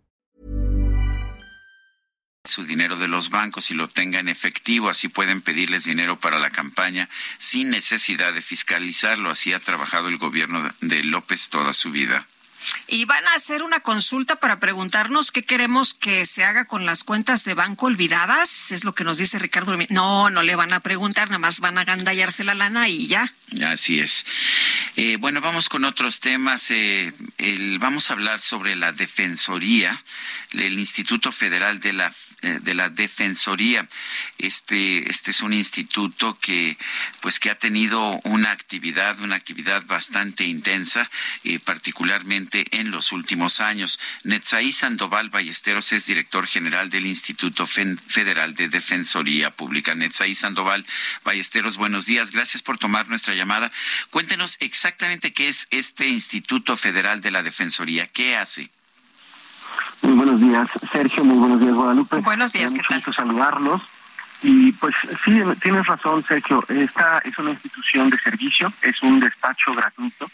Su 2.43 2.65
dinero 2.65 2.97
de 2.97 3.07
los 3.07 3.29
bancos 3.29 3.71
y 3.71 3.75
lo 3.75 3.87
tenga 3.87 4.19
en 4.19 4.27
efectivo, 4.27 4.89
así 4.89 5.07
pueden 5.07 5.41
pedirles 5.41 5.85
dinero 5.85 6.19
para 6.19 6.39
la 6.39 6.49
campaña 6.49 7.07
sin 7.37 7.69
necesidad 7.69 8.33
de 8.33 8.41
fiscalizarlo. 8.41 9.29
Así 9.29 9.53
ha 9.53 9.59
trabajado 9.59 10.07
el 10.07 10.17
gobierno 10.17 10.69
de 10.81 11.03
López 11.03 11.49
toda 11.49 11.73
su 11.73 11.91
vida. 11.91 12.25
Y 12.87 13.05
van 13.05 13.25
a 13.27 13.33
hacer 13.33 13.63
una 13.63 13.79
consulta 13.79 14.35
para 14.35 14.59
preguntarnos 14.59 15.31
qué 15.31 15.43
queremos 15.43 15.93
que 15.93 16.25
se 16.25 16.43
haga 16.43 16.65
con 16.65 16.85
las 16.85 17.03
cuentas 17.03 17.43
de 17.43 17.53
banco 17.53 17.87
olvidadas. 17.87 18.71
Es 18.71 18.83
lo 18.83 18.93
que 18.93 19.03
nos 19.03 19.17
dice 19.17 19.39
Ricardo. 19.39 19.75
No, 19.89 20.29
no 20.29 20.43
le 20.43 20.55
van 20.55 20.73
a 20.73 20.79
preguntar, 20.79 21.29
nada 21.29 21.39
más 21.39 21.59
van 21.59 21.77
a 21.77 21.85
gandallarse 21.85 22.43
la 22.43 22.53
lana 22.53 22.87
y 22.87 23.07
ya. 23.07 23.33
Así 23.59 23.99
es. 23.99 24.25
Eh, 24.95 25.17
bueno, 25.19 25.41
vamos 25.41 25.67
con 25.67 25.83
otros 25.83 26.21
temas. 26.21 26.71
Eh, 26.71 27.11
el- 27.37 27.79
vamos 27.79 28.09
a 28.09 28.13
hablar 28.13 28.39
sobre 28.39 28.77
la 28.77 28.93
Defensoría, 28.93 30.01
el 30.53 30.79
Instituto 30.79 31.33
Federal 31.33 31.81
de 31.81 31.91
la, 31.91 32.13
eh, 32.43 32.59
de 32.61 32.73
la 32.73 32.89
Defensoría. 32.89 33.89
Este, 34.37 35.09
este 35.11 35.31
es 35.31 35.41
un 35.41 35.51
instituto 35.51 36.39
que, 36.39 36.77
pues, 37.19 37.41
que 37.41 37.49
ha 37.49 37.55
tenido 37.55 38.21
una 38.23 38.51
actividad, 38.51 39.19
una 39.19 39.35
actividad 39.35 39.85
bastante 39.85 40.45
intensa, 40.45 41.09
particularmente 41.65 42.65
en 42.71 42.89
los 42.91 43.11
últimos 43.11 43.59
años. 43.59 43.99
Netzaí 44.23 44.71
Sandoval 44.71 45.29
Ballesteros 45.29 45.91
es 45.91 46.05
director 46.05 46.47
general 46.47 46.89
del 46.89 47.05
Instituto 47.05 47.67
Federal 47.67 48.55
de 48.55 48.69
Defensoría 48.69 49.51
Pública. 49.51 49.93
Netzaí 49.93 50.35
Sandoval 50.35 50.85
Ballesteros, 51.25 51.75
buenos 51.75 52.05
días. 52.05 52.31
Gracias 52.31 52.63
por 52.63 52.77
tomar 52.77 53.09
nuestra 53.09 53.33
llamada. 53.33 53.40
Cuéntenos 54.09 54.57
exactamente 54.59 55.33
qué 55.33 55.47
es 55.47 55.67
este 55.71 56.07
Instituto 56.07 56.77
Federal 56.77 57.21
de 57.21 57.31
la 57.31 57.43
Defensoría. 57.43 58.07
¿Qué 58.07 58.37
hace? 58.37 58.69
Muy 60.01 60.13
buenos 60.13 60.41
días, 60.41 60.67
Sergio. 60.91 61.23
Muy 61.23 61.37
buenos 61.37 61.59
días, 61.59 61.73
Guadalupe. 61.73 62.17
Buenos 62.17 62.53
días, 62.53 62.71
da 62.71 62.77
¿qué 62.77 62.83
mucho 62.83 62.95
gusto 62.95 63.13
saludarlos. 63.13 63.81
Y 64.43 64.71
pues 64.73 64.95
sí, 65.23 65.39
tienes 65.61 65.85
razón, 65.85 66.23
Sergio. 66.23 66.63
Esta 66.67 67.19
es 67.19 67.37
una 67.37 67.51
institución 67.51 68.09
de 68.09 68.17
servicio, 68.17 68.73
es 68.81 69.01
un 69.03 69.19
despacho 69.19 69.73
gratuito. 69.73 70.29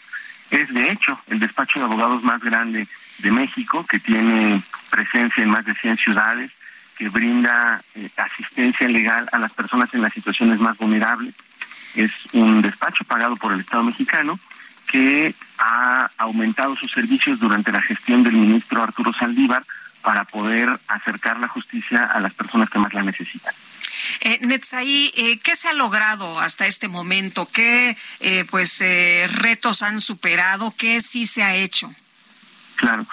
Es 0.50 0.72
de 0.72 0.90
hecho 0.90 1.18
el 1.28 1.38
despacho 1.38 1.78
de 1.78 1.84
abogados 1.84 2.22
más 2.22 2.40
grande 2.40 2.88
de 3.18 3.30
México, 3.30 3.84
que 3.84 4.00
tiene 4.00 4.62
presencia 4.90 5.42
en 5.42 5.50
más 5.50 5.64
de 5.66 5.74
100 5.74 5.98
ciudades, 5.98 6.50
que 6.96 7.08
brinda 7.10 7.82
eh, 7.94 8.08
asistencia 8.16 8.88
legal 8.88 9.28
a 9.30 9.38
las 9.38 9.52
personas 9.52 9.92
en 9.92 10.00
las 10.00 10.12
situaciones 10.14 10.58
más 10.58 10.76
vulnerables. 10.78 11.34
Es 11.98 12.12
un 12.32 12.62
despacho 12.62 13.04
pagado 13.04 13.36
por 13.36 13.52
el 13.52 13.60
Estado 13.60 13.82
mexicano 13.82 14.38
que 14.86 15.34
ha 15.58 16.10
aumentado 16.16 16.74
sus 16.76 16.90
servicios 16.90 17.38
durante 17.40 17.72
la 17.72 17.82
gestión 17.82 18.22
del 18.22 18.34
ministro 18.34 18.82
Arturo 18.82 19.12
Saldívar 19.12 19.64
para 20.02 20.24
poder 20.24 20.78
acercar 20.88 21.38
la 21.38 21.48
justicia 21.48 22.04
a 22.04 22.20
las 22.20 22.32
personas 22.34 22.70
que 22.70 22.78
más 22.78 22.94
la 22.94 23.02
necesitan. 23.02 23.52
Eh, 24.20 24.38
Netzaí, 24.42 25.12
eh, 25.16 25.38
¿qué 25.40 25.54
se 25.56 25.68
ha 25.68 25.72
logrado 25.72 26.38
hasta 26.40 26.66
este 26.66 26.88
momento? 26.88 27.46
¿Qué 27.52 27.96
eh, 28.20 28.44
pues 28.48 28.80
eh, 28.80 29.28
retos 29.30 29.82
han 29.82 30.00
superado? 30.00 30.72
¿Qué 30.76 31.00
sí 31.00 31.26
se 31.26 31.42
ha 31.42 31.54
hecho? 31.54 31.92
Claro. 32.76 33.06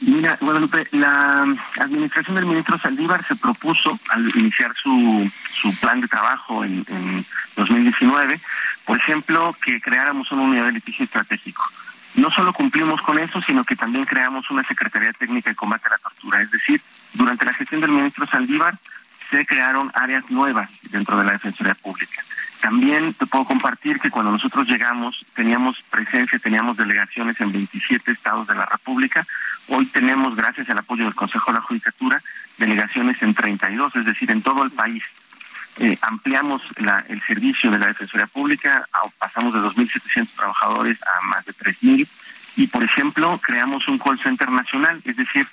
Mira, 0.00 0.36
Guadalupe, 0.40 0.86
la 0.92 1.46
administración 1.78 2.36
del 2.36 2.46
ministro 2.46 2.78
Saldívar 2.78 3.26
se 3.26 3.34
propuso 3.34 3.98
al 4.10 4.30
iniciar 4.36 4.74
su, 4.82 5.30
su 5.60 5.74
plan 5.76 6.02
de 6.02 6.08
trabajo 6.08 6.64
en, 6.64 6.84
en 6.88 7.24
2019, 7.56 8.40
por 8.84 8.98
ejemplo, 8.98 9.56
que 9.64 9.80
creáramos 9.80 10.30
una 10.32 10.42
unidad 10.42 10.66
de 10.66 10.72
litigio 10.72 11.04
estratégico. 11.04 11.64
No 12.16 12.30
solo 12.30 12.52
cumplimos 12.52 13.00
con 13.02 13.18
eso, 13.18 13.40
sino 13.40 13.64
que 13.64 13.76
también 13.76 14.04
creamos 14.04 14.50
una 14.50 14.64
Secretaría 14.64 15.12
Técnica 15.12 15.50
de 15.50 15.56
Combate 15.56 15.86
a 15.86 15.90
la 15.90 15.98
Tortura. 15.98 16.42
Es 16.42 16.50
decir, 16.50 16.80
durante 17.14 17.44
la 17.44 17.54
gestión 17.54 17.80
del 17.80 17.90
ministro 17.90 18.26
Saldívar 18.26 18.78
se 19.30 19.46
crearon 19.46 19.90
áreas 19.94 20.30
nuevas 20.30 20.70
dentro 20.90 21.18
de 21.18 21.24
la 21.24 21.32
Defensoría 21.32 21.74
Pública. 21.74 22.22
También 22.60 23.12
te 23.14 23.26
puedo 23.26 23.44
compartir 23.44 24.00
que 24.00 24.10
cuando 24.10 24.32
nosotros 24.32 24.68
llegamos 24.68 25.24
teníamos 25.34 25.82
presencia, 25.90 26.38
teníamos 26.38 26.76
delegaciones 26.76 27.40
en 27.40 27.52
27 27.52 28.10
estados 28.10 28.46
de 28.46 28.54
la 28.54 28.66
República. 28.66 29.26
Hoy 29.68 29.86
tenemos, 29.86 30.34
gracias 30.34 30.68
al 30.70 30.78
apoyo 30.78 31.04
del 31.04 31.14
Consejo 31.14 31.52
de 31.52 31.58
la 31.58 31.64
Judicatura, 31.64 32.22
delegaciones 32.56 33.20
en 33.22 33.34
32, 33.34 33.96
es 33.96 34.04
decir, 34.04 34.30
en 34.30 34.42
todo 34.42 34.62
el 34.64 34.70
país. 34.70 35.02
Eh, 35.78 35.98
ampliamos 36.00 36.62
el 37.08 37.22
servicio 37.26 37.70
de 37.70 37.78
la 37.78 37.88
Defensoría 37.88 38.26
Pública, 38.26 38.86
pasamos 39.18 39.52
de 39.52 39.60
2.700 39.60 40.28
trabajadores 40.34 40.98
a 41.02 41.26
más 41.26 41.44
de 41.44 41.52
3.000 41.52 42.08
y, 42.56 42.66
por 42.68 42.82
ejemplo, 42.82 43.38
creamos 43.44 43.86
un 43.86 43.98
call 43.98 44.18
center 44.18 44.50
nacional, 44.50 45.02
es 45.04 45.16
decir, 45.16 45.46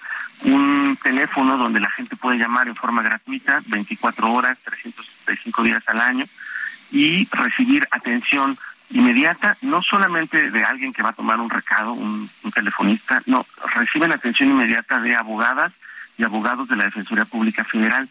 un 0.43 0.97
teléfono 1.03 1.57
donde 1.57 1.81
la 1.81 1.91
gente 1.91 2.15
puede 2.15 2.37
llamar 2.37 2.69
en 2.69 2.75
forma 2.77 3.01
gratuita 3.01 3.61
24 3.65 4.31
horas, 4.31 4.57
365 4.63 5.63
días 5.63 5.83
al 5.87 5.99
año 5.99 6.25
y 6.93 7.27
recibir 7.31 7.85
atención 7.91 8.55
inmediata, 8.91 9.57
no 9.61 9.81
solamente 9.81 10.51
de 10.51 10.63
alguien 10.63 10.93
que 10.93 11.01
va 11.01 11.09
a 11.09 11.13
tomar 11.13 11.39
un 11.39 11.49
recado, 11.49 11.93
un, 11.93 12.29
telefonista, 12.53 13.23
no, 13.25 13.47
reciben 13.73 14.11
atención 14.11 14.51
inmediata 14.51 14.99
de 14.99 15.15
abogadas 15.15 15.73
y 16.17 16.23
abogados 16.23 16.69
de 16.69 16.75
la 16.75 16.83
Defensoría 16.85 17.25
Pública 17.25 17.63
Federal. 17.63 18.07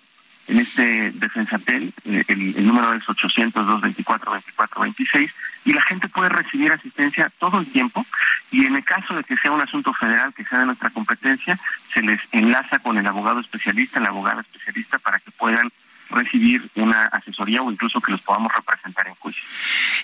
En 0.49 0.59
este 0.59 1.13
Defensatel, 1.13 1.95
eh, 2.05 2.25
el, 2.27 2.57
el 2.57 2.67
número 2.67 2.93
es 2.95 3.05
800-224-2426, 3.05 5.31
y 5.65 5.73
la 5.73 5.83
gente 5.83 6.09
puede 6.09 6.31
recibir 6.31 6.73
asistencia 6.73 7.31
todo 7.39 7.61
el 7.61 7.71
tiempo, 7.71 8.05
y 8.51 8.67
en 8.67 8.75
el 8.75 8.85
caso 8.85 9.15
de 9.15 9.23
que 9.23 9.37
sea 9.37 9.53
un 9.53 9.61
asunto 9.61 9.95
federal, 9.95 10.35
que 10.35 10.45
sea 10.45 10.59
de 10.59 10.67
nuestra 10.67 10.91
competencia, 10.91 11.57
se 11.95 12.03
les 12.03 12.21
enlaza 12.33 12.81
con 12.81 12.99
el 12.99 13.07
abogado 13.07 13.39
especialista, 13.39 14.01
la 14.01 14.09
abogada 14.09 14.41
especialista, 14.41 14.99
para 14.99 15.21
que 15.21 15.31
puedan 15.31 15.71
recibir 16.13 16.69
una 16.75 17.07
asesoría 17.07 17.63
o 17.63 17.71
incluso 17.71 18.01
que 18.01 18.13
los 18.13 18.21
podamos 18.23 18.53
representar 18.55 19.07
en 19.09 19.15
juicio. 19.15 19.43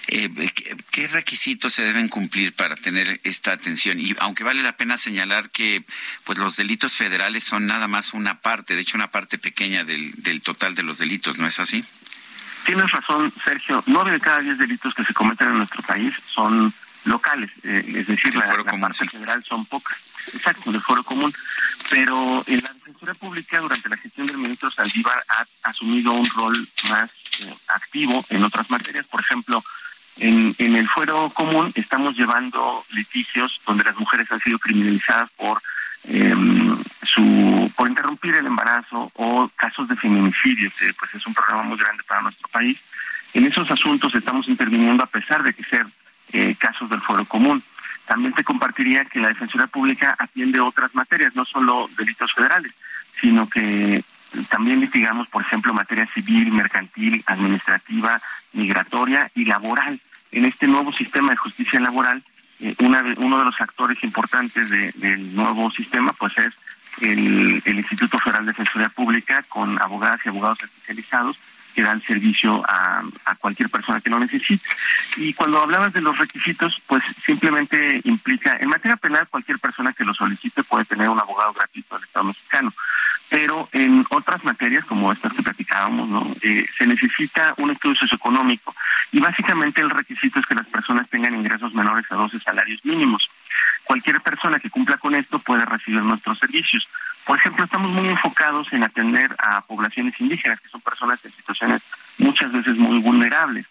Eh, 0.09 0.31
¿qué, 0.55 0.77
¿qué, 0.91 1.09
requisitos 1.09 1.73
se 1.73 1.83
deben 1.83 2.09
cumplir 2.09 2.55
para 2.55 2.77
tener 2.77 3.21
esta 3.25 3.53
atención? 3.53 4.01
Y 4.01 4.15
aunque 4.21 4.45
vale 4.45 4.63
la 4.63 4.77
pena 4.77 4.97
señalar 4.97 5.51
que 5.51 5.85
pues 6.25 6.39
los 6.39 6.57
delitos 6.57 6.97
federales 6.97 7.45
son 7.45 7.67
nada 7.67 7.89
más 7.89 8.15
una 8.15 8.41
parte, 8.41 8.75
de 8.75 8.81
hecho 8.81 8.97
una 8.97 9.11
parte 9.11 9.39
pequeña 9.39 9.85
del, 9.85 10.13
del 10.17 10.43
total 10.43 10.75
de 10.75 10.83
los 10.83 10.99
delitos, 10.99 11.39
¿no 11.39 11.47
es 11.47 11.61
así? 11.61 11.85
Tienes 12.65 12.91
razón, 12.91 13.33
Sergio. 13.45 13.83
Nueve 13.87 14.11
de 14.11 14.21
cada 14.21 14.41
diez 14.41 14.59
delitos 14.59 14.95
que 14.95 15.05
se 15.05 15.15
cometen 15.15 15.49
en 15.49 15.59
nuestro 15.59 15.83
país 15.83 16.15
son 16.27 16.73
locales, 17.05 17.51
eh, 17.63 17.83
es 17.97 18.07
decir, 18.07 18.35
la, 18.35 18.47
la 18.47 18.65
parte 18.65 18.99
sí. 18.99 19.09
federal 19.09 19.43
son 19.45 19.65
pocas. 19.65 19.97
Exacto, 20.35 20.73
del 20.73 20.81
foro 20.81 21.03
común. 21.03 21.33
Pero 21.91 22.45
en 22.47 22.61
la 22.61 22.73
Defensoría 22.73 23.15
Pública, 23.15 23.61
durante 23.61 23.89
la 23.89 23.97
gestión 23.97 24.27
del 24.27 24.39
ministro 24.39 24.71
Saldívar, 24.71 25.23
ha 25.29 25.69
asumido 25.69 26.13
un 26.13 26.27
rol 26.31 26.69
más 26.91 27.11
eh, 27.41 27.55
activo 27.69 28.25
en 28.29 28.45
otras 28.45 28.71
materias. 28.71 29.07
Por 29.07 29.21
ejemplo, 29.21 29.63
en, 30.21 30.55
el 30.59 30.89
fuero 30.89 31.31
común 31.31 31.73
estamos 31.75 32.17
llevando 32.17 32.85
litigios 32.91 33.61
donde 33.67 33.85
las 33.85 33.97
mujeres 33.97 34.31
han 34.31 34.41
sido 34.41 34.59
criminalizadas 34.59 35.31
por 35.37 35.63
eh, 36.05 36.35
su 37.03 37.71
por 37.77 37.89
interrumpir 37.89 38.35
el 38.35 38.47
embarazo 38.47 39.11
o 39.15 39.49
casos 39.55 39.89
de 39.89 39.97
feminicidios, 39.97 40.73
eh, 40.83 40.93
pues 40.99 41.15
es 41.15 41.27
un 41.27 41.35
problema 41.35 41.63
muy 41.63 41.79
grande 41.79 42.03
para 42.05 42.23
nuestro 42.23 42.49
país. 42.49 42.79
En 43.35 43.45
esos 43.45 43.71
asuntos 43.71 44.15
estamos 44.15 44.49
interviniendo 44.49 45.03
a 45.03 45.07
pesar 45.07 45.43
de 45.43 45.53
que 45.53 45.65
ser 45.65 45.87
eh, 46.33 46.55
casos 46.59 46.91
del 46.91 47.01
fuero 47.01 47.25
común. 47.25 47.63
También 48.09 48.33
te 48.33 48.43
compartiría 48.43 49.05
que 49.05 49.21
la 49.21 49.29
Defensoría 49.29 49.67
Pública 49.67 50.17
atiende 50.19 50.61
otras 50.61 50.95
materias, 50.95 51.37
no 51.37 51.45
solo 51.45 51.91
delitos 51.99 52.33
federales, 52.33 52.73
sino 53.21 53.47
que 53.47 54.03
también 54.49 54.81
litigamos, 54.81 55.29
por 55.29 55.43
ejemplo, 55.43 55.75
materia 55.75 56.07
civil, 56.15 56.51
mercantil, 56.51 57.23
administrativa, 57.27 58.21
migratoria 58.55 59.31
y 59.35 59.45
laboral. 59.45 60.01
En 60.33 60.47
este 60.47 60.67
nuevo 60.67 60.91
sistema 60.91 61.33
de 61.33 61.37
justicia 61.37 61.81
laboral, 61.81 62.23
eh, 62.61 62.75
una 62.79 63.03
de, 63.03 63.13
uno 63.19 63.39
de 63.39 63.45
los 63.45 63.61
actores 63.61 64.03
importantes 64.03 64.71
de, 64.71 64.91
del 64.97 65.37
nuevo 65.37 65.71
sistema, 65.71 66.15
pues 66.15 66.33
es 66.39 66.55
el, 67.03 67.63
el 67.63 67.77
Instituto 67.77 68.19
Federal 68.19 68.47
de 68.47 68.53
Defensoría 68.53 68.89
Pública, 68.89 69.45
con 69.51 69.81
abogadas 69.83 70.21
y 70.25 70.31
abogados 70.31 70.63
especializados 70.63 71.37
que 71.75 71.83
dan 71.83 72.03
servicio 72.03 72.63
a, 72.69 73.03
cualquier 73.39 73.71
persona 73.71 74.01
que 74.01 74.11
lo 74.11 74.19
necesite. 74.19 74.67
Y 75.17 75.33
cuando 75.33 75.63
hablabas 75.63 75.93
de 75.93 76.01
los 76.01 76.19
requisitos, 76.19 76.81
pues 76.87 77.03
simplemente 77.25 78.01
implica, 78.05 78.57
en 78.61 78.69
materia 78.69 78.97
penal, 78.97 79.29
cualquier 79.29 79.59
persona 79.59 79.93
que 79.93 80.05
lo 80.05 80.13
solicite 80.13 80.65
puede 80.65 80.85
tener 80.85 81.09
un 81.09 81.21
abogado 81.21 81.53
gratuito 81.53 81.95
del 81.95 82.05
Estado 82.05 82.25
mexicano. 82.27 82.75
Pero 83.29 83.69
en 83.73 84.05
otras 84.11 84.43
materias, 84.43 84.85
como 84.87 85.13
estas 85.13 85.33
que 85.33 85.43
platicábamos, 85.43 86.09
¿no? 86.09 86.35
Eh, 86.43 86.67
se 86.77 86.87
necesita 86.87 87.55
un 87.59 87.71
estudio 87.71 87.97
socioeconómico 87.97 88.75
y 89.13 89.21
básicamente 89.21 89.81
el 89.81 89.91
requisito 89.91 90.41
es 90.41 90.47
que 90.47 90.55
las 90.55 90.67
personas 90.67 91.09
tengan 91.11 91.35
ingresos 91.35 91.75
menores 91.75 92.05
a 92.11 92.17
12 92.17 92.41
salarios 92.41 92.85
mínimos. 92.85 93.31
Cualquier 93.85 94.21
persona 94.21 94.59
que 94.59 94.71
cumpla 94.71 94.99
con 94.99 95.15
esto 95.15 95.39
puede 95.39 95.65
recibir 95.65 96.03
nuestros 96.03 96.39
servicios. 96.39 96.89
Por 97.29 97.37
ejemplo, 97.37 97.63
estamos 97.63 97.91
muy 97.91 98.09
enfocados 98.09 98.73
en 98.73 98.83
atender 98.83 99.37
a 99.39 99.61
poblaciones 99.61 100.19
indígenas, 100.19 100.59
que 100.63 100.71
son 100.71 100.81
personas 100.81 101.23
en 101.23 101.31
situaciones 101.33 101.83
muchas 102.17 102.51
veces 102.51 102.79
muy 102.79 103.01
vulnerables. 103.01 103.67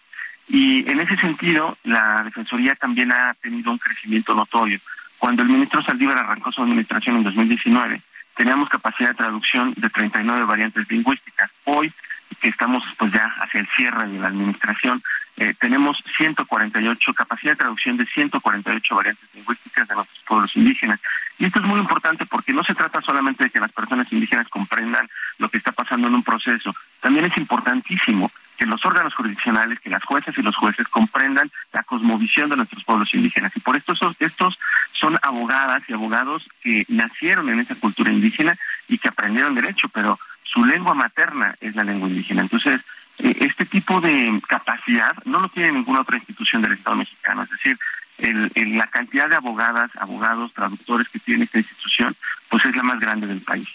Y 0.46 0.88
en 0.88 1.00
ese 1.00 1.16
sentido, 1.16 1.76
la 1.82 2.22
Defensoría 2.22 2.76
también 2.76 3.10
ha 3.10 3.34
tenido 3.42 3.72
un 3.72 3.78
crecimiento 3.78 4.32
notorio. 4.32 4.78
Cuando 5.18 5.42
el 5.42 5.48
ministro 5.48 5.82
Saldívar 5.82 6.18
arrancó 6.18 6.52
su 6.52 6.62
administración 6.62 7.16
en 7.16 7.24
2019, 7.24 8.00
teníamos 8.38 8.68
capacidad 8.68 9.08
de 9.08 9.16
traducción 9.16 9.74
de 9.76 9.90
39 9.90 10.44
variantes 10.44 10.88
lingüísticas. 10.88 11.50
Hoy, 11.64 11.92
que 12.40 12.48
estamos 12.48 12.84
pues 12.96 13.12
ya 13.12 13.24
hacia 13.40 13.60
el 13.60 13.68
cierre 13.76 14.06
de 14.06 14.20
la 14.20 14.28
administración, 14.28 15.02
eh, 15.38 15.54
tenemos 15.58 16.00
148, 16.16 17.14
capacidad 17.14 17.52
de 17.52 17.56
traducción 17.56 17.96
de 17.96 18.06
148 18.06 18.94
variantes 18.94 19.28
lingüísticas 19.34 19.88
de 19.88 19.94
nuestros 19.96 20.20
pueblos 20.24 20.54
indígenas. 20.56 21.00
Y 21.36 21.46
esto 21.46 21.58
es 21.58 21.66
muy 21.66 21.80
importante 21.80 22.26
porque 22.26 22.52
no 22.52 22.62
se 22.62 22.76
trata 22.76 23.02
solamente 23.02 23.42
de 23.42 23.50
que 23.50 23.58
las 23.58 23.72
personas 23.72 24.06
indígenas 24.12 24.48
comprendan 24.48 25.08
lo 25.38 25.48
que 25.48 25.58
está 25.58 25.72
pasando 25.72 26.06
en 26.06 26.14
un 26.14 26.22
proceso, 26.22 26.72
también 27.00 27.24
es 27.24 27.36
importantísimo 27.36 28.30
que 28.58 28.66
los 28.66 28.84
órganos 28.84 29.14
jurisdiccionales, 29.14 29.78
que 29.80 29.88
las 29.88 30.04
jueces 30.04 30.36
y 30.36 30.42
los 30.42 30.56
jueces 30.56 30.86
comprendan 30.88 31.50
la 31.72 31.84
cosmovisión 31.84 32.50
de 32.50 32.56
nuestros 32.56 32.84
pueblos 32.84 33.14
indígenas. 33.14 33.52
Y 33.56 33.60
por 33.60 33.76
esto 33.76 33.92
estos, 33.92 34.16
estos 34.18 34.58
son 34.92 35.16
abogadas 35.22 35.82
y 35.88 35.92
abogados 35.92 36.42
que 36.60 36.84
nacieron 36.88 37.48
en 37.48 37.60
esa 37.60 37.76
cultura 37.76 38.12
indígena 38.12 38.58
y 38.88 38.98
que 38.98 39.08
aprendieron 39.08 39.54
derecho, 39.54 39.88
pero 39.88 40.18
su 40.42 40.64
lengua 40.64 40.94
materna 40.94 41.54
es 41.60 41.76
la 41.76 41.84
lengua 41.84 42.08
indígena. 42.08 42.42
Entonces, 42.42 42.80
eh, 43.18 43.36
este 43.40 43.64
tipo 43.64 44.00
de 44.00 44.40
capacidad 44.48 45.12
no 45.24 45.38
lo 45.38 45.48
tiene 45.48 45.72
ninguna 45.72 46.00
otra 46.00 46.16
institución 46.16 46.60
del 46.60 46.72
Estado 46.72 46.96
mexicano. 46.96 47.44
Es 47.44 47.50
decir, 47.50 47.78
el, 48.18 48.50
el, 48.56 48.76
la 48.76 48.88
cantidad 48.88 49.28
de 49.28 49.36
abogadas, 49.36 49.90
abogados, 49.96 50.52
traductores 50.52 51.08
que 51.08 51.20
tiene 51.20 51.44
esta 51.44 51.58
institución, 51.58 52.16
pues 52.48 52.64
es 52.64 52.74
la 52.74 52.82
más 52.82 52.98
grande 52.98 53.28
del 53.28 53.40
país. 53.40 53.68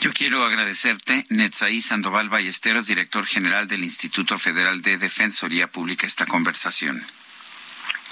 Yo 0.00 0.12
quiero 0.12 0.44
agradecerte, 0.44 1.24
Netzaí 1.30 1.80
Sandoval 1.80 2.28
Ballesteros, 2.28 2.86
director 2.86 3.26
general 3.26 3.68
del 3.68 3.84
Instituto 3.84 4.38
Federal 4.38 4.82
de 4.82 4.98
Defensoría 4.98 5.66
Pública, 5.66 6.06
esta 6.06 6.26
conversación. 6.26 7.02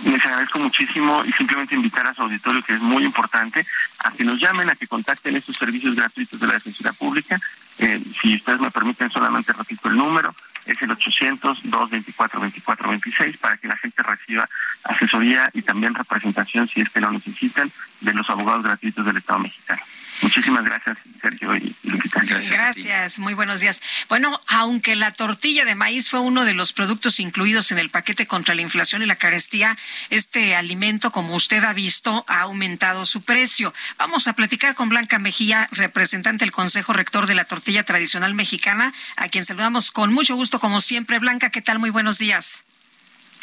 Les 0.04 0.22
agradezco 0.24 0.58
muchísimo 0.58 1.24
y 1.24 1.32
simplemente 1.32 1.74
invitar 1.74 2.06
a 2.06 2.12
su 2.12 2.20
auditorio, 2.22 2.62
que 2.62 2.74
es 2.74 2.80
muy 2.80 3.04
importante, 3.04 3.66
a 4.04 4.10
que 4.10 4.24
nos 4.24 4.38
llamen, 4.38 4.68
a 4.68 4.74
que 4.74 4.86
contacten 4.86 5.36
estos 5.36 5.56
servicios 5.56 5.94
gratuitos 5.94 6.38
de 6.38 6.46
la 6.46 6.52
Defensoría 6.54 6.92
Pública. 6.92 7.40
Eh, 7.78 8.02
si 8.20 8.34
ustedes 8.34 8.60
me 8.60 8.70
permiten, 8.70 9.10
solamente 9.10 9.54
repito 9.54 9.88
el 9.88 9.96
número, 9.96 10.34
es 10.66 10.76
el 10.82 10.90
800-224-2426 10.90 13.38
para 13.38 13.56
que 13.56 13.68
la 13.68 13.78
gente 13.78 14.02
reciba 14.02 14.46
asesoría 14.84 15.50
y 15.54 15.62
también 15.62 15.94
representación, 15.94 16.68
si 16.68 16.82
es 16.82 16.90
que 16.90 17.00
lo 17.00 17.10
necesitan, 17.10 17.72
de 18.00 18.12
los 18.12 18.28
abogados 18.28 18.64
gratuitos 18.64 19.06
del 19.06 19.16
Estado 19.16 19.38
mexicano. 19.38 19.80
Muchísimas 20.22 20.64
gracias, 20.64 20.98
Sergio 21.20 21.56
y 21.56 21.74
Lupita. 21.82 22.20
Gracias. 22.24 22.58
Gracias, 22.58 23.18
muy 23.18 23.34
buenos 23.34 23.60
días. 23.60 23.82
Bueno, 24.08 24.40
aunque 24.46 24.96
la 24.96 25.12
tortilla 25.12 25.64
de 25.64 25.74
maíz 25.74 26.08
fue 26.08 26.20
uno 26.20 26.44
de 26.44 26.54
los 26.54 26.72
productos 26.72 27.20
incluidos 27.20 27.72
en 27.72 27.78
el 27.78 27.90
paquete 27.90 28.26
contra 28.26 28.54
la 28.54 28.62
inflación 28.62 29.02
y 29.02 29.06
la 29.06 29.16
carestía, 29.16 29.76
este 30.10 30.56
alimento, 30.56 31.10
como 31.12 31.34
usted 31.34 31.62
ha 31.64 31.72
visto, 31.72 32.24
ha 32.28 32.40
aumentado 32.40 33.06
su 33.06 33.22
precio. 33.22 33.72
Vamos 33.98 34.28
a 34.28 34.32
platicar 34.32 34.74
con 34.74 34.88
Blanca 34.88 35.18
Mejía, 35.18 35.68
representante 35.72 36.44
del 36.44 36.52
Consejo 36.52 36.92
Rector 36.92 37.26
de 37.26 37.34
la 37.34 37.44
Tortilla 37.44 37.84
Tradicional 37.84 38.34
Mexicana, 38.34 38.92
a 39.16 39.28
quien 39.28 39.44
saludamos 39.44 39.90
con 39.90 40.12
mucho 40.12 40.34
gusto, 40.34 40.60
como 40.60 40.80
siempre. 40.80 41.18
Blanca, 41.18 41.50
¿qué 41.50 41.62
tal? 41.62 41.78
Muy 41.78 41.90
buenos 41.90 42.18
días. 42.18 42.65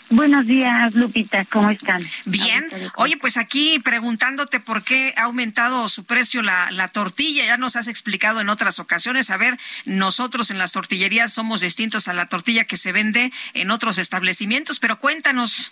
Buenos 0.09 0.45
días, 0.45 0.93
Lupita, 0.93 1.45
¿cómo 1.45 1.69
están? 1.69 2.01
Bien. 2.25 2.65
Oye, 2.97 3.17
pues 3.17 3.37
aquí 3.37 3.79
preguntándote 3.79 4.59
por 4.59 4.83
qué 4.83 5.13
ha 5.17 5.23
aumentado 5.23 5.87
su 5.89 6.05
precio 6.05 6.41
la, 6.41 6.69
la 6.71 6.87
tortilla, 6.89 7.45
ya 7.45 7.57
nos 7.57 7.75
has 7.75 7.87
explicado 7.87 8.39
en 8.41 8.49
otras 8.49 8.79
ocasiones. 8.79 9.31
A 9.31 9.37
ver, 9.37 9.57
nosotros 9.85 10.51
en 10.51 10.57
las 10.57 10.71
tortillerías 10.71 11.33
somos 11.33 11.61
distintos 11.61 12.07
a 12.07 12.13
la 12.13 12.27
tortilla 12.27 12.65
que 12.65 12.77
se 12.77 12.91
vende 12.91 13.31
en 13.53 13.71
otros 13.71 13.97
establecimientos, 13.97 14.79
pero 14.79 14.99
cuéntanos. 14.99 15.71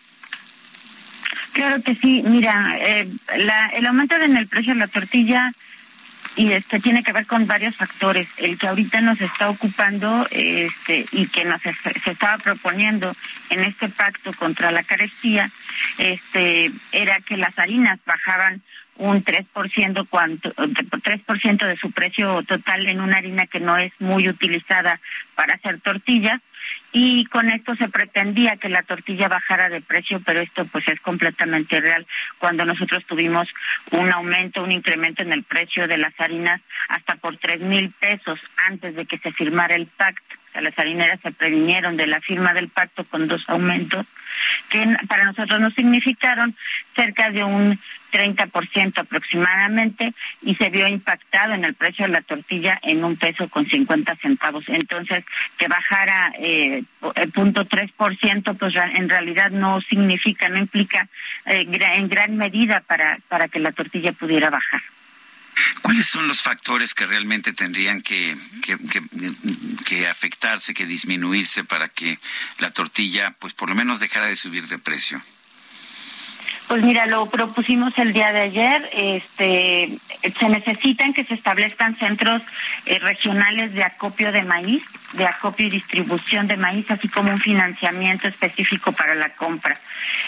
Claro 1.53 1.81
que 1.83 1.95
sí, 1.95 2.23
mira, 2.25 2.77
eh, 2.79 3.09
la, 3.37 3.67
el 3.67 3.85
aumento 3.85 4.15
en 4.15 4.37
el 4.37 4.47
precio 4.47 4.73
de 4.73 4.79
la 4.79 4.87
tortilla 4.87 5.51
y 6.35 6.53
este 6.53 6.79
tiene 6.79 7.03
que 7.03 7.11
ver 7.11 7.25
con 7.25 7.47
varios 7.47 7.75
factores. 7.75 8.27
El 8.37 8.57
que 8.57 8.67
ahorita 8.67 9.01
nos 9.01 9.19
está 9.21 9.49
ocupando 9.49 10.27
este 10.31 11.05
y 11.11 11.27
que 11.27 11.45
nos 11.45 11.61
se 11.61 12.11
estaba 12.11 12.37
proponiendo 12.37 13.13
en 13.49 13.63
este 13.63 13.89
pacto 13.89 14.31
contra 14.33 14.71
la 14.71 14.83
carestía, 14.83 15.49
este 15.97 16.71
era 16.91 17.19
que 17.21 17.37
las 17.37 17.57
harinas 17.59 17.99
bajaban 18.05 18.61
un 18.97 19.23
3% 19.23 20.07
cuanto 20.09 20.53
3% 20.53 21.65
de 21.65 21.77
su 21.77 21.91
precio 21.91 22.43
total 22.43 22.87
en 22.87 23.01
una 23.01 23.17
harina 23.17 23.47
que 23.47 23.59
no 23.59 23.77
es 23.77 23.91
muy 23.99 24.29
utilizada 24.29 24.99
para 25.35 25.55
hacer 25.55 25.79
tortillas 25.79 26.39
y 26.93 27.26
con 27.26 27.49
esto 27.49 27.76
se 27.76 27.88
pretendía 27.88 28.57
que 28.57 28.69
la 28.69 28.84
tortilla 28.84 29.27
bajara 29.27 29.69
de 29.69 29.81
precio, 29.81 30.22
pero 30.26 30.41
esto 30.41 30.65
pues 30.65 30.88
es 30.88 30.99
completamente 30.99 31.80
real. 31.80 32.06
Cuando 32.38 32.65
nosotros 32.65 33.06
tuvimos 33.06 33.48
un 33.91 34.11
aumento, 34.11 34.64
un 34.64 34.72
incremento 34.72 35.23
en 35.23 35.31
el 35.31 35.43
precio 35.43 35.88
de 35.88 35.98
las 35.98 36.14
harinas 36.19 36.61
hasta 36.89 37.15
por 37.15 37.38
tres 37.38 37.61
mil 37.61 37.91
pesos 37.91 38.39
antes 38.68 38.95
de 38.95 39.06
que 39.06 39.18
se 39.18 39.31
firmara 39.31 39.76
el 39.76 39.88
pacto. 39.88 40.40
Las 40.60 40.78
harineras 40.78 41.19
se 41.22 41.32
previnieron 41.32 41.98
de 41.98 42.07
la 42.07 42.22
firma 42.22 42.53
del 42.53 42.69
pacto 42.69 43.03
con 43.06 43.28
dos 43.28 43.48
aumentos 43.49 44.06
que 44.69 44.86
para 45.07 45.26
nosotros 45.26 45.60
nos 45.60 45.73
significaron 45.73 46.56
cerca 46.95 47.30
de 47.30 47.44
un 47.44 47.80
30% 48.11 48.98
aproximadamente 48.98 50.14
y 50.41 50.56
se 50.56 50.69
vio 50.69 50.88
impactado 50.88 51.53
en 51.53 51.64
el 51.64 51.73
precio 51.73 52.06
de 52.06 52.11
la 52.11 52.22
tortilla 52.22 52.80
en 52.82 53.03
un 53.03 53.15
peso 53.15 53.48
con 53.49 53.65
50 53.65 54.15
centavos. 54.18 54.65
Entonces, 54.68 55.23
que 55.57 55.68
bajara 55.68 56.34
eh, 56.38 56.84
punto 57.34 57.65
3%, 57.65 58.57
pues 58.57 58.76
en 58.76 59.10
realidad 59.10 59.52
no 59.52 59.82
significa, 59.82 60.49
no 60.49 60.57
implica 60.57 61.07
eh, 61.45 61.65
en 61.68 62.10
gran 62.10 62.38
medida 62.38 62.82
para, 62.82 63.19
para 63.28 63.48
que 63.48 63.60
la 63.60 63.72
tortilla 63.72 64.11
pudiera 64.11 64.49
bajar. 64.49 64.82
¿Cuáles 65.81 66.07
son 66.07 66.27
los 66.27 66.41
factores 66.41 66.93
que 66.93 67.05
realmente 67.05 67.53
tendrían 67.53 68.01
que, 68.01 68.35
que, 68.63 68.77
que, 69.85 70.07
afectarse, 70.07 70.73
que 70.73 70.85
disminuirse 70.85 71.63
para 71.63 71.89
que 71.89 72.19
la 72.59 72.71
tortilla, 72.71 73.35
pues 73.39 73.53
por 73.53 73.69
lo 73.69 73.75
menos 73.75 73.99
dejara 73.99 74.27
de 74.27 74.35
subir 74.35 74.67
de 74.67 74.79
precio? 74.79 75.21
Pues 76.67 76.83
mira, 76.83 77.05
lo 77.05 77.25
propusimos 77.25 77.97
el 77.97 78.13
día 78.13 78.31
de 78.31 78.41
ayer. 78.41 78.89
Este, 78.93 79.97
se 80.39 80.49
necesitan 80.49 81.13
que 81.13 81.23
se 81.23 81.33
establezcan 81.33 81.97
centros 81.97 82.41
eh, 82.85 82.99
regionales 82.99 83.73
de 83.73 83.83
acopio 83.83 84.31
de 84.31 84.43
maíz, 84.43 84.83
de 85.13 85.25
acopio 85.25 85.67
y 85.67 85.69
distribución 85.69 86.47
de 86.47 86.57
maíz, 86.57 86.89
así 86.91 87.07
como 87.07 87.31
un 87.31 87.39
financiamiento 87.39 88.27
específico 88.27 88.91
para 88.91 89.15
la 89.15 89.29
compra. 89.29 89.79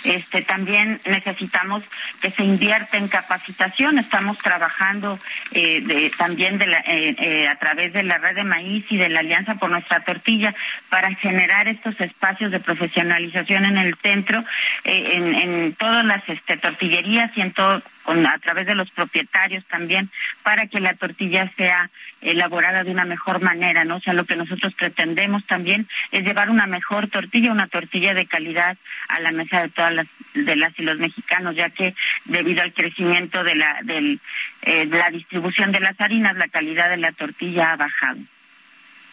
Este, 0.03 0.41
también 0.41 0.99
necesitamos 1.05 1.83
que 2.21 2.29
se 2.31 2.43
invierta 2.43 2.97
en 2.97 3.07
capacitación. 3.07 3.99
Estamos 3.99 4.37
trabajando 4.37 5.19
eh, 5.51 6.11
también 6.17 6.57
de 6.57 6.65
eh, 6.65 7.47
a 7.47 7.55
través 7.55 7.93
de 7.93 8.03
la 8.03 8.17
red 8.17 8.35
de 8.35 8.43
maíz 8.43 8.85
y 8.89 8.97
de 8.97 9.09
la 9.09 9.19
Alianza 9.19 9.55
por 9.55 9.69
nuestra 9.69 10.01
tortilla 10.01 10.53
para 10.89 11.13
generar 11.15 11.67
estos 11.67 11.99
espacios 12.01 12.51
de 12.51 12.59
profesionalización 12.59 13.65
en 13.65 13.77
el 13.77 13.95
centro, 13.95 14.43
en, 14.83 15.35
en 15.35 15.73
todas 15.73 16.03
las 16.05 16.27
este, 16.27 16.57
tortillerías 16.57 17.31
y 17.35 17.41
en 17.41 17.51
todo, 17.51 17.81
a 18.05 18.37
través 18.39 18.65
de 18.65 18.75
los 18.75 18.89
propietarios 18.91 19.65
también, 19.65 20.09
para 20.43 20.67
que 20.67 20.79
la 20.79 20.93
tortilla 20.95 21.51
sea 21.55 21.89
elaborada 22.21 22.83
de 22.83 22.91
una 22.91 23.05
mejor 23.05 23.41
manera, 23.41 23.85
¿no? 23.85 23.97
O 23.97 23.99
sea, 23.99 24.13
lo 24.13 24.25
que 24.25 24.35
nosotros 24.35 24.73
pretendemos 24.73 25.45
también 25.45 25.87
es 26.11 26.23
llevar 26.23 26.49
una 26.49 26.67
mejor 26.67 27.07
tortilla, 27.07 27.51
una 27.51 27.67
tortilla 27.67 28.13
de 28.13 28.25
calidad 28.25 28.77
a 29.07 29.19
la 29.19 29.31
mesa 29.31 29.61
de 29.61 29.69
todas 29.69 29.93
las 29.93 30.07
de 30.33 30.55
las 30.55 30.77
y 30.79 30.83
los 30.83 30.97
mexicanos, 30.99 31.55
ya 31.55 31.69
que 31.69 31.93
debido 32.25 32.61
al 32.61 32.73
crecimiento 32.73 33.43
de 33.43 33.55
la 33.55 33.79
del, 33.83 34.19
eh, 34.63 34.85
de 34.85 34.97
la 34.97 35.09
distribución 35.09 35.71
de 35.71 35.79
las 35.79 35.99
harinas, 35.99 36.35
la 36.35 36.47
calidad 36.47 36.89
de 36.89 36.97
la 36.97 37.11
tortilla 37.11 37.73
ha 37.73 37.75
bajado. 37.75 38.19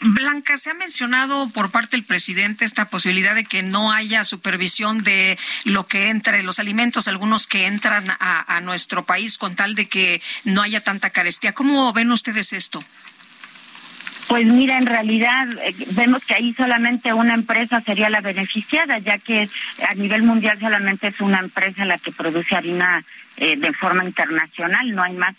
Blanca, 0.00 0.56
se 0.56 0.70
ha 0.70 0.74
mencionado 0.74 1.50
por 1.50 1.70
parte 1.70 1.96
del 1.96 2.04
presidente 2.04 2.64
esta 2.64 2.86
posibilidad 2.86 3.34
de 3.34 3.44
que 3.44 3.62
no 3.62 3.92
haya 3.92 4.24
supervisión 4.24 5.02
de 5.02 5.38
lo 5.64 5.86
que 5.86 6.08
entre 6.08 6.42
los 6.42 6.58
alimentos, 6.58 7.06
algunos 7.06 7.46
que 7.46 7.66
entran 7.66 8.10
a, 8.10 8.56
a 8.56 8.60
nuestro 8.60 9.04
país, 9.04 9.36
con 9.36 9.54
tal 9.54 9.74
de 9.74 9.86
que 9.86 10.22
no 10.44 10.62
haya 10.62 10.80
tanta 10.80 11.10
carestía. 11.10 11.52
¿Cómo 11.52 11.92
ven 11.92 12.10
ustedes 12.12 12.52
esto? 12.52 12.82
Pues 14.30 14.46
mira, 14.46 14.78
en 14.78 14.86
realidad 14.86 15.48
eh, 15.60 15.74
vemos 15.88 16.24
que 16.24 16.34
ahí 16.34 16.54
solamente 16.54 17.12
una 17.12 17.34
empresa 17.34 17.80
sería 17.80 18.08
la 18.08 18.20
beneficiada, 18.20 18.98
ya 19.00 19.18
que 19.18 19.48
a 19.88 19.94
nivel 19.94 20.22
mundial 20.22 20.56
solamente 20.60 21.08
es 21.08 21.20
una 21.20 21.40
empresa 21.40 21.84
la 21.84 21.98
que 21.98 22.12
produce 22.12 22.54
harina 22.54 23.04
eh, 23.40 23.56
de 23.56 23.72
forma 23.72 24.04
internacional, 24.04 24.94
no 24.94 25.02
hay 25.02 25.14
más, 25.14 25.34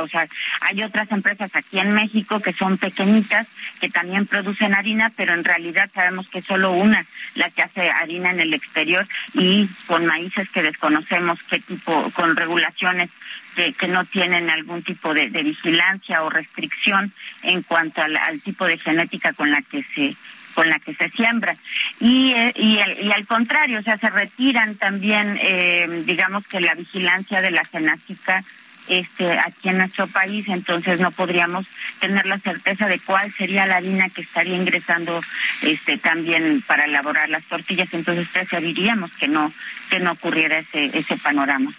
o 0.00 0.08
sea, 0.08 0.26
hay 0.60 0.82
otras 0.82 1.10
empresas 1.12 1.54
aquí 1.54 1.78
en 1.78 1.94
México 1.94 2.40
que 2.40 2.52
son 2.52 2.78
pequeñitas, 2.78 3.46
que 3.80 3.88
también 3.88 4.26
producen 4.26 4.74
harina, 4.74 5.10
pero 5.16 5.34
en 5.34 5.44
realidad 5.44 5.90
sabemos 5.94 6.28
que 6.28 6.42
solo 6.42 6.72
una 6.72 7.06
la 7.34 7.50
que 7.50 7.62
hace 7.62 7.90
harina 7.90 8.30
en 8.30 8.40
el 8.40 8.54
exterior 8.54 9.06
y 9.34 9.68
con 9.86 10.04
maíces 10.06 10.50
que 10.50 10.62
desconocemos 10.62 11.42
qué 11.44 11.60
tipo, 11.60 12.10
con 12.10 12.36
regulaciones 12.36 13.10
que, 13.54 13.88
no 13.88 14.04
tienen 14.04 14.50
algún 14.50 14.82
tipo 14.82 15.14
de, 15.14 15.28
vigilancia 15.28 16.22
o 16.22 16.30
restricción 16.30 17.12
en 17.42 17.62
cuanto 17.62 18.02
al, 18.02 18.40
tipo 18.40 18.66
de 18.66 18.78
genética 18.78 19.32
con 19.32 19.50
la 19.50 19.62
que 19.62 19.82
se 19.82 20.16
con 20.54 20.68
la 20.68 20.78
que 20.78 20.94
se 20.94 21.08
siembra. 21.10 21.56
Y, 22.00 22.32
eh, 22.32 22.52
y, 22.56 22.78
y, 23.06 23.12
al 23.12 23.26
contrario, 23.26 23.80
o 23.80 23.82
sea, 23.82 23.96
se 23.98 24.10
retiran 24.10 24.76
también, 24.76 25.38
eh, 25.40 26.02
digamos 26.06 26.46
que 26.46 26.60
la 26.60 26.74
vigilancia 26.74 27.40
de 27.40 27.50
la 27.50 27.64
genética 27.64 28.42
este 28.88 29.38
aquí 29.38 29.68
en 29.68 29.78
nuestro 29.78 30.06
país, 30.06 30.46
entonces 30.48 31.00
no 31.00 31.10
podríamos 31.10 31.66
tener 32.00 32.26
la 32.26 32.38
certeza 32.38 32.86
de 32.86 32.98
cuál 32.98 33.32
sería 33.32 33.66
la 33.66 33.76
harina 33.76 34.08
que 34.10 34.22
estaría 34.22 34.56
ingresando 34.56 35.20
este 35.62 35.98
también 35.98 36.62
para 36.62 36.84
elaborar 36.84 37.28
las 37.28 37.44
tortillas, 37.44 37.92
entonces 37.92 38.28
preferiríamos 38.28 39.10
que 39.12 39.28
no 39.28 39.52
que 39.90 40.00
no 40.00 40.12
ocurriera 40.12 40.58
ese 40.58 40.96
ese 40.96 41.16
panorama. 41.16 41.72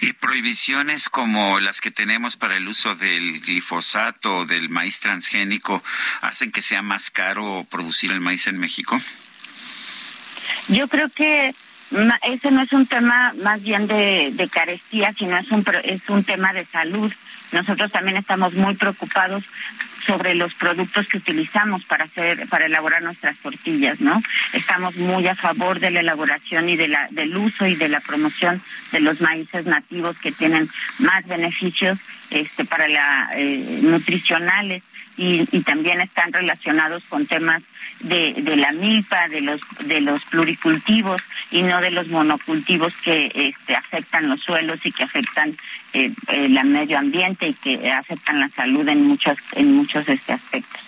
Y 0.00 0.12
prohibiciones 0.12 1.08
como 1.08 1.58
las 1.58 1.80
que 1.80 1.90
tenemos 1.90 2.36
para 2.36 2.56
el 2.56 2.68
uso 2.68 2.94
del 2.94 3.40
glifosato 3.40 4.38
o 4.38 4.46
del 4.46 4.68
maíz 4.68 5.00
transgénico 5.00 5.82
hacen 6.22 6.52
que 6.52 6.62
sea 6.62 6.82
más 6.82 7.10
caro 7.10 7.66
producir 7.68 8.12
el 8.12 8.20
maíz 8.20 8.46
en 8.46 8.58
México? 8.58 9.00
Yo 10.68 10.86
creo 10.88 11.08
que 11.08 11.54
ese 12.22 12.50
no 12.50 12.62
es 12.62 12.72
un 12.72 12.86
tema 12.86 13.32
más 13.42 13.62
bien 13.62 13.86
de, 13.86 14.30
de 14.32 14.48
carestía, 14.48 15.12
sino 15.14 15.36
es 15.36 15.50
un, 15.50 15.64
es 15.84 16.08
un 16.08 16.24
tema 16.24 16.52
de 16.52 16.64
salud. 16.66 17.12
Nosotros 17.52 17.90
también 17.90 18.18
estamos 18.18 18.52
muy 18.54 18.74
preocupados 18.74 19.44
sobre 20.04 20.34
los 20.34 20.54
productos 20.54 21.06
que 21.08 21.18
utilizamos 21.18 21.84
para 21.84 22.04
hacer 22.04 22.46
para 22.48 22.66
elaborar 22.66 23.02
nuestras 23.02 23.36
tortillas, 23.38 24.00
¿no? 24.00 24.22
Estamos 24.52 24.96
muy 24.96 25.26
a 25.26 25.34
favor 25.34 25.80
de 25.80 25.90
la 25.90 26.00
elaboración 26.00 26.68
y 26.68 26.76
de 26.76 26.88
la 26.88 27.08
del 27.10 27.36
uso 27.36 27.66
y 27.66 27.74
de 27.74 27.88
la 27.88 28.00
promoción 28.00 28.62
de 28.92 29.00
los 29.00 29.20
maíces 29.20 29.66
nativos 29.66 30.16
que 30.18 30.32
tienen 30.32 30.68
más 30.98 31.26
beneficios 31.26 31.98
este 32.30 32.64
para 32.64 32.88
la 32.88 33.30
eh, 33.34 33.80
nutricionales 33.82 34.82
y, 35.18 35.44
también 35.62 36.00
están 36.00 36.32
relacionados 36.32 37.02
con 37.08 37.26
temas 37.26 37.62
de, 38.00 38.34
de, 38.38 38.56
la 38.56 38.72
milpa, 38.72 39.28
de 39.28 39.40
los 39.40 39.60
de 39.84 40.00
los 40.00 40.24
pluricultivos 40.24 41.20
y 41.50 41.62
no 41.62 41.80
de 41.80 41.90
los 41.90 42.08
monocultivos 42.08 42.94
que 43.02 43.30
este, 43.34 43.74
afectan 43.74 44.28
los 44.28 44.40
suelos 44.40 44.78
y 44.84 44.92
que 44.92 45.02
afectan 45.02 45.56
eh, 45.92 46.12
el 46.28 46.64
medio 46.64 46.98
ambiente 46.98 47.48
y 47.48 47.54
que 47.54 47.90
afectan 47.90 48.40
la 48.40 48.48
salud 48.48 48.88
en 48.88 49.06
muchos 49.06 49.36
en 49.52 49.74
muchos 49.74 50.08
este 50.08 50.32
aspectos. 50.32 50.80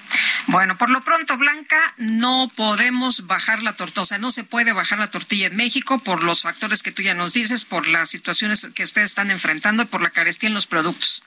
Bueno, 0.46 0.76
por 0.76 0.90
lo 0.90 1.00
pronto, 1.02 1.36
Blanca, 1.36 1.78
no 1.98 2.50
podemos 2.56 3.26
bajar 3.26 3.62
la 3.62 3.74
tortilla, 3.74 4.02
o 4.02 4.06
sea, 4.06 4.18
no 4.18 4.30
se 4.30 4.44
puede 4.44 4.72
bajar 4.72 4.98
la 4.98 5.10
tortilla 5.10 5.46
en 5.46 5.56
México 5.56 5.98
por 5.98 6.22
los 6.22 6.42
factores 6.42 6.82
que 6.82 6.92
tú 6.92 7.02
ya 7.02 7.14
nos 7.14 7.32
dices, 7.32 7.64
por 7.64 7.86
las 7.86 8.08
situaciones 8.08 8.66
que 8.74 8.82
ustedes 8.82 9.10
están 9.10 9.30
enfrentando 9.30 9.82
y 9.82 9.86
por 9.86 10.02
la 10.02 10.10
carestía 10.10 10.48
en 10.48 10.54
los 10.54 10.66
productos. 10.66 11.22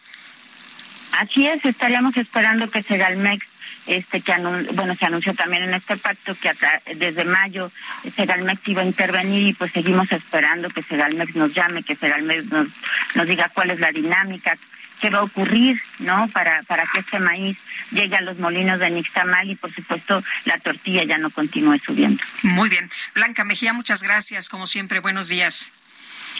Así 1.13 1.47
es, 1.47 1.63
estaríamos 1.63 2.17
esperando 2.17 2.69
que 2.69 2.83
Segalmex 2.83 3.45
este 3.85 4.21
que 4.21 4.33
bueno 4.73 4.95
se 4.95 5.05
anunció 5.05 5.33
también 5.33 5.63
en 5.63 5.73
este 5.73 5.97
pacto 5.97 6.35
que 6.35 6.51
desde 6.95 7.25
mayo 7.25 7.69
Segalmex 8.15 8.65
iba 8.69 8.81
a 8.81 8.85
intervenir 8.85 9.47
y 9.47 9.53
pues 9.53 9.71
seguimos 9.71 10.09
esperando 10.11 10.69
que 10.69 10.81
Segalmex 10.81 11.35
nos 11.35 11.53
llame, 11.53 11.83
que 11.83 11.95
Segalmex 11.95 12.45
nos, 12.45 12.67
nos 13.15 13.27
diga 13.27 13.49
cuál 13.49 13.71
es 13.71 13.79
la 13.79 13.91
dinámica, 13.91 14.57
qué 15.01 15.09
va 15.09 15.19
a 15.19 15.23
ocurrir, 15.23 15.81
¿no? 15.99 16.29
Para, 16.29 16.63
para 16.63 16.85
que 16.87 16.99
este 16.99 17.19
maíz 17.19 17.57
llegue 17.91 18.15
a 18.15 18.21
los 18.21 18.39
molinos 18.39 18.79
de 18.79 18.89
Nixtamal 18.89 19.49
y, 19.49 19.55
por 19.55 19.73
supuesto, 19.73 20.23
la 20.45 20.57
tortilla 20.59 21.03
ya 21.03 21.17
no 21.17 21.29
continúe 21.29 21.77
subiendo. 21.79 22.23
Muy 22.41 22.69
bien. 22.69 22.89
Blanca 23.13 23.43
Mejía, 23.43 23.73
muchas 23.73 24.01
gracias. 24.01 24.47
Como 24.47 24.65
siempre, 24.65 24.99
buenos 24.99 25.27
días. 25.27 25.73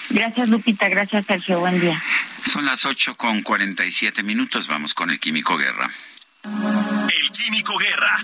Gracias, 0.10 0.49
Lupita. 0.49 0.90
Gracias, 0.90 1.26
Sergio. 1.26 1.60
Buen 1.60 1.80
día. 1.80 2.02
Son 2.45 2.65
las 2.65 2.86
ocho 2.86 3.15
con 3.15 3.41
cuarenta 3.41 3.86
y 3.86 3.91
siete 3.91 4.24
minutos. 4.24 4.68
Vamos 4.68 4.94
con 4.94 5.10
el 5.10 5.20
Químico 5.20 5.57
Guerra. 5.57 5.90
El 6.44 7.32
Químico 7.32 7.78
Guerra. 7.78 8.18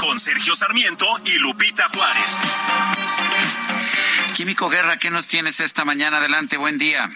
Con 0.00 0.18
Sergio 0.18 0.54
Sarmiento 0.54 1.06
y 1.24 1.38
Lupita 1.38 1.88
Juárez. 1.88 2.42
Químico 4.36 4.68
Guerra, 4.68 4.98
¿qué 4.98 5.10
nos 5.10 5.28
tienes 5.28 5.60
esta 5.60 5.84
mañana? 5.84 6.18
Adelante, 6.18 6.56
buen 6.56 6.78
día 6.78 7.10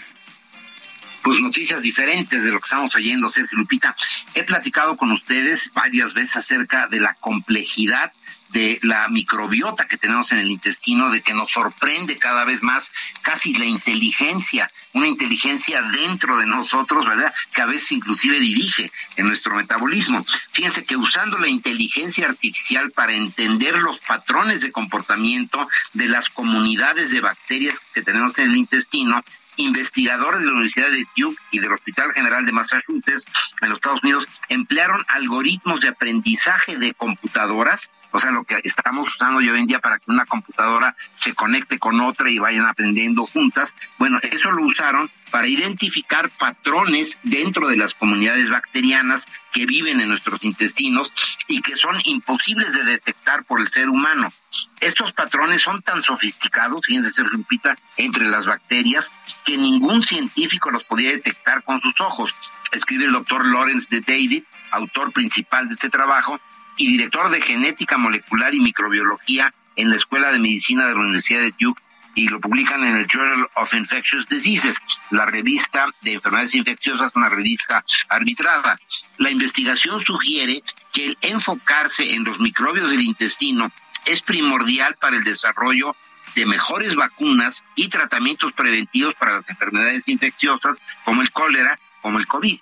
pues 1.29 1.41
noticias 1.41 1.83
diferentes 1.83 2.43
de 2.43 2.51
lo 2.51 2.59
que 2.59 2.65
estamos 2.65 2.95
oyendo, 2.95 3.29
Sergio 3.29 3.59
Lupita. 3.59 3.95
He 4.35 4.45
platicado 4.45 4.97
con 4.97 5.13
ustedes 5.13 5.71
varias 5.75 6.15
veces 6.15 6.37
acerca 6.37 6.87
de 6.87 7.01
la 7.01 7.13
complejidad 7.13 8.13
de 8.51 8.79
la 8.83 9.09
microbiota 9.09 9.87
que 9.87 9.97
tenemos 9.97 10.33
en 10.33 10.39
el 10.39 10.51
intestino, 10.51 11.11
de 11.11 11.21
que 11.21 11.35
nos 11.35 11.53
sorprende 11.53 12.19
cada 12.19 12.45
vez 12.45 12.63
más 12.63 12.93
casi 13.23 13.55
la 13.55 13.67
inteligencia, 13.67 14.71
una 14.93 15.07
inteligencia 15.07 15.83
dentro 15.83 16.39
de 16.39 16.47
nosotros, 16.47 17.07
¿verdad? 17.07 17.33
Que 17.53 17.63
a 17.63 17.67
veces 17.67 17.93
inclusive 17.93 18.41
dirige 18.41 18.91
en 19.17 19.27
nuestro 19.27 19.55
metabolismo. 19.55 20.25
Fíjense 20.53 20.85
que 20.85 20.97
usando 20.97 21.39
la 21.39 21.49
inteligencia 21.49 22.27
artificial 22.27 22.91
para 22.91 23.15
entender 23.15 23.77
los 23.83 23.99
patrones 24.01 24.61
de 24.61 24.73
comportamiento 24.73 25.67
de 25.93 26.09
las 26.09 26.29
comunidades 26.29 27.11
de 27.11 27.21
bacterias 27.21 27.81
que 27.93 28.03
tenemos 28.03 28.39
en 28.39 28.51
el 28.51 28.57
intestino, 28.57 29.23
investigadores 29.59 30.41
de 30.41 30.47
la 30.47 30.53
Universidad 30.53 30.91
de 30.91 31.07
Duke 31.17 31.37
y 31.51 31.59
del 31.59 31.73
Hospital 31.73 32.13
General 32.13 32.47
de 32.47 32.53
Massachusetts 32.53 33.27
en 33.61 33.69
los 33.69 33.79
Estados 33.79 34.03
Unidos 34.03 34.29
emplearon 34.49 35.05
algoritmos 35.09 35.81
de 35.81 35.89
aprendizaje 35.89 36.77
de 36.77 36.95
computadoras, 36.95 37.91
o 38.11 38.19
sea, 38.19 38.31
lo 38.31 38.45
que 38.45 38.61
estamos 38.65 39.09
usando 39.09 39.39
hoy 39.39 39.49
en 39.49 39.67
día 39.67 39.81
para 39.81 39.99
que 39.99 40.11
una 40.11 40.25
computadora 40.25 40.95
se 41.13 41.35
conecte 41.35 41.79
con 41.79 42.01
otra 42.01 42.31
y 42.31 42.39
vayan 42.39 42.67
aprendiendo 42.67 43.27
juntas. 43.27 43.75
Bueno, 43.99 44.19
eso 44.23 44.51
lo 44.51 44.63
usaron 44.63 45.11
para 45.31 45.47
identificar 45.47 46.31
patrones 46.31 47.19
dentro 47.23 47.69
de 47.69 47.77
las 47.77 47.95
comunidades 47.95 48.51
bacterianas 48.51 49.29
que 49.53 49.67
viven 49.67 50.01
en 50.01 50.09
nuestros 50.09 50.43
intestinos 50.43 51.13
y 51.47 51.61
que 51.61 51.77
son 51.77 51.97
imposibles 52.05 52.73
de 52.73 52.85
detectar 52.85 53.45
por 53.45 53.61
el 53.61 53.69
ser 53.69 53.89
humano. 53.89 54.33
Estos 54.81 55.13
patrones 55.13 55.63
son 55.63 55.83
tan 55.83 56.03
sofisticados, 56.03 56.87
fíjense, 56.87 57.11
ser 57.11 57.27
Lupita, 57.27 57.77
entre 57.97 58.25
las 58.25 58.47
bacterias, 58.47 59.13
que 59.45 59.57
ningún 59.57 60.03
científico 60.03 60.71
los 60.71 60.85
podía 60.85 61.11
detectar 61.11 61.63
con 61.63 61.81
sus 61.81 62.01
ojos. 62.01 62.35
Escribe 62.73 63.07
el 63.07 63.13
doctor 63.13 63.47
Lawrence 63.47 63.89
de 63.91 64.01
David, 64.01 64.45
autor 64.71 65.13
principal 65.13 65.69
de 65.69 65.75
este 65.75 65.91
trabajo 65.91 66.41
y 66.79 66.89
director 66.89 67.29
de 67.29 67.43
genética 67.43 67.99
molecular 67.99 68.55
y 68.55 68.61
microbiología 68.61 69.53
en 69.77 69.91
la 69.91 69.97
Escuela 69.97 70.33
de 70.33 70.39
Medicina 70.39 70.87
de 70.87 70.95
la 70.95 71.01
Universidad 71.01 71.41
de 71.41 71.55
Duke 71.59 71.83
y 72.15 72.29
lo 72.29 72.41
publican 72.41 72.83
en 72.85 72.97
el 72.97 73.07
Journal 73.07 73.49
of 73.55 73.75
Infectious 73.75 74.29
Diseases, 74.29 74.77
la 75.11 75.27
revista 75.27 75.87
de 76.01 76.15
enfermedades 76.15 76.55
infecciosas, 76.55 77.13
una 77.15 77.29
revista 77.29 77.85
arbitrada. 78.09 78.77
La 79.19 79.31
investigación 79.31 80.03
sugiere 80.03 80.63
que 80.93 81.07
el 81.07 81.19
enfocarse 81.21 82.15
en 82.15 82.25
los 82.25 82.41
microbios 82.41 82.91
del 82.91 83.03
intestino 83.03 83.71
es 84.05 84.23
primordial 84.23 84.97
para 85.01 85.17
el 85.17 85.25
desarrollo 85.25 85.95
de 86.35 86.47
mejores 86.47 86.95
vacunas 86.95 87.65
y 87.75 87.89
tratamientos 87.89 88.53
preventivos 88.53 89.15
para 89.15 89.39
las 89.39 89.49
enfermedades 89.49 90.09
infecciosas 90.09 90.81
como 91.05 91.23
el 91.23 91.31
cólera, 91.31 91.79
como 92.01 92.19
el 92.19 92.27
COVID 92.27 92.59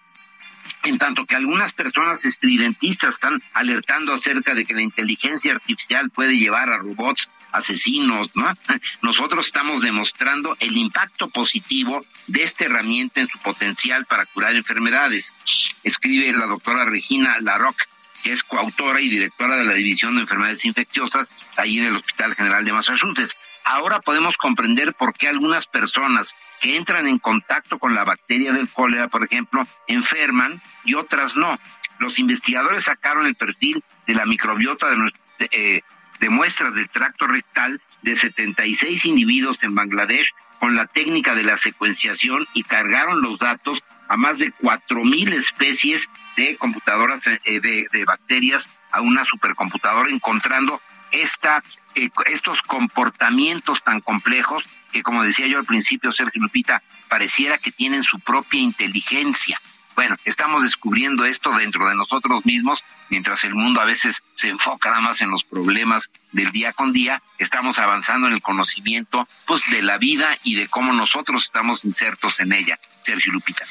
en 0.84 0.98
tanto 0.98 1.26
que 1.26 1.36
algunas 1.36 1.72
personas 1.72 2.24
estridentistas 2.24 3.14
están 3.14 3.42
alertando 3.52 4.12
acerca 4.12 4.54
de 4.54 4.64
que 4.64 4.74
la 4.74 4.82
inteligencia 4.82 5.52
artificial 5.52 6.10
puede 6.10 6.38
llevar 6.38 6.70
a 6.70 6.78
robots 6.78 7.30
asesinos, 7.52 8.30
¿no? 8.34 8.52
Nosotros 9.02 9.46
estamos 9.46 9.82
demostrando 9.82 10.56
el 10.60 10.76
impacto 10.76 11.28
positivo 11.28 12.04
de 12.26 12.42
esta 12.42 12.64
herramienta 12.64 13.20
en 13.20 13.28
su 13.28 13.38
potencial 13.38 14.06
para 14.06 14.26
curar 14.26 14.54
enfermedades. 14.54 15.34
Escribe 15.82 16.32
la 16.32 16.46
doctora 16.46 16.84
Regina 16.84 17.36
Larocque 17.40 17.84
que 18.22 18.32
es 18.32 18.42
coautora 18.42 19.00
y 19.00 19.08
directora 19.08 19.56
de 19.56 19.64
la 19.64 19.74
División 19.74 20.16
de 20.16 20.22
Enfermedades 20.22 20.64
Infecciosas 20.64 21.32
ahí 21.56 21.78
en 21.78 21.86
el 21.86 21.96
Hospital 21.96 22.34
General 22.34 22.64
de 22.64 22.72
Massachusetts. 22.72 23.36
Ahora 23.62 24.00
podemos 24.00 24.36
comprender 24.36 24.94
por 24.94 25.14
qué 25.14 25.28
algunas 25.28 25.68
personas 25.68 26.34
que 26.60 26.76
entran 26.76 27.06
en 27.08 27.18
contacto 27.18 27.78
con 27.78 27.94
la 27.94 28.04
bacteria 28.04 28.52
del 28.52 28.68
cólera, 28.68 29.08
por 29.08 29.24
ejemplo, 29.24 29.66
enferman 29.86 30.60
y 30.84 30.94
otras 30.94 31.36
no. 31.36 31.58
Los 31.98 32.18
investigadores 32.18 32.84
sacaron 32.84 33.26
el 33.26 33.34
perfil 33.34 33.82
de 34.06 34.14
la 34.14 34.26
microbiota 34.26 34.88
de, 34.88 35.12
eh, 35.50 35.82
de 36.20 36.30
muestras 36.30 36.74
del 36.74 36.88
tracto 36.88 37.26
rectal 37.26 37.80
de 38.02 38.16
76 38.16 39.04
individuos 39.04 39.62
en 39.62 39.74
Bangladesh 39.74 40.32
con 40.58 40.74
la 40.74 40.86
técnica 40.86 41.34
de 41.34 41.44
la 41.44 41.58
secuenciación 41.58 42.46
y 42.54 42.62
cargaron 42.62 43.20
los 43.20 43.38
datos 43.38 43.82
a 44.08 44.16
más 44.16 44.38
de 44.38 44.52
cuatro 44.52 45.04
mil 45.04 45.32
especies 45.32 46.08
de 46.36 46.56
computadoras 46.56 47.26
eh, 47.26 47.60
de, 47.60 48.04
bacterias 48.04 48.70
a 48.92 49.00
una 49.00 49.24
supercomputadora, 49.24 50.10
encontrando 50.10 50.80
esta, 51.12 51.62
eh, 51.94 52.08
estos 52.26 52.62
comportamientos 52.62 53.82
tan 53.82 54.00
complejos 54.00 54.64
que, 54.96 55.02
como 55.02 55.22
decía 55.22 55.46
yo 55.46 55.58
al 55.58 55.66
principio, 55.66 56.10
Sergio 56.10 56.40
Lupita, 56.40 56.82
pareciera 57.08 57.58
que 57.58 57.70
tienen 57.70 58.02
su 58.02 58.18
propia 58.18 58.60
inteligencia. 58.60 59.60
Bueno, 59.94 60.16
estamos 60.24 60.62
descubriendo 60.62 61.26
esto 61.26 61.50
dentro 61.52 61.86
de 61.86 61.94
nosotros 61.94 62.46
mismos, 62.46 62.82
mientras 63.10 63.44
el 63.44 63.54
mundo 63.54 63.80
a 63.82 63.84
veces 63.84 64.22
se 64.34 64.48
enfoca 64.48 64.88
nada 64.88 65.02
más 65.02 65.20
en 65.20 65.30
los 65.30 65.44
problemas 65.44 66.10
del 66.32 66.50
día 66.50 66.72
con 66.72 66.94
día, 66.94 67.22
estamos 67.38 67.78
avanzando 67.78 68.26
en 68.26 68.34
el 68.34 68.42
conocimiento 68.42 69.28
pues 69.46 69.62
de 69.70 69.82
la 69.82 69.98
vida 69.98 70.28
y 70.42 70.54
de 70.54 70.66
cómo 70.66 70.94
nosotros 70.94 71.44
estamos 71.44 71.84
insertos 71.84 72.40
en 72.40 72.52
ella. 72.52 72.78
Sergio 73.02 73.32
Lupita. 73.32 73.66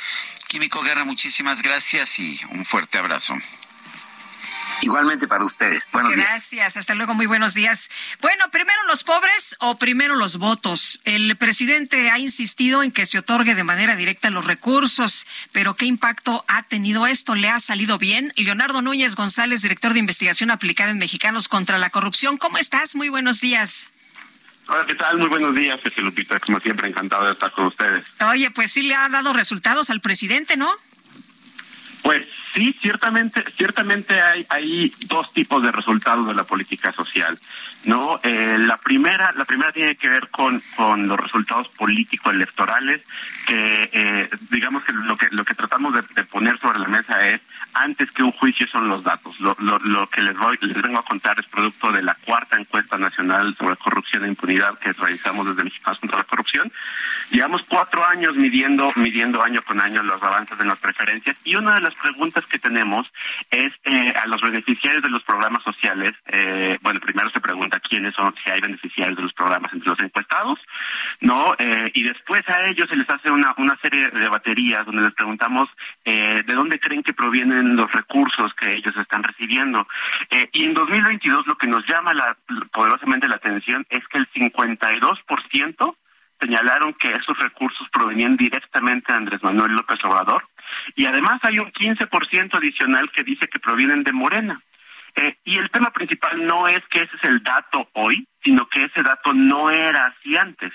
Químico 0.48 0.84
Guerra, 0.84 1.06
muchísimas 1.06 1.64
gracias 1.64 2.20
y 2.20 2.40
un 2.52 2.66
fuerte 2.66 3.00
abrazo. 3.00 3.36
Igualmente 4.82 5.28
para 5.28 5.44
ustedes. 5.44 5.88
Buenos 5.92 6.16
Gracias, 6.16 6.78
hasta 6.78 6.96
luego, 6.96 7.14
muy 7.14 7.26
buenos 7.26 7.54
días. 7.54 7.90
Bueno, 8.22 8.50
primero 8.52 8.78
los 8.88 9.04
pobres 9.04 9.56
o 9.60 9.78
primero 9.78 10.16
los 10.16 10.38
votos. 10.38 11.02
El 11.06 11.36
presidente 11.38 12.10
ha 12.10 12.20
insistido 12.20 12.84
en 12.84 12.92
que 12.92 13.06
se 13.06 13.20
otorgue 13.20 13.56
de 13.56 13.64
manera 13.64 13.96
directa 13.96 14.30
los 14.30 14.46
recursos, 14.46 15.26
pero 15.52 15.76
¿qué 15.76 15.86
impacto 15.86 16.44
ha 16.48 16.64
tenido 16.64 17.08
esto? 17.08 17.36
¿Le 17.36 17.50
ha 17.50 17.60
salido 17.60 17.98
bien? 17.98 18.32
Leonardo 18.36 18.82
Núñez 18.82 19.16
González, 19.16 19.62
director 19.62 19.94
de 19.94 20.00
investigación 20.00 20.52
aplicada 20.52 20.92
en 20.92 20.98
Mexicanos 20.98 21.48
contra 21.48 21.78
la 21.78 21.90
Corrupción. 21.90 22.38
¿Cómo 22.38 22.58
estás? 22.58 22.96
Muy 22.96 23.10
buenos 23.10 23.42
días. 23.42 23.92
Hola, 24.68 24.86
¿qué 24.88 24.96
tal? 24.96 25.20
Muy 25.20 25.30
buenos 25.30 25.56
días, 25.56 25.80
Lupita. 25.98 26.40
Como 26.40 26.60
siempre, 26.60 26.90
encantado 26.90 27.26
de 27.26 27.34
estar 27.34 27.52
con 27.52 27.66
ustedes. 27.66 28.04
Oye, 28.32 28.50
pues 28.52 28.72
sí 28.72 28.82
le 28.82 28.96
ha 28.96 29.08
dado 29.10 29.32
resultados 29.32 29.90
al 29.90 30.02
presidente, 30.02 30.58
¿no? 30.58 30.70
Pues 32.06 32.22
sí, 32.54 32.72
ciertamente, 32.80 33.44
ciertamente 33.58 34.22
hay, 34.22 34.46
hay 34.50 34.94
dos 35.08 35.34
tipos 35.34 35.64
de 35.64 35.72
resultados 35.72 36.28
de 36.28 36.36
la 36.36 36.44
política 36.44 36.92
social, 36.92 37.36
¿no? 37.86 38.20
Eh, 38.22 38.58
la 38.60 38.78
primera, 38.78 39.32
la 39.36 39.44
primera 39.44 39.72
tiene 39.72 39.96
que 39.96 40.08
ver 40.08 40.30
con, 40.30 40.62
con 40.76 41.08
los 41.08 41.20
resultados 41.20 41.68
políticos 41.70 42.32
electorales, 42.32 43.02
que 43.48 43.90
eh, 43.92 44.30
digamos 44.52 44.84
que 44.84 44.94
lo 44.94 45.18
que 45.18 45.30
lo 45.32 45.44
que 45.44 45.56
tratamos 45.56 45.96
de, 45.96 46.24
poner 46.26 46.60
sobre 46.60 46.78
la 46.78 46.90
mesa 46.90 47.28
es 47.28 47.42
antes 47.74 48.12
que 48.12 48.22
un 48.22 48.34
juicio 48.34 48.68
son 48.68 48.88
los 48.88 49.04
datos. 49.04 49.40
Lo, 49.40 49.56
lo, 49.58 49.80
lo 49.80 50.06
que 50.06 50.22
les 50.22 50.38
voy, 50.38 50.60
les 50.62 50.80
vengo 50.80 51.00
a 51.00 51.06
contar 51.06 51.40
es 51.40 51.48
producto 51.48 51.92
de 51.92 52.04
la 52.04 52.14
cuarta 52.24 52.56
encuesta 52.56 53.00
nacional 53.00 53.56
sobre 53.58 53.78
corrupción 53.78 54.26
e 54.26 54.28
impunidad 54.28 54.78
que 54.78 54.94
realizamos 54.94 55.48
desde 55.48 55.64
Mexicanos 55.64 55.98
contra 55.98 56.20
la 56.20 56.26
corrupción. 56.26 56.72
Llevamos 57.32 57.64
cuatro 57.68 58.06
años 58.06 58.36
midiendo, 58.36 58.92
midiendo 58.96 59.42
año 59.42 59.64
con 59.64 59.82
año 59.82 60.04
los 60.04 60.22
avances 60.22 60.56
de 60.58 60.66
las 60.66 60.80
preferencias 60.80 61.38
y 61.44 61.56
una 61.56 61.74
de 61.74 61.82
las 61.82 61.95
preguntas 61.96 62.46
que 62.46 62.60
tenemos 62.60 63.08
es 63.52 63.74
eh, 63.84 64.14
a 64.16 64.28
los 64.28 64.42
beneficiarios 64.42 65.04
de 65.04 65.10
los 65.10 65.24
programas 65.24 65.64
sociales. 65.64 66.16
Eh, 66.28 66.78
bueno, 66.82 67.00
primero 67.00 67.30
se 67.30 67.40
pregunta 67.40 67.80
quiénes 67.80 68.14
son, 68.16 68.34
si 68.44 68.50
hay 68.50 68.62
beneficiarios 68.62 69.18
de 69.18 69.24
los 69.24 69.34
programas 69.34 69.74
entre 69.74 69.90
los 69.90 70.00
encuestados, 70.00 70.60
¿no? 71.22 71.56
Eh, 71.58 71.92
y 71.94 72.04
después 72.04 72.48
a 72.50 72.66
ellos 72.68 72.90
se 72.90 72.96
les 72.96 73.10
hace 73.10 73.32
una, 73.32 73.54
una 73.58 73.78
serie 73.78 74.10
de 74.10 74.28
baterías 74.30 74.86
donde 74.86 75.04
les 75.04 75.14
preguntamos 75.14 75.70
de 76.04 76.54
dónde 76.54 76.80
creen 76.80 77.04
que 77.04 77.14
provienen 77.14 77.76
los 77.76 77.92
recursos 77.92 78.54
que 78.54 78.76
ellos 78.76 78.96
están 78.98 79.24
recibiendo. 79.24 79.88
y 80.52 80.66
en 80.66 80.74
2022 80.74 81.48
lo 81.48 81.58
que 81.58 81.68
nos 81.68 81.86
llama 81.88 82.14
la, 82.14 82.38
poderosamente 82.72 83.28
la 83.28 83.36
atención 83.36 83.86
es 83.90 84.08
que 84.08 84.20
el 84.20 84.30
52% 84.32 85.96
señalaron 86.40 86.94
que 86.94 87.10
esos 87.10 87.38
recursos 87.40 87.88
provenían 87.92 88.38
directamente 88.38 89.12
de 89.12 89.18
Andrés 89.18 89.44
Manuel 89.44 89.74
López 89.74 89.98
Obrador 90.04 90.44
y 90.96 91.06
además 91.06 91.40
hay 91.44 91.60
un 91.60 91.72
15% 91.72 92.56
adicional 92.56 93.12
que 93.12 93.24
dice 93.24 93.48
que 93.48 93.60
provienen 93.60 94.04
de 94.04 94.12
Morena. 94.12 94.62
Eh, 95.16 95.38
y 95.46 95.58
el 95.58 95.70
tema 95.72 95.92
principal 95.92 96.46
no 96.46 96.68
es 96.68 96.84
que 96.90 97.04
ese 97.04 97.16
es 97.16 97.24
el 97.24 97.42
dato 97.42 97.90
hoy, 97.94 98.28
sino 98.44 98.68
que 98.68 98.84
ese 98.84 99.02
dato 99.02 99.34
no 99.34 99.70
era 99.70 100.06
así 100.06 100.36
antes 100.36 100.74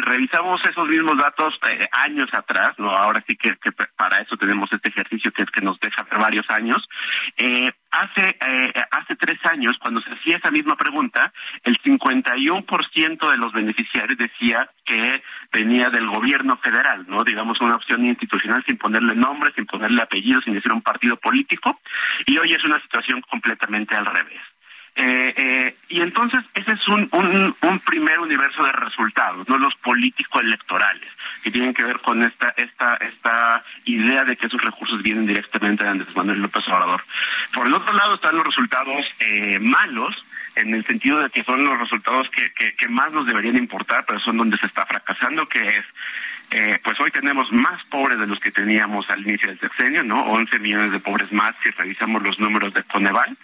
revisamos 0.00 0.60
esos 0.64 0.88
mismos 0.88 1.16
datos 1.16 1.58
eh, 1.68 1.88
años 1.92 2.28
atrás, 2.32 2.72
no 2.78 2.90
ahora 2.90 3.22
sí 3.26 3.36
que, 3.36 3.56
para 3.96 4.18
eso 4.18 4.36
tenemos 4.36 4.72
este 4.72 4.88
ejercicio 4.88 5.32
que 5.32 5.42
es 5.42 5.50
que 5.50 5.60
nos 5.60 5.78
deja 5.80 6.02
ver 6.04 6.18
varios 6.18 6.48
años, 6.50 6.88
eh, 7.36 7.70
hace 7.90 8.36
eh, 8.46 8.72
hace 8.90 9.16
tres 9.16 9.38
años 9.46 9.76
cuando 9.80 10.00
se 10.00 10.10
hacía 10.10 10.36
esa 10.36 10.50
misma 10.50 10.76
pregunta, 10.76 11.32
el 11.64 11.78
51% 11.80 13.30
de 13.30 13.36
los 13.36 13.52
beneficiarios 13.52 14.18
decía 14.18 14.70
que 14.84 15.22
venía 15.52 15.88
del 15.90 16.08
gobierno 16.08 16.56
federal, 16.58 17.04
no 17.08 17.24
digamos 17.24 17.60
una 17.60 17.74
opción 17.74 18.04
institucional 18.06 18.64
sin 18.66 18.78
ponerle 18.78 19.14
nombre, 19.14 19.52
sin 19.54 19.66
ponerle 19.66 20.02
apellido, 20.02 20.40
sin 20.42 20.54
decir 20.54 20.72
un 20.72 20.82
partido 20.82 21.16
político, 21.16 21.80
y 22.26 22.38
hoy 22.38 22.52
es 22.52 22.64
una 22.64 22.80
situación 22.80 23.20
completamente 23.22 23.94
al 23.94 24.06
revés. 24.06 24.40
Eh, 25.00 25.32
eh, 25.36 25.76
y 25.90 26.00
entonces 26.00 26.44
ese 26.54 26.72
es 26.72 26.88
un, 26.88 27.08
un, 27.12 27.78
primer 27.78 28.18
universo 28.18 28.64
de 28.64 28.72
resultados, 28.72 29.48
no 29.48 29.56
los 29.56 29.72
políticos 29.76 30.42
electorales, 30.42 31.08
que 31.44 31.52
tienen 31.52 31.72
que 31.72 31.84
ver 31.84 32.00
con 32.00 32.20
esta 32.24 32.52
esta 32.56 32.96
esta 32.96 33.62
idea 33.84 34.24
de 34.24 34.36
que 34.36 34.46
esos 34.46 34.60
recursos 34.60 35.00
vienen 35.00 35.24
directamente 35.24 35.84
de 35.84 35.90
Andrés 35.90 36.16
Manuel 36.16 36.42
López 36.42 36.66
Obrador. 36.66 37.00
Por 37.54 37.68
el 37.68 37.74
otro 37.74 37.92
lado 37.92 38.16
están 38.16 38.34
los 38.34 38.44
resultados 38.44 39.06
eh, 39.20 39.60
malos, 39.60 40.16
en 40.56 40.74
el 40.74 40.84
sentido 40.84 41.20
de 41.20 41.30
que 41.30 41.44
son 41.44 41.64
los 41.64 41.78
resultados 41.78 42.28
que, 42.30 42.50
que, 42.52 42.88
más 42.88 43.12
nos 43.12 43.24
deberían 43.24 43.56
importar, 43.56 44.04
pero 44.04 44.18
son 44.18 44.36
donde 44.36 44.58
se 44.58 44.66
está 44.66 44.84
fracasando, 44.84 45.48
que 45.48 45.62
es 45.64 45.84
eh, 46.50 46.80
pues 46.82 46.98
hoy 47.00 47.10
tenemos 47.10 47.52
más 47.52 47.84
pobres 47.84 48.18
de 48.18 48.26
los 48.26 48.40
que 48.40 48.50
teníamos 48.50 49.08
al 49.10 49.20
inicio 49.20 49.48
del 49.48 49.60
sexenio, 49.60 50.02
¿no? 50.02 50.22
11 50.22 50.58
millones 50.58 50.90
de 50.90 51.00
pobres 51.00 51.30
más 51.30 51.54
si 51.62 51.70
revisamos 51.70 52.22
los 52.22 52.40
números 52.40 52.72
de 52.72 52.82
Coneval. 52.84 53.36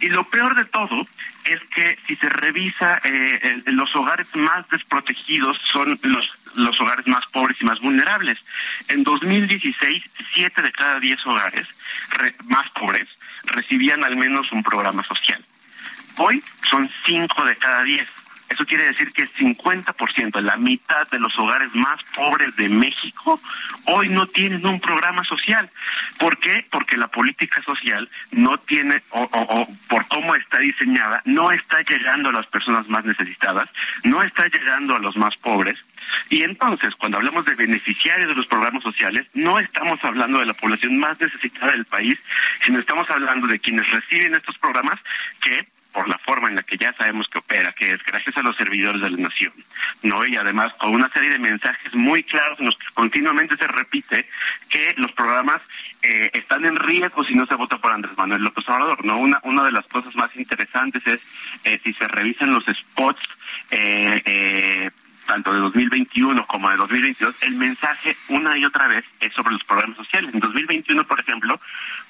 Y 0.00 0.08
lo 0.08 0.24
peor 0.24 0.56
de 0.56 0.64
todo 0.64 1.06
es 1.44 1.60
que 1.74 1.96
si 2.06 2.14
se 2.16 2.28
revisa, 2.28 3.00
eh, 3.04 3.62
los 3.66 3.94
hogares 3.94 4.26
más 4.34 4.68
desprotegidos 4.68 5.58
son 5.72 5.98
los, 6.02 6.28
los 6.56 6.80
hogares 6.80 7.06
más 7.06 7.24
pobres 7.32 7.56
y 7.60 7.64
más 7.64 7.80
vulnerables. 7.80 8.38
En 8.88 9.04
2016, 9.04 10.02
7 10.34 10.62
de 10.62 10.72
cada 10.72 10.98
10 10.98 11.26
hogares 11.26 11.68
más 12.46 12.68
pobres 12.70 13.08
recibían 13.44 14.04
al 14.04 14.16
menos 14.16 14.50
un 14.50 14.62
programa 14.62 15.04
social. 15.04 15.42
Hoy 16.18 16.42
son 16.68 16.90
5 17.06 17.44
de 17.44 17.56
cada 17.56 17.84
10. 17.84 18.08
Eso 18.50 18.66
quiere 18.66 18.84
decir 18.84 19.12
que 19.12 19.22
el 19.22 19.32
50%, 19.32 20.40
la 20.40 20.56
mitad 20.56 21.08
de 21.10 21.20
los 21.20 21.38
hogares 21.38 21.72
más 21.76 22.02
pobres 22.16 22.56
de 22.56 22.68
México, 22.68 23.40
hoy 23.86 24.08
no 24.08 24.26
tienen 24.26 24.66
un 24.66 24.80
programa 24.80 25.24
social. 25.24 25.70
¿Por 26.18 26.36
qué? 26.38 26.66
Porque 26.68 26.96
la 26.96 27.06
política 27.06 27.62
social 27.62 28.10
no 28.32 28.58
tiene, 28.58 29.02
o, 29.10 29.22
o, 29.22 29.68
por 29.88 30.06
cómo 30.08 30.34
está 30.34 30.58
diseñada, 30.58 31.22
no 31.24 31.52
está 31.52 31.80
llegando 31.82 32.30
a 32.30 32.32
las 32.32 32.46
personas 32.48 32.88
más 32.88 33.04
necesitadas, 33.04 33.70
no 34.02 34.20
está 34.22 34.48
llegando 34.48 34.96
a 34.96 34.98
los 34.98 35.16
más 35.16 35.36
pobres. 35.36 35.78
Y 36.28 36.42
entonces, 36.42 36.92
cuando 36.96 37.18
hablamos 37.18 37.44
de 37.44 37.54
beneficiarios 37.54 38.30
de 38.30 38.34
los 38.34 38.46
programas 38.48 38.82
sociales, 38.82 39.26
no 39.32 39.60
estamos 39.60 40.02
hablando 40.02 40.40
de 40.40 40.46
la 40.46 40.54
población 40.54 40.98
más 40.98 41.20
necesitada 41.20 41.70
del 41.70 41.84
país, 41.84 42.18
sino 42.64 42.80
estamos 42.80 43.08
hablando 43.10 43.46
de 43.46 43.60
quienes 43.60 43.88
reciben 43.90 44.34
estos 44.34 44.58
programas 44.58 44.98
que 45.40 45.68
por 45.92 46.08
la 46.08 46.18
forma 46.18 46.48
en 46.48 46.56
la 46.56 46.62
que 46.62 46.76
ya 46.76 46.92
sabemos 46.94 47.28
que 47.28 47.38
opera, 47.38 47.72
que 47.72 47.90
es 47.90 48.02
gracias 48.04 48.36
a 48.36 48.42
los 48.42 48.56
servidores 48.56 49.00
de 49.00 49.10
la 49.10 49.16
nación, 49.16 49.52
¿no? 50.02 50.24
Y 50.26 50.36
además 50.36 50.72
con 50.74 50.94
una 50.94 51.10
serie 51.10 51.30
de 51.30 51.38
mensajes 51.38 51.94
muy 51.94 52.22
claros 52.24 52.58
en 52.60 52.70
continuamente 52.94 53.56
se 53.56 53.66
repite 53.66 54.26
que 54.68 54.94
los 54.96 55.12
programas 55.12 55.60
eh, 56.02 56.30
están 56.34 56.64
en 56.64 56.76
riesgo 56.76 57.24
si 57.24 57.34
no 57.34 57.46
se 57.46 57.54
vota 57.54 57.78
por 57.78 57.92
Andrés 57.92 58.16
Manuel 58.16 58.42
López 58.42 58.68
Obrador, 58.68 59.04
¿no? 59.04 59.18
Una, 59.18 59.40
una 59.42 59.64
de 59.64 59.72
las 59.72 59.86
cosas 59.86 60.14
más 60.16 60.34
interesantes 60.36 61.06
es 61.06 61.20
eh, 61.64 61.80
si 61.82 61.92
se 61.92 62.06
revisan 62.08 62.52
los 62.52 62.64
spots 62.64 63.20
eh, 63.70 64.22
eh 64.24 64.69
tanto 65.30 65.52
de 65.52 65.60
2021 65.60 66.44
como 66.48 66.70
de 66.70 66.76
2022, 66.76 67.36
el 67.42 67.54
mensaje 67.54 68.16
una 68.30 68.58
y 68.58 68.64
otra 68.64 68.88
vez 68.88 69.04
es 69.20 69.32
sobre 69.32 69.52
los 69.52 69.62
programas 69.62 69.96
sociales. 69.96 70.34
En 70.34 70.40
2021, 70.40 71.04
por 71.04 71.20
ejemplo, 71.20 71.60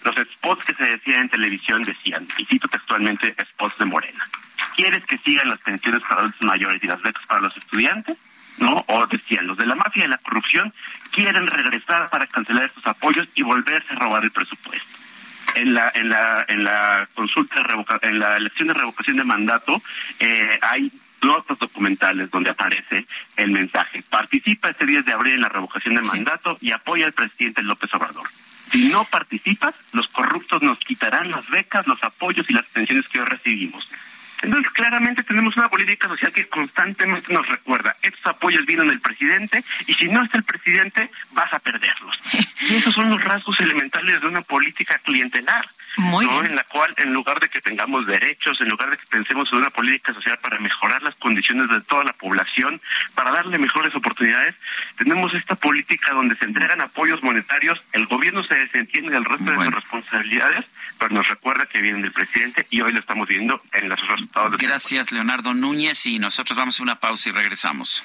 los 0.02 0.16
spots 0.16 0.64
que 0.64 0.72
se 0.72 0.84
decían 0.84 1.20
en 1.20 1.28
televisión 1.28 1.84
decían, 1.84 2.26
y 2.38 2.46
cito 2.46 2.66
textualmente, 2.68 3.36
spots 3.52 3.76
de 3.78 3.84
Morena. 3.84 4.26
¿Quieres 4.74 5.04
que 5.04 5.18
sigan 5.18 5.50
las 5.50 5.60
pensiones 5.60 6.00
para 6.00 6.22
adultos 6.22 6.40
mayores 6.40 6.82
y 6.82 6.86
las 6.86 7.02
becas 7.02 7.26
para 7.26 7.42
los 7.42 7.54
estudiantes? 7.58 8.16
¿no? 8.56 8.82
O 8.88 9.06
decían, 9.06 9.46
los 9.46 9.58
de 9.58 9.66
la 9.66 9.74
mafia 9.74 10.06
y 10.06 10.08
la 10.08 10.16
corrupción 10.16 10.72
quieren 11.10 11.46
regresar 11.46 12.08
para 12.08 12.26
cancelar 12.26 12.64
estos 12.64 12.86
apoyos 12.86 13.28
y 13.34 13.42
volverse 13.42 13.92
a 13.92 13.96
robar 13.96 14.24
el 14.24 14.30
presupuesto. 14.30 14.96
En 15.56 15.74
la 15.74 15.92
en 15.94 16.08
la 16.08 16.46
en 16.48 16.64
la 16.64 17.06
consulta 17.14 17.56
de 17.60 18.08
en 18.08 18.18
la 18.18 18.36
elección 18.38 18.68
de 18.68 18.74
revocación 18.74 19.18
de 19.18 19.24
mandato 19.24 19.82
eh, 20.20 20.58
hay 20.62 20.90
notas 21.22 21.58
documentales 21.58 22.30
donde 22.30 22.50
aparece 22.50 23.06
el 23.36 23.50
mensaje. 23.50 24.02
Participa 24.08 24.70
este 24.70 24.86
10 24.86 25.04
de 25.04 25.12
abril 25.12 25.34
en 25.34 25.42
la 25.42 25.48
revocación 25.48 25.94
de 25.94 26.02
mandato 26.02 26.56
y 26.60 26.72
apoya 26.72 27.06
al 27.06 27.12
presidente 27.12 27.62
López 27.62 27.92
Obrador. 27.94 28.28
Si 28.70 28.88
no 28.88 29.04
participas, 29.04 29.74
los 29.92 30.08
corruptos 30.08 30.62
nos 30.62 30.78
quitarán 30.78 31.30
las 31.30 31.50
becas, 31.50 31.86
los 31.86 32.02
apoyos 32.04 32.48
y 32.48 32.52
las 32.52 32.68
pensiones 32.68 33.08
que 33.08 33.20
hoy 33.20 33.26
recibimos. 33.26 33.88
Entonces, 34.42 34.72
claramente 34.72 35.22
tenemos 35.22 35.56
una 35.56 35.68
política 35.68 36.08
social 36.08 36.32
que 36.32 36.46
constantemente 36.48 37.32
nos 37.32 37.46
recuerda, 37.46 37.96
estos 38.00 38.26
apoyos 38.26 38.64
vienen 38.64 38.88
del 38.88 39.00
presidente 39.00 39.62
y 39.86 39.94
si 39.94 40.06
no 40.08 40.24
está 40.24 40.38
el 40.38 40.44
presidente, 40.44 41.10
vas 41.32 41.52
a 41.52 41.58
perderlos. 41.58 42.18
Y 42.68 42.76
esos 42.76 42.94
son 42.94 43.10
los 43.10 43.24
rasgos 43.24 43.58
elementales 43.58 44.20
de 44.20 44.26
una 44.28 44.42
política 44.42 44.98
clientelar. 44.98 45.66
Muy 45.96 46.26
En 46.26 46.54
la 46.54 46.64
cual, 46.64 46.94
en 46.96 47.12
lugar 47.12 47.40
de 47.40 47.48
que 47.48 47.60
tengamos 47.60 48.06
derechos, 48.06 48.60
en 48.60 48.68
lugar 48.68 48.90
de 48.90 48.96
que 48.96 49.06
pensemos 49.06 49.50
en 49.52 49.58
una 49.58 49.70
política 49.70 50.14
social 50.14 50.38
para 50.38 50.58
mejorar 50.58 51.02
las 51.02 51.14
condiciones 51.16 51.68
de 51.68 51.80
toda 51.82 52.04
la 52.04 52.12
población, 52.12 52.80
para 53.14 53.32
darle 53.32 53.58
mejores 53.58 53.94
oportunidades, 53.94 54.54
tenemos 54.96 55.34
esta 55.34 55.56
política 55.56 56.12
donde 56.12 56.36
se 56.36 56.44
entregan 56.44 56.80
apoyos 56.80 57.22
monetarios, 57.22 57.82
el 57.92 58.06
gobierno 58.06 58.44
se 58.44 58.54
desentiende 58.54 59.10
del 59.12 59.24
resto 59.24 59.50
de 59.50 59.56
sus 59.56 59.74
responsabilidades, 59.74 60.66
pero 60.98 61.14
nos 61.14 61.28
recuerda 61.28 61.66
que 61.66 61.80
vienen 61.80 62.02
del 62.02 62.12
presidente 62.12 62.66
y 62.70 62.80
hoy 62.80 62.92
lo 62.92 63.00
estamos 63.00 63.28
viendo 63.28 63.60
en 63.72 63.88
los 63.88 64.00
resultados. 64.06 64.52
De 64.52 64.66
Gracias, 64.66 65.12
Leonardo 65.12 65.54
Núñez, 65.54 66.06
y 66.06 66.18
nosotros 66.18 66.56
vamos 66.56 66.80
a 66.80 66.82
una 66.82 67.00
pausa 67.00 67.30
y 67.30 67.32
regresamos. 67.32 68.04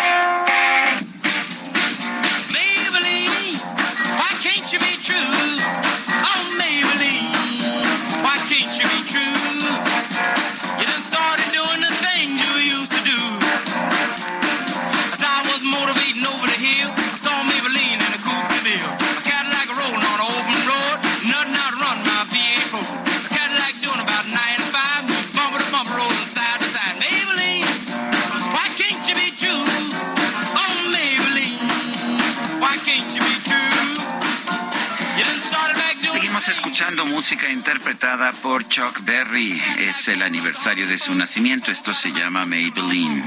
Música 36.99 37.49
interpretada 37.49 38.31
por 38.33 38.67
Chuck 38.67 38.99
Berry. 39.03 39.61
Es 39.79 40.07
el 40.07 40.21
aniversario 40.21 40.87
de 40.87 40.97
su 40.97 41.13
nacimiento. 41.15 41.71
Esto 41.71 41.93
se 41.93 42.11
llama 42.11 42.45
Maybelline. 42.45 43.23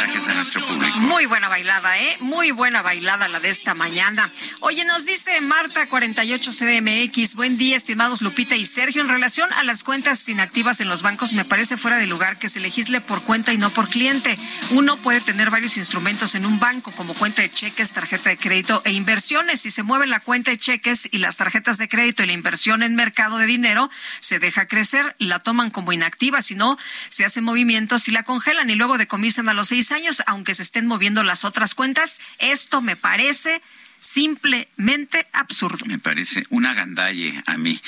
Mensajes, 0.00 0.26
mensajes 0.26 0.26
de 0.26 0.34
nuestro 0.34 0.60
público. 0.66 0.98
Muy 0.98 1.26
buena 1.26 1.48
bailada, 1.48 1.98
¿eh? 1.98 2.16
Muy 2.20 2.50
buena 2.50 2.82
bailada 2.82 3.28
la 3.28 3.40
de 3.40 3.48
esta 3.48 3.74
mañana. 3.74 4.30
Oye, 4.60 4.84
nos 4.84 5.04
dice 5.04 5.40
Marta 5.40 5.88
48 5.88 6.52
CDMX. 6.52 7.34
Buen 7.34 7.58
día, 7.58 7.76
estimados 7.76 8.22
Lupita 8.22 8.56
y 8.56 8.64
Sergio. 8.64 9.02
En 9.02 9.08
relación 9.08 9.52
a 9.52 9.64
las 9.64 9.84
cuentas 9.84 10.28
inactivas 10.28 10.80
en 10.80 10.88
los 10.88 11.02
bancos, 11.02 11.32
me 11.32 11.44
parece 11.44 11.76
fuera 11.76 11.98
de 11.98 12.06
lugar 12.06 12.38
que 12.38 12.48
se 12.48 12.60
legisle 12.60 13.00
por 13.00 13.22
cuenta 13.22 13.52
y 13.52 13.58
no 13.58 13.70
por 13.70 13.88
cliente. 13.88 14.38
Uno 14.70 14.98
puede 14.98 15.20
tener 15.20 15.50
varios 15.50 15.76
instrumentos 15.76 16.34
en 16.34 16.46
un 16.46 16.60
banco, 16.60 16.92
como 16.92 17.14
cuenta 17.14 17.42
de 17.42 17.50
cheques, 17.50 17.92
tarjeta 17.92 18.30
de 18.30 18.36
crédito 18.36 18.82
e 18.84 18.92
inversiones. 18.92 19.60
Si 19.60 19.70
se 19.70 19.82
mueve 19.82 20.06
la 20.06 20.20
cuenta 20.20 20.50
de 20.50 20.58
cheques 20.58 21.08
y 21.10 21.18
las 21.18 21.36
tarjetas 21.36 21.78
de 21.78 21.88
crédito 21.88 22.22
y 22.22 22.26
la 22.26 22.32
inversión 22.32 22.82
en 22.82 22.94
mercado 22.94 23.38
de 23.38 23.46
dinero, 23.46 23.90
se 24.20 24.38
deja 24.38 24.66
crecer, 24.66 25.16
la 25.18 25.38
toman 25.38 25.70
como 25.70 25.92
inactiva. 25.92 26.42
Si 26.42 26.54
no, 26.54 26.78
se 27.08 27.24
hacen 27.24 27.44
movimientos 27.44 28.08
y 28.08 28.12
la 28.12 28.22
congelan 28.22 28.70
y 28.70 28.74
luego 28.74 28.98
decomisan 28.98 29.48
a 29.48 29.54
los 29.54 29.68
seis 29.68 29.87
años, 29.92 30.22
aunque 30.26 30.54
se 30.54 30.62
estén 30.62 30.86
moviendo 30.86 31.22
las 31.22 31.44
otras 31.44 31.74
cuentas. 31.74 32.20
Esto 32.38 32.80
me 32.80 32.96
parece 32.96 33.62
simplemente 33.98 35.26
absurdo. 35.32 35.84
Me 35.86 35.98
parece 35.98 36.44
una 36.50 36.74
gandalle 36.74 37.42
a 37.46 37.56
mí. 37.56 37.80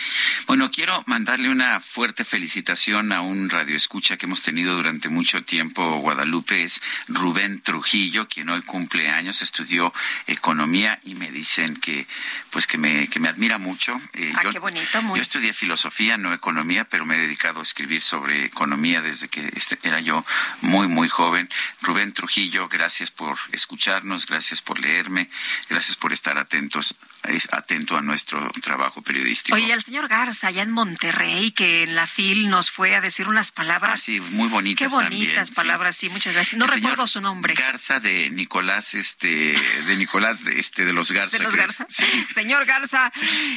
Bueno, 0.47 0.71
quiero 0.71 1.03
mandarle 1.07 1.49
una 1.49 1.81
fuerte 1.81 2.25
felicitación 2.25 3.13
a 3.13 3.21
un 3.21 3.49
radioescucha 3.51 4.17
que 4.17 4.27
hemos 4.27 4.43
tenido 4.43 4.75
durante 4.77 5.09
mucho 5.09 5.43
tiempo, 5.45 5.99
Guadalupe, 5.99 6.63
es 6.63 6.81
Rubén 7.09 7.61
Trujillo, 7.63 8.29
quien 8.29 8.49
hoy 8.49 8.63
cumple 8.63 9.09
años, 9.09 9.43
estudió 9.43 9.93
economía 10.27 11.01
y 11.05 11.15
me 11.15 11.31
dicen 11.31 11.77
que, 11.77 12.07
pues 12.51 12.67
que 12.67 12.79
me, 12.79 13.09
que 13.09 13.21
me 13.21 13.29
admira 13.29 13.59
mucho. 13.59 14.01
Eh, 14.15 14.33
Ah, 14.37 14.43
yo, 14.45 14.53
qué 14.53 14.59
bonito, 14.59 15.03
muy. 15.03 15.17
yo 15.17 15.23
estudié 15.23 15.53
filosofía, 15.53 16.17
no 16.17 16.33
economía, 16.33 16.85
pero 16.85 17.05
me 17.05 17.17
he 17.17 17.19
dedicado 17.21 17.61
a 17.61 17.63
escribir 17.63 18.03
sobre 18.03 18.45
economía 18.45 19.01
desde 19.03 19.29
que 19.29 19.51
este- 19.57 19.79
era 19.83 20.01
yo 20.01 20.25
muy, 20.61 20.89
muy 20.89 21.09
joven. 21.09 21.49
Rubén 21.83 22.13
Trujillo, 22.13 22.69
gracias 22.69 23.11
por 23.11 23.37
escucharnos, 23.53 24.27
gracias 24.27 24.63
por 24.63 24.81
leerme, 24.81 25.29
gracias 25.69 25.97
por 26.01 26.13
estar 26.13 26.39
atentos, 26.39 26.95
es 27.25 27.49
atento 27.53 27.97
a 27.97 28.03
nuestro 28.03 28.51
trabajo 28.63 29.03
periodístico. 29.03 29.57
Oye, 29.57 29.73
el 29.73 29.83
señor 29.83 30.09
Garza, 30.09 30.49
allá 30.49 30.63
en 30.63 30.71
Monterrey, 30.71 31.53
que 31.53 31.83
en 31.83 31.95
la 31.95 32.07
FIL 32.07 32.49
nos 32.49 32.71
fue 32.71 32.95
a 32.95 33.01
decir 33.01 33.29
unas 33.29 33.53
palabras. 33.53 34.01
Sí, 34.01 34.21
muy 34.21 34.49
bonitas 34.49 34.89
Qué 34.89 34.95
bonitas 34.95 35.11
también, 35.27 35.47
sí. 35.47 35.53
palabras, 35.55 35.97
sí, 35.97 36.09
muchas 36.09 36.33
gracias. 36.35 36.59
No 36.59 36.65
El 36.67 36.71
recuerdo 36.73 37.07
su 37.07 37.21
nombre. 37.21 37.55
Garza 37.55 38.01
de 38.01 38.31
Nicolás, 38.31 38.95
este, 38.95 39.59
de 39.87 39.97
Nicolás, 39.97 40.45
de 40.45 40.59
este, 40.59 40.85
de 40.85 40.93
los 40.93 41.13
Garza. 41.13 41.37
de 41.39 41.45
los 41.45 41.53
creo. 41.53 41.65
Garza. 41.65 41.87
Señor 42.31 42.65
Garza, 42.65 43.13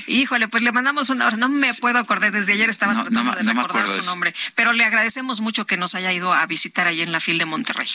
híjole, 0.08 0.48
pues 0.48 0.64
le 0.64 0.72
mandamos 0.72 1.10
una 1.10 1.28
hora. 1.28 1.38
No 1.38 1.50
me 1.50 1.74
puedo 1.76 2.00
acordar, 2.00 2.32
desde 2.32 2.54
ayer 2.54 2.70
estaba 2.70 2.94
No, 2.94 3.02
tratando 3.04 3.24
no 3.32 3.36
de 3.36 3.44
no 3.44 3.62
recordar 3.68 3.88
su 3.88 4.06
nombre. 4.06 4.34
Pero 4.56 4.74
le 4.74 4.84
agradecemos 4.86 5.42
mucho 5.42 5.66
que 5.66 5.78
nos 5.78 5.96
haya 5.96 6.12
ido 6.12 6.34
a 6.34 6.46
visitar 6.46 6.88
ahí 6.88 7.02
en 7.02 7.12
la 7.12 7.20
FIL 7.20 7.38
de 7.38 7.46
Monterrey. 7.46 7.88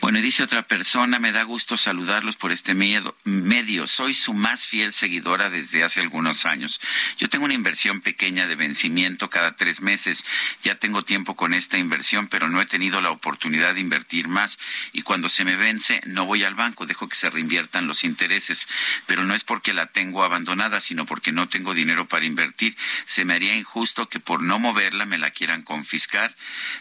Bueno, 0.00 0.18
y 0.18 0.22
dice 0.22 0.42
otra 0.42 0.62
persona, 0.66 1.18
me 1.18 1.32
da 1.32 1.42
gusto 1.44 1.76
saludarlos 1.76 2.36
por 2.36 2.52
este 2.52 2.74
medio, 2.74 3.16
medio. 3.24 3.86
Soy 3.86 4.14
su 4.14 4.34
más 4.34 4.66
fiel 4.66 4.92
seguidora 5.04 5.50
desde 5.50 5.84
hace 5.84 6.00
algunos 6.00 6.46
años. 6.46 6.80
Yo 7.18 7.28
tengo 7.28 7.44
una 7.44 7.52
inversión 7.52 8.00
pequeña 8.00 8.46
de 8.46 8.56
vencimiento 8.56 9.28
cada 9.28 9.54
tres 9.54 9.82
meses. 9.82 10.24
Ya 10.62 10.78
tengo 10.78 11.02
tiempo 11.02 11.36
con 11.36 11.52
esta 11.52 11.76
inversión, 11.76 12.26
pero 12.28 12.48
no 12.48 12.62
he 12.62 12.64
tenido 12.64 13.02
la 13.02 13.10
oportunidad 13.10 13.74
de 13.74 13.80
invertir 13.80 14.28
más. 14.28 14.58
Y 14.94 15.02
cuando 15.02 15.28
se 15.28 15.44
me 15.44 15.56
vence, 15.56 16.00
no 16.06 16.24
voy 16.24 16.42
al 16.42 16.54
banco, 16.54 16.86
dejo 16.86 17.06
que 17.06 17.16
se 17.16 17.28
reinviertan 17.28 17.86
los 17.86 18.02
intereses. 18.02 18.66
Pero 19.06 19.24
no 19.24 19.34
es 19.34 19.44
porque 19.44 19.74
la 19.74 19.88
tengo 19.88 20.24
abandonada, 20.24 20.80
sino 20.80 21.04
porque 21.04 21.32
no 21.32 21.50
tengo 21.50 21.74
dinero 21.74 22.08
para 22.08 22.24
invertir. 22.24 22.74
Se 23.04 23.26
me 23.26 23.34
haría 23.34 23.54
injusto 23.54 24.08
que 24.08 24.20
por 24.20 24.42
no 24.42 24.58
moverla 24.58 25.04
me 25.04 25.18
la 25.18 25.32
quieran 25.32 25.64
confiscar. 25.64 26.34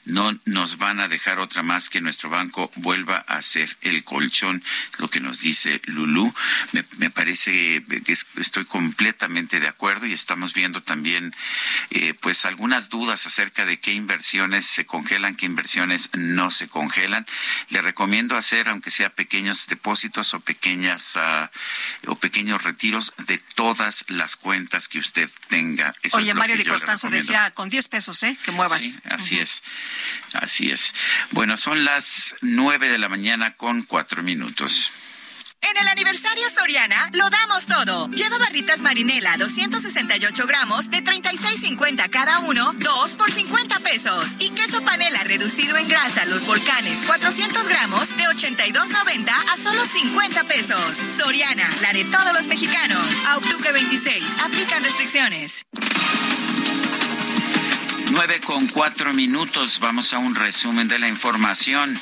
No 0.05 0.39
nos 0.45 0.77
van 0.77 1.01
a 1.01 1.09
dejar 1.09 1.39
otra 1.39 1.61
más 1.61 1.89
que 1.89 1.99
nuestro 1.99 2.29
banco 2.29 2.71
vuelva 2.75 3.17
a 3.27 3.41
ser 3.41 3.75
el 3.81 4.05
colchón, 4.05 4.63
lo 4.97 5.09
que 5.09 5.19
nos 5.19 5.41
dice 5.41 5.81
Lulú. 5.87 6.33
Me, 6.71 6.85
me 6.99 7.09
parece 7.09 7.83
que 8.05 8.12
es- 8.13 8.25
estoy 8.37 8.65
completamente 8.65 9.59
de 9.59 9.67
acuerdo 9.67 10.05
y 10.05 10.13
estamos 10.13 10.53
viendo 10.53 10.81
también 10.81 11.35
eh, 11.89 12.13
pues 12.21 12.45
algunas 12.45 12.89
dudas 12.89 13.25
acerca 13.27 13.65
de 13.65 13.79
qué 13.79 13.91
inversiones 13.93 14.65
se 14.65 14.85
congelan, 14.85 15.35
qué 15.35 15.45
inversiones 15.45 16.09
no 16.13 16.49
se 16.51 16.67
congelan. 16.69 17.25
Le 17.69 17.81
recomiendo 17.81 18.37
hacer, 18.37 18.69
aunque 18.69 18.89
sea 18.91 19.09
pequeños 19.09 19.67
depósitos 19.67 20.33
o 20.33 20.39
pequeñas 20.39 21.17
ah, 21.17 21.51
o 22.07 22.15
pequeños 22.15 22.63
retiros 22.63 23.13
de 23.27 23.37
todas 23.55 24.05
las 24.07 24.35
cuentas 24.35 24.87
que 24.87 24.99
usted 24.99 25.29
tenga. 25.47 25.93
Eso 26.01 26.17
Oye, 26.17 26.33
Mario 26.33 26.55
le 26.55 26.65
Costanzo 26.65 27.09
decía 27.09 27.51
con 27.51 27.69
10 27.69 27.87
pesos, 27.87 28.23
¿eh? 28.23 28.37
Que 28.43 28.51
muevas. 28.51 28.81
Sí, 28.81 28.95
así 29.09 29.39
es, 29.39 29.63
así 30.33 30.71
es. 30.71 30.93
Bueno, 31.31 31.57
son 31.57 31.83
las 31.85 32.35
nueve 32.41 32.89
de 32.89 32.97
la 32.97 33.09
mañana 33.09 33.55
con 33.55 33.83
cuatro 33.83 34.23
minutos. 34.23 34.91
En 35.63 35.77
el 35.77 35.87
aniversario 35.87 36.49
Soriana 36.49 37.09
lo 37.13 37.29
damos 37.29 37.65
todo. 37.65 38.09
Lleva 38.09 38.37
barritas 38.37 38.81
marinela 38.81 39.37
268 39.37 40.45
gramos 40.45 40.89
de 40.89 41.01
36.50 41.03 42.09
cada 42.09 42.39
uno, 42.39 42.73
2 42.73 43.13
por 43.13 43.31
50 43.31 43.79
pesos. 43.79 44.35
Y 44.39 44.49
queso 44.49 44.81
panela 44.83 45.23
reducido 45.23 45.77
en 45.77 45.87
grasa 45.87 46.25
Los 46.25 46.45
Volcanes 46.45 47.01
400 47.07 47.67
gramos 47.67 48.15
de 48.17 48.23
82.90 48.23 49.29
a 49.51 49.57
solo 49.57 49.85
50 49.85 50.43
pesos. 50.43 50.97
Soriana, 51.17 51.69
la 51.81 51.93
de 51.93 52.03
todos 52.05 52.33
los 52.33 52.47
mexicanos. 52.47 53.07
A 53.27 53.37
octubre 53.37 53.71
26. 53.71 54.41
Aplican 54.43 54.83
restricciones. 54.83 55.65
Nueve 58.11 58.41
con 58.41 58.67
cuatro 58.67 59.13
minutos. 59.13 59.79
Vamos 59.79 60.13
a 60.13 60.19
un 60.19 60.35
resumen 60.35 60.87
de 60.87 60.99
la 60.99 61.07
información. 61.07 61.99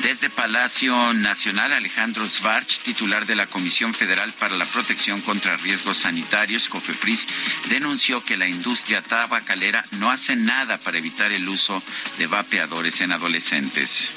Desde 0.00 0.30
Palacio 0.30 1.12
Nacional, 1.12 1.72
Alejandro 1.72 2.26
Svarch, 2.28 2.82
titular 2.82 3.26
de 3.26 3.36
la 3.36 3.46
Comisión 3.46 3.94
Federal 3.94 4.32
para 4.32 4.56
la 4.56 4.64
Protección 4.64 5.20
contra 5.20 5.56
Riesgos 5.58 5.98
Sanitarios, 5.98 6.68
COFEPRIS, 6.68 7.28
denunció 7.68 8.24
que 8.24 8.36
la 8.36 8.48
industria 8.48 9.02
tabacalera 9.02 9.84
no 9.98 10.10
hace 10.10 10.34
nada 10.34 10.78
para 10.78 10.98
evitar 10.98 11.30
el 11.32 11.48
uso 11.48 11.82
de 12.18 12.26
vapeadores 12.26 13.00
en 13.00 13.12
adolescentes. 13.12 14.12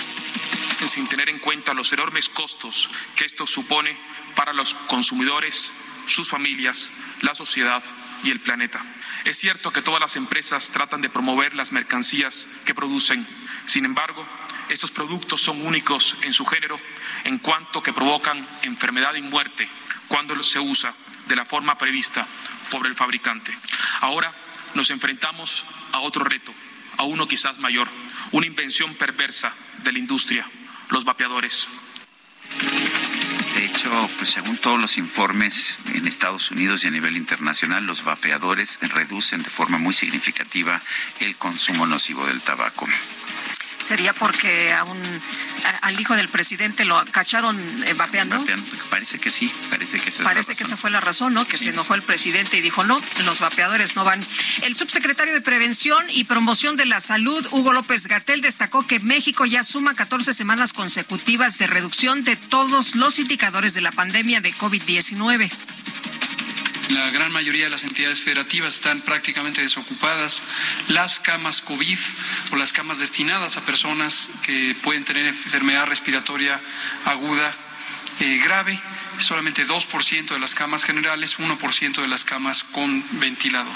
sin 0.86 1.08
tener 1.08 1.30
en 1.30 1.40
cuenta 1.40 1.74
los 1.74 1.92
enormes 1.94 2.30
costos 2.30 2.90
que 3.16 3.26
esto 3.26 3.48
supone 3.48 3.98
para 4.36 4.54
los 4.54 4.74
consumidores, 4.74 5.72
sus 6.06 6.30
familias, 6.30 6.92
la 7.22 7.34
sociedad 7.34 7.84
y 8.24 8.32
el 8.32 8.40
planeta. 8.40 8.84
Es 9.24 9.38
cierto 9.38 9.72
que 9.72 9.82
todas 9.82 10.00
las 10.00 10.16
empresas 10.16 10.72
tratan 10.72 11.02
de 11.02 11.10
promover 11.10 11.56
las 11.56 11.72
mercancías 11.72 12.48
que 12.66 12.76
producen. 12.76 13.28
Sin 13.66 13.86
embargo, 13.86 14.28
estos 14.70 14.92
productos 14.92 15.42
son 15.42 15.66
únicos 15.66 16.16
en 16.22 16.34
su 16.34 16.46
género 16.46 16.80
en 17.24 17.38
cuanto 17.40 17.84
que 17.84 17.94
provocan 17.94 18.48
enfermedad 18.64 19.14
y 19.16 19.22
muerte 19.22 19.70
cuando 20.08 20.42
se 20.44 20.60
usa 20.60 20.94
de 21.28 21.36
la 21.36 21.46
forma 21.46 21.78
prevista 21.78 22.28
por 22.70 22.88
el 22.88 22.96
fabricante. 22.96 23.56
Ahora 24.02 24.34
nos 24.74 24.90
enfrentamos 24.90 25.64
a 25.92 26.00
otro 26.00 26.24
reto, 26.24 26.54
a 26.98 27.04
uno 27.04 27.28
quizás 27.28 27.60
mayor, 27.60 27.90
una 28.32 28.46
invención 28.46 28.96
perversa 28.96 29.54
de 29.84 29.92
la 29.92 30.00
industria, 30.00 30.48
los 30.90 31.06
vapeadores. 31.06 31.68
De 33.56 33.66
hecho, 33.66 33.90
pues 34.18 34.32
según 34.32 34.58
todos 34.58 34.80
los 34.80 34.98
informes 34.98 35.80
en 35.94 36.06
Estados 36.08 36.52
Unidos 36.52 36.84
y 36.84 36.88
a 36.88 36.92
nivel 36.92 37.16
internacional, 37.16 37.86
los 37.86 38.04
vapeadores 38.04 38.80
reducen 38.82 39.44
de 39.44 39.50
forma 39.50 39.78
muy 39.78 39.94
significativa 39.94 40.82
el 41.20 41.36
consumo 41.38 41.86
nocivo 41.86 42.26
del 42.26 42.42
tabaco. 42.42 42.88
¿Sería 43.78 44.14
porque 44.14 44.74
a 44.74 44.84
un, 44.84 45.00
a- 45.66 45.70
al 45.88 46.00
hijo 46.00 46.16
del 46.16 46.30
presidente 46.30 46.86
lo 46.86 47.04
cacharon 47.12 47.60
eh, 47.86 47.94
vapeando? 47.94 48.44
Parece 48.90 49.20
que 49.20 49.30
sí, 49.30 49.52
parece 49.70 50.00
que 50.00 50.10
esa 50.10 50.18
es 50.18 50.20
la 50.20 50.26
Parece 50.26 50.56
que 50.56 50.64
esa 50.64 50.78
fue 50.78 50.90
la 50.90 51.02
razón, 51.02 51.34
¿no? 51.34 51.46
Que 51.46 51.58
se 51.58 51.70
enojó 51.70 51.94
el 51.94 52.02
presidente 52.02 52.58
y 52.58 52.62
dijo, 52.62 52.84
no, 52.84 53.00
los 53.26 53.40
vapeadores 53.40 53.96
no 53.96 54.04
van. 54.04 54.26
El 54.62 54.76
subsecretario 54.76 55.34
de 55.34 55.42
Prevención 55.42 56.04
y 56.10 56.24
Promoción 56.24 56.76
de 56.78 56.86
la 56.86 57.00
Salud, 57.00 57.46
Hugo 57.52 57.74
López 57.74 58.08
Gatel, 58.08 58.42
destacó 58.42 58.88
que 58.88 59.00
México 59.00 59.46
ya 59.46 59.64
suma 59.64 59.94
14 59.94 60.34
semanas 60.34 60.74
consecutivas 60.74 61.58
de 61.58 61.68
reducción 61.68 62.24
de 62.24 62.38
todos 62.38 62.96
los 62.96 63.20
indicadores 63.20 63.74
de 63.74 63.82
la 63.82 63.92
pandemia 63.92 64.42
de 64.42 64.54
COVID-19. 64.54 65.52
La 66.90 67.10
gran 67.10 67.32
mayoría 67.32 67.64
de 67.66 67.72
las 67.72 67.84
entidades 67.84 68.22
federativas 68.22 68.76
están 68.76 69.02
prácticamente 69.02 69.62
desocupadas. 69.62 70.44
Las 70.88 71.20
camas 71.20 71.62
COVID 71.62 71.98
o 72.52 72.56
las 72.56 72.74
camas 72.74 73.00
destinadas 73.00 73.58
a 73.58 73.66
personas 73.66 74.30
que 74.44 74.76
pueden 74.84 75.04
tener 75.04 75.26
enfermedad 75.26 75.88
respiratoria 75.88 76.62
aguda 77.06 77.56
eh, 78.20 78.40
grave, 78.42 78.80
solamente 79.18 79.68
2% 79.68 80.28
de 80.28 80.40
las 80.40 80.56
camas 80.56 80.86
generales, 80.86 81.38
1% 81.38 82.02
de 82.02 82.08
las 82.08 82.24
camas 82.24 82.64
con 82.64 83.04
ventilador. 83.20 83.76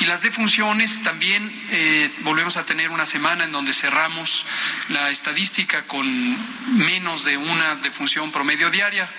Y 0.00 0.04
las 0.04 0.22
defunciones 0.22 1.02
también 1.02 1.50
eh, 1.70 2.12
volvemos 2.20 2.56
a 2.56 2.64
tener 2.64 2.90
una 2.90 3.06
semana 3.06 3.44
en 3.44 3.52
donde 3.52 3.72
cerramos 3.72 4.46
la 4.90 5.10
estadística 5.10 5.84
con 5.86 6.06
menos 6.76 7.24
de 7.24 7.36
una 7.36 7.74
defunción 7.76 8.30
promedio 8.30 8.70
diaria. 8.70 9.10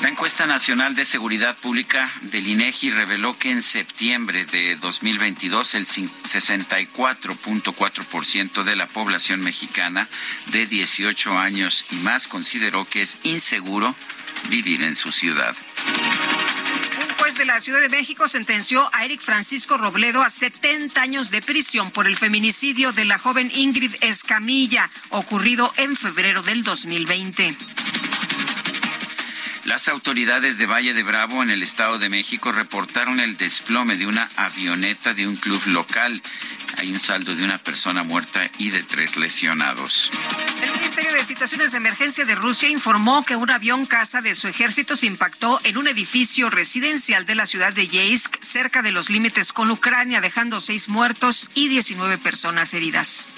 La 0.00 0.10
encuesta 0.10 0.46
nacional 0.46 0.94
de 0.94 1.04
seguridad 1.04 1.58
pública 1.58 2.08
del 2.22 2.46
INEGI 2.46 2.90
reveló 2.90 3.36
que 3.36 3.50
en 3.50 3.62
septiembre 3.62 4.44
de 4.44 4.76
2022 4.76 5.74
el 5.74 5.86
64.4% 5.86 8.62
de 8.62 8.76
la 8.76 8.86
población 8.86 9.40
mexicana 9.40 10.08
de 10.52 10.66
18 10.66 11.36
años 11.36 11.86
y 11.90 11.96
más 11.96 12.28
consideró 12.28 12.84
que 12.84 13.02
es 13.02 13.18
inseguro 13.24 13.96
vivir 14.50 14.84
en 14.84 14.94
su 14.94 15.10
ciudad. 15.10 15.56
Un 17.00 17.08
juez 17.18 17.36
de 17.36 17.44
la 17.44 17.60
Ciudad 17.60 17.80
de 17.80 17.88
México 17.88 18.28
sentenció 18.28 18.88
a 18.92 19.04
Eric 19.04 19.20
Francisco 19.20 19.78
Robledo 19.78 20.22
a 20.22 20.30
70 20.30 21.02
años 21.02 21.32
de 21.32 21.42
prisión 21.42 21.90
por 21.90 22.06
el 22.06 22.16
feminicidio 22.16 22.92
de 22.92 23.04
la 23.04 23.18
joven 23.18 23.50
Ingrid 23.52 23.96
Escamilla, 24.00 24.92
ocurrido 25.10 25.74
en 25.76 25.96
febrero 25.96 26.42
del 26.42 26.62
2020. 26.62 27.56
Las 29.68 29.86
autoridades 29.88 30.56
de 30.56 30.64
Valle 30.64 30.94
de 30.94 31.02
Bravo 31.02 31.42
en 31.42 31.50
el 31.50 31.62
Estado 31.62 31.98
de 31.98 32.08
México 32.08 32.52
reportaron 32.52 33.20
el 33.20 33.36
desplome 33.36 33.98
de 33.98 34.06
una 34.06 34.26
avioneta 34.34 35.12
de 35.12 35.28
un 35.28 35.36
club 35.36 35.60
local. 35.66 36.22
Hay 36.78 36.90
un 36.90 36.98
saldo 36.98 37.34
de 37.34 37.44
una 37.44 37.58
persona 37.58 38.02
muerta 38.02 38.50
y 38.56 38.70
de 38.70 38.82
tres 38.82 39.18
lesionados. 39.18 40.10
El 40.62 40.72
Ministerio 40.72 41.12
de 41.12 41.22
Situaciones 41.22 41.72
de 41.72 41.76
Emergencia 41.76 42.24
de 42.24 42.34
Rusia 42.34 42.70
informó 42.70 43.22
que 43.26 43.36
un 43.36 43.50
avión 43.50 43.84
casa 43.84 44.22
de 44.22 44.34
su 44.34 44.48
ejército 44.48 44.96
se 44.96 45.04
impactó 45.04 45.60
en 45.64 45.76
un 45.76 45.86
edificio 45.86 46.48
residencial 46.48 47.26
de 47.26 47.34
la 47.34 47.44
ciudad 47.44 47.74
de 47.74 47.88
Yeisk, 47.88 48.40
cerca 48.40 48.80
de 48.80 48.92
los 48.92 49.10
límites 49.10 49.52
con 49.52 49.70
Ucrania, 49.70 50.22
dejando 50.22 50.60
seis 50.60 50.88
muertos 50.88 51.50
y 51.52 51.68
19 51.68 52.16
personas 52.16 52.72
heridas. 52.72 53.28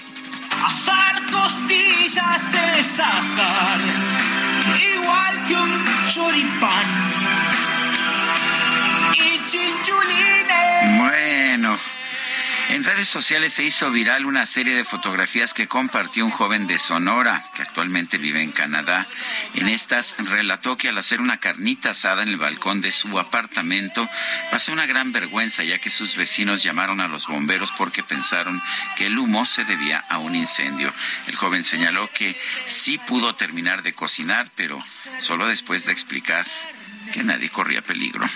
Asar 0.65 1.27
costillas 1.31 2.55
es 2.79 3.01
asar, 3.01 3.81
igual 4.95 5.45
que 5.47 5.55
un 5.55 5.85
choripán. 6.09 6.89
Y 9.15 9.45
chinchulines. 9.47 10.99
Bueno. 10.99 12.00
En 12.71 12.85
redes 12.85 13.09
sociales 13.09 13.53
se 13.55 13.65
hizo 13.65 13.91
viral 13.91 14.27
una 14.27 14.47
serie 14.47 14.77
de 14.77 14.85
fotografías 14.85 15.55
que 15.55 15.67
compartió 15.67 16.25
un 16.25 16.31
joven 16.31 16.69
de 16.69 16.79
Sonora, 16.79 17.45
que 17.57 17.63
actualmente 17.63 18.17
vive 18.17 18.45
en 18.45 18.53
Canadá. 18.53 19.09
En 19.55 19.69
estas 19.69 20.15
relató 20.19 20.77
que 20.77 20.89
al 20.89 20.97
hacer 20.97 21.21
una 21.21 21.41
carnita 21.41 21.91
asada 21.91 22.23
en 22.23 22.29
el 22.29 22.37
balcón 22.37 22.81
de 22.81 22.93
su 22.93 23.19
apartamento, 23.19 24.09
pasó 24.53 24.73
una 24.73 24.87
gran 24.87 25.11
vergüenza 25.11 25.65
ya 25.65 25.81
que 25.81 25.91
sus 25.91 26.15
vecinos 26.15 26.63
llamaron 26.63 27.01
a 27.01 27.09
los 27.09 27.27
bomberos 27.27 27.73
porque 27.73 28.05
pensaron 28.05 28.63
que 28.97 29.07
el 29.07 29.19
humo 29.19 29.45
se 29.47 29.65
debía 29.65 30.05
a 30.09 30.19
un 30.19 30.37
incendio. 30.37 30.95
El 31.27 31.35
joven 31.35 31.65
señaló 31.65 32.09
que 32.15 32.41
sí 32.67 32.99
pudo 32.99 33.35
terminar 33.35 33.83
de 33.83 33.95
cocinar, 33.95 34.49
pero 34.55 34.81
solo 35.19 35.49
después 35.49 35.87
de 35.87 35.93
explicar 35.93 36.47
que 37.13 37.25
nadie 37.25 37.51
corría 37.51 37.83
peligro. 37.83 38.29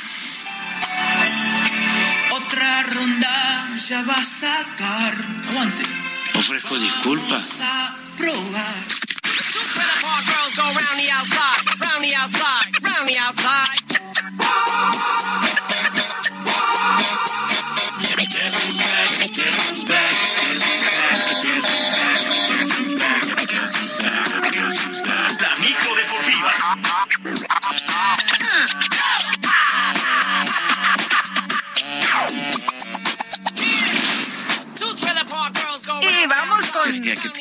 Otra 2.65 2.83
ronda 2.95 3.77
ya 3.77 4.03
va 4.05 4.15
a 4.15 4.25
sacar. 4.25 5.15
Aguante. 5.51 5.83
Ofrezco 6.35 6.79
disculpas. 6.79 7.59
Vamos 7.59 7.61
a 7.61 7.97
probar. 8.17 8.95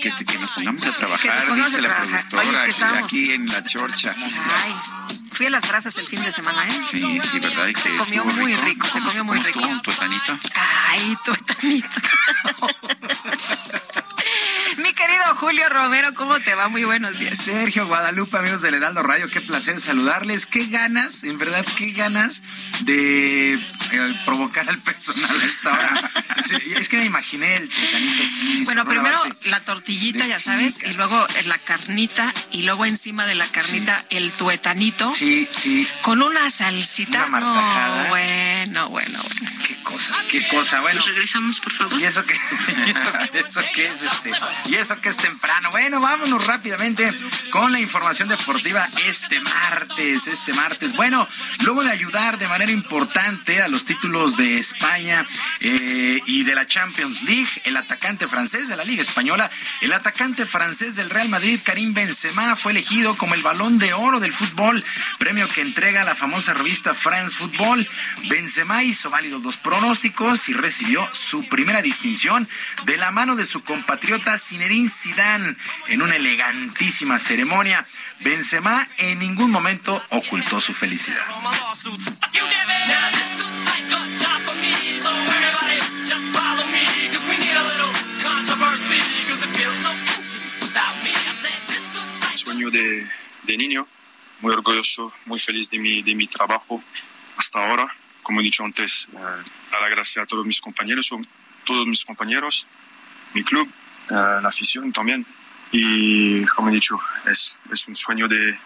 Que, 0.04 0.10
que- 0.12 0.16
que- 0.18 0.26
que 0.26 0.40
nos 0.40 0.52
pongamos 0.52 0.84
a 0.84 0.92
Que 0.92 0.98
trabajar, 0.98 1.36
nos 1.36 1.46
pongamos 1.46 1.66
dice 1.68 1.78
a 1.78 1.82
la 1.82 1.88
trabajar. 1.88 2.20
Oye, 2.20 2.24
es 2.24 2.30
productora, 2.30 2.66
que 2.66 2.74
que 2.74 3.04
aquí 3.06 3.32
en 3.34 3.48
la 3.48 3.64
chorcha. 3.64 4.16
Ay, 4.18 4.76
fui 5.32 5.46
a 5.46 5.50
las 5.50 5.68
brasas 5.68 5.98
el 5.98 6.08
fin 6.08 6.22
de 6.24 6.32
semana, 6.32 6.68
¿eh? 6.68 6.82
Sí, 6.92 7.20
sí, 7.32 7.40
¿verdad? 7.40 7.68
Y 7.68 7.74
Se 7.74 7.90
que 7.90 7.96
comió 7.98 8.26
muy 8.26 8.56
rico, 8.58 8.88
se 8.88 9.00
comió 9.00 9.24
muy 9.24 9.38
¿Cómo 9.38 9.48
rico. 9.48 9.60
estuvo 9.62 9.82
tu 9.82 9.92
etanito? 9.92 10.38
Ay, 10.90 11.18
tu 11.24 11.32
etanito. 11.34 11.88
Mi 14.78 14.94
querido 14.94 15.24
Julio 15.36 15.70
Romero, 15.70 16.14
¿cómo 16.16 16.40
te 16.40 16.56
va? 16.56 16.68
Muy 16.68 16.84
buenos 16.84 17.20
días. 17.20 17.38
Sergio 17.38 17.86
Guadalupe, 17.86 18.38
amigos 18.38 18.62
del 18.62 18.74
Heraldo 18.74 19.04
Radio, 19.04 19.30
qué 19.30 19.42
placer 19.42 19.80
saludarles. 19.80 20.46
Qué 20.46 20.66
ganas, 20.66 21.24
en 21.24 21.38
verdad, 21.38 21.66
qué 21.78 21.92
ganas 21.92 22.44
de 22.82 23.54
eh, 23.54 23.60
provocar 24.26 24.68
al 24.68 24.80
personal 24.80 25.40
a 25.40 25.46
esta 25.46 25.72
hora. 25.72 26.12
Sí, 26.44 26.58
es 26.76 26.90
que 26.90 26.98
me 26.98 27.06
imaginé 27.06 27.56
el 27.56 27.70
tetanito 27.70 28.24
así. 28.24 28.64
Bueno, 28.66 28.84
primero 28.84 29.18
base 29.18 29.50
la 29.50 29.62
tortillita, 29.62 30.24
de 30.26 30.30
ya 30.30 30.40
sabes, 30.40 30.82
y 30.84 30.94
luego 30.94 31.26
la 31.46 31.58
carnita, 31.58 32.34
y 32.52 32.64
luego 32.64 32.86
encima 32.86 33.26
de 33.26 33.36
la 33.36 33.48
carnita 33.48 34.04
el 34.10 34.34
tuetanito. 34.34 35.14
Sí, 35.14 35.48
sí. 35.52 35.88
Con 36.02 36.22
una 36.22 36.50
salsita. 36.50 37.28
Una 37.28 37.40
martajada. 37.40 38.04
No, 38.04 38.10
bueno, 38.10 38.90
bueno, 38.90 39.24
bueno. 39.24 39.52
Qué 39.66 39.82
cosa, 39.84 40.16
qué 40.30 40.46
cosa. 40.50 40.82
Bueno. 40.82 41.02
regresamos, 41.06 41.62
por 41.62 41.72
favor. 41.72 42.02
¿Y 42.02 42.04
eso 42.04 42.26
qué, 42.26 42.34
y 42.88 42.90
eso, 42.90 43.48
eso 43.48 43.62
qué 43.74 43.84
es 43.84 44.04
este? 44.04 44.32
Y 44.66 44.76
eso 44.76 45.00
que 45.02 45.10
es 45.10 45.18
temprano. 45.18 45.72
Bueno, 45.72 46.00
vámonos 46.00 46.46
rápidamente 46.46 47.06
con 47.52 47.72
la 47.72 47.80
información 47.80 48.30
deportiva 48.30 48.88
este 49.06 49.40
martes, 49.42 50.28
este 50.28 50.54
martes. 50.54 50.94
Bueno, 50.96 51.28
luego 51.64 51.84
de 51.84 51.92
ayudar 51.92 52.38
de 52.38 52.48
manera 52.48 52.72
importante 52.72 53.62
a 53.62 53.68
los 53.68 53.86
títulos 53.86 54.38
de 54.38 54.54
España 54.54 55.28
eh, 55.60 56.22
y 56.26 56.44
de 56.44 56.56
la 56.56 56.66
Champions 56.66 57.24
League, 57.24 57.50
el 57.66 57.76
atacante 57.76 58.28
francés 58.28 58.70
de 58.70 58.78
la 58.78 58.84
Liga 58.84 59.02
Española, 59.02 59.52
el 59.82 59.92
atacante 59.92 60.46
francés 60.46 60.96
del 60.96 61.10
Real 61.10 61.30
Madrid, 61.30 61.60
Karim 61.64 61.94
Benzema, 61.94 62.56
fue 62.56 62.72
elegido 62.72 63.18
como 63.18 63.36
el 63.36 63.44
balón 63.44 63.80
de 63.80 63.94
oro 63.94 64.20
del 64.20 64.34
fútbol, 64.34 64.84
premio 65.20 65.48
que 65.50 65.62
entrega 65.62 66.04
la 66.04 66.16
famosa 66.16 66.54
revista 66.54 66.94
France 66.94 67.38
Football. 67.38 67.88
Benzema 68.30 68.84
hizo 68.84 69.10
válidos 69.10 69.44
los 69.44 69.58
pronósticos 69.58 70.48
y 70.48 70.54
recibió 70.54 71.08
su 71.12 71.48
primera 71.48 71.82
distinción 71.82 72.48
de 72.86 72.98
la 72.98 73.12
mano 73.12 73.36
de 73.36 73.46
su 73.46 73.64
compatriota 73.64 74.38
Zinedine 74.54 74.88
Zidane 74.88 75.56
en 75.88 76.02
una 76.04 76.16
elegantísima 76.16 77.18
ceremonia. 77.18 77.88
Benzema 78.20 78.88
en 78.98 79.18
ningún 79.18 79.50
momento 79.50 80.00
ocultó 80.12 80.62
su 80.62 80.76
felicidad. 80.76 81.26
sueño 92.36 92.70
de, 92.70 93.10
de 93.44 93.58
niño, 93.58 93.88
muy 94.42 94.52
orgulloso, 94.52 95.12
muy 95.26 95.40
feliz 95.40 95.68
de 95.72 95.80
mi, 95.80 96.04
de 96.04 96.14
mi 96.14 96.28
trabajo 96.28 96.84
hasta 97.38 97.66
ahora. 97.66 97.88
Como 98.22 98.42
he 98.42 98.44
dicho 98.44 98.64
antes, 98.64 99.08
eh, 99.12 99.18
dar 99.72 99.82
las 99.82 99.90
gracias 99.90 100.24
a 100.24 100.28
todos 100.28 100.46
mis 100.46 100.62
compañeros, 100.62 101.10
todos 101.66 101.88
mis 101.88 102.06
compañeros, 102.06 102.68
mi 103.34 103.44
club, 103.44 103.68
la 104.10 104.48
afición 104.48 104.92
también. 104.92 105.26
Y 105.72 106.46
como 106.46 106.70
he 106.70 106.74
dicho, 106.74 107.00
es, 107.26 107.60
es 107.72 107.88
un 107.88 107.96
sueño 107.96 108.28
de, 108.28 108.58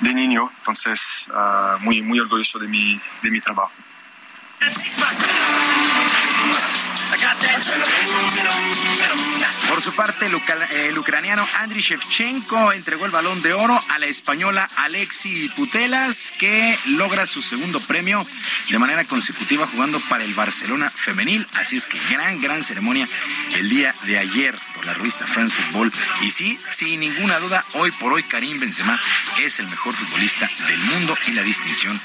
de 0.00 0.14
niño, 0.14 0.50
entonces 0.58 1.28
eh, 1.28 1.76
muy, 1.80 2.02
muy 2.02 2.18
orgulloso 2.18 2.58
de 2.58 2.68
mi, 2.68 3.00
de 3.22 3.30
mi 3.30 3.40
trabajo. 3.40 3.72
Por 9.68 9.80
su 9.82 9.92
parte, 9.94 10.26
el, 10.26 10.98
ucraniano 10.98 11.46
Andriy 11.58 11.82
Shevchenko 11.82 12.72
entregó 12.72 13.06
el 13.06 13.10
balón 13.10 13.42
de 13.42 13.52
oro 13.52 13.80
a 13.88 13.98
la 13.98 14.06
española 14.06 14.68
Alexi 14.76 15.48
Putelas, 15.56 16.32
que 16.38 16.78
logra 16.86 17.26
su 17.26 17.42
segundo 17.42 17.80
premio 17.80 18.24
de 18.70 18.78
manera 18.78 19.04
consecutiva 19.04 19.66
jugando 19.66 19.98
para 20.00 20.24
el 20.24 20.34
Barcelona 20.34 20.90
femenil. 20.94 21.46
Así 21.54 21.76
es 21.76 21.86
que 21.86 21.98
gran, 22.10 22.40
gran 22.40 22.62
ceremonia 22.62 23.08
el 23.56 23.68
día 23.68 23.94
de 24.04 24.18
ayer 24.18 24.58
por 24.74 24.86
la 24.86 24.94
revista 24.94 25.26
France 25.26 25.54
Football. 25.56 25.92
Y 26.22 26.30
sí, 26.30 26.58
sin 26.70 27.00
ninguna 27.00 27.38
duda, 27.38 27.64
hoy 27.74 27.90
por 27.92 28.12
hoy 28.12 28.22
Karim 28.22 28.60
Benzema 28.60 29.00
es 29.40 29.58
el 29.58 29.68
mejor 29.68 29.94
futbolista 29.94 30.48
del 30.68 30.80
mundo 30.80 31.16
y 31.26 31.32
la 31.32 31.42
distinción 31.42 32.00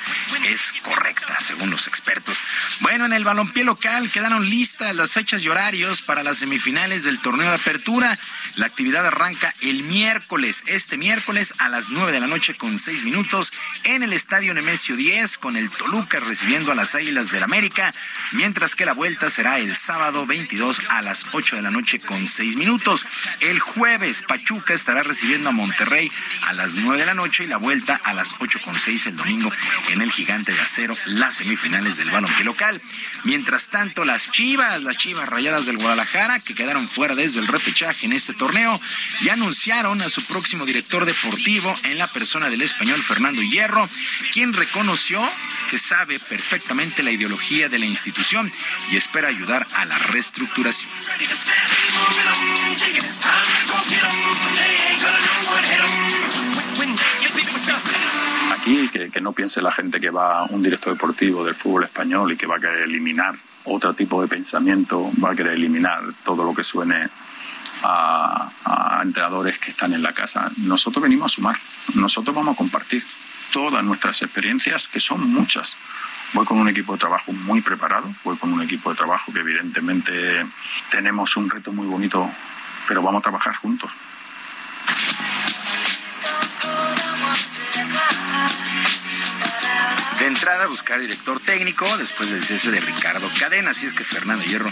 es 0.47 0.73
correcta, 0.81 1.39
según 1.39 1.69
los 1.69 1.87
expertos. 1.87 2.39
Bueno, 2.79 3.05
en 3.05 3.13
el 3.13 3.23
balompié 3.23 3.63
local 3.63 4.09
quedaron 4.11 4.49
listas 4.49 4.95
las 4.95 5.13
fechas 5.13 5.43
y 5.43 5.49
horarios 5.49 6.01
para 6.01 6.23
las 6.23 6.39
semifinales 6.39 7.03
del 7.03 7.19
torneo 7.19 7.48
de 7.49 7.55
apertura. 7.55 8.17
La 8.55 8.65
actividad 8.65 9.05
arranca 9.05 9.53
el 9.61 9.83
miércoles, 9.83 10.63
este 10.67 10.97
miércoles 10.97 11.53
a 11.59 11.69
las 11.69 11.89
9 11.91 12.11
de 12.11 12.19
la 12.19 12.27
noche 12.27 12.55
con 12.55 12.77
6 12.77 13.03
minutos 13.03 13.51
en 13.83 14.03
el 14.03 14.13
Estadio 14.13 14.53
Nemesio 14.53 14.95
10 14.95 15.37
con 15.37 15.55
el 15.55 15.69
Toluca 15.69 16.19
recibiendo 16.19 16.71
a 16.71 16.75
las 16.75 16.95
Águilas 16.95 17.31
del 17.31 17.43
América, 17.43 17.93
mientras 18.33 18.75
que 18.75 18.85
la 18.85 18.93
vuelta 18.93 19.29
será 19.29 19.59
el 19.59 19.75
sábado 19.75 20.25
22 20.25 20.81
a 20.89 21.01
las 21.01 21.25
8 21.31 21.57
de 21.57 21.61
la 21.61 21.71
noche 21.71 21.99
con 21.99 22.27
6 22.27 22.57
minutos. 22.57 23.05
El 23.39 23.59
jueves 23.59 24.23
Pachuca 24.27 24.73
estará 24.73 25.03
recibiendo 25.03 25.49
a 25.49 25.53
Monterrey 25.53 26.11
a 26.43 26.53
las 26.53 26.73
9 26.75 26.99
de 26.99 27.05
la 27.05 27.13
noche 27.13 27.43
y 27.43 27.47
la 27.47 27.57
vuelta 27.57 27.99
a 28.03 28.13
las 28.13 28.35
8 28.39 28.59
con 28.63 28.75
6 28.75 29.07
el 29.07 29.15
domingo 29.15 29.51
en 29.89 30.01
el 30.01 30.11
Gigante 30.11 30.53
de 30.53 30.59
Acero, 30.59 30.93
las 31.05 31.35
semifinales 31.35 31.97
del 31.97 32.11
balompié 32.11 32.43
local. 32.43 32.81
Mientras 33.23 33.69
tanto, 33.69 34.03
las 34.03 34.31
Chivas, 34.31 34.81
las 34.83 34.97
Chivas 34.97 35.29
Rayadas 35.29 35.65
del 35.65 35.77
Guadalajara, 35.77 36.39
que 36.39 36.55
quedaron 36.55 36.87
fuera 36.87 37.15
desde 37.15 37.38
el 37.39 37.47
repechaje 37.47 38.05
en 38.05 38.13
este 38.13 38.33
torneo, 38.33 38.79
ya 39.23 39.33
anunciaron 39.33 40.01
a 40.01 40.09
su 40.09 40.23
próximo 40.25 40.65
director 40.65 41.05
deportivo 41.05 41.73
en 41.83 41.97
la 41.97 42.11
persona 42.11 42.49
del 42.49 42.61
español 42.61 43.01
Fernando 43.03 43.41
Hierro, 43.41 43.89
quien 44.31 44.53
reconoció 44.53 45.19
que 45.69 45.77
sabe 45.77 46.19
perfectamente 46.19 47.03
la 47.03 47.11
ideología 47.11 47.69
de 47.69 47.79
la 47.79 47.85
institución 47.85 48.51
y 48.91 48.97
espera 48.97 49.27
ayudar 49.27 49.67
a 49.75 49.85
la 49.85 49.97
reestructuración. 49.97 50.91
Aquí 58.51 58.89
que, 58.89 59.09
que 59.09 59.21
no 59.21 59.33
piense 59.33 59.61
la 59.61 59.71
gente 59.71 59.99
que 59.99 60.09
va 60.09 60.45
un 60.45 60.61
director 60.61 60.93
deportivo 60.93 61.45
del 61.45 61.55
fútbol 61.55 61.85
español 61.85 62.31
y 62.31 62.37
que 62.37 62.45
va 62.45 62.57
a 62.57 62.59
querer 62.59 62.81
eliminar 62.83 63.35
otro 63.65 63.93
tipo 63.93 64.21
de 64.21 64.27
pensamiento, 64.27 65.11
va 65.23 65.31
a 65.31 65.35
querer 65.35 65.53
eliminar 65.53 66.01
todo 66.23 66.43
lo 66.43 66.53
que 66.53 66.63
suene 66.63 67.07
a, 67.83 69.01
entrenadores 69.03 69.57
que 69.59 69.71
están 69.71 69.93
en 69.93 70.03
la 70.03 70.13
casa. 70.13 70.51
Nosotros 70.57 71.01
venimos 71.01 71.31
a 71.31 71.35
sumar, 71.35 71.57
nosotros 71.95 72.35
vamos 72.35 72.55
a 72.55 72.57
compartir 72.57 73.03
todas 73.53 73.83
nuestras 73.83 74.21
experiencias, 74.21 74.87
que 74.87 74.99
son 74.99 75.31
muchas. 75.31 75.75
Voy 76.33 76.45
con 76.45 76.59
un 76.59 76.67
equipo 76.67 76.93
de 76.93 76.99
trabajo 76.99 77.31
muy 77.31 77.61
preparado, 77.61 78.07
voy 78.23 78.37
con 78.37 78.53
un 78.53 78.61
equipo 78.61 78.89
de 78.91 78.97
trabajo 78.97 79.31
que 79.33 79.39
evidentemente 79.39 80.45
tenemos 80.91 81.35
un 81.37 81.49
reto 81.49 81.71
muy 81.71 81.87
bonito, 81.87 82.29
pero 82.87 83.01
vamos 83.01 83.19
a 83.19 83.23
trabajar 83.23 83.55
juntos. 83.55 83.89
De 90.19 90.27
entrada, 90.27 90.67
buscar 90.67 90.99
director 90.99 91.39
técnico 91.39 91.85
después 91.97 92.29
del 92.29 92.43
cese 92.43 92.71
de 92.71 92.81
Ricardo 92.81 93.25
Cadena. 93.39 93.71
Así 93.71 93.85
es 93.85 93.93
que 93.93 94.03
Fernando 94.03 94.43
Hierro, 94.43 94.69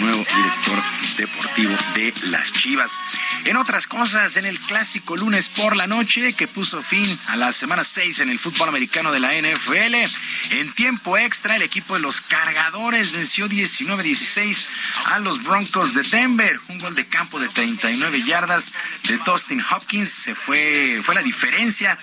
nuevo 0.00 0.24
director 0.24 0.82
deportivo 1.16 1.74
de 1.94 2.14
las 2.28 2.52
Chivas. 2.52 2.92
En 3.44 3.56
otras 3.56 3.86
cosas, 3.86 4.36
en 4.36 4.44
el 4.44 4.58
clásico 4.60 5.16
lunes 5.16 5.48
por 5.48 5.76
la 5.76 5.86
noche, 5.86 6.32
que 6.34 6.46
puso 6.46 6.82
fin 6.82 7.18
a 7.28 7.36
la 7.36 7.52
semana 7.52 7.84
6 7.84 8.20
en 8.20 8.30
el 8.30 8.38
fútbol 8.38 8.68
americano 8.68 9.12
de 9.12 9.20
la 9.20 9.32
NFL, 9.34 9.94
en 10.50 10.72
tiempo 10.72 11.16
extra, 11.18 11.56
el 11.56 11.62
equipo 11.62 11.94
de 11.94 12.00
los 12.00 12.20
cargadores 12.20 13.12
venció 13.12 13.48
19-16 13.48 14.66
a 15.06 15.18
los 15.18 15.42
Broncos 15.42 15.94
de 15.94 16.02
Denver. 16.02 16.60
Un 16.68 16.78
gol 16.78 16.94
de 16.94 17.06
campo 17.06 17.38
de 17.38 17.48
39 17.48 18.22
yardas 18.24 18.72
de 19.08 19.18
Dustin 19.18 19.62
Hopkins 19.70 20.10
se 20.10 20.34
fue, 20.34 21.00
fue 21.02 21.14
la 21.14 21.22
diferencia. 21.22 21.98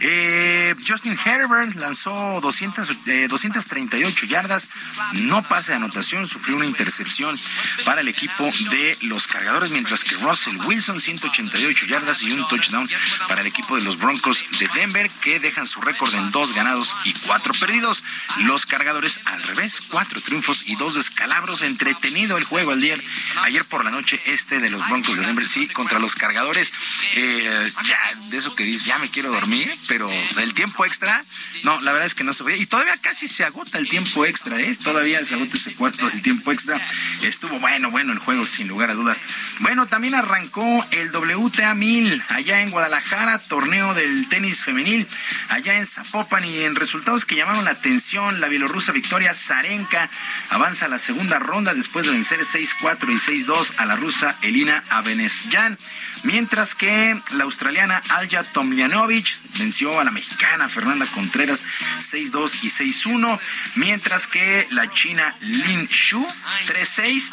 Eh, 0.00 0.74
Justin 0.86 1.18
Herbert 1.24 1.74
lanzó 1.76 2.40
200, 2.40 2.90
eh, 3.06 3.26
238 3.28 4.26
yardas, 4.26 4.68
no 5.14 5.42
pasa 5.42 5.72
de 5.72 5.76
anotación, 5.76 6.26
sufrió 6.28 6.56
una 6.56 6.66
intercepción 6.66 7.38
para 7.84 8.00
el 8.00 8.08
equipo 8.08 8.50
de 8.70 8.96
los 9.02 9.26
cargadores, 9.26 9.70
mientras 9.70 10.04
que 10.04 10.16
Russell 10.16 10.56
Wilson 10.64 11.00
188 11.00 11.86
yardas 11.86 12.22
y 12.22 12.32
un 12.32 12.46
touchdown 12.48 12.88
para 13.28 13.40
el 13.40 13.46
equipo 13.46 13.76
de 13.76 13.82
los 13.82 13.98
Broncos 13.98 14.44
de 14.58 14.68
Denver, 14.74 15.10
que 15.22 15.40
dejan 15.40 15.66
su 15.66 15.80
récord 15.80 16.14
en 16.14 16.30
dos 16.30 16.54
ganados 16.54 16.94
y 17.04 17.12
cuatro 17.14 17.52
perdidos. 17.54 18.04
Los 18.38 18.66
cargadores 18.66 19.20
al 19.24 19.42
revés, 19.42 19.80
cuatro 19.88 20.20
triunfos 20.20 20.64
y 20.66 20.76
dos 20.76 20.94
descalabros. 20.94 21.62
Entretenido 21.62 22.36
el 22.36 22.44
juego 22.44 22.72
día 22.76 22.96
ayer 23.42 23.64
por 23.64 23.84
la 23.84 23.90
noche 23.90 24.20
este 24.26 24.60
de 24.60 24.70
los 24.70 24.86
Broncos 24.88 25.16
de 25.16 25.26
Denver, 25.26 25.46
sí, 25.46 25.66
contra 25.68 25.98
los 25.98 26.14
cargadores. 26.14 26.72
Eh, 27.16 27.72
ya, 27.84 27.98
de 28.30 28.36
eso 28.36 28.54
que 28.54 28.64
dices, 28.64 28.86
ya 28.86 28.98
me 28.98 29.08
quiero 29.08 29.30
dormir 29.30 29.68
pero 29.88 30.08
el 30.38 30.54
tiempo 30.54 30.84
extra, 30.84 31.24
no, 31.64 31.80
la 31.80 31.92
verdad 31.92 32.06
es 32.06 32.14
que 32.14 32.22
no 32.22 32.32
se 32.32 32.44
veía. 32.44 32.62
Y 32.62 32.66
todavía 32.66 32.94
casi 33.00 33.26
se 33.26 33.44
agota 33.44 33.78
el 33.78 33.88
tiempo 33.88 34.24
extra, 34.26 34.60
¿eh? 34.60 34.76
Todavía 34.84 35.24
se 35.24 35.34
agota 35.34 35.56
ese 35.56 35.74
cuarto 35.74 36.06
del 36.08 36.22
tiempo 36.22 36.52
extra. 36.52 36.80
Estuvo 37.22 37.58
bueno, 37.58 37.90
bueno 37.90 38.12
el 38.12 38.18
juego, 38.18 38.46
sin 38.46 38.68
lugar 38.68 38.90
a 38.90 38.94
dudas. 38.94 39.22
Bueno, 39.60 39.86
también 39.86 40.14
arrancó 40.14 40.86
el 40.90 41.10
WTA 41.10 41.74
1000 41.74 42.22
allá 42.28 42.62
en 42.62 42.70
Guadalajara, 42.70 43.38
torneo 43.38 43.94
del 43.94 44.28
tenis 44.28 44.62
femenil, 44.62 45.06
allá 45.48 45.76
en 45.78 45.86
Zapopan. 45.86 46.44
Y 46.44 46.60
en 46.60 46.76
resultados 46.76 47.24
que 47.24 47.36
llamaron 47.36 47.64
la 47.64 47.72
atención, 47.72 48.40
la 48.40 48.48
bielorrusa 48.48 48.92
Victoria 48.92 49.34
Zarenka 49.34 50.10
avanza 50.50 50.86
a 50.86 50.88
la 50.88 50.98
segunda 50.98 51.38
ronda 51.38 51.74
después 51.74 52.06
de 52.06 52.12
vencer 52.12 52.40
6-4 52.40 53.10
y 53.10 53.44
6-2 53.44 53.72
a 53.78 53.86
la 53.86 53.96
rusa 53.96 54.36
Elina 54.42 54.84
Abenesyan. 54.90 55.78
Mientras 56.24 56.74
que 56.74 57.20
la 57.30 57.44
australiana 57.44 58.02
Alja 58.10 58.42
Tomljanovic 58.42 59.26
venció 59.58 59.77
a 59.78 60.04
la 60.04 60.10
mexicana 60.10 60.68
Fernanda 60.68 61.06
Contreras 61.06 61.64
6-2 62.00 62.64
y 62.64 62.68
6-1, 62.68 63.38
mientras 63.76 64.26
que 64.26 64.66
la 64.70 64.92
china 64.92 65.36
Lin 65.40 65.86
Shu 65.86 66.26
3-6, 66.66 67.30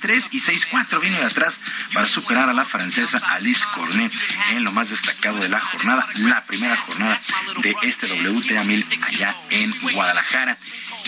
6-3 0.00 0.28
y 0.32 0.40
6-4 0.40 1.00
vino 1.00 1.18
de 1.18 1.26
atrás 1.26 1.60
para 1.94 2.08
superar 2.08 2.48
a 2.48 2.52
la 2.52 2.64
francesa 2.64 3.18
Alice 3.18 3.64
Cornet 3.74 4.12
en 4.50 4.64
lo 4.64 4.72
más 4.72 4.90
destacado 4.90 5.38
de 5.38 5.48
la 5.48 5.60
jornada, 5.60 6.08
la 6.16 6.44
primera 6.46 6.76
jornada 6.78 7.20
de 7.62 7.76
este 7.82 8.06
WTA 8.06 8.64
1000 8.64 8.86
allá 9.06 9.36
en 9.50 9.72
Guadalajara. 9.92 10.56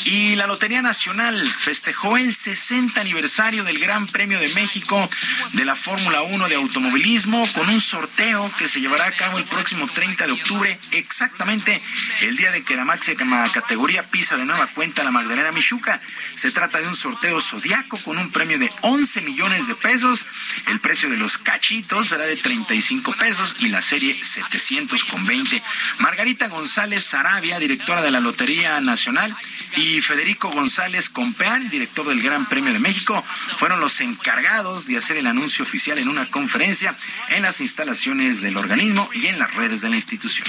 Y 0.04 0.36
la 0.36 0.46
Lotería 0.46 0.82
Nacional 0.82 1.46
festejó 1.48 2.16
el 2.16 2.34
60 2.34 3.00
aniversario 3.00 3.64
del 3.64 3.78
Gran 3.78 4.06
Premio 4.06 4.38
de 4.38 4.48
México 4.50 5.10
de 5.52 5.64
la 5.64 5.74
Fórmula 5.74 6.22
1 6.22 6.48
de 6.48 6.54
automovilismo 6.54 7.46
con 7.52 7.68
un 7.68 7.80
sorteo 7.80 8.50
que 8.56 8.68
se 8.68 8.80
llevará 8.80 9.06
a 9.06 9.12
cabo 9.12 9.38
el 9.38 9.44
próximo 9.44 9.86
30 9.88 10.26
de 10.26 10.32
octubre, 10.32 10.59
exactamente 10.92 11.80
el 12.22 12.36
día 12.36 12.50
de 12.50 12.62
que 12.62 12.76
la 12.76 12.84
máxima 12.84 13.50
categoría 13.52 14.02
pisa 14.02 14.36
de 14.36 14.44
nueva 14.44 14.66
cuenta 14.68 15.04
la 15.04 15.10
Magdalena 15.10 15.52
Michuca. 15.52 16.00
Se 16.34 16.50
trata 16.50 16.80
de 16.80 16.88
un 16.88 16.94
sorteo 16.94 17.40
zodiaco 17.40 17.98
con 17.98 18.18
un 18.18 18.30
premio 18.30 18.58
de 18.58 18.70
11 18.82 19.22
millones 19.22 19.66
de 19.66 19.74
pesos. 19.74 20.26
El 20.68 20.80
precio 20.80 21.08
de 21.08 21.16
los 21.16 21.38
cachitos 21.38 22.08
será 22.08 22.24
de 22.24 22.36
35 22.36 23.14
pesos 23.16 23.56
y 23.60 23.68
la 23.68 23.82
serie 23.82 24.22
700 24.22 25.04
con 25.04 25.24
20. 25.24 25.62
Margarita 25.98 26.48
González 26.48 27.04
Sarabia, 27.04 27.58
directora 27.58 28.02
de 28.02 28.10
la 28.10 28.20
Lotería 28.20 28.80
Nacional, 28.80 29.34
y 29.76 30.00
Federico 30.00 30.50
González 30.50 31.08
Compeán, 31.08 31.70
director 31.70 32.06
del 32.06 32.20
Gran 32.22 32.46
Premio 32.46 32.72
de 32.72 32.78
México, 32.78 33.24
fueron 33.56 33.80
los 33.80 34.00
encargados 34.00 34.86
de 34.86 34.96
hacer 34.96 35.16
el 35.16 35.26
anuncio 35.26 35.62
oficial 35.62 35.98
en 35.98 36.08
una 36.08 36.26
conferencia 36.26 36.94
en 37.30 37.42
las 37.42 37.60
instalaciones 37.60 38.42
del 38.42 38.56
organismo 38.56 39.08
y 39.14 39.26
en 39.26 39.38
las 39.38 39.54
redes 39.54 39.82
de 39.82 39.90
la 39.90 39.96
institución. 39.96 40.46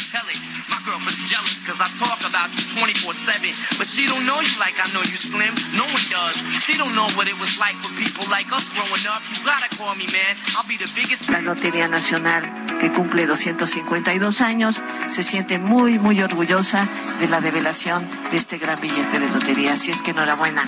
La 11.31 11.41
Lotería 11.41 11.87
Nacional, 11.87 12.77
que 12.79 12.91
cumple 12.91 13.25
252 13.25 14.41
años, 14.41 14.81
se 15.07 15.23
siente 15.23 15.59
muy, 15.59 15.99
muy 15.99 16.21
orgullosa 16.21 16.87
de 17.19 17.27
la 17.27 17.41
develación 17.41 18.07
de 18.31 18.37
este 18.37 18.57
gran 18.57 18.79
billete 18.81 19.19
de 19.19 19.29
lotería. 19.29 19.73
Así 19.73 19.91
es 19.91 20.01
que 20.01 20.11
enhorabuena. 20.11 20.67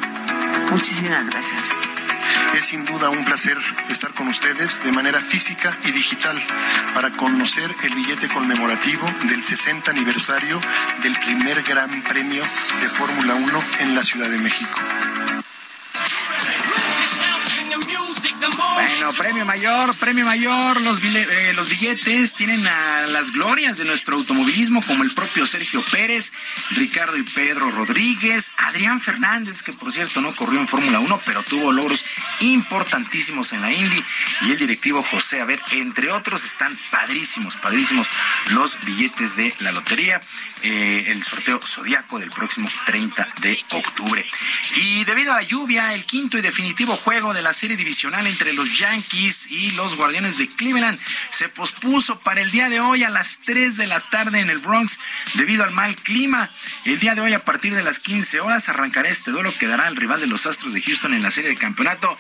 Muchísimas 0.72 1.26
gracias. 1.30 1.74
Es 2.54 2.66
sin 2.66 2.86
duda 2.86 3.10
un 3.10 3.26
placer 3.26 3.58
estar 3.90 4.12
con 4.14 4.28
ustedes 4.28 4.84
de 4.84 4.92
manera 4.92 5.20
física 5.20 5.76
y 5.86 5.92
digital 5.92 6.40
para 6.94 7.12
conocer 7.12 7.70
el 7.84 7.96
billete 7.96 8.28
conmemorativo 8.28 9.06
del 9.28 9.42
60 9.42 9.90
aniversario 9.90 10.60
del 11.02 11.18
primer 11.20 11.64
Gran 11.64 12.04
Premio 12.04 12.44
de 12.82 12.90
Fórmula 12.90 13.36
1 13.36 13.64
en 13.80 13.96
la 13.96 14.04
Ciudad 14.04 14.30
de 14.30 14.38
México. 14.38 14.80
Bueno, 18.24 19.14
premio 19.18 19.46
mayor, 19.46 19.96
premio 19.98 20.24
mayor. 20.26 20.80
Los, 20.82 21.02
eh, 21.04 21.52
los 21.56 21.70
billetes 21.70 22.34
tienen 22.36 22.66
a 22.66 23.08
las 23.08 23.32
glorias 23.32 23.78
de 23.78 23.86
nuestro 23.86 24.16
automovilismo, 24.16 24.82
como 24.82 25.04
el 25.04 25.14
propio 25.14 25.46
Sergio 25.46 25.84
Pérez, 25.92 26.32
Ricardo 26.72 27.18
y 27.18 27.24
Pedro 27.24 27.70
Rodríguez, 27.70 28.52
Adrián 28.58 29.02
Fernández, 29.02 29.62
que 29.62 29.74
por 29.74 29.92
cierto 29.92 30.22
no 30.22 30.34
corrió 30.36 30.60
en 30.60 30.68
Fórmula 30.68 31.00
1, 31.00 31.22
pero 31.26 31.44
tuvo 31.44 31.72
logros 31.74 32.06
importantísimos 32.40 33.52
en 33.52 33.62
la 33.62 33.74
Indy, 33.74 34.04
y 34.42 34.52
el 34.52 34.58
directivo 34.58 35.04
José 35.04 35.42
Abed, 35.42 35.60
entre 35.72 36.12
otros, 36.12 36.46
están 36.46 36.78
padrísimos, 36.92 37.58
padrísimos 37.58 38.08
los 38.52 38.80
billetes 38.86 39.36
de 39.36 39.54
la 39.60 39.72
lotería. 39.72 40.22
Eh, 40.62 41.06
el 41.08 41.24
sorteo 41.24 41.60
zodiaco 41.62 42.20
del 42.20 42.30
próximo 42.30 42.70
30 42.86 43.28
de 43.42 43.60
octubre. 43.72 44.26
Y 44.78 45.04
debido 45.04 45.34
a 45.34 45.38
la 45.38 45.42
lluvia, 45.42 45.94
el 45.94 46.06
quinto 46.06 46.38
y 46.38 46.42
definitivo 46.42 46.96
juego 46.96 47.34
de 47.34 47.42
la 47.42 47.54
serie 47.54 47.76
divisional 47.76 48.13
entre 48.22 48.54
los 48.54 48.78
Yankees 48.78 49.48
y 49.50 49.72
los 49.72 49.96
Guardianes 49.96 50.38
de 50.38 50.48
Cleveland 50.48 51.00
se 51.32 51.50
pospuso 51.50 52.20
para 52.20 52.42
el 52.42 52.52
día 52.52 52.70
de 52.70 52.80
hoy 52.80 53.04
a 53.04 53.10
las 53.10 53.40
3 53.46 53.76
de 53.78 53.88
la 53.88 54.00
tarde 54.00 54.40
en 54.40 54.50
el 54.50 54.60
Bronx 54.60 55.00
debido 55.34 55.64
al 55.64 55.72
mal 55.72 55.96
clima. 55.96 56.50
El 56.86 57.00
día 57.00 57.16
de 57.16 57.22
hoy 57.22 57.34
a 57.34 57.44
partir 57.44 57.74
de 57.74 57.84
las 57.84 58.00
15 58.00 58.40
horas 58.42 58.70
arrancará 58.70 59.10
este 59.10 59.32
duelo 59.32 59.54
que 59.58 59.68
dará 59.68 59.88
al 59.88 59.96
rival 59.96 60.20
de 60.20 60.28
los 60.28 60.46
Astros 60.46 60.74
de 60.74 60.82
Houston 60.82 61.14
en 61.14 61.24
la 61.24 61.32
serie 61.32 61.50
de 61.50 61.56
campeonato 61.56 62.18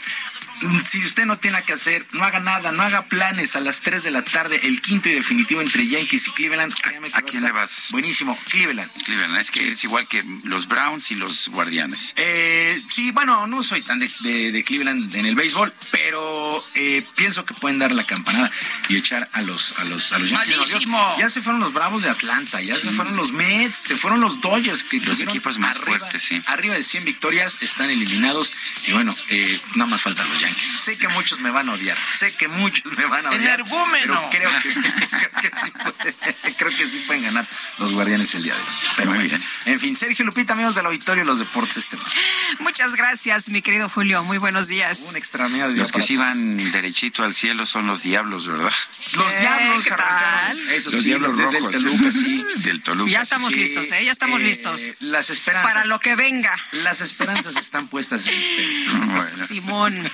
si 0.86 1.03
usted 1.03 1.26
no 1.26 1.38
tiene 1.38 1.61
que 1.64 1.74
hacer, 1.74 2.06
no 2.11 2.24
haga 2.24 2.40
nada, 2.40 2.72
no 2.72 2.84
haga 2.84 3.06
planes 3.06 3.56
a 3.56 3.60
las 3.60 3.82
3 3.82 4.03
de 4.03 4.11
la 4.11 4.24
tarde, 4.24 4.60
el 4.64 4.82
quinto 4.82 5.10
y 5.10 5.14
definitivo 5.14 5.61
entre 5.61 5.86
Yankees 5.88 6.28
y 6.28 6.32
Cleveland. 6.32 6.74
¿A, 7.14 7.22
quién 7.22 7.44
le 7.44 7.52
vas? 7.52 7.90
Buenísimo, 7.91 8.38
Cleveland. 8.49 8.90
Cleveland, 9.03 9.38
es 9.38 9.52
que 9.52 9.70
es 9.70 9.84
igual 9.84 10.07
que 10.07 10.24
los 10.44 10.68
Browns 10.68 11.11
y 11.11 11.15
los 11.15 11.49
Guardianes. 11.49 12.14
Eh, 12.15 12.82
sí, 12.90 13.11
bueno, 13.11 13.48
no 13.48 13.64
soy 13.64 13.82
tan 13.82 13.99
de, 13.99 14.64
Cleveland 14.65 15.14
en 15.15 15.26
el 15.26 15.36
béisbol, 15.36 15.74
pero 15.91 16.64
eh, 16.76 17.05
pienso 17.15 17.45
que 17.45 17.53
pueden 17.53 17.80
dar 17.80 17.91
la 17.91 18.05
campanada 18.05 18.51
y 18.89 18.97
echar 18.97 19.30
a 19.34 19.41
los, 19.41 19.73
a 19.77 19.84
los, 19.85 20.11
a 20.14 20.19
los 20.19 20.30
Yankees. 20.30 20.77
Ya 21.18 21.30
se 21.30 21.41
fueron 21.41 21.61
los 21.61 21.73
Bravos 21.73 22.03
de 22.03 22.10
Atlanta, 22.10 22.61
ya 22.61 22.76
se 22.76 22.91
fueron 22.91 23.15
los 23.15 23.31
Mets, 23.31 23.77
se 23.77 23.95
fueron 23.95 24.22
los 24.22 24.41
Dodgers. 24.41 24.84
Que 24.84 24.99
los 24.99 25.22
equipos 25.22 25.60
más 25.60 25.80
fuertes, 25.80 26.22
sí. 26.22 26.41
Arriba 26.47 26.76
de 26.76 26.84
100 26.84 27.05
victorias 27.05 27.61
están 27.61 27.89
eliminados 27.89 28.53
y 28.88 28.91
bueno, 28.91 29.15
eh, 29.30 29.60
nada 29.76 29.89
más 29.89 30.01
faltan 30.01 30.30
los 30.30 30.39
Yankees. 30.39 30.81
Sé 30.81 30.97
que 30.97 31.07
muchos 31.10 31.39
me 31.39 31.51
van 31.51 31.69
a 31.69 31.73
odiar, 31.73 31.97
sé 32.11 32.34
que 32.35 32.47
muchos 32.47 32.91
me 32.97 33.05
van 33.05 33.26
a 33.26 33.30
odiar. 33.30 33.60
¡Energúmeno! 33.60 34.30
Pero 34.31 34.49
creo 34.49 34.61
que, 34.61 34.69
creo, 36.57 36.77
que 36.77 36.88
sí 36.88 36.97
creo, 36.97 37.07
pueden 37.07 37.23
ganar 37.23 37.47
los 37.80 37.93
guardianes 37.93 38.34
el 38.35 38.43
día 38.43 38.53
de 38.53 38.60
hoy. 38.61 38.68
Pero 38.97 39.11
muy 39.11 39.27
bien. 39.27 39.43
En 39.65 39.80
fin, 39.80 39.95
Sergio 39.95 40.26
Lupita, 40.26 40.53
amigos 40.53 40.76
del 40.76 40.85
auditorio 40.85 41.23
y 41.23 41.27
los 41.27 41.39
deportes 41.39 41.77
este 41.77 41.97
Muchas 42.60 42.95
gracias, 42.95 43.49
mi 43.49 43.61
querido 43.61 43.89
Julio. 43.89 44.23
Muy 44.23 44.38
buenos 44.38 44.68
días. 44.68 45.05
Un 45.10 45.15
extra 45.15 45.47
de 45.47 45.72
Los 45.73 45.91
que 45.91 46.01
sí 46.01 46.15
van 46.15 46.71
derechito 46.71 47.23
al 47.23 47.33
cielo 47.33 47.65
son 47.65 47.87
los 47.87 48.03
diablos, 48.03 48.47
¿verdad? 48.47 48.71
Los 49.13 49.39
diablos, 49.39 49.83
¿qué 49.83 49.91
tal? 49.91 50.69
Esos 50.69 50.93
los 50.93 51.03
diablos 51.03 51.37
rojos. 51.37 51.53
Del 51.53 51.83
Toluca, 51.83 52.11
sí. 52.11 52.45
Del 52.57 52.81
Toluca. 52.81 53.11
Ya 53.11 53.21
estamos 53.21 53.51
listos, 53.51 53.91
¿eh? 53.91 54.05
Ya 54.05 54.11
estamos 54.11 54.39
eh, 54.39 54.43
listos. 54.43 54.81
Las 54.99 55.29
esperanzas. 55.29 55.73
Para 55.73 55.85
lo 55.85 55.99
que 55.99 56.15
venga. 56.15 56.55
Las 56.71 57.01
esperanzas 57.01 57.55
están 57.57 57.87
puestas 57.87 58.25
en 58.27 58.35
ustedes. 58.35 58.93
Bueno. 59.03 59.21
Simón. 59.21 60.11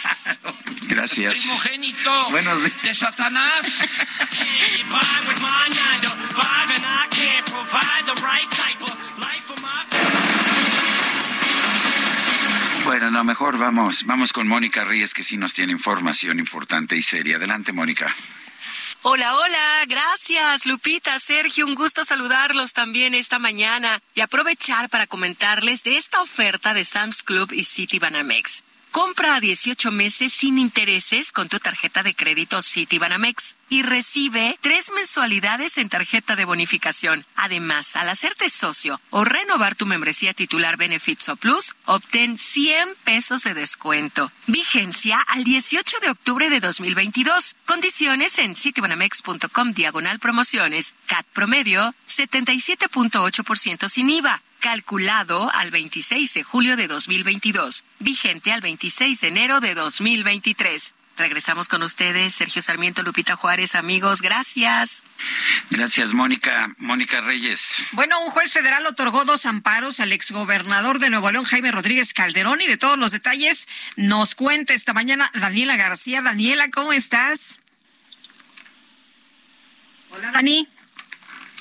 Gracias. 0.87 1.39
Primogénito 1.39 2.27
de 2.83 2.95
Satanás. 2.95 3.65
No, 13.19 13.25
mejor 13.25 13.57
vamos, 13.57 14.05
vamos 14.05 14.31
con 14.31 14.47
Mónica 14.47 14.85
Ríez, 14.85 15.13
que 15.13 15.23
sí 15.23 15.35
nos 15.35 15.53
tiene 15.53 15.73
información 15.73 16.39
importante 16.39 16.95
y 16.95 17.01
seria. 17.01 17.35
Adelante, 17.35 17.73
Mónica. 17.73 18.15
Hola, 19.01 19.35
hola, 19.35 19.85
gracias 19.89 20.65
Lupita, 20.65 21.19
Sergio, 21.19 21.65
un 21.65 21.75
gusto 21.75 22.05
saludarlos 22.05 22.71
también 22.71 23.13
esta 23.13 23.37
mañana 23.37 23.99
y 24.15 24.21
aprovechar 24.21 24.87
para 24.87 25.05
comentarles 25.05 25.83
de 25.83 25.97
esta 25.97 26.21
oferta 26.21 26.73
de 26.73 26.85
Sam's 26.85 27.21
Club 27.21 27.51
y 27.51 27.65
City 27.65 27.99
Banamex. 27.99 28.63
Compra 28.91 29.35
a 29.35 29.39
18 29.39 29.91
meses 29.91 30.33
sin 30.33 30.57
intereses 30.57 31.31
con 31.31 31.47
tu 31.47 31.59
tarjeta 31.59 32.01
de 32.01 32.15
crédito 32.15 32.61
Citibanamex 32.63 33.55
y 33.69 33.83
recibe 33.83 34.57
tres 34.61 34.91
mensualidades 34.95 35.77
en 35.77 35.89
tarjeta 35.89 36.35
de 36.35 36.45
bonificación. 36.45 37.23
Además, 37.35 37.95
al 37.95 38.09
hacerte 38.09 38.49
socio 38.49 38.99
o 39.11 39.25
renovar 39.25 39.75
tu 39.75 39.85
membresía 39.85 40.33
titular 40.33 40.75
Benefits 40.75 41.29
o 41.29 41.35
Plus, 41.35 41.75
obtén 41.85 42.39
100 42.39 42.95
pesos 43.03 43.43
de 43.43 43.53
descuento. 43.53 44.31
Vigencia 44.47 45.19
al 45.27 45.43
18 45.43 45.99
de 45.99 46.09
octubre 46.09 46.49
de 46.49 46.59
2022. 46.59 47.57
Condiciones 47.67 48.39
en 48.39 48.55
citibanamex.com 48.55 49.71
diagonal 49.71 50.17
promociones. 50.17 50.95
CAT 51.05 51.27
promedio 51.27 51.93
77.8% 52.07 53.87
sin 53.87 54.09
IVA 54.09 54.41
calculado 54.59 55.51
al 55.53 55.71
26 55.71 56.33
de 56.33 56.43
julio 56.43 56.75
de 56.75 56.87
2022, 56.87 57.85
vigente 57.99 58.51
al 58.51 58.61
26 58.61 59.21
de 59.21 59.27
enero 59.27 59.59
de 59.59 59.73
2023. 59.73 60.93
Regresamos 61.19 61.67
con 61.67 61.83
ustedes, 61.83 62.33
Sergio 62.33 62.61
Sarmiento, 62.61 63.03
Lupita 63.03 63.35
Juárez, 63.35 63.75
amigos, 63.75 64.21
gracias. 64.21 65.03
Gracias, 65.69 66.13
Mónica. 66.13 66.73
Mónica 66.77 67.19
Reyes. 67.19 67.83
Bueno, 67.91 68.23
un 68.23 68.31
juez 68.31 68.53
federal 68.53 68.85
otorgó 68.87 69.25
dos 69.25 69.45
amparos 69.45 69.99
al 69.99 70.13
exgobernador 70.13 70.99
de 70.99 71.09
Nuevo 71.09 71.29
León, 71.29 71.43
Jaime 71.43 71.71
Rodríguez 71.71 72.13
Calderón, 72.13 72.61
y 72.61 72.67
de 72.67 72.77
todos 72.77 72.97
los 72.97 73.11
detalles 73.11 73.67
nos 73.97 74.33
cuenta 74.33 74.73
esta 74.73 74.93
mañana 74.93 75.29
Daniela 75.33 75.75
García. 75.75 76.21
Daniela, 76.21 76.69
¿cómo 76.69 76.93
estás? 76.93 77.59
Hola, 80.11 80.31
Dani. 80.31 80.69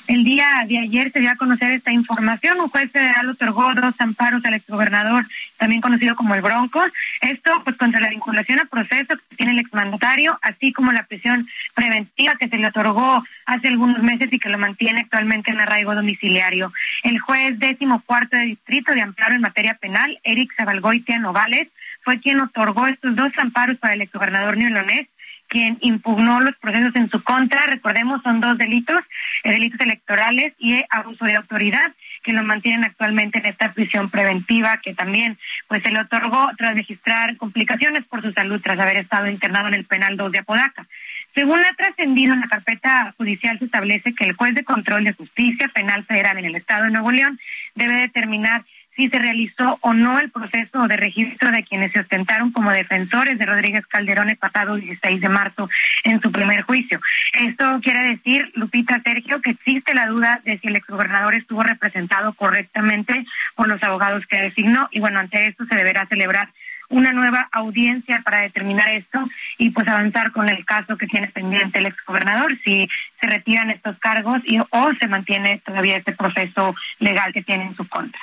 El 0.09 0.23
día 0.23 0.65
de 0.67 0.79
ayer 0.79 1.11
se 1.11 1.19
dio 1.19 1.29
a 1.29 1.35
conocer 1.35 1.71
esta 1.71 1.91
información. 1.91 2.59
Un 2.59 2.69
juez 2.69 2.91
federal 2.91 3.29
otorgó 3.29 3.71
dos 3.75 3.93
amparos 3.99 4.43
al 4.43 4.55
exgobernador, 4.55 5.23
también 5.57 5.81
conocido 5.81 6.15
como 6.15 6.33
el 6.33 6.41
Bronco. 6.41 6.83
Esto, 7.21 7.61
pues, 7.63 7.77
contra 7.77 7.99
la 7.99 8.09
vinculación 8.09 8.59
a 8.59 8.65
proceso 8.65 9.15
que 9.29 9.35
tiene 9.35 9.51
el 9.51 9.59
exmandatario, 9.59 10.39
así 10.41 10.73
como 10.73 10.91
la 10.91 11.03
prisión 11.03 11.47
preventiva 11.75 12.33
que 12.39 12.49
se 12.49 12.57
le 12.57 12.65
otorgó 12.65 13.23
hace 13.45 13.67
algunos 13.67 14.01
meses 14.01 14.33
y 14.33 14.39
que 14.39 14.49
lo 14.49 14.57
mantiene 14.57 15.01
actualmente 15.01 15.51
en 15.51 15.59
arraigo 15.59 15.93
domiciliario. 15.93 16.73
El 17.03 17.19
juez 17.19 17.59
décimo 17.59 18.01
cuarto 18.01 18.35
de 18.35 18.45
distrito 18.45 18.91
de 18.93 19.03
amparo 19.03 19.35
en 19.35 19.41
materia 19.41 19.75
penal, 19.75 20.19
Eric 20.23 20.55
Zabalgoitia 20.57 21.19
Novales, 21.19 21.67
fue 22.01 22.19
quien 22.19 22.39
otorgó 22.39 22.87
estos 22.87 23.15
dos 23.15 23.31
amparos 23.37 23.77
para 23.77 23.93
el 23.93 24.01
exgobernador 24.01 24.57
neolonés 24.57 25.07
quien 25.49 25.77
impugnó 25.81 26.39
los 26.39 26.55
procesos 26.57 26.95
en 26.95 27.09
su 27.09 27.21
contra. 27.23 27.65
Recordemos, 27.65 28.21
son 28.23 28.39
dos 28.39 28.57
delitos, 28.57 29.01
eh, 29.43 29.51
delitos 29.51 29.81
electorales 29.81 30.53
y 30.59 30.81
abuso 30.89 31.25
de 31.25 31.35
autoridad, 31.35 31.93
que 32.23 32.33
lo 32.33 32.43
mantienen 32.43 32.85
actualmente 32.85 33.39
en 33.39 33.47
esta 33.47 33.73
prisión 33.73 34.09
preventiva, 34.09 34.77
que 34.77 34.93
también 34.93 35.37
pues 35.67 35.83
se 35.83 35.91
le 35.91 35.99
otorgó 35.99 36.49
tras 36.57 36.75
registrar 36.75 37.35
complicaciones 37.37 38.05
por 38.05 38.21
su 38.21 38.31
salud 38.31 38.61
tras 38.61 38.79
haber 38.79 38.97
estado 38.97 39.27
internado 39.27 39.67
en 39.67 39.73
el 39.73 39.85
penal 39.85 40.15
2 40.15 40.31
de 40.31 40.39
Apodaca. 40.39 40.87
Según 41.33 41.59
ha 41.59 41.73
trascendido 41.75 42.33
en 42.33 42.41
la 42.41 42.47
carpeta 42.47 43.13
judicial, 43.17 43.57
se 43.59 43.65
establece 43.65 44.13
que 44.13 44.25
el 44.25 44.33
juez 44.33 44.55
de 44.55 44.63
control 44.63 45.03
de 45.03 45.13
justicia 45.13 45.67
penal 45.69 46.03
federal 46.05 46.37
en 46.37 46.45
el 46.45 46.55
Estado 46.55 46.85
de 46.85 46.91
Nuevo 46.91 47.11
León 47.11 47.39
debe 47.75 47.93
determinar 47.93 48.65
si 48.99 49.07
se 49.07 49.17
realizó 49.17 49.77
o 49.79 49.93
no 49.93 50.19
el 50.19 50.29
proceso 50.29 50.85
de 50.89 50.97
registro 50.97 51.51
de 51.51 51.63
quienes 51.63 51.93
se 51.93 52.01
ostentaron 52.01 52.51
como 52.51 52.69
defensores 52.71 53.39
de 53.39 53.45
Rodríguez 53.45 53.87
Calderón 53.87 54.29
el 54.29 54.35
pasado 54.35 54.75
16 54.75 55.21
de 55.21 55.29
marzo 55.29 55.69
en 56.03 56.19
su 56.19 56.33
primer 56.33 56.63
juicio. 56.63 56.99
Esto 57.31 57.79
quiere 57.81 58.09
decir, 58.09 58.51
Lupita 58.55 59.01
Sergio, 59.01 59.39
que 59.39 59.51
existe 59.51 59.93
la 59.93 60.05
duda 60.07 60.41
de 60.43 60.59
si 60.59 60.67
el 60.67 60.75
exgobernador 60.75 61.33
estuvo 61.33 61.63
representado 61.63 62.33
correctamente 62.33 63.25
por 63.55 63.69
los 63.69 63.81
abogados 63.83 64.27
que 64.27 64.41
designó 64.41 64.89
y 64.91 64.99
bueno, 64.99 65.19
ante 65.19 65.47
esto 65.47 65.63
se 65.63 65.77
deberá 65.77 66.05
celebrar 66.07 66.49
una 66.89 67.13
nueva 67.13 67.47
audiencia 67.53 68.21
para 68.25 68.41
determinar 68.41 68.91
esto 68.91 69.29
y 69.57 69.69
pues 69.69 69.87
avanzar 69.87 70.33
con 70.33 70.49
el 70.49 70.65
caso 70.65 70.97
que 70.97 71.07
tiene 71.07 71.27
pendiente 71.27 71.79
el 71.79 71.85
exgobernador, 71.85 72.57
si 72.65 72.89
se 73.21 73.27
retiran 73.27 73.69
estos 73.69 73.97
cargos 73.99 74.41
y 74.43 74.59
o 74.59 74.93
se 74.99 75.07
mantiene 75.07 75.59
todavía 75.59 75.95
este 75.95 76.11
proceso 76.11 76.75
legal 76.99 77.31
que 77.31 77.43
tiene 77.43 77.67
en 77.67 77.75
su 77.77 77.87
contra. 77.87 78.19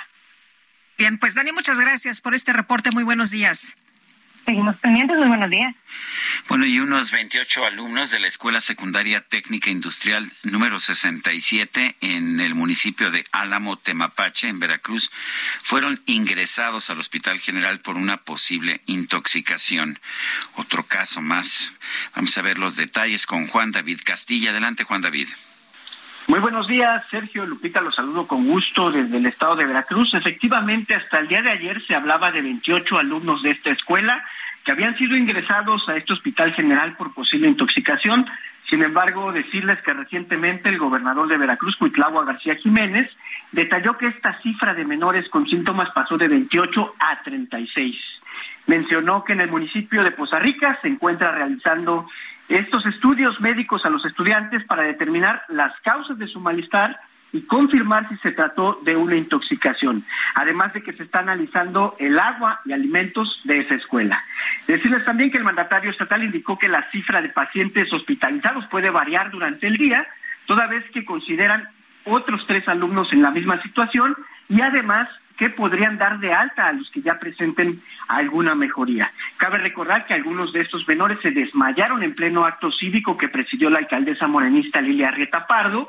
Bien, 0.99 1.19
pues 1.19 1.35
Dani, 1.35 1.53
muchas 1.53 1.79
gracias 1.79 2.21
por 2.21 2.35
este 2.35 2.53
reporte. 2.53 2.91
Muy 2.91 3.05
buenos 3.05 3.31
días. 3.31 3.77
Seguimos 4.47 4.77
pendientes, 4.77 5.17
muy 5.17 5.27
buenos 5.27 5.51
días. 5.51 5.75
Bueno, 6.49 6.67
y 6.67 6.79
unos 6.79 7.11
28 7.11 7.67
alumnos 7.67 8.13
de 8.13 8.21
la 8.21 8.29
Escuela 8.29 8.61
Secundaria 8.61 9.21
Técnica 9.21 9.71
Industrial 9.71 10.31
número 10.45 10.79
67 10.79 11.97
en 12.01 12.39
el 12.39 12.55
municipio 12.55 13.11
de 13.11 13.27
Álamo, 13.33 13.77
Temapache, 13.77 14.49
en 14.49 14.61
Veracruz, 14.61 15.11
fueron 15.63 16.01
ingresados 16.07 16.91
al 16.91 17.01
Hospital 17.01 17.41
General 17.41 17.81
por 17.81 17.97
una 17.97 18.19
posible 18.19 18.81
intoxicación. 18.87 19.99
Otro 20.55 20.85
caso 20.85 21.21
más. 21.21 21.73
Vamos 22.15 22.39
a 22.39 22.43
ver 22.43 22.59
los 22.59 22.77
detalles 22.77 23.27
con 23.27 23.49
Juan 23.49 23.73
David 23.73 24.01
Castilla. 24.05 24.51
Adelante, 24.51 24.85
Juan 24.85 25.01
David. 25.01 25.29
Muy 26.29 26.41
buenos 26.41 26.67
días, 26.67 27.05
Sergio 27.09 27.47
Lupita, 27.47 27.81
los 27.81 27.95
saludo 27.95 28.27
con 28.27 28.49
gusto 28.49 28.91
desde 28.91 29.19
el 29.19 29.27
estado 29.27 29.55
de 29.55 29.65
Veracruz. 29.65 30.13
Efectivamente, 30.13 30.97
hasta 30.97 31.21
el 31.21 31.29
día 31.29 31.41
de 31.41 31.53
ayer 31.53 31.81
se 31.87 31.95
hablaba 31.95 32.33
de 32.33 32.43
28 32.43 32.99
alumnos 32.99 33.45
de 33.45 33.53
esta 33.53 33.71
escuela 33.71 34.25
que 34.65 34.73
habían 34.73 34.99
sido 34.99 35.15
ingresados 35.15 35.89
a 35.89 35.97
este 35.97 36.15
hospital 36.15 36.53
general 36.53 36.97
por 36.97 37.15
posible 37.15 37.47
intoxicación. 37.47 38.27
Sin 38.69 38.83
embargo, 38.83 39.31
decirles 39.31 39.81
que 39.83 39.93
recientemente 39.93 40.69
el 40.69 40.79
gobernador 40.79 41.29
de 41.29 41.39
Veracruz, 41.39 41.77
Cuitlagua 41.77 42.25
García 42.25 42.57
Jiménez, 42.57 43.09
detalló 43.53 43.97
que 43.97 44.09
esta 44.09 44.37
cifra 44.43 44.75
de 44.75 44.85
menores 44.85 45.29
con 45.29 45.47
síntomas 45.47 45.91
pasó 45.91 46.19
de 46.19 46.27
28 46.27 46.95
a 46.99 47.23
36. 47.23 47.97
Mencionó 48.67 49.23
que 49.23 49.35
en 49.35 49.43
el 49.43 49.51
municipio 49.51 50.03
de 50.03 50.11
Poza 50.11 50.41
Rica 50.41 50.77
se 50.83 50.89
encuentra 50.89 51.31
realizando 51.31 52.09
estos 52.49 52.87
estudios 52.87 53.41
médicos 53.41 53.85
a 53.85 53.91
los 53.91 54.05
estudiantes 54.05 54.65
para 54.65 54.83
determinar 54.83 55.43
las 55.49 55.79
causas 55.81 56.19
de 56.19 56.29
su 56.29 56.41
malestar 56.41 56.99
y 57.33 57.43
confirmar 57.43 58.09
si 58.09 58.17
se 58.19 58.33
trató 58.33 58.81
de 58.83 58.97
una 58.97 59.17
intoxicación, 59.17 60.05
además 60.35 60.73
de 60.73 60.83
que 60.83 60.93
se 60.93 61.03
está 61.03 61.19
analizando 61.19 61.97
el 61.99 62.19
agua 62.19 62.61
y 62.65 62.73
alimentos 62.73 63.41
de 63.45 63.61
esa 63.61 63.75
escuela. 63.75 64.23
Decirles 64.67 65.05
también 65.05 65.31
que 65.31 65.39
el 65.39 65.45
mandatario 65.45 65.91
estatal 65.91 66.23
indicó 66.23 66.59
que 66.59 66.69
la 66.69 66.89
cifra 66.91 67.21
de 67.21 67.29
pacientes 67.29 67.93
hospitalizados 67.93 68.67
puede 68.67 68.91
variar 68.91 69.31
durante 69.31 69.67
el 69.67 69.77
día, 69.77 70.07
toda 70.47 70.67
vez 70.67 70.89
que 70.91 71.05
consideran 71.05 71.69
otros 72.05 72.47
tres 72.47 72.69
alumnos 72.69 73.13
en 73.13 73.23
la 73.23 73.33
misma 73.33 73.61
situación 73.61 74.17
y 74.49 74.61
además 74.61 75.09
que 75.37 75.51
podrían 75.51 75.99
dar 75.99 76.19
de 76.19 76.33
alta 76.33 76.69
a 76.69 76.73
los 76.73 76.91
que 76.91 77.03
ya 77.03 77.19
presenten 77.19 77.81
alguna 78.09 78.55
mejoría. 78.55 79.13
Cabe 79.37 79.59
recordar 79.59 80.07
que 80.07 80.15
algunos 80.15 80.53
de 80.53 80.61
estos 80.61 80.87
menores 80.89 81.19
se 81.21 81.31
desmayaron 81.31 82.03
en 82.03 82.15
pleno 82.15 82.45
acto 82.45 82.73
cívico 82.73 83.17
que 83.17 83.29
presidió 83.29 83.71
la 83.71 83.79
alcaldesa 83.79 84.27
morenista 84.27 84.81
Lilia 84.81 85.11
Rieta 85.11 85.47
Pardo 85.47 85.89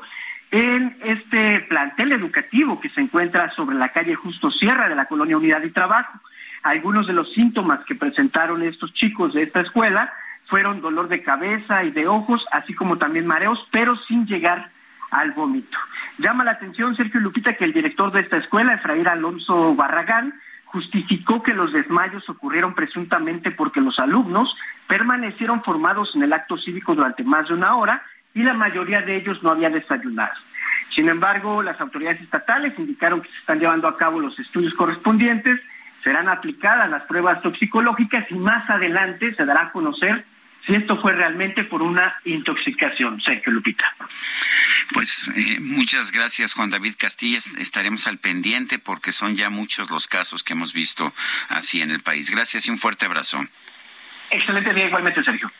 en 0.50 0.96
este 1.04 1.60
plantel 1.60 2.12
educativo 2.12 2.80
que 2.80 2.88
se 2.88 3.00
encuentra 3.00 3.50
sobre 3.50 3.76
la 3.76 3.90
calle 3.90 4.14
Justo 4.14 4.50
Sierra 4.50 4.88
de 4.88 4.94
la 4.94 5.06
Colonia 5.06 5.36
Unidad 5.36 5.62
y 5.62 5.70
Trabajo. 5.70 6.18
Algunos 6.62 7.06
de 7.06 7.12
los 7.12 7.32
síntomas 7.32 7.84
que 7.84 7.94
presentaron 7.94 8.62
estos 8.62 8.92
chicos 8.94 9.34
de 9.34 9.42
esta 9.42 9.60
escuela 9.60 10.12
fueron 10.46 10.80
dolor 10.80 11.08
de 11.08 11.22
cabeza 11.22 11.84
y 11.84 11.90
de 11.90 12.06
ojos, 12.06 12.46
así 12.52 12.74
como 12.74 12.96
también 12.96 13.26
mareos, 13.26 13.66
pero 13.70 13.96
sin 13.96 14.26
llegar 14.26 14.70
al 15.10 15.32
vómito. 15.32 15.78
Llama 16.18 16.44
la 16.44 16.52
atención, 16.52 16.96
Sergio 16.96 17.20
Lupita, 17.20 17.54
que 17.54 17.64
el 17.64 17.72
director 17.72 18.12
de 18.12 18.20
esta 18.20 18.36
escuela, 18.36 18.74
Efraín 18.74 19.06
Alonso 19.06 19.74
Barragán, 19.74 20.34
justificó 20.64 21.42
que 21.42 21.54
los 21.54 21.72
desmayos 21.72 22.28
ocurrieron 22.28 22.74
presuntamente 22.74 23.50
porque 23.50 23.80
los 23.80 23.98
alumnos 23.98 24.54
permanecieron 24.86 25.62
formados 25.62 26.14
en 26.14 26.22
el 26.22 26.32
acto 26.32 26.58
cívico 26.58 26.94
durante 26.94 27.24
más 27.24 27.48
de 27.48 27.54
una 27.54 27.76
hora 27.76 28.02
y 28.34 28.42
la 28.42 28.52
mayoría 28.52 29.00
de 29.00 29.16
ellos 29.16 29.42
no 29.42 29.50
había 29.50 29.70
desayunado. 29.70 30.34
Sin 30.90 31.08
embargo, 31.08 31.62
las 31.62 31.80
autoridades 31.80 32.20
estatales 32.20 32.78
indicaron 32.78 33.22
que 33.22 33.28
se 33.28 33.38
están 33.38 33.60
llevando 33.60 33.88
a 33.88 33.96
cabo 33.96 34.20
los 34.20 34.38
estudios 34.38 34.74
correspondientes, 34.74 35.60
serán 36.02 36.28
aplicadas 36.28 36.88
las 36.90 37.02
pruebas 37.04 37.42
toxicológicas 37.42 38.30
y 38.30 38.34
más 38.34 38.68
adelante 38.68 39.34
se 39.34 39.44
dará 39.44 39.62
a 39.62 39.72
conocer 39.72 40.24
si 40.68 40.74
esto 40.74 41.00
fue 41.00 41.14
realmente 41.14 41.64
por 41.64 41.80
una 41.80 42.14
intoxicación. 42.26 43.20
Sergio 43.22 43.52
Lupita. 43.52 43.84
Pues 44.92 45.30
eh, 45.34 45.58
muchas 45.60 46.12
gracias, 46.12 46.52
Juan 46.52 46.68
David 46.68 46.94
Castillas. 46.98 47.56
Estaremos 47.56 48.06
al 48.06 48.18
pendiente 48.18 48.78
porque 48.78 49.10
son 49.10 49.34
ya 49.34 49.48
muchos 49.48 49.90
los 49.90 50.06
casos 50.06 50.42
que 50.42 50.52
hemos 50.52 50.74
visto 50.74 51.14
así 51.48 51.80
en 51.80 51.90
el 51.90 52.00
país. 52.00 52.30
Gracias 52.30 52.66
y 52.66 52.70
un 52.70 52.78
fuerte 52.78 53.06
abrazo. 53.06 53.42
Excelente 54.30 54.74
día 54.74 54.88
igualmente, 54.88 55.24
Sergio. 55.24 55.50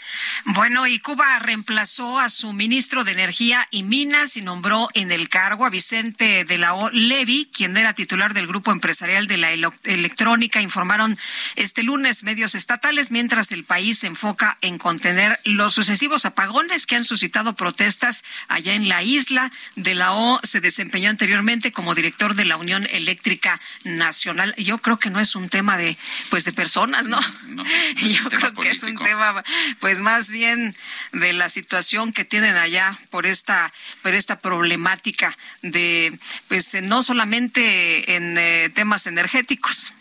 Bueno, 0.44 0.86
y 0.86 0.98
Cuba 0.98 1.38
reemplazó 1.38 2.18
a 2.18 2.28
su 2.28 2.52
ministro 2.52 3.04
de 3.04 3.12
Energía 3.12 3.66
y 3.70 3.82
Minas 3.82 4.36
y 4.36 4.42
nombró 4.42 4.88
en 4.94 5.12
el 5.12 5.28
cargo 5.28 5.66
a 5.66 5.70
Vicente 5.70 6.44
de 6.44 6.58
la 6.58 6.74
O. 6.74 6.90
Levy, 6.90 7.50
quien 7.52 7.76
era 7.76 7.92
titular 7.92 8.34
del 8.34 8.46
Grupo 8.46 8.72
Empresarial 8.72 9.26
de 9.26 9.36
la 9.36 9.52
Electrónica, 9.52 10.60
informaron 10.60 11.16
este 11.56 11.82
lunes 11.82 12.24
medios 12.24 12.54
estatales, 12.54 13.10
mientras 13.10 13.52
el 13.52 13.64
país 13.64 13.98
se 14.00 14.06
enfoca 14.06 14.58
en 14.60 14.78
contener 14.78 15.40
los 15.44 15.74
sucesivos 15.74 16.24
apagones 16.24 16.86
que 16.86 16.96
han 16.96 17.04
suscitado 17.04 17.54
protestas 17.54 18.24
allá 18.48 18.74
en 18.74 18.88
la 18.88 19.02
isla. 19.02 19.50
De 19.76 19.94
la 19.94 20.12
O 20.12 20.40
se 20.42 20.60
desempeñó 20.60 21.10
anteriormente 21.10 21.72
como 21.72 21.94
director 21.94 22.34
de 22.34 22.44
la 22.44 22.56
Unión 22.56 22.86
Eléctrica 22.90 23.60
Nacional. 23.84 24.54
Yo 24.56 24.78
creo 24.78 24.98
que 24.98 25.10
no 25.10 25.20
es 25.20 25.34
un 25.34 25.48
tema 25.48 25.76
de, 25.76 25.96
pues, 26.30 26.44
de 26.44 26.52
personas, 26.52 27.06
¿no? 27.06 27.20
no, 27.46 27.64
Yo 27.96 28.28
creo 28.30 28.52
que 28.54 28.70
es 28.70 28.82
un 28.82 28.96
tema, 28.96 29.42
pues 29.80 29.97
más 29.98 30.30
bien 30.30 30.74
de 31.12 31.32
la 31.32 31.48
situación 31.48 32.12
que 32.12 32.24
tienen 32.24 32.56
allá 32.56 32.98
por 33.10 33.26
esta, 33.26 33.72
por 34.02 34.14
esta 34.14 34.40
problemática 34.40 35.36
de, 35.62 36.18
pues 36.48 36.76
no 36.82 37.02
solamente 37.02 38.16
en 38.16 38.36
eh, 38.38 38.70
temas 38.74 39.06
energéticos. 39.06 39.92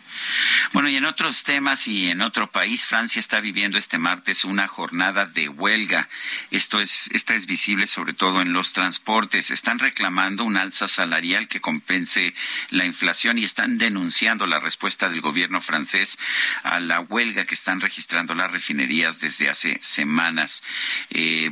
Bueno, 0.74 0.90
y 0.90 0.96
en 0.96 1.06
otros 1.06 1.44
temas 1.44 1.88
y 1.88 2.10
en 2.10 2.22
otro 2.22 2.52
país, 2.52 2.86
Francia 2.86 3.20
está 3.20 3.40
viviendo 3.40 3.78
este 3.78 3.98
martes 3.98 4.46
una 4.46 4.68
jornada 4.68 5.26
de 5.26 5.50
huelga. 5.50 6.10
Esto 6.52 6.82
es, 6.82 7.10
esta 7.14 7.36
es 7.36 7.46
visible 7.46 7.88
sobre 7.88 8.14
todo 8.14 8.42
en 8.42 8.54
los 8.54 8.74
transportes. 8.74 9.52
Están 9.52 9.80
reclamando 9.80 10.44
un 10.44 10.58
alza 10.58 10.88
salarial 10.88 11.48
que 11.48 11.62
compense 11.62 12.34
la 12.70 12.86
inflación 12.86 13.38
y 13.38 13.44
están 13.44 13.78
denunciando 13.78 14.46
la 14.46 14.60
respuesta 14.60 15.10
del 15.10 15.22
gobierno 15.22 15.62
francés 15.62 16.18
a 16.64 16.80
la 16.80 17.02
huelga 17.02 17.46
que 17.46 17.56
están 17.56 17.82
registrando 17.82 18.36
las 18.36 18.52
refinerías 18.52 19.20
desde 19.20 19.50
hace 19.50 19.78
semanas. 19.82 20.64
Eh, 21.10 21.52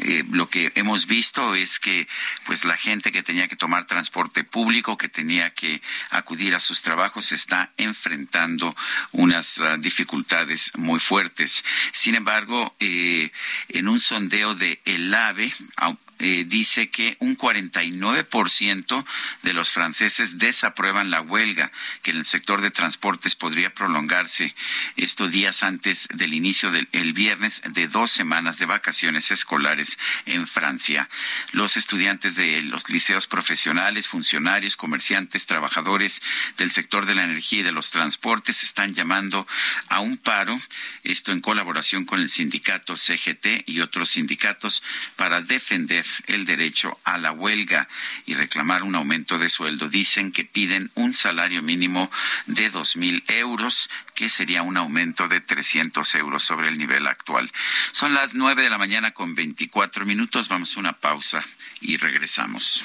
eh, 0.00 0.24
lo 0.30 0.48
que 0.48 0.72
hemos 0.74 1.06
visto 1.06 1.54
es 1.54 1.78
que, 1.78 2.08
pues, 2.44 2.64
la 2.64 2.76
gente 2.76 3.12
que 3.12 3.22
tenía 3.22 3.48
que 3.48 3.56
tomar 3.56 3.84
transporte 3.86 4.44
público, 4.44 4.96
que 4.96 5.08
tenía 5.08 5.50
que 5.50 5.80
acudir 6.10 6.54
a 6.54 6.58
sus 6.58 6.82
trabajos, 6.82 7.32
está 7.32 7.72
en 7.76 7.94
enfrentando 7.98 8.74
unas 9.12 9.58
ah, 9.60 9.76
dificultades 9.76 10.72
muy 10.76 11.00
fuertes. 11.00 11.64
Sin 11.92 12.14
embargo, 12.14 12.74
eh, 12.78 13.30
en 13.68 13.88
un 13.88 13.98
sondeo 13.98 14.54
de 14.54 14.80
El 14.84 15.12
AVE, 15.12 15.52
eh, 16.18 16.44
dice 16.46 16.90
que 16.90 17.16
un 17.20 17.36
49% 17.36 19.04
de 19.42 19.52
los 19.52 19.70
franceses 19.70 20.38
desaprueban 20.38 21.10
la 21.10 21.20
huelga, 21.20 21.70
que 22.02 22.10
en 22.10 22.18
el 22.18 22.24
sector 22.24 22.60
de 22.60 22.70
transportes 22.70 23.34
podría 23.34 23.72
prolongarse 23.74 24.54
estos 24.96 25.30
días 25.30 25.62
antes 25.62 26.08
del 26.14 26.34
inicio 26.34 26.72
del 26.72 27.12
viernes 27.12 27.62
de 27.64 27.88
dos 27.88 28.10
semanas 28.10 28.58
de 28.58 28.66
vacaciones 28.66 29.30
escolares 29.30 29.98
en 30.26 30.46
Francia. 30.46 31.08
Los 31.52 31.76
estudiantes 31.76 32.36
de 32.36 32.62
los 32.62 32.88
liceos 32.90 33.26
profesionales, 33.26 34.08
funcionarios, 34.08 34.76
comerciantes, 34.76 35.46
trabajadores 35.46 36.22
del 36.56 36.70
sector 36.70 37.06
de 37.06 37.14
la 37.14 37.24
energía 37.24 37.60
y 37.60 37.62
de 37.62 37.72
los 37.72 37.90
transportes 37.90 38.62
están 38.62 38.94
llamando 38.94 39.46
a 39.88 40.00
un 40.00 40.16
paro, 40.16 40.58
esto 41.04 41.32
en 41.32 41.40
colaboración 41.40 42.04
con 42.04 42.20
el 42.20 42.28
sindicato 42.28 42.96
CGT 42.96 43.64
y 43.66 43.80
otros 43.80 44.10
sindicatos 44.10 44.82
para 45.16 45.40
defender 45.40 46.04
el 46.26 46.44
derecho 46.44 46.98
a 47.04 47.18
la 47.18 47.32
huelga 47.32 47.88
y 48.26 48.34
reclamar 48.34 48.82
un 48.82 48.94
aumento 48.94 49.38
de 49.38 49.48
sueldo. 49.48 49.88
Dicen 49.88 50.32
que 50.32 50.44
piden 50.44 50.90
un 50.94 51.12
salario 51.12 51.62
mínimo 51.62 52.10
de 52.46 52.70
dos 52.70 52.96
mil 52.96 53.24
euros, 53.28 53.90
que 54.14 54.28
sería 54.28 54.62
un 54.62 54.76
aumento 54.76 55.28
de 55.28 55.40
300 55.40 56.14
euros 56.16 56.42
sobre 56.42 56.68
el 56.68 56.78
nivel 56.78 57.06
actual. 57.06 57.50
Son 57.92 58.14
las 58.14 58.34
nueve 58.34 58.62
de 58.62 58.70
la 58.70 58.78
mañana 58.78 59.12
con 59.12 59.34
24 59.34 60.04
minutos. 60.04 60.48
Vamos 60.48 60.76
a 60.76 60.80
una 60.80 60.92
pausa 60.92 61.44
y 61.80 61.96
regresamos. 61.96 62.84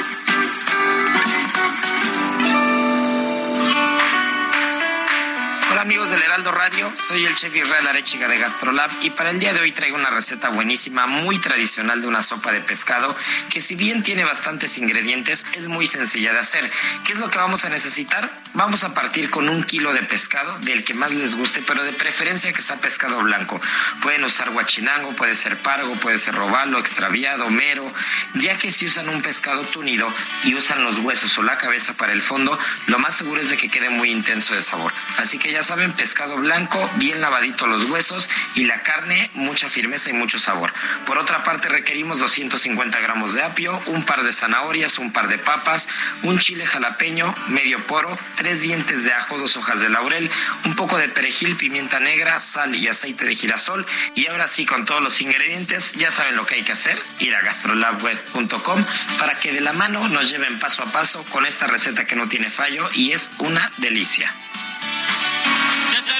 Heraldo 5.81 6.51
Radio, 6.51 6.91
soy 6.95 7.25
el 7.25 7.33
chef 7.33 7.55
Israel 7.55 7.87
Arechiga 7.87 8.27
de 8.27 8.37
Gastrolab 8.37 8.91
y 9.01 9.09
para 9.09 9.31
el 9.31 9.39
día 9.39 9.51
de 9.51 9.61
hoy 9.61 9.71
traigo 9.71 9.97
una 9.97 10.11
receta 10.11 10.49
buenísima, 10.49 11.07
muy 11.07 11.39
tradicional 11.39 12.01
de 12.01 12.07
una 12.07 12.21
sopa 12.21 12.51
de 12.51 12.61
pescado 12.61 13.15
que 13.49 13.59
si 13.59 13.73
bien 13.73 14.03
tiene 14.03 14.23
bastantes 14.23 14.77
ingredientes, 14.77 15.43
es 15.53 15.67
muy 15.67 15.87
sencilla 15.87 16.33
de 16.33 16.39
hacer. 16.39 16.69
¿Qué 17.03 17.13
es 17.13 17.19
lo 17.19 17.31
que 17.31 17.39
vamos 17.39 17.65
a 17.65 17.69
necesitar? 17.69 18.29
Vamos 18.53 18.83
a 18.83 18.93
partir 18.93 19.31
con 19.31 19.49
un 19.49 19.63
kilo 19.63 19.91
de 19.91 20.03
pescado, 20.03 20.59
del 20.59 20.83
que 20.83 20.93
más 20.93 21.13
les 21.13 21.33
guste, 21.35 21.63
pero 21.65 21.83
de 21.83 21.93
preferencia 21.93 22.53
que 22.53 22.61
sea 22.61 22.75
pescado 22.75 23.19
blanco. 23.21 23.59
Pueden 24.03 24.23
usar 24.23 24.51
guachinango, 24.51 25.15
puede 25.15 25.33
ser 25.33 25.57
pargo, 25.57 25.95
puede 25.95 26.19
ser 26.19 26.35
robalo, 26.35 26.77
extraviado, 26.77 27.49
mero, 27.49 27.91
ya 28.35 28.55
que 28.55 28.69
si 28.69 28.85
usan 28.85 29.09
un 29.09 29.23
pescado 29.23 29.63
tunido 29.63 30.13
y 30.43 30.53
usan 30.53 30.83
los 30.83 30.99
huesos 30.99 31.35
o 31.39 31.43
la 31.43 31.57
cabeza 31.57 31.93
para 31.93 32.13
el 32.13 32.21
fondo, 32.21 32.59
lo 32.85 32.99
más 32.99 33.17
seguro 33.17 33.41
es 33.41 33.49
de 33.49 33.57
que 33.57 33.69
quede 33.69 33.89
muy 33.89 34.11
intenso 34.11 34.53
de 34.53 34.61
sabor. 34.61 34.93
Así 35.17 35.39
que 35.39 35.51
ya 35.51 35.63
saben, 35.71 35.93
pescado 35.93 36.35
blanco, 36.35 36.89
bien 36.95 37.21
lavadito 37.21 37.65
los 37.65 37.85
huesos 37.85 38.29
y 38.55 38.65
la 38.65 38.83
carne, 38.83 39.31
mucha 39.35 39.69
firmeza 39.69 40.09
y 40.09 40.13
mucho 40.13 40.37
sabor. 40.37 40.73
Por 41.05 41.17
otra 41.17 41.43
parte, 41.43 41.69
requerimos 41.69 42.19
250 42.19 42.99
gramos 42.99 43.35
de 43.35 43.41
apio, 43.41 43.81
un 43.85 44.03
par 44.03 44.23
de 44.23 44.33
zanahorias, 44.33 44.99
un 44.99 45.13
par 45.13 45.29
de 45.29 45.37
papas, 45.37 45.87
un 46.23 46.39
chile 46.39 46.65
jalapeño, 46.65 47.33
medio 47.47 47.87
poro, 47.87 48.19
tres 48.35 48.59
dientes 48.63 49.05
de 49.05 49.13
ajo, 49.13 49.37
dos 49.37 49.55
hojas 49.55 49.79
de 49.79 49.87
laurel, 49.87 50.29
un 50.65 50.75
poco 50.75 50.97
de 50.97 51.07
perejil, 51.07 51.55
pimienta 51.55 52.01
negra, 52.01 52.41
sal 52.41 52.75
y 52.75 52.89
aceite 52.89 53.23
de 53.23 53.33
girasol. 53.33 53.85
Y 54.13 54.27
ahora 54.27 54.47
sí, 54.47 54.65
con 54.65 54.83
todos 54.83 55.01
los 55.01 55.21
ingredientes, 55.21 55.93
ya 55.93 56.11
saben 56.11 56.35
lo 56.35 56.45
que 56.45 56.55
hay 56.55 56.63
que 56.63 56.73
hacer, 56.73 57.01
ir 57.19 57.33
a 57.33 57.39
gastrolabweb.com 57.43 58.83
para 59.17 59.39
que 59.39 59.53
de 59.53 59.61
la 59.61 59.71
mano 59.71 60.09
nos 60.09 60.29
lleven 60.29 60.59
paso 60.59 60.83
a 60.83 60.91
paso 60.91 61.23
con 61.29 61.45
esta 61.45 61.65
receta 61.65 62.03
que 62.03 62.17
no 62.17 62.27
tiene 62.27 62.49
fallo 62.49 62.89
y 62.93 63.13
es 63.13 63.31
una 63.39 63.71
delicia. 63.77 64.35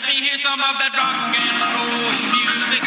Let 0.02 0.18
me 0.18 0.26
hear 0.26 0.38
some 0.42 0.58
of 0.58 0.76
that 0.82 0.98
rock 0.98 1.30
and 1.30 1.58
roll 1.62 2.10
music. 2.34 2.82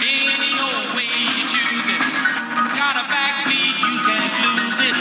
Any 0.00 0.56
old 0.56 0.88
way 0.96 1.04
you 1.04 1.44
choose 1.52 1.84
it. 1.84 2.00
It's 2.00 2.76
got 2.80 2.96
a 2.96 3.04
backbeat, 3.12 3.76
you 3.76 3.96
can't 4.08 4.36
lose 4.56 4.80
it. 4.88 4.96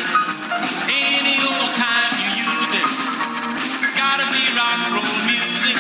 Any 0.84 1.40
old 1.48 1.72
time 1.80 2.12
you 2.20 2.44
use 2.44 2.74
it. 2.76 2.88
It's 3.88 3.96
gotta 3.96 4.28
be 4.36 4.44
rock 4.52 4.84
and 4.84 5.00
roll 5.00 5.20
music. 5.24 5.80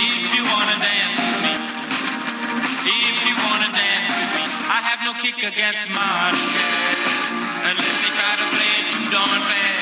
If 0.00 0.32
you 0.32 0.42
wanna 0.48 0.76
dance 0.80 1.16
with 1.20 1.40
me. 1.44 1.54
If 2.88 3.16
you 3.28 3.36
wanna 3.36 3.68
dance 3.68 4.10
with 4.16 4.32
me. 4.32 4.44
I 4.64 4.80
have 4.80 5.00
no 5.04 5.12
kick 5.20 5.44
against 5.44 5.92
modern. 5.92 6.40
Unless 7.68 7.96
they 8.00 8.12
try 8.16 8.32
to 8.32 8.46
play 8.56 8.72
it 8.80 8.86
too 8.96 9.04
darn 9.12 9.40
fast. 9.44 9.77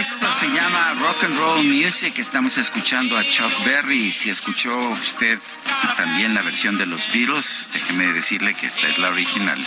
I 0.00 0.02
go 0.02 0.08
for 0.08 0.20
that. 0.20 0.29
Esto 0.29 0.29
se 0.40 0.46
llama 0.48 0.94
Rock 0.94 1.24
and 1.24 1.36
Roll 1.36 1.64
Music. 1.64 2.14
Estamos 2.16 2.56
escuchando 2.56 3.18
a 3.18 3.22
Chuck 3.22 3.52
Berry. 3.66 4.10
Si 4.10 4.30
escuchó 4.30 4.74
usted 4.88 5.38
también 5.98 6.32
la 6.32 6.40
versión 6.40 6.78
de 6.78 6.86
los 6.86 7.12
Beatles, 7.12 7.68
déjeme 7.74 8.06
decirle 8.14 8.54
que 8.54 8.66
esta 8.68 8.88
es 8.88 8.96
la 8.96 9.10
original. 9.10 9.62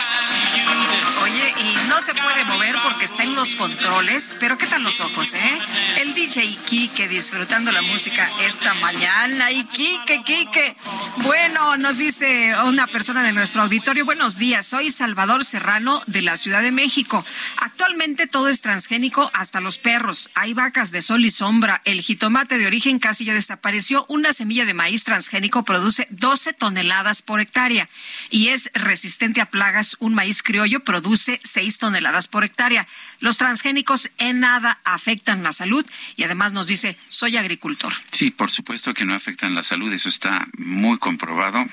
Oye, 1.21 1.53
y 1.59 1.87
no 1.87 2.01
se 2.01 2.15
puede 2.15 2.43
mover 2.45 2.75
porque 2.83 3.05
está 3.05 3.23
en 3.23 3.35
los 3.35 3.55
controles, 3.55 4.35
pero 4.39 4.57
¿qué 4.57 4.65
tal 4.65 4.83
los 4.83 4.99
ojos, 4.99 5.35
eh? 5.35 5.59
El 5.97 6.15
DJ 6.15 6.57
Kike 6.65 7.07
disfrutando 7.07 7.71
la 7.71 7.83
música 7.83 8.27
esta 8.41 8.73
mañana. 8.73 9.51
Y 9.51 9.63
Kike, 9.65 10.23
Kike. 10.23 10.75
Bueno, 11.17 11.77
nos 11.77 11.97
dice 11.97 12.55
una 12.65 12.87
persona 12.87 13.21
de 13.21 13.31
nuestro 13.31 13.61
auditorio, 13.61 14.05
buenos 14.05 14.37
días, 14.37 14.65
soy 14.65 14.89
Salvador 14.89 15.45
Serrano 15.45 16.01
de 16.07 16.23
la 16.23 16.35
Ciudad 16.35 16.63
de 16.63 16.71
México. 16.71 17.23
Actualmente 17.57 18.25
todo 18.25 18.49
es 18.49 18.61
transgénico, 18.61 19.29
hasta 19.33 19.61
los 19.61 19.77
perros. 19.77 20.31
Hay 20.33 20.53
vacas 20.64 20.91
de 20.91 21.02
sol 21.02 21.26
y 21.26 21.30
sombra. 21.30 21.81
El 21.84 21.99
jitomate 22.02 22.57
de 22.57 22.68
origen 22.68 22.98
casi 22.98 23.26
ya 23.26 23.34
desapareció. 23.34 24.06
Una 24.07 24.31
semilla 24.31 24.64
de 24.64 24.73
maíz 24.73 25.03
transgénico 25.03 25.64
produce 25.65 26.07
12 26.10 26.53
toneladas 26.53 27.22
por 27.22 27.41
hectárea 27.41 27.90
y 28.30 28.48
es 28.48 28.72
resistente 28.73 29.41
a 29.41 29.48
plagas. 29.48 29.98
Un 29.99 30.14
maíz 30.14 30.41
criollo 30.41 30.80
produce 30.85 31.41
6 31.44 31.80
toneladas 31.80 32.30
por 32.30 32.45
hectárea. 32.45 32.88
Los 33.19 33.38
transgénicos 33.38 34.10
en 34.19 34.40
nada 34.40 34.80
afectan 34.85 35.44
la 35.44 35.52
salud 35.52 35.85
y 36.15 36.23
además 36.23 36.53
nos 36.53 36.68
dice, 36.68 36.98
soy 37.10 37.35
agricultor. 37.35 37.91
Sí, 38.14 38.31
por 38.31 38.49
supuesto 38.49 38.94
que 38.94 39.03
no 39.03 39.14
afectan 39.15 39.53
la 39.56 39.64
salud, 39.64 39.91
eso 39.91 40.07
está 40.07 40.48
muy 40.57 40.98
comprobado 40.98 41.65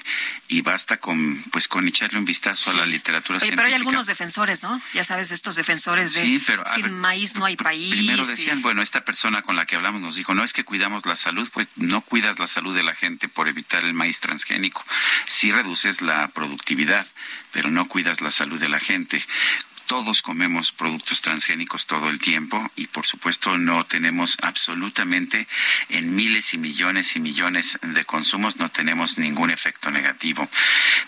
y 0.49 0.63
basta 0.63 0.97
con 0.97 1.45
pues 1.53 1.69
con 1.69 1.87
echarle 1.87 2.19
un 2.19 2.25
vistazo 2.25 2.73
a 2.73 2.75
la 2.75 2.87
literatura 2.87 3.37
Oye, 3.37 3.47
científica. 3.47 3.57
pero 3.63 3.69
hay 3.69 3.75
algunos 3.75 4.09
defensores, 4.09 4.65
¿no? 4.65 4.83
Ya 4.95 5.05
sabes, 5.05 5.31
estos 5.31 5.55
defensores 5.55 6.15
de 6.15 6.23
Sí, 6.23 6.43
pero, 6.45 6.65
sin 6.75 6.83
ver, 6.83 6.91
maíz 6.91 7.37
no 7.37 7.45
hay 7.45 7.55
país. 7.57 7.91
Primero 7.95 8.25
y- 8.25 8.27
decían, 8.27 8.61
esta 8.83 9.05
persona 9.05 9.43
con 9.43 9.57
la 9.57 9.67
que 9.67 9.77
hablamos 9.77 10.01
nos 10.01 10.17
dijo, 10.17 10.35
no 10.35 10.45
es 10.45 10.53
que 10.53 10.65
cuidamos 10.65 11.07
la 11.07 11.17
salud, 11.17 11.49
pues 11.53 11.69
no 11.77 12.01
cuidas 12.01 12.39
la 12.39 12.47
salud 12.47 12.75
de 12.75 12.83
la 12.83 12.95
gente 12.95 13.29
por 13.29 13.49
evitar 13.49 13.85
el 13.85 13.95
maíz 13.95 14.21
transgénico. 14.21 14.85
Sí 15.27 15.53
reduces 15.53 16.03
la 16.03 16.29
productividad, 16.29 17.07
pero 17.53 17.71
no 17.71 17.87
cuidas 17.87 18.21
la 18.21 18.31
salud 18.31 18.61
de 18.61 18.69
la 18.69 18.81
gente. 18.81 19.23
Todos 19.87 20.23
comemos 20.23 20.71
productos 20.71 21.21
transgénicos 21.21 21.87
todo 21.87 22.11
el 22.11 22.21
tiempo 22.21 22.71
y 22.77 22.87
por 22.87 23.07
supuesto 23.07 23.59
no 23.59 23.85
tenemos 23.85 24.37
absolutamente 24.41 25.49
en 25.89 26.15
miles 26.15 26.55
y 26.55 26.59
millones 26.59 27.17
y 27.17 27.21
millones 27.21 27.79
de 27.83 28.05
consumos, 28.05 28.57
no 28.57 28.69
tenemos 28.69 29.19
ningún 29.19 29.51
efecto 29.51 29.91
negativo. 29.91 30.49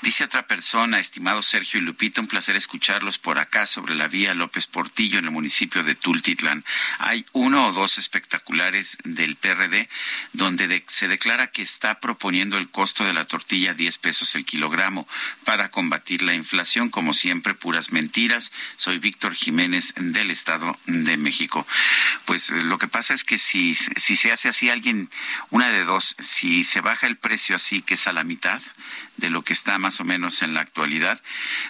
Dice 0.03 0.25
otra 0.25 0.47
persona, 0.49 0.99
estimado 0.99 1.43
Sergio 1.43 1.79
y 1.79 1.85
Lupita, 1.85 2.21
un 2.21 2.27
placer 2.27 2.57
escucharlos 2.57 3.19
por 3.19 3.39
acá 3.39 3.67
sobre 3.67 3.95
la 3.95 4.09
vía 4.09 4.35
López 4.35 4.67
Portillo 4.67 5.21
en 5.21 5.27
el 5.27 5.31
municipio 5.31 5.85
de 5.85 5.95
Tultitlán. 5.95 6.65
Hay 6.99 7.25
uno 7.33 7.69
o 7.69 7.73
dos 7.73 7.99
espectaculares 7.99 8.99
del 9.05 9.37
PRD 9.37 9.89
donde 10.33 10.67
de- 10.67 10.85
se 10.89 11.07
declara 11.07 11.47
que 11.53 11.63
está 11.63 12.01
proponiendo 12.01 12.59
el 12.59 12.69
costo 12.69 13.05
de 13.05 13.13
la 13.15 13.27
tortilla 13.27 13.71
a 13.71 13.75
10 13.75 13.99
pesos 13.99 14.35
el 14.35 14.45
kilogramo 14.45 15.07
para 15.45 15.71
combatir 15.71 16.23
la 16.23 16.35
inflación. 16.35 16.91
Como 16.91 17.15
siempre, 17.15 17.55
puras 17.55 17.93
mentiras. 17.93 18.51
Soy 18.77 18.99
Víctor 18.99 19.35
Jiménez 19.35 19.95
del 19.97 20.31
Estado 20.31 20.79
de 20.87 21.17
México. 21.17 21.67
Pues 22.25 22.51
eh, 22.51 22.63
lo 22.63 22.79
que 22.79 22.89
pasa 22.89 23.15
es 23.15 23.25
que 23.25 23.39
si, 23.39 23.75
si 23.75 24.17
se 24.17 24.33
hace 24.33 24.49
así 24.49 24.71
alguien, 24.71 25.11
una 25.51 25.69
de 25.69 25.85
dos, 25.85 26.15
si 26.19 26.65
se 26.65 26.81
baja 26.81 27.07
el 27.07 27.17
precio 27.17 27.57
así 27.57 27.83
que 27.83 27.95
es 27.95 28.07
a 28.07 28.13
la 28.13 28.25
mitad 28.25 28.63
de 29.17 29.31
lo 29.31 29.43
que 29.43 29.53
está 29.53 29.79
más 29.79 30.01
o 30.01 30.05
menos 30.05 30.43
en 30.43 30.55
la 30.55 30.61
actualidad, 30.61 31.23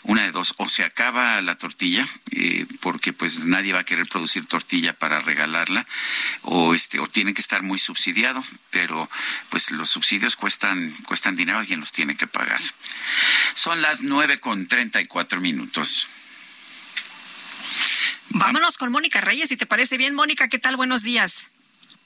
una 0.02 0.22
de 0.22 0.32
dos, 0.32 0.54
o 0.56 0.68
se 0.68 0.84
acaba 0.84 1.40
la 1.42 1.58
tortilla, 1.58 2.06
eh, 2.30 2.66
porque 2.80 3.12
pues 3.12 3.46
nadie 3.46 3.72
va 3.72 3.80
a 3.80 3.84
querer 3.84 4.06
producir 4.06 4.46
tortilla 4.46 4.92
para 4.92 5.20
regalarla, 5.20 5.86
o 6.42 6.74
este, 6.74 6.98
o 6.98 7.08
tiene 7.08 7.34
que 7.34 7.40
estar 7.40 7.62
muy 7.62 7.78
subsidiado, 7.78 8.44
pero 8.70 9.10
pues 9.50 9.70
los 9.70 9.90
subsidios 9.90 10.36
cuestan, 10.36 10.96
cuestan 11.04 11.36
dinero, 11.36 11.58
alguien 11.58 11.80
los 11.80 11.92
tiene 11.92 12.16
que 12.16 12.26
pagar. 12.26 12.60
Son 13.54 13.82
las 13.82 14.00
nueve 14.02 14.38
con 14.38 14.66
treinta 14.66 15.00
y 15.00 15.06
cuatro 15.06 15.40
minutos. 15.40 16.08
Vámonos 18.34 18.78
con 18.78 18.90
Mónica 18.90 19.20
Reyes, 19.20 19.50
si 19.50 19.56
te 19.56 19.66
parece 19.66 19.98
bien. 19.98 20.14
Mónica, 20.14 20.48
¿qué 20.48 20.59
tal? 20.59 20.76
Buenos 20.76 21.02
días. 21.02 21.48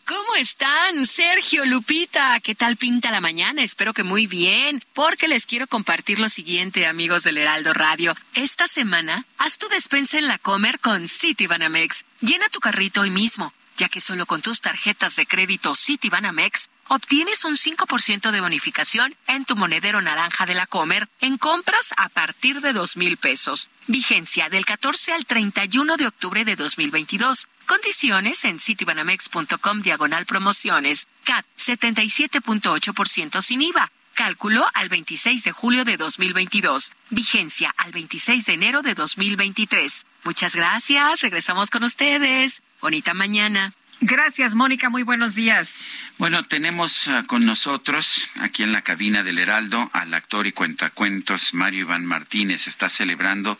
¿Cómo 0.05 0.37
están? 0.37 1.07
Sergio, 1.07 1.65
Lupita, 1.65 2.39
¿qué 2.41 2.55
tal 2.55 2.77
pinta 2.77 3.11
la 3.11 3.21
mañana? 3.21 3.63
Espero 3.63 3.93
que 3.93 4.03
muy 4.03 4.27
bien, 4.27 4.83
porque 4.93 5.29
les 5.29 5.47
quiero 5.47 5.67
compartir 5.67 6.21
lo 6.21 6.29
siguiente, 6.29 6.87
amigos 6.87 7.25
del 7.25 7.39
Heraldo 7.39 7.73
Radio. 7.75 8.15
Esta 8.35 8.69
semana, 8.69 9.25
haz 9.39 9.59
tu 9.59 9.69
despensa 9.69 10.19
en 10.19 10.29
la 10.29 10.39
Comer 10.39 10.79
con 10.81 11.09
Citibanamex. 11.09 12.05
Llena 12.21 12.49
tu 12.49 12.61
carrito 12.61 13.01
hoy 13.01 13.11
mismo, 13.11 13.53
ya 13.77 13.89
que 13.89 14.01
solo 14.01 14.27
con 14.27 14.43
tus 14.43 14.61
tarjetas 14.61 15.17
de 15.17 15.27
crédito 15.27 15.75
Citibanamex 15.75 16.71
obtienes 16.89 17.45
un 17.45 17.57
5% 17.57 18.31
de 18.31 18.41
bonificación 18.41 19.15
en 19.27 19.45
tu 19.45 19.57
monedero 19.57 20.01
naranja 20.03 20.47
de 20.47 20.55
la 20.55 20.67
Comer 20.67 21.09
en 21.21 21.39
compras 21.39 21.95
a 21.97 22.09
partir 22.09 22.61
de 22.61 22.73
dos 22.73 22.97
mil 22.97 23.17
pesos. 23.17 23.69
Vigencia 23.87 24.49
del 24.49 24.65
14 24.65 25.13
al 25.13 25.27
31 25.27 25.97
de 25.97 26.07
octubre 26.07 26.45
de 26.45 26.57
2022. 26.57 27.49
Condiciones 27.67 28.45
en 28.45 28.61
citibanamex.com 28.61 29.81
diagonal 29.81 30.27
promociones. 30.27 31.07
CAT 31.25 31.45
77.8% 31.59 33.43
sin 33.43 33.63
IVA. 33.63 33.91
Cálculo 34.15 34.67
al 34.73 34.89
26 34.89 35.45
de 35.45 35.53
julio 35.53 35.85
de 35.85 35.97
2022. 35.97 36.93
Vigencia 37.11 37.75
al 37.77 37.93
26 37.93 38.47
de 38.47 38.53
enero 38.55 38.83
de 38.83 38.95
2023. 38.95 40.07
Muchas 40.25 40.57
gracias. 40.57 41.21
Regresamos 41.21 41.71
con 41.71 41.85
ustedes. 41.85 42.63
Bonita 42.81 43.13
mañana. 43.15 43.75
Gracias, 44.01 44.55
Mónica. 44.55 44.91
Muy 44.91 45.05
buenos 45.05 45.35
días. 45.35 45.83
Bueno, 46.19 46.45
tenemos 46.45 47.09
ah, 47.09 47.25
con 47.27 47.47
nosotros 47.47 48.29
aquí 48.41 48.63
en 48.63 48.73
la 48.73 48.83
cabina 48.83 49.23
del 49.23 49.39
Heraldo 49.39 49.91
al 49.95 50.13
actor 50.13 50.47
y 50.47 50.53
cuentacuentos 50.53 51.55
Mario 51.55 51.81
Iván 51.81 52.05
Martínez. 52.05 52.67
Está 52.67 52.91
celebrando 52.91 53.59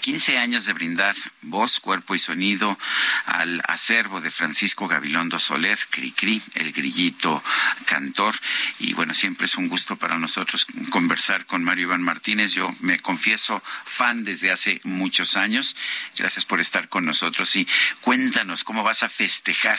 15 0.00 0.38
años 0.38 0.66
de 0.66 0.72
brindar 0.72 1.16
voz, 1.42 1.80
cuerpo 1.80 2.14
y 2.14 2.20
sonido 2.20 2.78
al 3.26 3.60
acervo 3.66 4.20
de 4.20 4.30
Francisco 4.30 4.86
Gabilondo 4.86 5.40
Soler, 5.40 5.78
Cricri, 5.90 6.40
el 6.54 6.72
grillito 6.72 7.42
cantor. 7.84 8.36
Y 8.78 8.94
bueno, 8.94 9.14
siempre 9.14 9.46
es 9.46 9.56
un 9.56 9.68
gusto 9.68 9.96
para 9.96 10.16
nosotros 10.16 10.64
conversar 10.90 11.44
con 11.46 11.64
Mario 11.64 11.86
Iván 11.86 12.02
Martínez. 12.02 12.52
Yo 12.52 12.72
me 12.80 13.00
confieso 13.00 13.60
fan 13.84 14.22
desde 14.22 14.52
hace 14.52 14.80
muchos 14.84 15.36
años. 15.36 15.76
Gracias 16.16 16.44
por 16.44 16.60
estar 16.60 16.88
con 16.88 17.04
nosotros 17.04 17.56
y 17.56 17.66
cuéntanos 18.00 18.62
cómo 18.62 18.84
vas 18.84 19.02
a 19.02 19.08
festejar 19.08 19.71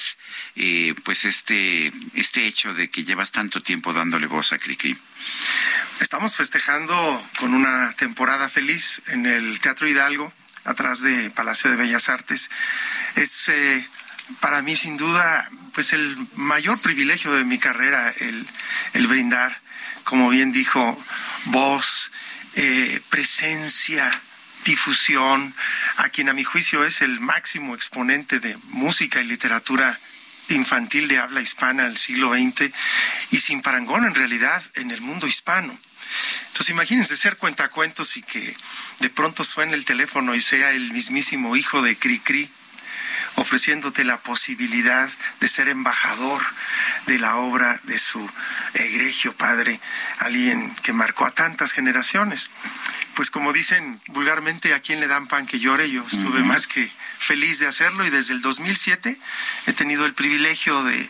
eh, 0.56 0.94
pues 1.04 1.26
este, 1.26 1.92
este 2.14 2.48
hecho 2.48 2.74
de 2.74 2.90
que 2.90 3.04
llevas 3.04 3.32
tanto 3.32 3.62
tiempo 3.62 3.94
dándole 3.94 4.28
voz 4.28 4.54
a 4.54 4.58
Cricri? 4.58 4.98
Estamos 6.00 6.36
festejando 6.36 7.24
con 7.40 7.54
una 7.54 7.94
temporada 7.94 8.50
feliz 8.50 9.02
en 9.08 9.26
el 9.26 9.60
Teatro 9.60 9.88
Hidalgo, 9.88 10.34
atrás 10.66 11.02
de 11.02 11.30
Palacio 11.30 11.70
de 11.70 11.78
Bellas 11.78 12.10
Artes. 12.10 12.50
Es 13.16 13.50
eh, 13.50 13.88
para 14.40 14.62
mí 14.62 14.76
sin 14.76 14.98
duda 14.98 15.50
pues 15.74 15.94
el 15.94 16.18
mayor 16.36 16.82
privilegio 16.82 17.34
de 17.34 17.44
mi 17.44 17.60
carrera 17.60 18.14
el, 18.20 18.48
el 18.94 19.08
brindar, 19.08 19.60
como 20.04 20.30
bien 20.30 20.52
dijo, 20.52 21.02
voz, 21.46 22.12
eh, 22.56 23.02
presencia, 23.10 24.23
difusión, 24.64 25.56
a 25.98 26.10
quien 26.10 26.30
a 26.30 26.34
mi 26.34 26.44
juicio 26.44 26.86
es 26.86 27.02
el 27.02 27.20
máximo 27.20 27.76
exponente 27.76 28.40
de 28.40 28.58
música 28.70 29.22
y 29.22 29.26
literatura 29.26 30.00
infantil 30.50 31.08
de 31.08 31.20
habla 31.20 31.42
hispana 31.42 31.84
del 31.84 31.98
siglo 31.98 32.34
XX 32.34 32.72
y 33.32 33.40
sin 33.40 33.62
parangón 33.62 34.06
en 34.06 34.16
realidad 34.16 34.62
en 34.76 34.92
el 34.92 35.02
mundo 35.02 35.28
hispano. 35.28 35.78
Entonces 36.48 36.70
imagínense 36.70 37.18
ser 37.18 37.38
cuentacuentos 37.38 38.18
y 38.18 38.24
que 38.24 38.56
de 39.00 39.10
pronto 39.10 39.44
suene 39.44 39.74
el 39.74 39.86
teléfono 39.86 40.36
y 40.36 40.42
sea 40.42 40.72
el 40.72 40.92
mismísimo 40.92 41.56
hijo 41.56 41.82
de 41.82 41.96
Cricri 41.96 42.50
ofreciéndote 43.36 44.04
la 44.04 44.18
posibilidad 44.18 45.10
de 45.40 45.48
ser 45.48 45.68
embajador 45.68 46.42
de 47.08 47.20
la 47.20 47.38
obra 47.38 47.80
de 47.84 47.98
su 47.98 48.30
egregio 48.76 49.34
padre, 49.36 49.80
alguien 50.20 50.76
que 50.84 50.94
marcó 50.94 51.26
a 51.26 51.32
tantas 51.32 51.72
generaciones 51.72 52.50
pues 53.16 53.30
como 53.30 53.54
dicen 53.54 54.02
vulgarmente, 54.08 54.74
a 54.74 54.80
quien 54.80 55.00
le 55.00 55.08
dan 55.08 55.28
pan 55.28 55.46
que 55.46 55.60
llore, 55.60 55.90
yo 55.90 56.04
estuve 56.06 56.44
más 56.44 56.68
que 56.68 56.90
feliz 57.20 57.60
de 57.60 57.68
hacerlo 57.68 58.06
y 58.06 58.10
desde 58.10 58.34
el 58.34 58.42
2007 58.42 59.18
he 59.68 59.74
tenido 59.74 60.06
el 60.06 60.14
privilegio 60.14 60.84
de 60.84 61.10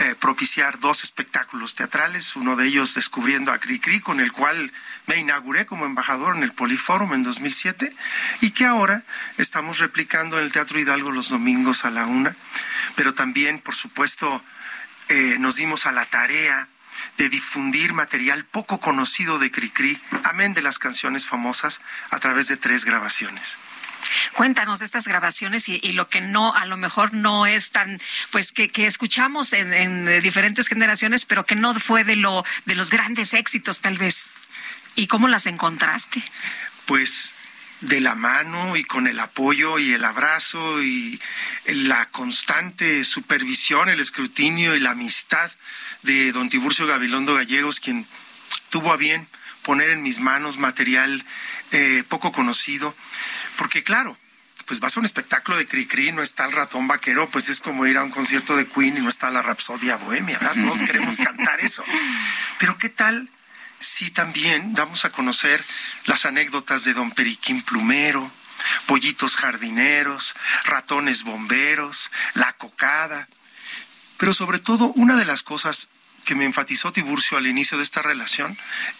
eh, 0.00 0.14
propiciar 0.18 0.80
dos 0.80 1.04
espectáculos 1.04 1.74
teatrales, 1.74 2.34
uno 2.36 2.56
de 2.56 2.66
ellos 2.66 2.94
descubriendo 2.94 3.52
a 3.52 3.58
Cricri, 3.58 4.00
con 4.00 4.20
el 4.20 4.32
cual 4.32 4.72
me 5.06 5.16
inauguré 5.18 5.66
como 5.66 5.86
embajador 5.86 6.36
en 6.36 6.42
el 6.42 6.52
Poliforum 6.52 7.14
en 7.14 7.22
2007 7.22 7.94
y 8.40 8.50
que 8.50 8.64
ahora 8.64 9.02
estamos 9.38 9.78
replicando 9.78 10.38
en 10.38 10.44
el 10.44 10.52
Teatro 10.52 10.80
Hidalgo 10.80 11.12
los 11.12 11.28
domingos 11.28 11.84
a 11.84 11.90
la 11.90 12.06
una, 12.06 12.34
pero 12.96 13.14
también, 13.14 13.60
por 13.60 13.74
supuesto, 13.74 14.42
eh, 15.08 15.36
nos 15.38 15.56
dimos 15.56 15.86
a 15.86 15.92
la 15.92 16.06
tarea 16.06 16.68
de 17.18 17.28
difundir 17.28 17.92
material 17.92 18.44
poco 18.44 18.80
conocido 18.80 19.38
de 19.38 19.50
Cricri, 19.50 19.98
amén 20.24 20.54
de 20.54 20.62
las 20.62 20.78
canciones 20.78 21.26
famosas, 21.26 21.80
a 22.10 22.18
través 22.18 22.48
de 22.48 22.56
tres 22.56 22.84
grabaciones. 22.84 23.56
Cuéntanos 24.34 24.80
de 24.80 24.84
estas 24.84 25.06
grabaciones 25.06 25.68
y, 25.68 25.92
lo 25.92 26.08
que 26.08 26.20
no, 26.20 26.54
a 26.54 26.66
lo 26.66 26.76
mejor 26.76 27.14
no 27.14 27.46
es 27.46 27.70
tan, 27.70 28.00
pues 28.30 28.52
que, 28.52 28.70
escuchamos 28.76 29.52
en, 29.52 29.72
en, 29.72 30.22
diferentes 30.22 30.68
generaciones, 30.68 31.24
pero 31.24 31.46
que 31.46 31.54
no 31.54 31.78
fue 31.80 32.04
de 32.04 32.16
lo, 32.16 32.44
de 32.66 32.74
los 32.74 32.90
grandes 32.90 33.32
éxitos 33.34 33.80
tal 33.80 33.96
vez. 33.96 34.30
¿Y 34.94 35.06
cómo 35.06 35.28
las 35.28 35.46
encontraste? 35.46 36.22
Pues 36.86 37.34
de 37.80 38.00
la 38.00 38.14
mano 38.14 38.76
y 38.76 38.84
con 38.84 39.06
el 39.06 39.20
apoyo 39.20 39.78
y 39.78 39.92
el 39.92 40.04
abrazo 40.04 40.82
y 40.82 41.20
la 41.66 42.06
constante 42.10 43.04
supervisión, 43.04 43.88
el 43.88 44.00
escrutinio 44.00 44.74
y 44.74 44.80
la 44.80 44.92
amistad 44.92 45.50
de 46.04 46.32
don 46.32 46.48
Tiburcio 46.48 46.86
Gabilondo 46.86 47.34
Gallegos, 47.34 47.80
quien 47.80 48.06
tuvo 48.70 48.92
a 48.92 48.96
bien 48.96 49.26
poner 49.62 49.90
en 49.90 50.02
mis 50.02 50.20
manos 50.20 50.58
material 50.58 51.24
eh, 51.72 52.04
poco 52.08 52.30
conocido, 52.30 52.94
porque 53.56 53.82
claro, 53.82 54.16
pues 54.66 54.80
vas 54.80 54.96
a 54.96 55.00
un 55.00 55.06
espectáculo 55.06 55.56
de 55.56 55.66
Cricri, 55.66 56.12
no 56.12 56.22
está 56.22 56.44
el 56.44 56.52
ratón 56.52 56.86
vaquero, 56.86 57.28
pues 57.28 57.48
es 57.48 57.60
como 57.60 57.86
ir 57.86 57.96
a 57.96 58.04
un 58.04 58.10
concierto 58.10 58.56
de 58.56 58.66
Queen 58.66 58.96
y 58.96 59.00
no 59.00 59.08
está 59.08 59.30
la 59.30 59.42
Rapsodia 59.42 59.96
Bohemia, 59.96 60.38
¿verdad? 60.38 60.62
Todos 60.62 60.82
queremos 60.86 61.16
cantar 61.16 61.60
eso. 61.60 61.84
Pero 62.58 62.76
¿qué 62.78 62.90
tal 62.90 63.28
si 63.80 64.10
también 64.10 64.74
damos 64.74 65.04
a 65.04 65.10
conocer 65.10 65.64
las 66.04 66.26
anécdotas 66.26 66.84
de 66.84 66.94
don 66.94 67.10
Periquín 67.10 67.62
Plumero, 67.62 68.30
pollitos 68.86 69.36
jardineros, 69.36 70.34
ratones 70.64 71.24
bomberos, 71.24 72.10
la 72.34 72.52
cocada? 72.52 73.28
Pero 74.16 74.34
sobre 74.34 74.58
todo, 74.58 74.86
una 74.94 75.16
de 75.16 75.24
las 75.24 75.42
cosas 75.42 75.88
que 76.24 76.34
me 76.34 76.44
enfatizó 76.44 76.92
Tiburcio 76.92 77.36
al 77.36 77.46
inicio 77.46 77.76
de 77.76 77.84
esta 77.84 78.02
relación 78.02 78.58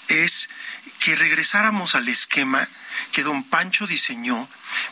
es 0.09 0.49
que 1.01 1.17
regresáramos 1.17 1.95
al 1.95 2.09
esquema 2.09 2.69
que 3.13 3.23
don 3.23 3.45
Pancho 3.45 3.87
diseñó 3.87 4.49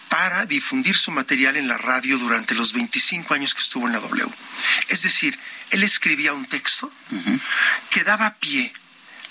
para 0.08 0.46
difundir 0.46 0.96
su 0.96 1.10
material 1.10 1.56
en 1.56 1.68
la 1.68 1.76
radio 1.76 2.18
durante 2.18 2.54
los 2.54 2.72
25 2.72 3.34
años 3.34 3.54
que 3.54 3.60
estuvo 3.60 3.86
en 3.86 3.92
la 3.92 4.00
W. 4.00 4.28
Es 4.88 5.02
decir, 5.02 5.38
él 5.70 5.82
escribía 5.82 6.32
un 6.32 6.46
texto 6.46 6.90
que 7.90 8.04
daba 8.04 8.34
pie 8.34 8.72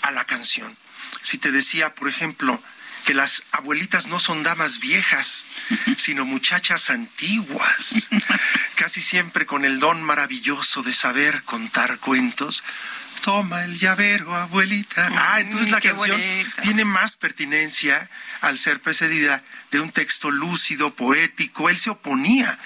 a 0.02 0.12
la 0.12 0.26
canción. 0.26 0.78
Si 1.22 1.38
te 1.38 1.52
decía, 1.52 1.94
por 1.94 2.08
ejemplo, 2.08 2.62
que 3.06 3.14
las 3.14 3.44
abuelitas 3.52 4.08
no 4.08 4.20
son 4.20 4.44
damas 4.44 4.80
viejas, 4.80 5.48
sino 5.98 6.26
muchachas 6.26 6.90
antiguas, 6.90 8.08
casi 8.76 9.02
siempre 9.02 9.46
con 9.46 9.66
el 9.66 9.80
don 9.80 10.02
maravilloso 10.04 10.84
de 10.84 10.94
saber 10.94 11.44
contar 11.44 12.00
cuentos. 12.00 12.64
Toma 13.22 13.66
el 13.66 13.78
llavero, 13.78 14.36
abuelita. 14.36 15.10
Ah, 15.16 15.40
entonces 15.40 15.70
la 15.70 15.80
canción 15.80 16.20
tiene 16.64 16.86
más 16.86 17.16
pertinencia 17.16 18.10
al 18.42 18.58
ser 18.58 18.82
precedida 18.82 19.44
de 19.70 19.80
un 19.80 19.92
texto 19.92 20.32
lúcido, 20.32 20.96
poético. 20.96 21.70
Él 21.70 21.78
se 21.78 21.92
oponía 21.92 22.58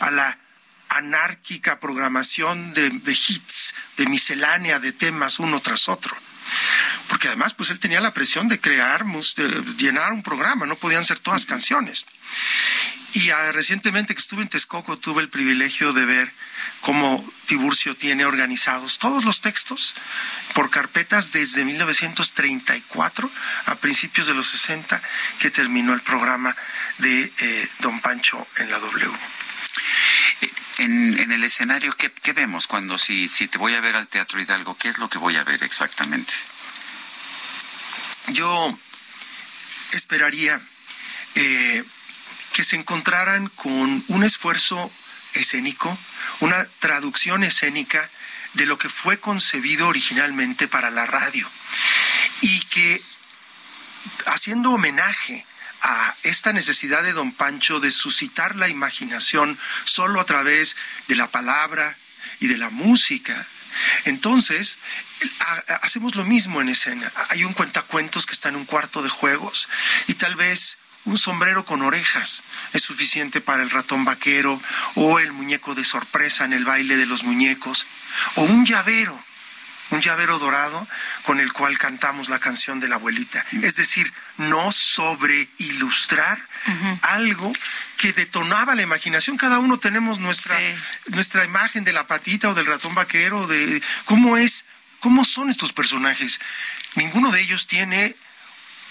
a 0.00 0.10
la 0.10 0.36
anárquica 0.88 1.78
programación 1.78 2.74
de, 2.74 2.90
de 2.90 3.12
hits, 3.12 3.74
de 3.96 4.06
miscelánea 4.06 4.80
de 4.80 4.92
temas 4.92 5.38
uno 5.38 5.60
tras 5.60 5.88
otro 5.88 6.16
porque 7.08 7.28
además 7.28 7.54
pues 7.54 7.70
él 7.70 7.78
tenía 7.78 8.00
la 8.00 8.14
presión 8.14 8.48
de 8.48 8.60
crear, 8.60 9.04
de 9.04 9.74
llenar 9.76 10.12
un 10.12 10.22
programa, 10.22 10.66
no 10.66 10.76
podían 10.76 11.04
ser 11.04 11.18
todas 11.20 11.46
canciones. 11.46 12.06
Y 13.12 13.30
ah, 13.30 13.50
recientemente 13.50 14.14
que 14.14 14.20
estuve 14.20 14.42
en 14.42 14.48
Texcoco 14.48 14.96
tuve 14.96 15.20
el 15.20 15.28
privilegio 15.28 15.92
de 15.92 16.04
ver 16.04 16.32
cómo 16.80 17.24
Tiburcio 17.46 17.96
tiene 17.96 18.24
organizados 18.24 18.98
todos 18.98 19.24
los 19.24 19.40
textos 19.40 19.96
por 20.54 20.70
carpetas 20.70 21.32
desde 21.32 21.64
1934 21.64 23.30
a 23.66 23.74
principios 23.76 24.28
de 24.28 24.34
los 24.34 24.46
60 24.48 25.02
que 25.40 25.50
terminó 25.50 25.92
el 25.92 26.02
programa 26.02 26.56
de 26.98 27.32
eh, 27.36 27.68
Don 27.80 28.00
Pancho 28.00 28.46
en 28.58 28.70
la 28.70 28.78
W. 28.78 29.10
En, 30.78 31.30
el 31.30 31.44
escenario, 31.44 31.94
¿qué, 31.96 32.10
¿qué, 32.10 32.32
vemos 32.32 32.66
cuando 32.66 32.98
si, 32.98 33.28
si 33.28 33.48
te 33.48 33.58
voy 33.58 33.74
a 33.74 33.80
ver 33.80 33.96
al 33.96 34.08
Teatro 34.08 34.40
Hidalgo? 34.40 34.76
¿Qué 34.78 34.88
es 34.88 34.98
lo 34.98 35.10
que 35.10 35.18
voy 35.18 35.36
a 35.36 35.44
ver 35.44 35.62
exactamente? 35.62 36.32
yo 38.32 38.78
esperaría 39.92 40.60
eh, 41.34 41.84
que 42.52 42.64
se 42.64 42.76
encontraran 42.76 43.48
con 43.48 44.04
un 44.08 44.24
esfuerzo 44.24 44.92
escénico, 45.34 45.96
una 46.40 46.66
traducción 46.78 47.44
escénica 47.44 48.10
de 48.54 48.66
lo 48.66 48.78
que 48.78 48.88
fue 48.88 49.20
concebido 49.20 49.88
originalmente 49.88 50.68
para 50.68 50.90
la 50.90 51.06
radio 51.06 51.48
y 52.40 52.60
que 52.62 53.02
haciendo 54.26 54.72
homenaje 54.72 55.46
a 55.82 56.16
esta 56.22 56.52
necesidad 56.52 57.02
de 57.02 57.12
don 57.12 57.32
Pancho 57.32 57.80
de 57.80 57.90
suscitar 57.90 58.56
la 58.56 58.68
imaginación 58.68 59.58
solo 59.84 60.20
a 60.20 60.26
través 60.26 60.76
de 61.08 61.16
la 61.16 61.30
palabra 61.30 61.96
y 62.38 62.46
de 62.46 62.58
la 62.58 62.70
música, 62.70 63.46
entonces, 64.04 64.78
hacemos 65.82 66.14
lo 66.14 66.24
mismo 66.24 66.60
en 66.60 66.68
escena. 66.68 67.12
Hay 67.28 67.44
un 67.44 67.52
cuentacuentos 67.52 68.26
que 68.26 68.32
está 68.32 68.48
en 68.48 68.56
un 68.56 68.64
cuarto 68.64 69.02
de 69.02 69.08
juegos 69.08 69.68
y 70.06 70.14
tal 70.14 70.36
vez 70.36 70.78
un 71.04 71.16
sombrero 71.16 71.64
con 71.64 71.82
orejas 71.82 72.42
es 72.74 72.82
suficiente 72.82 73.40
para 73.40 73.62
el 73.62 73.70
ratón 73.70 74.04
vaquero 74.04 74.60
o 74.94 75.18
el 75.18 75.32
muñeco 75.32 75.74
de 75.74 75.84
sorpresa 75.84 76.44
en 76.44 76.52
el 76.52 76.64
baile 76.64 76.96
de 76.96 77.06
los 77.06 77.24
muñecos 77.24 77.86
o 78.34 78.42
un 78.42 78.66
llavero 78.66 79.18
un 79.90 80.00
llavero 80.00 80.38
dorado 80.38 80.86
con 81.24 81.40
el 81.40 81.52
cual 81.52 81.78
cantamos 81.78 82.28
la 82.28 82.38
canción 82.38 82.80
de 82.80 82.88
la 82.88 82.96
abuelita. 82.96 83.44
Es 83.62 83.76
decir, 83.76 84.12
no 84.38 84.72
sobre 84.72 85.48
ilustrar 85.58 86.38
algo 87.02 87.52
que 87.96 88.12
detonaba 88.12 88.74
la 88.74 88.82
imaginación. 88.82 89.36
Cada 89.36 89.58
uno 89.58 89.78
tenemos 89.78 90.18
nuestra, 90.18 90.58
nuestra 91.06 91.44
imagen 91.44 91.84
de 91.84 91.92
la 91.92 92.06
patita 92.06 92.48
o 92.48 92.54
del 92.54 92.66
ratón 92.66 92.94
vaquero, 92.94 93.46
de 93.46 93.82
cómo 94.04 94.36
es, 94.36 94.66
cómo 95.00 95.24
son 95.24 95.50
estos 95.50 95.72
personajes. 95.72 96.40
Ninguno 96.94 97.30
de 97.30 97.40
ellos 97.40 97.66
tiene 97.66 98.16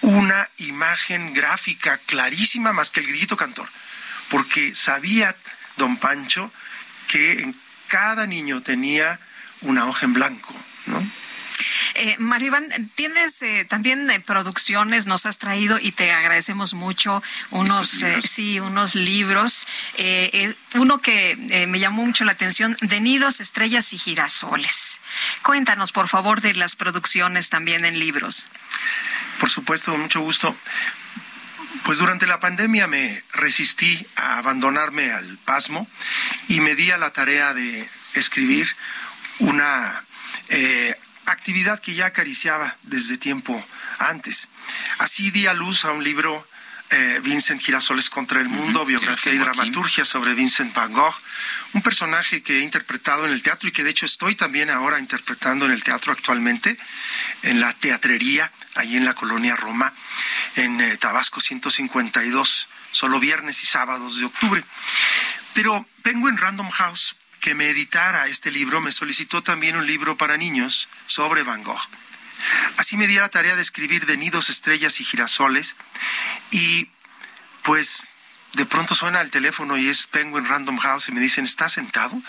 una 0.02 0.50
imagen 0.58 1.34
gráfica 1.34 1.98
clarísima 2.06 2.74
más 2.74 2.90
que 2.90 3.02
el 3.02 3.08
grito 3.08 3.36
cantor, 3.38 3.69
porque 4.30 4.74
sabía 4.76 5.36
don 5.78 5.98
Pancho 5.98 6.52
que 7.08 7.42
en 7.42 7.56
cada 7.88 8.28
niño 8.28 8.61
tenía 8.61 9.19
una 9.61 9.86
hoja 9.86 10.06
en 10.06 10.14
blanco, 10.14 10.56
¿no? 10.85 11.03
Eh, 11.95 12.16
Mario 12.19 12.48
Iván, 12.48 12.67
tienes 12.95 13.41
eh, 13.41 13.66
también 13.67 14.09
eh, 14.09 14.22
producciones, 14.22 15.06
nos 15.06 15.25
has 15.25 15.38
traído 15.38 15.80
y 15.80 15.91
te 15.91 16.11
agradecemos 16.11 16.74
mucho 16.74 17.22
unos, 17.51 18.03
sí, 18.24 18.59
unos 18.59 18.95
libros. 18.95 19.67
uno 20.75 21.01
que 21.01 21.35
me 21.67 21.80
llamó 21.80 22.06
mucho 22.06 22.24
la 22.24 22.32
atención, 22.32 22.77
de 22.82 23.01
nidos, 23.01 23.41
estrellas 23.41 23.91
y 23.93 23.98
girasoles. 23.98 25.01
Cuéntanos, 25.43 25.91
por 25.91 26.08
favor, 26.08 26.41
de 26.41 26.53
las 26.53 26.75
producciones 26.75 27.49
también 27.49 27.83
en 27.83 27.99
libros. 27.99 28.48
Por 29.40 29.49
supuesto, 29.49 29.98
mucho 29.98 30.22
gusto. 30.22 30.56
Pues 31.83 31.98
durante 31.98 32.27
la 32.27 32.40
pandemia 32.40 32.88
me 32.88 33.24
resistí 33.33 34.06
a 34.16 34.38
abandonarme 34.38 35.11
al 35.11 35.38
pasmo 35.40 35.88
y 36.48 36.61
me 36.61 36.75
di 36.75 36.91
a 36.91 36.98
la 36.98 37.11
tarea 37.11 37.53
de 37.53 37.90
escribir 38.14 38.67
una 39.40 40.03
eh, 40.49 40.95
actividad 41.25 41.80
que 41.80 41.93
ya 41.93 42.08
acariciaba 42.08 42.75
desde 42.83 43.17
tiempo 43.17 43.64
antes. 43.99 44.48
Así 44.98 45.32
di 45.32 45.48
a 45.48 45.53
luz 45.53 45.85
a 45.85 45.91
un 45.91 46.03
libro 46.03 46.45
eh, 46.91 47.19
Vincent 47.22 47.61
Girasoles 47.61 48.09
contra 48.09 48.41
el 48.41 48.49
mundo, 48.49 48.83
biografía 48.83 49.32
y 49.32 49.38
dramaturgia 49.38 50.06
sobre 50.06 50.33
Vincent 50.33 50.74
Van 50.74 50.91
Gogh, 50.91 51.14
un 51.74 51.83
personaje 51.83 52.41
que 52.41 52.58
he 52.58 52.61
interpretado 52.61 53.27
en 53.27 53.32
el 53.32 53.43
teatro 53.43 53.69
y 53.69 53.72
que 53.72 53.83
de 53.83 53.91
hecho 53.91 54.08
estoy 54.08 54.35
también 54.35 54.72
ahora 54.72 54.98
interpretando 54.98 55.67
en 55.67 55.72
el 55.72 55.83
teatro 55.83 56.11
actualmente, 56.11 56.80
en 57.43 57.59
la 57.59 57.74
teatrería, 57.74 58.51
ahí 58.74 58.98
en 58.98 59.06
la 59.06 59.14
colonia 59.14 59.56
Roma, 59.56 59.93
en 60.56 60.82
eh, 60.82 60.98
Tabasco 60.98 61.41
152, 61.41 62.69
solo 62.91 63.19
viernes 63.19 63.61
y 63.61 63.67
sábados 63.67 64.17
de 64.17 64.25
octubre. 64.25 64.64
Pero 65.53 65.85
Penguin 66.01 66.38
Random 66.38 66.72
House, 66.72 67.16
que 67.50 67.56
me 67.56 67.72
editara 67.72 68.28
este 68.28 68.52
libro, 68.52 68.80
me 68.80 68.92
solicitó 68.92 69.42
también 69.42 69.76
un 69.76 69.88
libro 69.88 70.16
para 70.16 70.38
niños 70.38 70.88
sobre 71.08 71.42
Van 71.42 71.64
Gogh. 71.64 71.82
Así 72.78 72.95
me 72.95 73.08
di 73.08 73.16
la 73.16 73.30
tarea 73.30 73.56
de 73.56 73.64
escribir 73.64 74.06
de 74.06 74.18
nidos, 74.18 74.52
estrellas 74.52 75.00
y 75.00 75.03
girasoles 75.03 75.76
y 76.52 76.90
pues 77.64 78.06
de 78.53 78.68
pronto 78.68 78.94
suena 78.94 79.19
el 79.22 79.32
teléfono 79.32 79.78
y 79.78 79.88
es 79.88 80.06
Penguin 80.06 80.48
Random 80.48 80.78
House 80.78 81.10
y 81.10 81.11
me 81.11 81.22
dicen, 81.22 81.45
¿estás 81.45 81.74
sentado? 81.74 82.22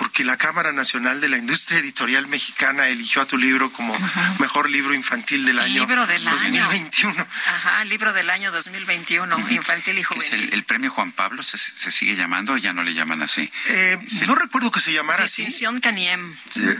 Porque 0.00 0.24
la 0.24 0.38
Cámara 0.38 0.72
Nacional 0.72 1.20
de 1.20 1.28
la 1.28 1.36
Industria 1.36 1.78
Editorial 1.78 2.26
Mexicana 2.26 2.88
eligió 2.88 3.20
a 3.20 3.26
tu 3.26 3.36
libro 3.36 3.70
como 3.70 3.94
mejor 4.38 4.70
libro 4.70 4.94
infantil 4.94 5.44
del 5.44 5.58
año 5.58 5.82
libro 5.82 6.06
del 6.06 6.24
2021. 6.24 7.12
Año. 7.12 7.26
Ajá, 7.46 7.84
libro 7.84 8.14
del 8.14 8.30
año 8.30 8.50
2021, 8.50 9.50
infantil 9.50 9.98
y 9.98 10.02
juvenil. 10.02 10.44
Es 10.46 10.52
el, 10.54 10.64
premio 10.64 10.90
Juan 10.90 11.12
Pablo 11.12 11.42
se, 11.42 11.58
sigue 11.58 12.16
llamando 12.16 12.54
o 12.54 12.56
ya 12.56 12.72
no 12.72 12.82
le 12.82 12.94
llaman 12.94 13.20
así? 13.20 13.52
Eh, 13.66 13.98
no 14.26 14.34
recuerdo 14.34 14.70
que 14.70 14.80
se 14.80 14.90
llamara 14.94 15.24
así. 15.24 15.42
Distinción 15.42 15.80
Caniem. 15.80 16.34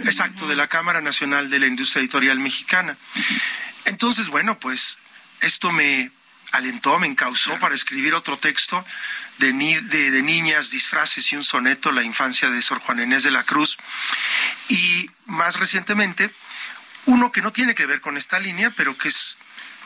Exacto, 0.06 0.48
de 0.48 0.56
la 0.56 0.68
Cámara 0.68 1.02
Nacional 1.02 1.50
de 1.50 1.58
la 1.58 1.66
Industria 1.66 2.00
Editorial 2.00 2.38
Mexicana. 2.38 2.96
Entonces, 3.84 4.28
bueno, 4.28 4.58
pues 4.58 4.96
esto 5.42 5.72
me 5.72 6.10
alentó, 6.52 6.98
me 6.98 7.06
encausó 7.06 7.58
para 7.58 7.74
escribir 7.74 8.14
otro 8.14 8.38
texto 8.38 8.84
de, 9.38 9.52
de, 9.52 10.22
niñas, 10.22 10.70
disfraces 10.70 11.32
y 11.32 11.36
un 11.36 11.42
soneto, 11.42 11.92
La 11.92 12.02
infancia 12.02 12.50
de 12.50 12.60
Sor 12.62 12.78
Juan 12.78 13.00
Inés 13.00 13.22
de 13.22 13.30
la 13.30 13.44
Cruz. 13.44 13.78
Y 14.68 15.10
más 15.26 15.58
recientemente, 15.58 16.30
uno 17.06 17.32
que 17.32 17.42
no 17.42 17.52
tiene 17.52 17.74
que 17.74 17.86
ver 17.86 18.00
con 18.00 18.16
esta 18.16 18.38
línea, 18.38 18.70
pero 18.76 18.96
que 18.96 19.08
es 19.08 19.36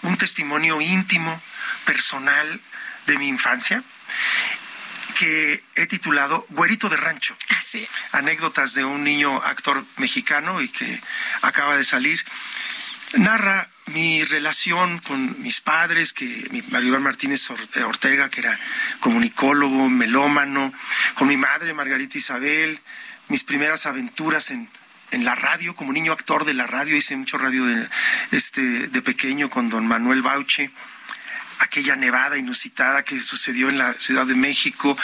un 0.02 0.16
testimonio 0.16 0.80
íntimo, 0.80 1.40
personal 1.84 2.60
de 3.06 3.18
mi 3.18 3.28
infancia, 3.28 3.82
que 5.18 5.62
he 5.76 5.86
titulado 5.86 6.46
Güerito 6.50 6.88
de 6.88 6.96
Rancho. 6.96 7.36
Ah, 7.50 7.60
Anécdotas 8.12 8.74
de 8.74 8.84
un 8.84 9.04
niño 9.04 9.42
actor 9.42 9.84
mexicano 9.96 10.60
y 10.60 10.68
que 10.68 11.00
acaba 11.42 11.76
de 11.76 11.84
salir. 11.84 12.24
Narra 13.14 13.68
mi 13.86 14.24
relación 14.24 14.98
con 15.00 15.42
mis 15.42 15.60
padres, 15.60 16.12
que 16.12 16.46
mi 16.50 16.62
Mario 16.62 16.98
Martínez 17.00 17.48
eh, 17.74 17.82
Ortega, 17.82 18.30
que 18.30 18.40
era 18.40 18.58
comunicólogo, 19.00 19.88
melómano, 19.88 20.72
con 21.14 21.28
mi 21.28 21.36
madre 21.36 21.74
Margarita 21.74 22.18
Isabel, 22.18 22.80
mis 23.28 23.44
primeras 23.44 23.86
aventuras 23.86 24.50
en, 24.50 24.68
en 25.10 25.24
la 25.24 25.34
radio, 25.34 25.74
como 25.74 25.92
niño 25.92 26.12
actor 26.12 26.44
de 26.44 26.54
la 26.54 26.66
radio, 26.66 26.96
hice 26.96 27.16
mucho 27.16 27.38
radio 27.38 27.64
de, 27.66 27.88
este, 28.32 28.62
de 28.88 29.02
pequeño 29.02 29.50
con 29.50 29.68
don 29.68 29.86
Manuel 29.86 30.22
Bauche, 30.22 30.70
aquella 31.64 31.96
nevada 31.96 32.38
inusitada 32.38 33.02
que 33.02 33.20
sucedió 33.20 33.68
en 33.68 33.78
la 33.78 33.92
Ciudad 33.94 34.26
de 34.26 34.34
México, 34.34 34.96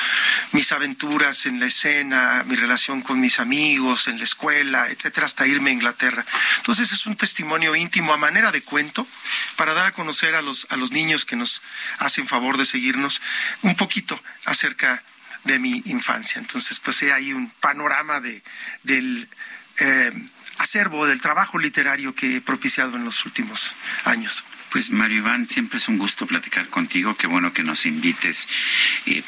mis 0.53 0.73
aventuras 0.73 1.47
en 1.47 1.61
la 1.61 1.67
escena, 1.67 2.45
mi 2.47 2.57
relación 2.57 3.03
con 3.03 3.21
mis 3.21 3.41
amigos, 3.41 4.09
en 4.09 4.19
la 4.19 4.25
escuela, 4.25 4.89
etcétera, 4.89 5.27
hasta 5.27 5.47
irme 5.47 5.71
a 5.71 5.75
Inglaterra. 5.75 6.25
Entonces 6.59 6.93
es 6.93 7.07
un 7.07 7.17
testimonio 7.17 7.75
íntimo 7.75 8.13
a 8.13 8.17
manera 8.17 8.53
de 8.53 8.63
cuento 8.63 9.07
para 9.57 9.75
dar 9.75 9.87
a 9.87 9.93
conocer 9.93 10.35
a 10.35 10.43
los, 10.43 10.67
a 10.71 10.77
los 10.77 10.93
niños 10.93 11.25
que 11.25 11.37
nos 11.37 11.63
hacen 11.99 12.27
favor 12.27 12.57
de 12.57 12.65
seguirnos 12.65 13.21
un 13.63 13.75
poquito 13.75 14.21
acerca 14.45 15.03
de 15.45 15.59
mi 15.59 15.83
infancia. 15.87 16.39
Entonces, 16.39 16.79
pues 16.81 17.03
hay 17.03 17.33
un 17.33 17.51
panorama 17.51 18.21
de, 18.21 18.43
del 18.83 19.29
eh, 19.79 20.13
acervo, 20.59 21.07
del 21.07 21.21
trabajo 21.21 21.59
literario 21.59 22.15
que 22.15 22.37
he 22.37 22.41
propiciado 22.41 22.97
en 22.97 23.05
los 23.05 23.25
últimos 23.25 23.75
años. 24.05 24.45
Pues 24.71 24.93
Mario 24.93 25.19
Iván, 25.19 25.49
siempre 25.49 25.79
es 25.79 25.89
un 25.89 25.99
gusto 25.99 26.29
platicar 26.29 26.69
contigo. 26.69 27.17
Qué 27.17 27.27
bueno 27.27 27.53
que 27.53 27.65
nos 27.65 27.87
invites 27.87 28.49
eh, 29.07 29.25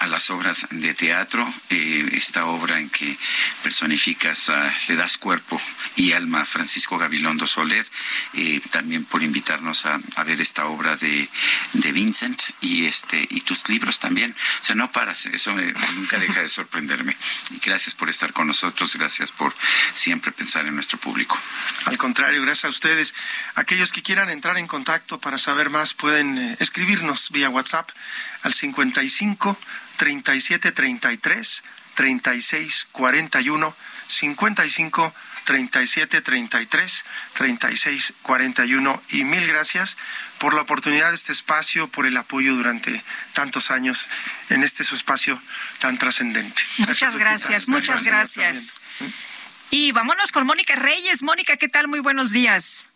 a 0.00 0.06
las 0.08 0.30
obras 0.30 0.66
de 0.70 0.94
teatro, 0.94 1.52
eh, 1.70 2.08
esta 2.14 2.44
obra 2.46 2.80
en 2.80 2.90
que 2.90 3.16
personificas, 3.62 4.50
le 4.88 4.96
das 4.96 5.16
cuerpo 5.16 5.60
y 5.94 6.12
alma 6.12 6.40
a 6.40 6.44
Francisco 6.44 6.98
Gabilondo 6.98 7.46
Soler, 7.46 7.86
eh, 8.34 8.60
también 8.72 9.04
por 9.04 9.22
invitarnos 9.22 9.86
a, 9.86 10.00
ver 10.24 10.40
esta 10.40 10.66
obra 10.66 10.96
de, 10.96 11.28
de, 11.74 11.92
Vincent 11.92 12.42
y 12.60 12.86
este 12.86 13.26
y 13.30 13.42
tus 13.42 13.68
libros 13.68 14.00
también. 14.00 14.34
O 14.60 14.64
sea, 14.64 14.74
no 14.74 14.90
paras, 14.90 15.26
eso 15.26 15.54
nunca 15.94 16.18
deja 16.18 16.40
de 16.40 16.48
sorprenderme. 16.48 17.16
Y 17.50 17.60
gracias 17.60 17.94
por 17.94 18.10
estar 18.10 18.32
con 18.32 18.48
nosotros, 18.48 18.96
gracias 18.96 19.30
por 19.30 19.54
siempre 19.94 20.32
pensar 20.32 20.66
en 20.66 20.74
nuestro 20.74 20.98
público. 20.98 21.38
Al 21.84 21.96
contrario, 21.96 22.42
gracias 22.42 22.64
a 22.64 22.68
ustedes. 22.68 23.14
Aquellos 23.54 23.92
que 23.92 24.02
quieran 24.02 24.28
entrar 24.30 24.47
en 24.56 24.66
contacto 24.66 25.18
para 25.18 25.38
saber 25.38 25.70
más 25.70 25.94
pueden 25.94 26.38
eh, 26.38 26.56
escribirnos 26.60 27.30
vía 27.30 27.50
WhatsApp 27.50 27.88
al 28.42 28.54
55 28.54 29.58
37 29.96 30.72
33 30.72 31.62
36 31.94 32.88
41 32.92 33.74
55 34.06 35.14
37 35.44 36.20
33 36.20 37.04
36 37.34 38.14
41 38.22 39.02
y 39.10 39.24
mil 39.24 39.46
gracias 39.46 39.96
por 40.38 40.54
la 40.54 40.62
oportunidad 40.62 41.08
de 41.08 41.14
este 41.14 41.32
espacio, 41.32 41.88
por 41.88 42.06
el 42.06 42.16
apoyo 42.16 42.54
durante 42.54 43.02
tantos 43.32 43.70
años 43.70 44.08
en 44.50 44.62
este 44.62 44.84
su 44.84 44.94
espacio 44.94 45.40
tan 45.78 45.98
trascendente. 45.98 46.62
Muchas 46.78 47.16
gracias, 47.16 47.68
muchas 47.68 48.02
gracias. 48.02 48.74
Y 49.70 49.92
vámonos 49.92 50.32
con 50.32 50.46
Mónica 50.46 50.74
Reyes. 50.74 51.22
Mónica, 51.22 51.56
¿qué 51.56 51.68
tal? 51.68 51.88
Muy 51.88 52.00
buenos 52.00 52.32
días. 52.32 52.87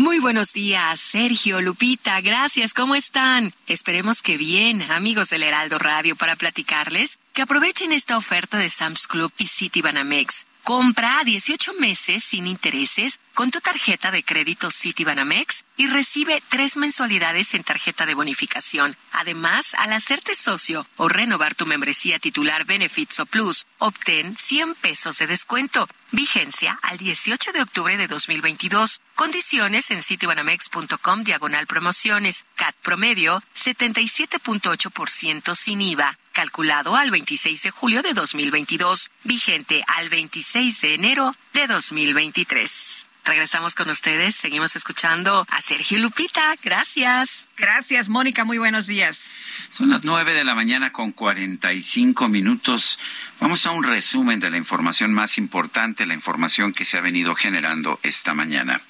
Muy 0.00 0.20
buenos 0.20 0.52
días, 0.52 1.00
Sergio, 1.00 1.60
Lupita, 1.60 2.20
gracias, 2.20 2.72
¿cómo 2.72 2.94
están? 2.94 3.52
Esperemos 3.66 4.22
que 4.22 4.36
bien, 4.36 4.80
amigos 4.92 5.28
del 5.28 5.42
Heraldo 5.42 5.76
Radio, 5.80 6.14
para 6.14 6.36
platicarles 6.36 7.18
que 7.32 7.42
aprovechen 7.42 7.90
esta 7.90 8.16
oferta 8.16 8.58
de 8.58 8.70
Sam's 8.70 9.08
Club 9.08 9.32
y 9.38 9.48
City 9.48 9.82
Banamex. 9.82 10.46
Compra 10.68 11.20
a 11.20 11.24
18 11.24 11.72
meses 11.80 12.22
sin 12.22 12.46
intereses 12.46 13.18
con 13.32 13.50
tu 13.50 13.58
tarjeta 13.58 14.10
de 14.10 14.22
crédito 14.22 14.70
Citibanamex 14.70 15.64
y 15.78 15.86
recibe 15.86 16.42
tres 16.50 16.76
mensualidades 16.76 17.54
en 17.54 17.64
tarjeta 17.64 18.04
de 18.04 18.14
bonificación. 18.14 18.94
Además, 19.12 19.72
al 19.78 19.94
hacerte 19.94 20.34
socio 20.34 20.86
o 20.98 21.08
renovar 21.08 21.54
tu 21.54 21.64
membresía 21.64 22.18
titular 22.18 22.66
Benefits 22.66 23.18
o 23.20 23.24
Plus, 23.24 23.66
obtén 23.78 24.36
100 24.36 24.74
pesos 24.74 25.16
de 25.16 25.26
descuento. 25.26 25.88
Vigencia 26.12 26.78
al 26.82 26.98
18 26.98 27.52
de 27.52 27.62
octubre 27.62 27.96
de 27.96 28.06
2022. 28.06 29.00
Condiciones 29.14 29.90
en 29.90 30.02
citibanamex.com 30.02 31.24
diagonal 31.24 31.66
promociones. 31.66 32.44
CAT 32.56 32.76
promedio 32.82 33.42
77.8% 33.54 35.54
sin 35.54 35.80
IVA. 35.80 36.18
Calculado 36.38 36.94
al 36.94 37.10
26 37.10 37.64
de 37.64 37.70
julio 37.72 38.00
de 38.00 38.12
2022, 38.12 39.10
vigente 39.24 39.82
al 39.88 40.08
26 40.08 40.80
de 40.82 40.94
enero 40.94 41.34
de 41.52 41.66
2023. 41.66 43.08
Regresamos 43.24 43.74
con 43.74 43.90
ustedes, 43.90 44.36
seguimos 44.36 44.76
escuchando 44.76 45.44
a 45.50 45.60
Sergio 45.60 45.98
Lupita. 45.98 46.54
Gracias. 46.62 47.44
Gracias, 47.56 48.08
Mónica. 48.08 48.44
Muy 48.44 48.58
buenos 48.58 48.86
días. 48.86 49.32
Son 49.70 49.90
las 49.90 50.04
nueve 50.04 50.32
de 50.32 50.44
la 50.44 50.54
mañana 50.54 50.92
con 50.92 51.10
45 51.10 52.28
minutos. 52.28 53.00
Vamos 53.40 53.66
a 53.66 53.72
un 53.72 53.82
resumen 53.82 54.38
de 54.38 54.50
la 54.50 54.58
información 54.58 55.12
más 55.12 55.38
importante, 55.38 56.06
la 56.06 56.14
información 56.14 56.72
que 56.72 56.84
se 56.84 56.98
ha 56.98 57.00
venido 57.00 57.34
generando 57.34 57.98
esta 58.04 58.32
mañana. 58.32 58.80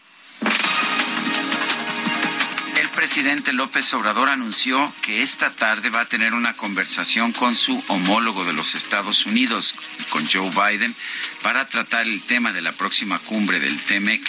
Presidente 2.98 3.52
López 3.52 3.94
Obrador 3.94 4.28
anunció 4.28 4.92
que 5.02 5.22
esta 5.22 5.54
tarde 5.54 5.88
va 5.88 6.00
a 6.00 6.08
tener 6.08 6.34
una 6.34 6.56
conversación 6.56 7.30
con 7.30 7.54
su 7.54 7.80
homólogo 7.86 8.44
de 8.44 8.52
los 8.52 8.74
Estados 8.74 9.24
Unidos, 9.24 9.76
con 10.10 10.28
Joe 10.28 10.50
Biden, 10.50 10.92
para 11.40 11.68
tratar 11.68 12.08
el 12.08 12.20
tema 12.22 12.52
de 12.52 12.60
la 12.60 12.72
próxima 12.72 13.20
cumbre 13.20 13.60
del 13.60 13.80
TEMEC. 13.84 14.20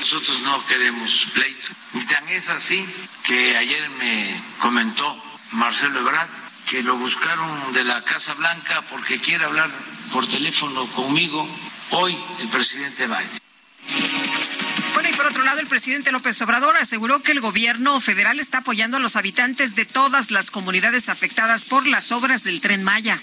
Nosotros 0.00 0.40
no 0.40 0.64
queremos 0.64 1.28
pleito. 1.34 1.68
Y 1.92 2.32
es 2.32 2.48
así 2.48 2.82
que 3.24 3.58
ayer 3.58 3.90
me 3.90 4.42
comentó 4.58 5.22
Marcelo 5.52 6.00
Ebrard 6.00 6.30
que 6.70 6.82
lo 6.82 6.96
buscaron 6.96 7.74
de 7.74 7.84
la 7.84 8.02
Casa 8.04 8.32
Blanca 8.32 8.80
porque 8.88 9.20
quiere 9.20 9.44
hablar 9.44 9.68
por 10.14 10.26
teléfono 10.26 10.86
conmigo 10.92 11.46
hoy 11.90 12.16
el 12.40 12.48
presidente 12.48 13.06
Biden. 13.06 14.63
Bueno, 15.04 15.16
y 15.16 15.18
por 15.18 15.26
otro 15.26 15.44
lado, 15.44 15.60
el 15.60 15.66
presidente 15.66 16.12
López 16.12 16.40
Obrador 16.40 16.78
aseguró 16.78 17.20
que 17.20 17.32
el 17.32 17.40
gobierno 17.40 18.00
federal 18.00 18.40
está 18.40 18.58
apoyando 18.58 18.96
a 18.96 19.00
los 19.00 19.16
habitantes 19.16 19.76
de 19.76 19.84
todas 19.84 20.30
las 20.30 20.50
comunidades 20.50 21.10
afectadas 21.10 21.66
por 21.66 21.86
las 21.86 22.10
obras 22.10 22.42
del 22.42 22.62
tren 22.62 22.82
Maya. 22.82 23.20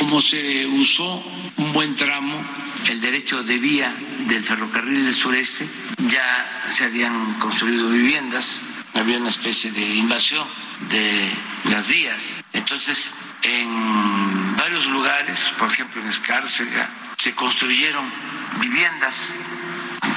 Como 0.00 0.20
se 0.20 0.66
usó 0.66 1.24
un 1.58 1.72
buen 1.72 1.94
tramo, 1.94 2.44
el 2.86 3.00
derecho 3.00 3.44
de 3.44 3.58
vía 3.58 3.94
del 4.26 4.42
ferrocarril 4.42 5.04
del 5.04 5.14
sureste, 5.14 5.68
ya 6.08 6.64
se 6.66 6.86
habían 6.86 7.34
construido 7.34 7.88
viviendas, 7.90 8.62
había 8.94 9.18
una 9.18 9.28
especie 9.28 9.70
de 9.70 9.94
invasión 9.94 10.48
de 10.90 11.32
las 11.70 11.86
vías. 11.86 12.42
Entonces, 12.52 13.12
en 13.42 14.56
varios 14.56 14.86
lugares, 14.86 15.52
por 15.56 15.70
ejemplo 15.70 16.02
en 16.02 16.08
Escárcega, 16.08 16.90
se 17.16 17.32
construyeron 17.32 18.12
viviendas 18.60 19.28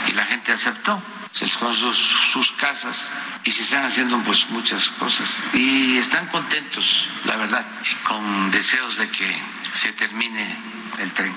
y 0.07 0.11
la 0.13 0.25
gente 0.25 0.51
aceptó. 0.51 1.01
Se 1.31 1.45
les 1.45 1.57
construyó 1.57 1.93
sus 1.93 2.51
casas 2.53 3.11
y 3.43 3.51
se 3.51 3.61
están 3.61 3.85
haciendo 3.85 4.19
pues 4.23 4.49
muchas 4.49 4.89
cosas 4.89 5.41
y 5.53 5.97
están 5.97 6.27
contentos, 6.27 7.07
la 7.25 7.37
verdad, 7.37 7.65
con 8.03 8.49
deseos 8.49 8.97
de 8.97 9.09
que 9.09 9.37
se 9.73 9.93
termine 9.93 10.57
el 10.97 11.13
tren. 11.13 11.35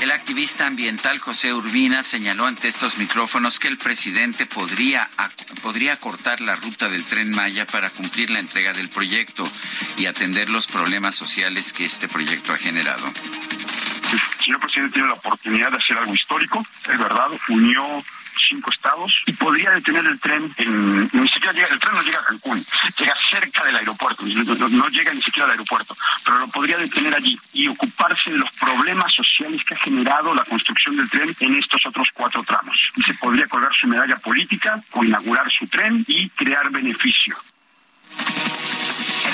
El 0.00 0.10
activista 0.10 0.66
ambiental 0.66 1.18
José 1.20 1.54
Urbina 1.54 2.02
señaló 2.02 2.46
ante 2.46 2.68
estos 2.68 2.98
micrófonos 2.98 3.58
que 3.58 3.68
el 3.68 3.78
presidente 3.78 4.44
podría, 4.46 5.08
podría 5.62 5.96
cortar 5.96 6.40
la 6.40 6.54
ruta 6.54 6.88
del 6.88 7.04
tren 7.04 7.30
Maya 7.30 7.64
para 7.64 7.90
cumplir 7.90 8.30
la 8.30 8.40
entrega 8.40 8.72
del 8.72 8.88
proyecto 8.88 9.44
y 9.96 10.06
atender 10.06 10.50
los 10.50 10.66
problemas 10.66 11.14
sociales 11.14 11.72
que 11.72 11.86
este 11.86 12.08
proyecto 12.08 12.52
ha 12.52 12.58
generado 12.58 13.04
el 14.12 14.20
señor 14.44 14.60
presidente 14.60 14.94
tiene 14.94 15.08
la 15.08 15.14
oportunidad 15.14 15.70
de 15.70 15.78
hacer 15.78 15.98
algo 15.98 16.14
histórico, 16.14 16.60
es 16.60 16.98
verdad, 16.98 17.28
unió 17.48 17.82
cinco 18.48 18.70
estados 18.70 19.22
y 19.26 19.32
podría 19.32 19.70
detener 19.70 20.04
el 20.06 20.20
tren 20.20 20.50
en, 20.58 21.02
ni 21.12 21.28
siquiera 21.28 21.52
llega, 21.52 21.68
el 21.68 21.80
tren 21.80 21.94
no 21.94 22.02
llega 22.02 22.20
a 22.20 22.24
Cancún, 22.24 22.64
llega 22.98 23.14
cerca 23.30 23.64
del 23.64 23.76
aeropuerto, 23.76 24.22
no, 24.22 24.88
llega 24.88 25.12
ni 25.12 25.22
siquiera 25.22 25.46
al 25.46 25.52
aeropuerto, 25.52 25.96
pero 26.24 26.38
lo 26.38 26.48
podría 26.48 26.78
detener 26.78 27.14
allí 27.14 27.38
y 27.52 27.68
ocuparse 27.68 28.30
de 28.30 28.38
los 28.38 28.50
problemas 28.52 29.12
sociales 29.14 29.64
que 29.64 29.74
ha 29.74 29.78
generado 29.78 30.34
la 30.34 30.44
construcción 30.44 30.96
del 30.96 31.10
tren 31.10 31.34
en 31.40 31.58
estos 31.58 31.84
otros 31.86 32.08
cuatro 32.14 32.42
tramos. 32.44 32.76
Y 32.96 33.02
se 33.02 33.14
podría 33.14 33.46
colgar 33.46 33.72
su 33.78 33.86
medalla 33.88 34.16
política 34.16 34.80
o 34.92 35.04
inaugurar 35.04 35.50
su 35.50 35.66
tren 35.66 36.04
y 36.06 36.28
crear 36.30 36.70
beneficio. 36.70 37.36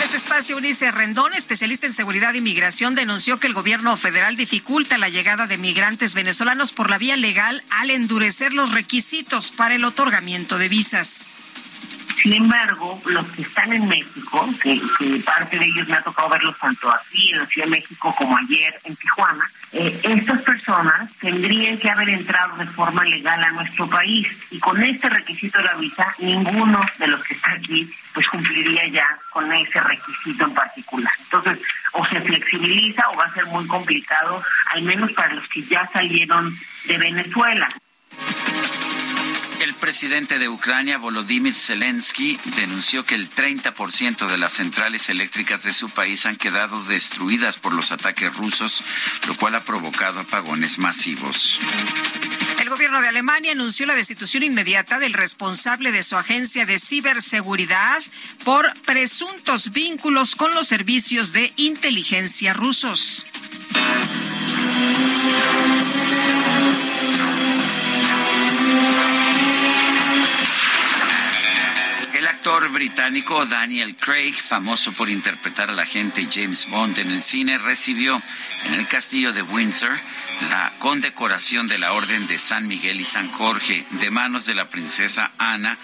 En 0.03 0.07
este 0.07 0.17
espacio, 0.17 0.57
Ulises 0.57 0.93
Rendón, 0.93 1.33
especialista 1.33 1.87
en 1.87 1.93
seguridad 1.93 2.35
e 2.35 2.39
inmigración, 2.39 2.97
denunció 2.97 3.39
que 3.39 3.47
el 3.47 3.55
gobierno 3.55 3.97
federal 3.97 4.35
dificulta 4.35 4.99
la 4.99 5.09
llegada 5.09 5.47
de 5.47 5.59
migrantes 5.59 6.15
venezolanos 6.15 6.73
por 6.73 6.91
la 6.91 6.99
vía 6.99 7.17
legal 7.17 7.63
al 7.71 7.89
endurecer 7.89 8.53
los 8.53 8.73
requisitos 8.73 9.53
para 9.53 9.77
el 9.77 9.85
otorgamiento 9.85 10.59
de 10.59 10.69
visas. 10.69 11.31
Sin 12.21 12.35
embargo, 12.35 13.01
los 13.07 13.25
que 13.33 13.43
están 13.43 13.73
en 13.73 13.89
México, 13.89 14.49
que, 14.63 14.81
parte 15.25 15.59
de 15.59 15.65
ellos 15.65 15.89
me 15.89 15.97
ha 15.97 16.03
tocado 16.03 16.29
verlos 16.29 16.57
tanto 16.59 16.91
aquí 16.91 17.31
en 17.33 17.41
la 17.41 17.47
Ciudad 17.47 17.67
de 17.67 17.77
México 17.77 18.15
como 18.17 18.37
ayer 18.37 18.81
en 18.85 18.97
Tijuana, 18.97 19.51
eh, 19.73 20.01
estas 20.03 20.43
personas 20.43 21.11
tendrían 21.19 21.79
que 21.79 21.91
haber 21.91 22.09
entrado 22.11 22.57
de 22.57 22.67
forma 22.67 23.05
legal 23.05 23.43
a 23.43 23.51
nuestro 23.53 23.89
país 23.89 24.27
y 24.51 24.59
con 24.59 24.83
este 24.83 25.09
requisito 25.09 25.59
de 25.59 25.65
la 25.65 25.77
visa, 25.77 26.13
ninguno 26.19 26.81
de 26.99 27.07
los 27.07 27.23
que 27.25 27.35
está 27.35 27.53
aquí 27.53 27.91
pues 28.13 28.29
cumpliría 28.29 28.87
ya 28.89 29.07
con 29.31 29.51
ese 29.53 29.81
requisito 29.81 30.45
en 30.45 30.55
particular. 30.55 31.13
Entonces, 31.21 31.59
o 31.93 32.07
se 32.07 32.21
flexibiliza 32.21 33.09
o 33.11 33.17
va 33.17 33.25
a 33.25 33.35
ser 33.35 33.47
muy 33.47 33.67
complicado, 33.67 34.43
al 34.73 34.83
menos 34.83 35.13
para 35.13 35.35
los 35.35 35.49
que 35.49 35.63
ya 35.63 35.89
salieron 35.93 36.55
de 36.87 36.99
Venezuela. 36.99 37.69
El 39.63 39.77
presidente 39.77 40.41
de 40.41 40.49
Ucrania, 40.49 40.99
Volodymyr 40.99 41.55
Zelensky, 41.55 42.37
denunció 42.57 43.05
que 43.05 43.15
el 43.15 43.31
30% 43.31 44.27
de 44.27 44.37
las 44.37 44.55
centrales 44.55 45.09
eléctricas 45.09 45.63
de 45.63 45.73
su 45.73 45.89
país 45.89 46.27
han 46.27 46.35
quedado 46.35 46.83
destruidas 46.83 47.59
por 47.59 47.73
los 47.73 47.93
ataques 47.93 48.37
rusos, 48.37 48.83
lo 49.29 49.37
cual 49.37 49.55
ha 49.55 49.61
provocado 49.61 50.19
apagones 50.19 50.81
masivos. 50.81 51.61
El 52.61 52.71
gobierno 52.71 53.01
de 53.01 53.07
Alemania 53.07 53.53
anunció 53.53 53.87
la 53.87 53.95
destitución 53.95 54.43
inmediata 54.43 54.99
del 54.99 55.13
responsable 55.13 55.93
de 55.93 56.03
su 56.03 56.17
agencia 56.17 56.67
de 56.67 56.81
ciberseguridad 56.81 58.03
por 58.45 58.75
presuntos 58.81 59.71
vínculos 59.71 60.35
con 60.35 60.53
los 60.57 60.67
servicios 60.67 61.33
de 61.33 61.53
inteligencia 61.55 62.53
rusos. 62.53 63.25
Actor 72.43 72.73
británico 72.73 73.47
Daniel 73.47 73.95
Craig, 73.95 74.35
famoso 74.35 74.91
por 74.91 75.09
interpretar 75.09 75.71
al 75.71 75.79
agente 75.79 76.27
James 76.29 76.69
Bond 76.69 76.99
en 76.99 77.13
el 77.13 77.23
cine, 77.23 77.57
recibió 77.57 78.21
en 78.65 78.75
el 78.75 78.89
castillo 78.89 79.33
de 79.33 79.43
Windsor 79.43 79.93
la 80.51 80.73
condecoración 80.81 81.69
de 81.69 81.79
la 81.79 81.93
Orden 81.93 82.27
de 82.27 82.41
San 82.41 82.67
Miguel 82.67 83.01
y 83.01 83.05
San 83.05 83.31
Jorge 83.31 83.85
de 83.91 84.11
manos 84.11 84.45
de 84.45 84.57
la 84.57 84.65
princesa 84.65 85.31
Ana 85.39 85.79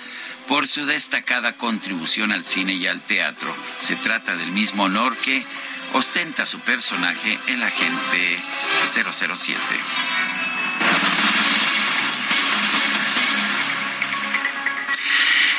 por 0.49 0.67
su 0.67 0.85
destacada 0.85 1.53
contribución 1.53 2.33
al 2.33 2.45
cine 2.45 2.73
y 2.73 2.89
al 2.89 3.03
teatro. 3.03 3.55
Se 3.79 3.95
trata 3.95 4.37
del 4.37 4.51
mismo 4.51 4.83
honor 4.83 5.17
que 5.19 5.47
ostenta 5.93 6.45
su 6.45 6.59
personaje, 6.59 7.39
el 7.47 7.63
agente 7.63 8.37
007. 8.83 9.59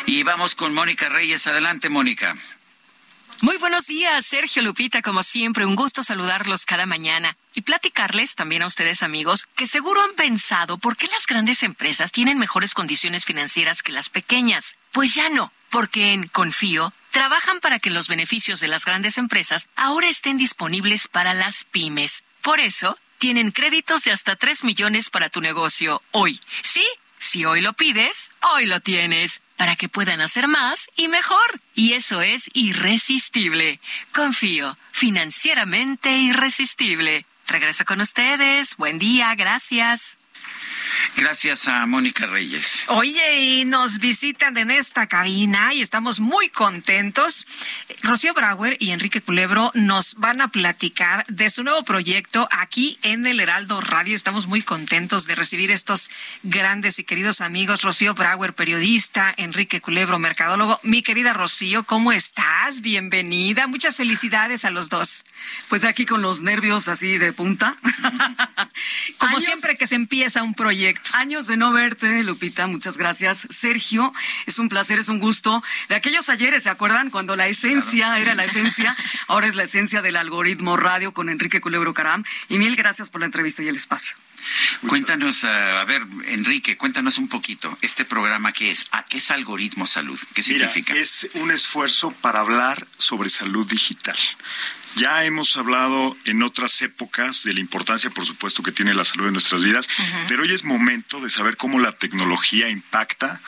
Y 0.06 0.24
vamos 0.24 0.56
con 0.56 0.74
Mónica 0.74 1.10
Reyes. 1.10 1.48
Adelante, 1.48 1.90
Mónica. 1.90 2.36
Muy 3.42 3.56
buenos 3.58 3.88
días, 3.88 4.26
Sergio 4.26 4.62
Lupita, 4.62 5.02
como 5.02 5.24
siempre, 5.24 5.66
un 5.66 5.78
gusto 5.78 6.04
saludarlos 6.04 6.66
cada 6.66 6.86
mañana 6.86 7.38
y 7.56 7.62
platicarles 7.62 8.36
también 8.36 8.64
a 8.64 8.68
ustedes 8.68 9.02
amigos 9.02 9.48
que 9.56 9.66
seguro 9.66 10.04
han 10.04 10.14
pensado 10.16 10.78
por 10.78 10.98
qué 10.98 11.08
las 11.08 11.26
grandes 11.26 11.64
empresas 11.64 12.12
tienen 12.12 12.38
mejores 12.38 12.74
condiciones 12.74 13.24
financieras 13.24 13.82
que 13.82 13.94
las 13.94 14.10
pequeñas. 14.10 14.76
Pues 14.92 15.16
ya 15.16 15.30
no, 15.30 15.54
porque 15.70 16.12
en 16.12 16.28
Confío 16.28 16.92
trabajan 17.12 17.62
para 17.62 17.80
que 17.80 17.92
los 17.92 18.10
beneficios 18.10 18.60
de 18.60 18.68
las 18.68 18.84
grandes 18.84 19.18
empresas 19.18 19.70
ahora 19.78 20.10
estén 20.10 20.38
disponibles 20.38 21.08
para 21.08 21.34
las 21.34 21.64
pymes. 21.64 22.24
Por 22.42 22.60
eso, 22.60 22.98
tienen 23.20 23.52
créditos 23.52 24.04
de 24.04 24.12
hasta 24.12 24.36
3 24.36 24.66
millones 24.66 25.10
para 25.10 25.30
tu 25.30 25.40
negocio 25.40 26.02
hoy. 26.12 26.42
¿Sí? 26.62 26.86
Si 27.20 27.46
hoy 27.46 27.62
lo 27.62 27.72
pides, 27.74 28.32
hoy 28.54 28.66
lo 28.66 28.80
tienes 28.82 29.42
para 29.60 29.76
que 29.76 29.90
puedan 29.90 30.22
hacer 30.22 30.48
más 30.48 30.90
y 30.96 31.10
mejor. 31.10 31.60
Y 31.76 31.92
eso 31.92 32.22
es 32.22 32.50
irresistible. 32.54 33.82
Confío, 34.14 34.78
financieramente 34.94 36.18
irresistible. 36.18 37.26
Regreso 37.46 37.84
con 37.84 38.00
ustedes. 38.00 38.78
Buen 38.78 39.00
día, 39.00 39.36
gracias. 39.36 40.19
Gracias 41.16 41.68
a 41.68 41.86
Mónica 41.86 42.26
Reyes. 42.26 42.84
Oye, 42.88 43.42
y 43.42 43.66
nos 43.66 44.00
visitan 44.00 44.58
en 44.58 44.72
esta 44.72 45.08
cabina 45.08 45.74
y 45.74 45.82
estamos 45.82 46.20
muy 46.20 46.50
contentos. 46.50 47.46
Rocío 48.02 48.34
Brauer 48.34 48.78
y 48.80 48.92
Enrique 48.92 49.22
Culebro 49.22 49.72
nos 49.74 50.16
van 50.16 50.42
a 50.42 50.48
platicar 50.48 51.26
de 51.28 51.50
su 51.50 51.64
nuevo 51.64 51.84
proyecto 51.84 52.48
aquí 52.52 52.98
en 53.02 53.28
el 53.28 53.40
Heraldo 53.40 53.82
Radio. 53.82 54.16
Estamos 54.16 54.48
muy 54.48 54.62
contentos 54.62 55.28
de 55.28 55.36
recibir 55.36 55.72
estos 55.72 56.10
grandes 56.44 57.00
y 57.00 57.04
queridos 57.04 57.42
amigos. 57.42 57.82
Rocío 57.82 58.14
Brauer, 58.14 58.54
periodista, 58.56 59.34
Enrique 59.38 59.82
Culebro, 59.82 60.20
mercadólogo. 60.20 60.80
Mi 60.84 61.04
querida 61.04 61.34
Rocío, 61.34 61.84
¿cómo 61.84 62.12
estás? 62.12 62.82
Bienvenida. 62.82 63.68
Muchas 63.68 63.98
felicidades 63.98 64.66
a 64.66 64.70
los 64.70 64.90
dos. 64.90 65.26
Pues 65.68 65.84
aquí 65.84 66.06
con 66.06 66.22
los 66.22 66.42
nervios 66.42 66.88
así 66.88 67.18
de 67.18 67.34
punta. 67.34 67.76
Como 69.18 69.40
siempre 69.40 69.78
que 69.78 69.86
se 69.86 69.96
empieza 69.96 70.42
un 70.42 70.54
proyecto. 70.54 70.79
Años 71.14 71.48
de 71.48 71.58
no 71.58 71.72
verte, 71.72 72.24
Lupita, 72.24 72.68
muchas 72.68 72.98
gracias. 72.98 73.48
Sergio, 73.50 74.14
es 74.46 74.60
un 74.60 74.70
placer, 74.70 75.00
es 75.00 75.10
un 75.10 75.20
gusto. 75.20 75.64
De 75.90 75.96
aquellos 75.96 76.30
ayeres, 76.30 76.64
¿se 76.64 76.70
acuerdan? 76.70 77.10
Cuando 77.10 77.36
la 77.36 77.48
esencia 77.48 78.18
era 78.18 78.36
la 78.36 78.46
esencia, 78.46 78.96
ahora 79.28 79.48
es 79.48 79.56
la 79.56 79.64
esencia 79.64 80.02
del 80.02 80.16
algoritmo 80.16 80.78
radio 80.78 81.14
con 81.14 81.30
Enrique 81.30 81.62
Culebro 81.62 81.94
Caram. 81.94 82.24
Y 82.48 82.58
mil 82.60 82.76
gracias 82.76 83.10
por 83.10 83.22
la 83.22 83.26
entrevista 83.26 83.64
y 83.64 83.68
el 83.68 83.76
espacio. 83.76 84.16
Cuéntanos, 84.88 85.44
uh, 85.44 85.48
a 85.48 85.86
ver, 85.86 86.06
Enrique, 86.28 86.78
cuéntanos 86.78 87.18
un 87.18 87.28
poquito, 87.28 87.78
este 87.82 88.06
programa 88.06 88.54
qué 88.54 88.72
es, 88.72 88.88
¿a 88.92 89.04
qué 89.04 89.18
es 89.18 89.32
Algoritmo 89.32 89.86
Salud? 89.86 90.20
¿Qué 90.34 90.44
significa? 90.44 90.94
Es 90.94 91.30
un 91.34 91.52
esfuerzo 91.52 92.12
para 92.12 92.40
hablar 92.40 92.88
sobre 92.98 93.30
salud 93.30 93.70
digital. 93.70 94.18
Ya 94.96 95.24
hemos 95.24 95.56
hablado 95.58 96.18
en 96.26 96.44
otras 96.44 96.82
épocas 96.82 97.44
de 97.44 97.54
la 97.54 97.60
importancia, 97.60 98.10
por 98.10 98.26
supuesto, 98.26 98.64
que 98.64 98.72
tiene 98.72 98.94
la 98.94 99.06
salud 99.06 99.28
en 99.28 99.34
nuestras 99.34 99.64
vidas, 99.64 99.88
uh 99.88 100.02
-huh. 100.02 100.26
pero 100.28 100.44
hoy 100.44 100.52
es 100.54 100.64
momento 100.64 101.20
de 101.22 101.30
saber 101.30 101.58
cómo 101.58 101.80
la 101.80 101.94
tecnología 101.94 102.70
impacta 102.70 103.40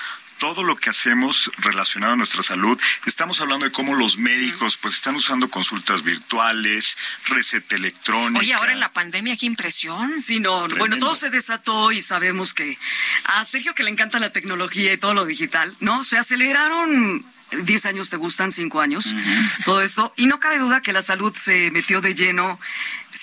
todo 0.41 0.63
lo 0.63 0.75
que 0.75 0.89
hacemos 0.89 1.51
relacionado 1.59 2.13
a 2.13 2.15
nuestra 2.15 2.41
salud. 2.41 2.75
Estamos 3.05 3.41
hablando 3.41 3.65
de 3.65 3.71
cómo 3.71 3.93
los 3.93 4.17
médicos 4.17 4.75
pues 4.75 4.95
están 4.95 5.15
usando 5.15 5.51
consultas 5.51 6.01
virtuales, 6.01 6.97
receta 7.27 7.75
electrónica. 7.75 8.39
Oye, 8.39 8.51
ahora 8.55 8.71
en 8.73 8.79
la 8.79 8.91
pandemia, 8.91 9.37
qué 9.37 9.45
impresión. 9.45 10.19
Sí, 10.19 10.39
no, 10.39 10.61
Tremendo. 10.61 10.79
bueno, 10.79 10.97
todo 10.97 11.13
se 11.13 11.29
desató 11.29 11.91
y 11.91 12.01
sabemos 12.01 12.55
que 12.55 12.79
a 13.25 13.45
Sergio 13.45 13.75
que 13.75 13.83
le 13.83 13.91
encanta 13.91 14.17
la 14.17 14.31
tecnología 14.31 14.91
y 14.91 14.97
todo 14.97 15.13
lo 15.13 15.25
digital, 15.25 15.77
¿no? 15.79 16.01
Se 16.01 16.17
aceleraron 16.17 17.23
10 17.51 17.85
años 17.85 18.09
te 18.09 18.17
gustan, 18.17 18.51
5 18.51 18.81
años, 18.81 19.07
uh 19.07 19.15
-huh. 19.15 19.63
todo 19.65 19.81
esto. 19.81 20.13
Y 20.15 20.25
no 20.25 20.39
cabe 20.39 20.59
duda 20.59 20.81
que 20.81 20.93
la 20.93 21.01
salud 21.01 21.35
se 21.35 21.71
metió 21.71 22.01
de 22.01 22.15
lleno. 22.15 22.59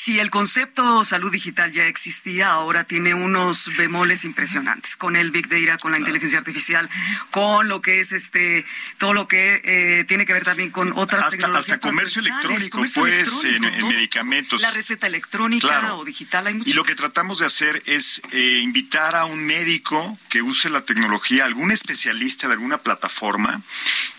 Si 0.01 0.21
el 0.21 0.31
concepto 0.31 1.05
salud 1.05 1.33
digital 1.33 1.73
ya 1.73 1.87
existía, 1.87 2.51
ahora 2.51 2.85
tiene 2.85 3.15
unos 3.15 3.69
bemoles 3.77 4.25
impresionantes 4.25 4.97
con 4.97 5.17
el 5.17 5.33
Big 5.33 5.49
Data, 5.49 5.77
con 5.77 5.91
la 5.91 5.99
inteligencia 5.99 6.39
artificial, 6.39 6.89
con 7.33 7.67
lo 7.67 7.83
que 7.83 7.99
es 7.99 8.13
este, 8.13 8.65
todo 8.99 9.13
lo 9.13 9.27
que 9.27 9.61
eh, 9.65 10.05
tiene 10.05 10.25
que 10.25 10.35
ver 10.35 10.45
también 10.45 10.71
con 10.71 10.93
otras 10.93 11.25
hasta, 11.25 11.31
tecnologías. 11.33 11.73
Hasta 11.73 11.89
comercio 11.89 12.23
electrónico, 12.23 12.77
comercio 12.77 13.03
pues, 13.03 13.13
electrónico, 13.13 13.67
en, 13.67 13.75
en, 13.75 13.89
medicamentos. 13.89 14.63
La 14.63 14.71
receta 14.71 15.09
electrónica 15.09 15.67
claro. 15.67 15.99
o 15.99 16.05
digital, 16.05 16.47
hay 16.47 16.55
mucho. 16.55 16.71
Y 16.71 16.75
lo 16.75 16.85
que 16.85 16.95
tratamos 16.95 17.41
de 17.41 17.47
hacer 17.47 17.83
es 17.87 18.23
eh, 18.31 18.61
invitar 18.63 19.17
a 19.17 19.25
un 19.25 19.45
médico 19.45 20.17
que 20.29 20.43
use 20.43 20.71
la 20.71 20.83
tecnología, 20.83 21.45
algún 21.45 21.73
especialista 21.73 22.47
de 22.47 22.53
alguna 22.53 22.79
plataforma, 22.79 23.63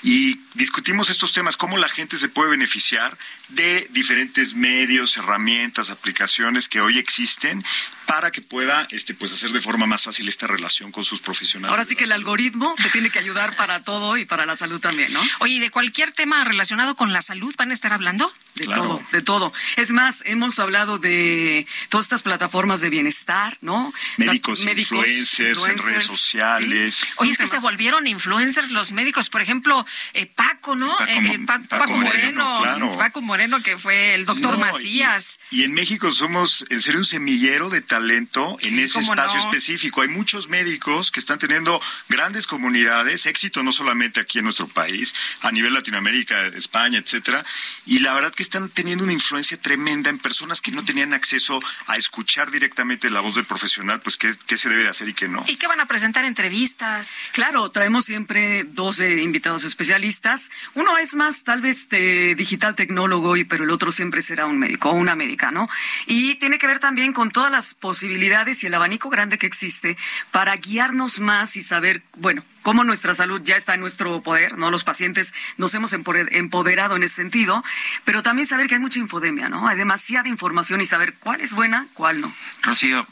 y 0.04 0.42
discutimos 0.56 1.10
estos 1.10 1.32
temas, 1.32 1.56
cómo 1.56 1.78
la 1.78 1.88
gente 1.88 2.18
se 2.18 2.28
puede 2.28 2.52
beneficiar 2.52 3.18
de 3.48 3.88
diferentes 3.92 4.54
medios, 4.56 5.16
herramientas, 5.16 5.69
aplicaciones 5.78 6.68
que 6.68 6.82
hoy 6.82 6.98
existen 6.98 7.64
para 8.06 8.32
que 8.32 8.42
pueda 8.42 8.88
este 8.90 9.14
pues 9.14 9.32
hacer 9.32 9.52
de 9.52 9.62
forma 9.62 9.86
más 9.86 10.06
fácil 10.06 10.28
esta 10.28 10.48
relación 10.48 10.92
con 10.92 11.04
sus 11.04 11.20
profesionales. 11.20 11.70
Ahora 11.70 11.84
sí 11.84 11.96
que 11.96 12.06
el 12.06 12.12
algoritmo 12.12 12.74
te 12.82 12.90
tiene 12.90 13.12
que 13.12 13.20
ayudar 13.20 13.56
para 13.56 13.84
todo 13.84 14.18
y 14.18 14.26
para 14.26 14.48
la 14.48 14.56
salud 14.56 14.80
también, 14.80 15.14
¿no? 15.14 15.22
Oye, 15.40 15.60
de 15.60 15.70
cualquier 15.70 16.12
tema 16.12 16.44
relacionado 16.44 16.96
con 16.96 17.14
la 17.14 17.22
salud 17.22 17.54
van 17.56 17.70
a 17.70 17.76
estar 17.76 17.94
hablando? 17.94 18.34
De 18.56 18.66
claro. 18.66 18.82
todo, 18.84 19.02
de 19.12 19.22
todo. 19.22 19.54
Es 19.78 19.92
más, 19.92 20.24
hemos 20.26 20.58
hablado 20.58 20.98
de 20.98 21.68
todas 21.90 22.06
estas 22.06 22.24
plataformas 22.24 22.82
de 22.82 22.90
bienestar, 22.90 23.60
¿no? 23.62 23.94
Médicos, 24.18 24.62
la, 24.62 24.72
médicos 24.72 24.98
influencers, 24.98 25.50
influencers, 25.50 25.86
en 25.86 25.94
redes 25.94 26.04
sociales. 26.04 26.96
¿sí? 26.96 27.08
Oye, 27.18 27.32
es 27.32 27.38
que 27.38 27.48
se 27.48 27.60
volvieron 27.60 28.08
influencers 28.08 28.72
los 28.72 28.92
médicos, 28.92 29.30
por 29.30 29.42
ejemplo, 29.42 29.86
eh, 30.14 30.26
Paco, 30.26 30.76
¿no? 30.76 30.98
Paco, 30.98 31.12
eh, 31.12 31.40
pa 31.46 31.60
Paco, 31.60 31.68
Paco 31.70 31.92
Moreno, 31.92 32.60
Moreno 32.60 32.62
claro. 32.64 32.98
Paco 32.98 33.22
Moreno 33.22 33.62
que 33.62 33.78
fue 33.78 34.16
el 34.16 34.26
doctor 34.26 34.54
no, 34.54 34.66
Macías. 34.66 35.40
Y, 35.52 35.59
y, 35.59 35.59
en 35.64 35.74
México 35.74 36.12
somos 36.12 36.66
en 36.70 36.82
serio 36.82 37.00
un 37.00 37.06
semillero 37.06 37.70
de 37.70 37.82
talento 37.82 38.58
en 38.62 38.70
sí, 38.70 38.82
ese 38.82 39.00
espacio 39.00 39.40
no. 39.40 39.46
específico. 39.46 40.02
Hay 40.02 40.08
muchos 40.08 40.48
médicos 40.48 41.12
que 41.12 41.20
están 41.20 41.40
teniendo 41.40 41.82
grandes 42.08 42.48
comunidades, 42.48 43.26
éxito 43.26 43.64
no 43.64 43.72
solamente 43.72 44.20
aquí 44.20 44.40
en 44.40 44.46
nuestro 44.46 44.68
país, 44.68 45.14
a 45.42 45.52
nivel 45.52 45.74
Latinoamérica, 45.74 46.48
España, 46.48 47.00
etcétera, 47.00 47.44
y 47.86 48.00
la 48.00 48.14
verdad 48.14 48.34
que 48.34 48.44
están 48.44 48.70
teniendo 48.70 49.04
una 49.04 49.14
influencia 49.14 49.60
tremenda 49.60 50.10
en 50.10 50.20
personas 50.20 50.62
que 50.62 50.72
no 50.72 50.86
tenían 50.86 51.14
acceso 51.14 51.60
a 51.88 51.98
escuchar 51.98 52.52
directamente 52.52 53.10
la 53.10 53.22
voz 53.22 53.36
del 53.36 53.46
profesional, 53.46 54.00
pues 54.02 54.18
qué, 54.18 54.36
qué 54.46 54.58
se 54.58 54.70
debe 54.70 54.84
de 54.84 54.90
hacer 54.90 55.10
y 55.10 55.14
qué 55.14 55.28
no. 55.28 55.44
¿Y 55.48 55.58
qué 55.58 55.68
van 55.68 55.80
a 55.80 55.88
presentar 55.88 56.26
entrevistas? 56.26 57.30
Claro, 57.32 57.70
traemos 57.72 58.06
siempre 58.06 58.64
dos 58.64 59.00
eh, 59.00 59.22
invitados 59.22 59.64
especialistas. 59.64 60.52
Uno 60.76 60.98
es 60.98 61.16
más 61.16 61.44
tal 61.44 61.62
vez 61.62 61.90
de 61.90 62.36
digital 62.36 62.76
tecnólogo, 62.76 63.38
y, 63.38 63.44
pero 63.44 63.64
el 63.64 63.72
otro 63.72 63.92
siempre 63.92 64.22
será 64.22 64.46
un 64.46 64.60
médico 64.60 64.90
o 64.90 64.94
una 64.94 65.16
médica, 65.16 65.49
¿no? 65.52 65.70
Y 66.06 66.36
tiene 66.36 66.58
que 66.58 66.68
ver 66.68 66.80
también 66.80 67.14
con 67.14 67.32
todas 67.32 67.52
las 67.52 67.74
posibilidades 67.74 68.64
y 68.64 68.68
el 68.68 68.74
abanico 68.74 69.10
grande 69.10 69.38
que 69.38 69.48
existe 69.48 69.98
para 70.32 70.56
guiarnos 70.58 71.20
más 71.20 71.56
y 71.56 71.62
saber, 71.62 72.04
bueno, 72.18 72.44
cómo 72.62 72.84
nuestra 72.84 73.16
salud 73.16 73.42
ya 73.44 73.56
está 73.56 73.74
en 73.74 73.80
nuestro 73.82 74.22
poder, 74.22 74.58
¿no? 74.58 74.72
Los 74.72 74.84
pacientes 74.84 75.34
nos 75.58 75.74
hemos 75.76 75.94
empoderado 75.94 76.96
en 76.96 77.04
ese 77.04 77.16
sentido, 77.16 77.64
pero 78.06 78.24
también 78.24 78.46
saber 78.46 78.68
que 78.68 78.76
hay 78.76 78.82
mucha 78.82 79.00
infodemia, 79.00 79.50
¿no? 79.50 79.68
Hay 79.68 79.78
demasiada 79.78 80.28
información 80.30 80.82
y 80.82 80.86
saber 80.86 81.16
cuál 81.16 81.42
es 81.42 81.54
buena, 81.54 81.88
cuál 81.94 82.22
no. 82.22 82.34
Rocío, 82.64 83.08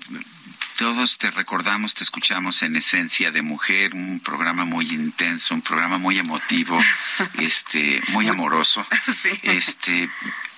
todos 0.77 1.17
te 1.17 1.31
recordamos, 1.31 1.95
te 1.95 2.03
escuchamos 2.03 2.61
en 2.61 2.75
Esencia 2.75 3.31
de 3.31 3.41
Mujer, 3.41 3.95
un 3.95 4.19
programa 4.19 4.63
muy 4.63 4.87
intenso, 4.93 5.55
un 5.55 5.63
programa 5.63 5.97
muy 5.97 6.19
emotivo, 6.19 6.79
este, 7.39 7.99
muy 8.09 8.27
amoroso. 8.27 8.85
Sí. 9.11 9.31
Este, 9.41 10.07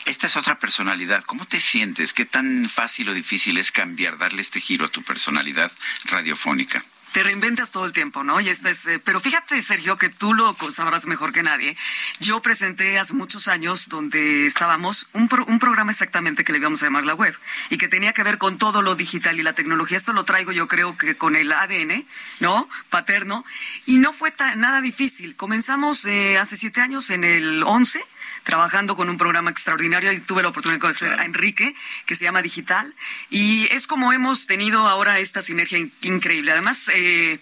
esta 0.09 0.27
es 0.27 0.35
otra 0.37 0.59
personalidad. 0.59 1.23
¿Cómo 1.23 1.45
te 1.45 1.59
sientes? 1.61 2.13
¿Qué 2.13 2.25
tan 2.25 2.67
fácil 2.67 3.09
o 3.09 3.13
difícil 3.13 3.57
es 3.57 3.71
cambiar, 3.71 4.17
darle 4.17 4.41
este 4.41 4.59
giro 4.59 4.85
a 4.85 4.89
tu 4.89 5.03
personalidad 5.03 5.71
radiofónica? 6.05 6.83
te 7.11 7.23
reinventas 7.23 7.71
todo 7.71 7.85
el 7.85 7.93
tiempo, 7.93 8.23
¿no? 8.23 8.39
Y 8.39 8.49
este 8.49 8.69
es, 8.69 8.85
eh, 8.85 8.99
pero 8.99 9.19
fíjate, 9.19 9.61
Sergio, 9.63 9.97
que 9.97 10.09
tú 10.09 10.33
lo 10.33 10.55
sabrás 10.71 11.07
mejor 11.07 11.33
que 11.33 11.41
nadie. 11.41 11.75
Yo 12.19 12.41
presenté 12.41 12.99
hace 12.99 13.13
muchos 13.13 13.47
años 13.47 13.89
donde 13.89 14.45
estábamos 14.45 15.09
un, 15.13 15.27
pro, 15.27 15.43
un 15.45 15.59
programa 15.59 15.91
exactamente 15.91 16.43
que 16.43 16.51
le 16.51 16.59
íbamos 16.59 16.83
a 16.83 16.85
llamar 16.85 17.05
la 17.05 17.15
web 17.15 17.35
y 17.69 17.77
que 17.77 17.87
tenía 17.87 18.13
que 18.13 18.23
ver 18.23 18.37
con 18.37 18.57
todo 18.57 18.81
lo 18.81 18.95
digital 18.95 19.39
y 19.39 19.43
la 19.43 19.53
tecnología. 19.53 19.97
Esto 19.97 20.13
lo 20.13 20.23
traigo 20.23 20.51
yo 20.51 20.67
creo 20.67 20.97
que 20.97 21.15
con 21.15 21.35
el 21.35 21.51
ADN, 21.51 22.05
¿no? 22.41 22.69
Paterno. 22.89 23.43
Y 23.87 23.97
no 23.97 24.13
fue 24.13 24.31
nada 24.55 24.81
difícil. 24.81 25.35
Comenzamos 25.35 26.05
eh, 26.05 26.37
hace 26.37 26.57
siete 26.57 26.81
años 26.81 27.09
en 27.09 27.23
el 27.23 27.63
11 27.63 28.03
trabajando 28.43 28.95
con 28.95 29.09
un 29.09 29.17
programa 29.17 29.49
extraordinario 29.49 30.11
y 30.11 30.19
tuve 30.19 30.41
la 30.41 30.49
oportunidad 30.49 30.77
de 30.77 30.81
conocer 30.81 31.07
claro. 31.09 31.23
a 31.23 31.25
Enrique, 31.25 31.73
que 32.05 32.15
se 32.15 32.25
llama 32.25 32.41
Digital, 32.41 32.93
y 33.29 33.67
es 33.71 33.87
como 33.87 34.13
hemos 34.13 34.47
tenido 34.47 34.87
ahora 34.87 35.19
esta 35.19 35.41
sinergia 35.41 35.77
in 35.77 35.91
increíble. 36.01 36.51
Además, 36.51 36.89
eh, 36.93 37.39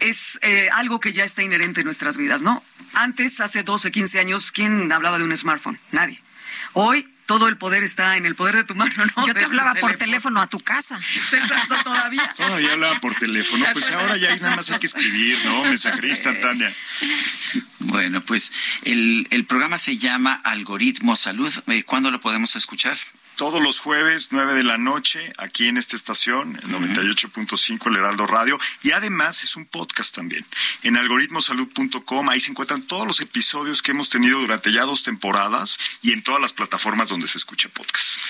es 0.00 0.38
eh, 0.42 0.68
algo 0.72 1.00
que 1.00 1.12
ya 1.12 1.24
está 1.24 1.42
inherente 1.42 1.80
en 1.80 1.84
nuestras 1.84 2.16
vidas, 2.16 2.42
¿no? 2.42 2.62
Antes, 2.94 3.40
hace 3.40 3.62
12, 3.62 3.90
15 3.90 4.20
años, 4.20 4.52
¿quién 4.52 4.90
hablaba 4.92 5.18
de 5.18 5.24
un 5.24 5.36
smartphone? 5.36 5.78
Nadie. 5.92 6.22
Hoy 6.72 7.08
todo 7.28 7.46
el 7.46 7.58
poder 7.58 7.84
está 7.84 8.16
en 8.16 8.24
el 8.24 8.34
poder 8.34 8.56
de 8.56 8.64
tu 8.64 8.74
mano, 8.74 9.04
¿no? 9.14 9.26
Yo 9.26 9.34
te 9.34 9.44
hablaba 9.44 9.74
por 9.74 9.92
teléfono 9.96 10.40
a 10.40 10.46
tu 10.46 10.60
casa. 10.60 10.98
Exacto, 11.32 11.76
todavía. 11.84 12.32
Todavía 12.36 12.72
hablaba 12.72 12.98
por 13.00 13.14
teléfono, 13.16 13.66
pues 13.74 13.90
ahora 13.90 14.16
ya 14.16 14.30
hay 14.30 14.40
nada 14.40 14.56
más 14.56 14.70
hay 14.70 14.78
que 14.78 14.86
escribir, 14.86 15.38
¿no? 15.44 15.64
Mensajería 15.64 16.08
instantánea. 16.08 16.72
Bueno, 17.80 18.22
pues 18.22 18.50
el, 18.82 19.28
el 19.30 19.44
programa 19.44 19.76
se 19.76 19.98
llama 19.98 20.40
Algoritmo 20.42 21.16
Salud. 21.16 21.52
¿Cuándo 21.84 22.10
lo 22.10 22.18
podemos 22.18 22.56
escuchar? 22.56 22.96
Todos 23.38 23.62
los 23.62 23.78
jueves, 23.78 24.30
9 24.32 24.54
de 24.54 24.64
la 24.64 24.78
noche, 24.78 25.32
aquí 25.38 25.68
en 25.68 25.76
esta 25.76 25.94
estación, 25.94 26.56
el 26.56 26.70
98.5 26.70 27.86
El 27.86 27.96
Heraldo 27.96 28.26
Radio. 28.26 28.58
Y 28.82 28.90
además 28.90 29.44
es 29.44 29.54
un 29.54 29.64
podcast 29.64 30.12
también. 30.12 30.44
En 30.82 30.96
algoritmosalud.com, 30.96 32.28
ahí 32.28 32.40
se 32.40 32.50
encuentran 32.50 32.82
todos 32.82 33.06
los 33.06 33.20
episodios 33.20 33.80
que 33.80 33.92
hemos 33.92 34.10
tenido 34.10 34.40
durante 34.40 34.72
ya 34.72 34.82
dos 34.82 35.04
temporadas 35.04 35.78
y 36.02 36.12
en 36.12 36.24
todas 36.24 36.40
las 36.40 36.52
plataformas 36.52 37.10
donde 37.10 37.28
se 37.28 37.38
escucha 37.38 37.68
podcast. 37.68 38.20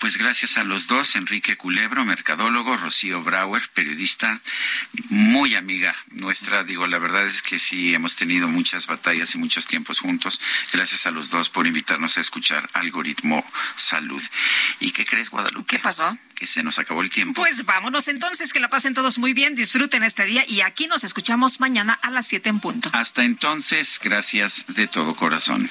Pues 0.00 0.16
gracias 0.16 0.56
a 0.56 0.64
los 0.64 0.86
dos, 0.86 1.16
Enrique 1.16 1.58
Culebro, 1.58 2.06
mercadólogo, 2.06 2.78
Rocío 2.78 3.22
Brauer, 3.22 3.68
periodista, 3.74 4.40
muy 5.10 5.54
amiga 5.54 5.94
nuestra. 6.12 6.64
Digo, 6.64 6.86
la 6.86 6.98
verdad 6.98 7.26
es 7.26 7.42
que 7.42 7.58
sí, 7.58 7.94
hemos 7.94 8.16
tenido 8.16 8.48
muchas 8.48 8.86
batallas 8.86 9.34
y 9.34 9.38
muchos 9.38 9.66
tiempos 9.66 10.00
juntos. 10.00 10.40
Gracias 10.72 11.06
a 11.06 11.10
los 11.10 11.28
dos 11.28 11.50
por 11.50 11.66
invitarnos 11.66 12.16
a 12.16 12.20
escuchar 12.20 12.70
Algoritmo 12.72 13.44
Salud. 13.76 14.22
¿Y 14.80 14.90
qué 14.92 15.04
crees, 15.04 15.30
Guadalupe? 15.30 15.76
¿Qué 15.76 15.78
pasó? 15.78 16.16
Que 16.34 16.46
se 16.46 16.62
nos 16.62 16.78
acabó 16.78 17.02
el 17.02 17.10
tiempo. 17.10 17.40
Pues 17.40 17.64
vámonos 17.64 18.08
entonces, 18.08 18.52
que 18.52 18.60
la 18.60 18.68
pasen 18.68 18.94
todos 18.94 19.18
muy 19.18 19.32
bien, 19.32 19.54
disfruten 19.54 20.02
este 20.02 20.24
día 20.24 20.44
y 20.46 20.60
aquí 20.60 20.86
nos 20.86 21.04
escuchamos 21.04 21.60
mañana 21.60 21.94
a 21.94 22.10
las 22.10 22.26
7 22.26 22.48
en 22.48 22.60
punto. 22.60 22.90
Hasta 22.92 23.24
entonces, 23.24 24.00
gracias 24.02 24.64
de 24.68 24.86
todo 24.86 25.16
corazón. 25.16 25.70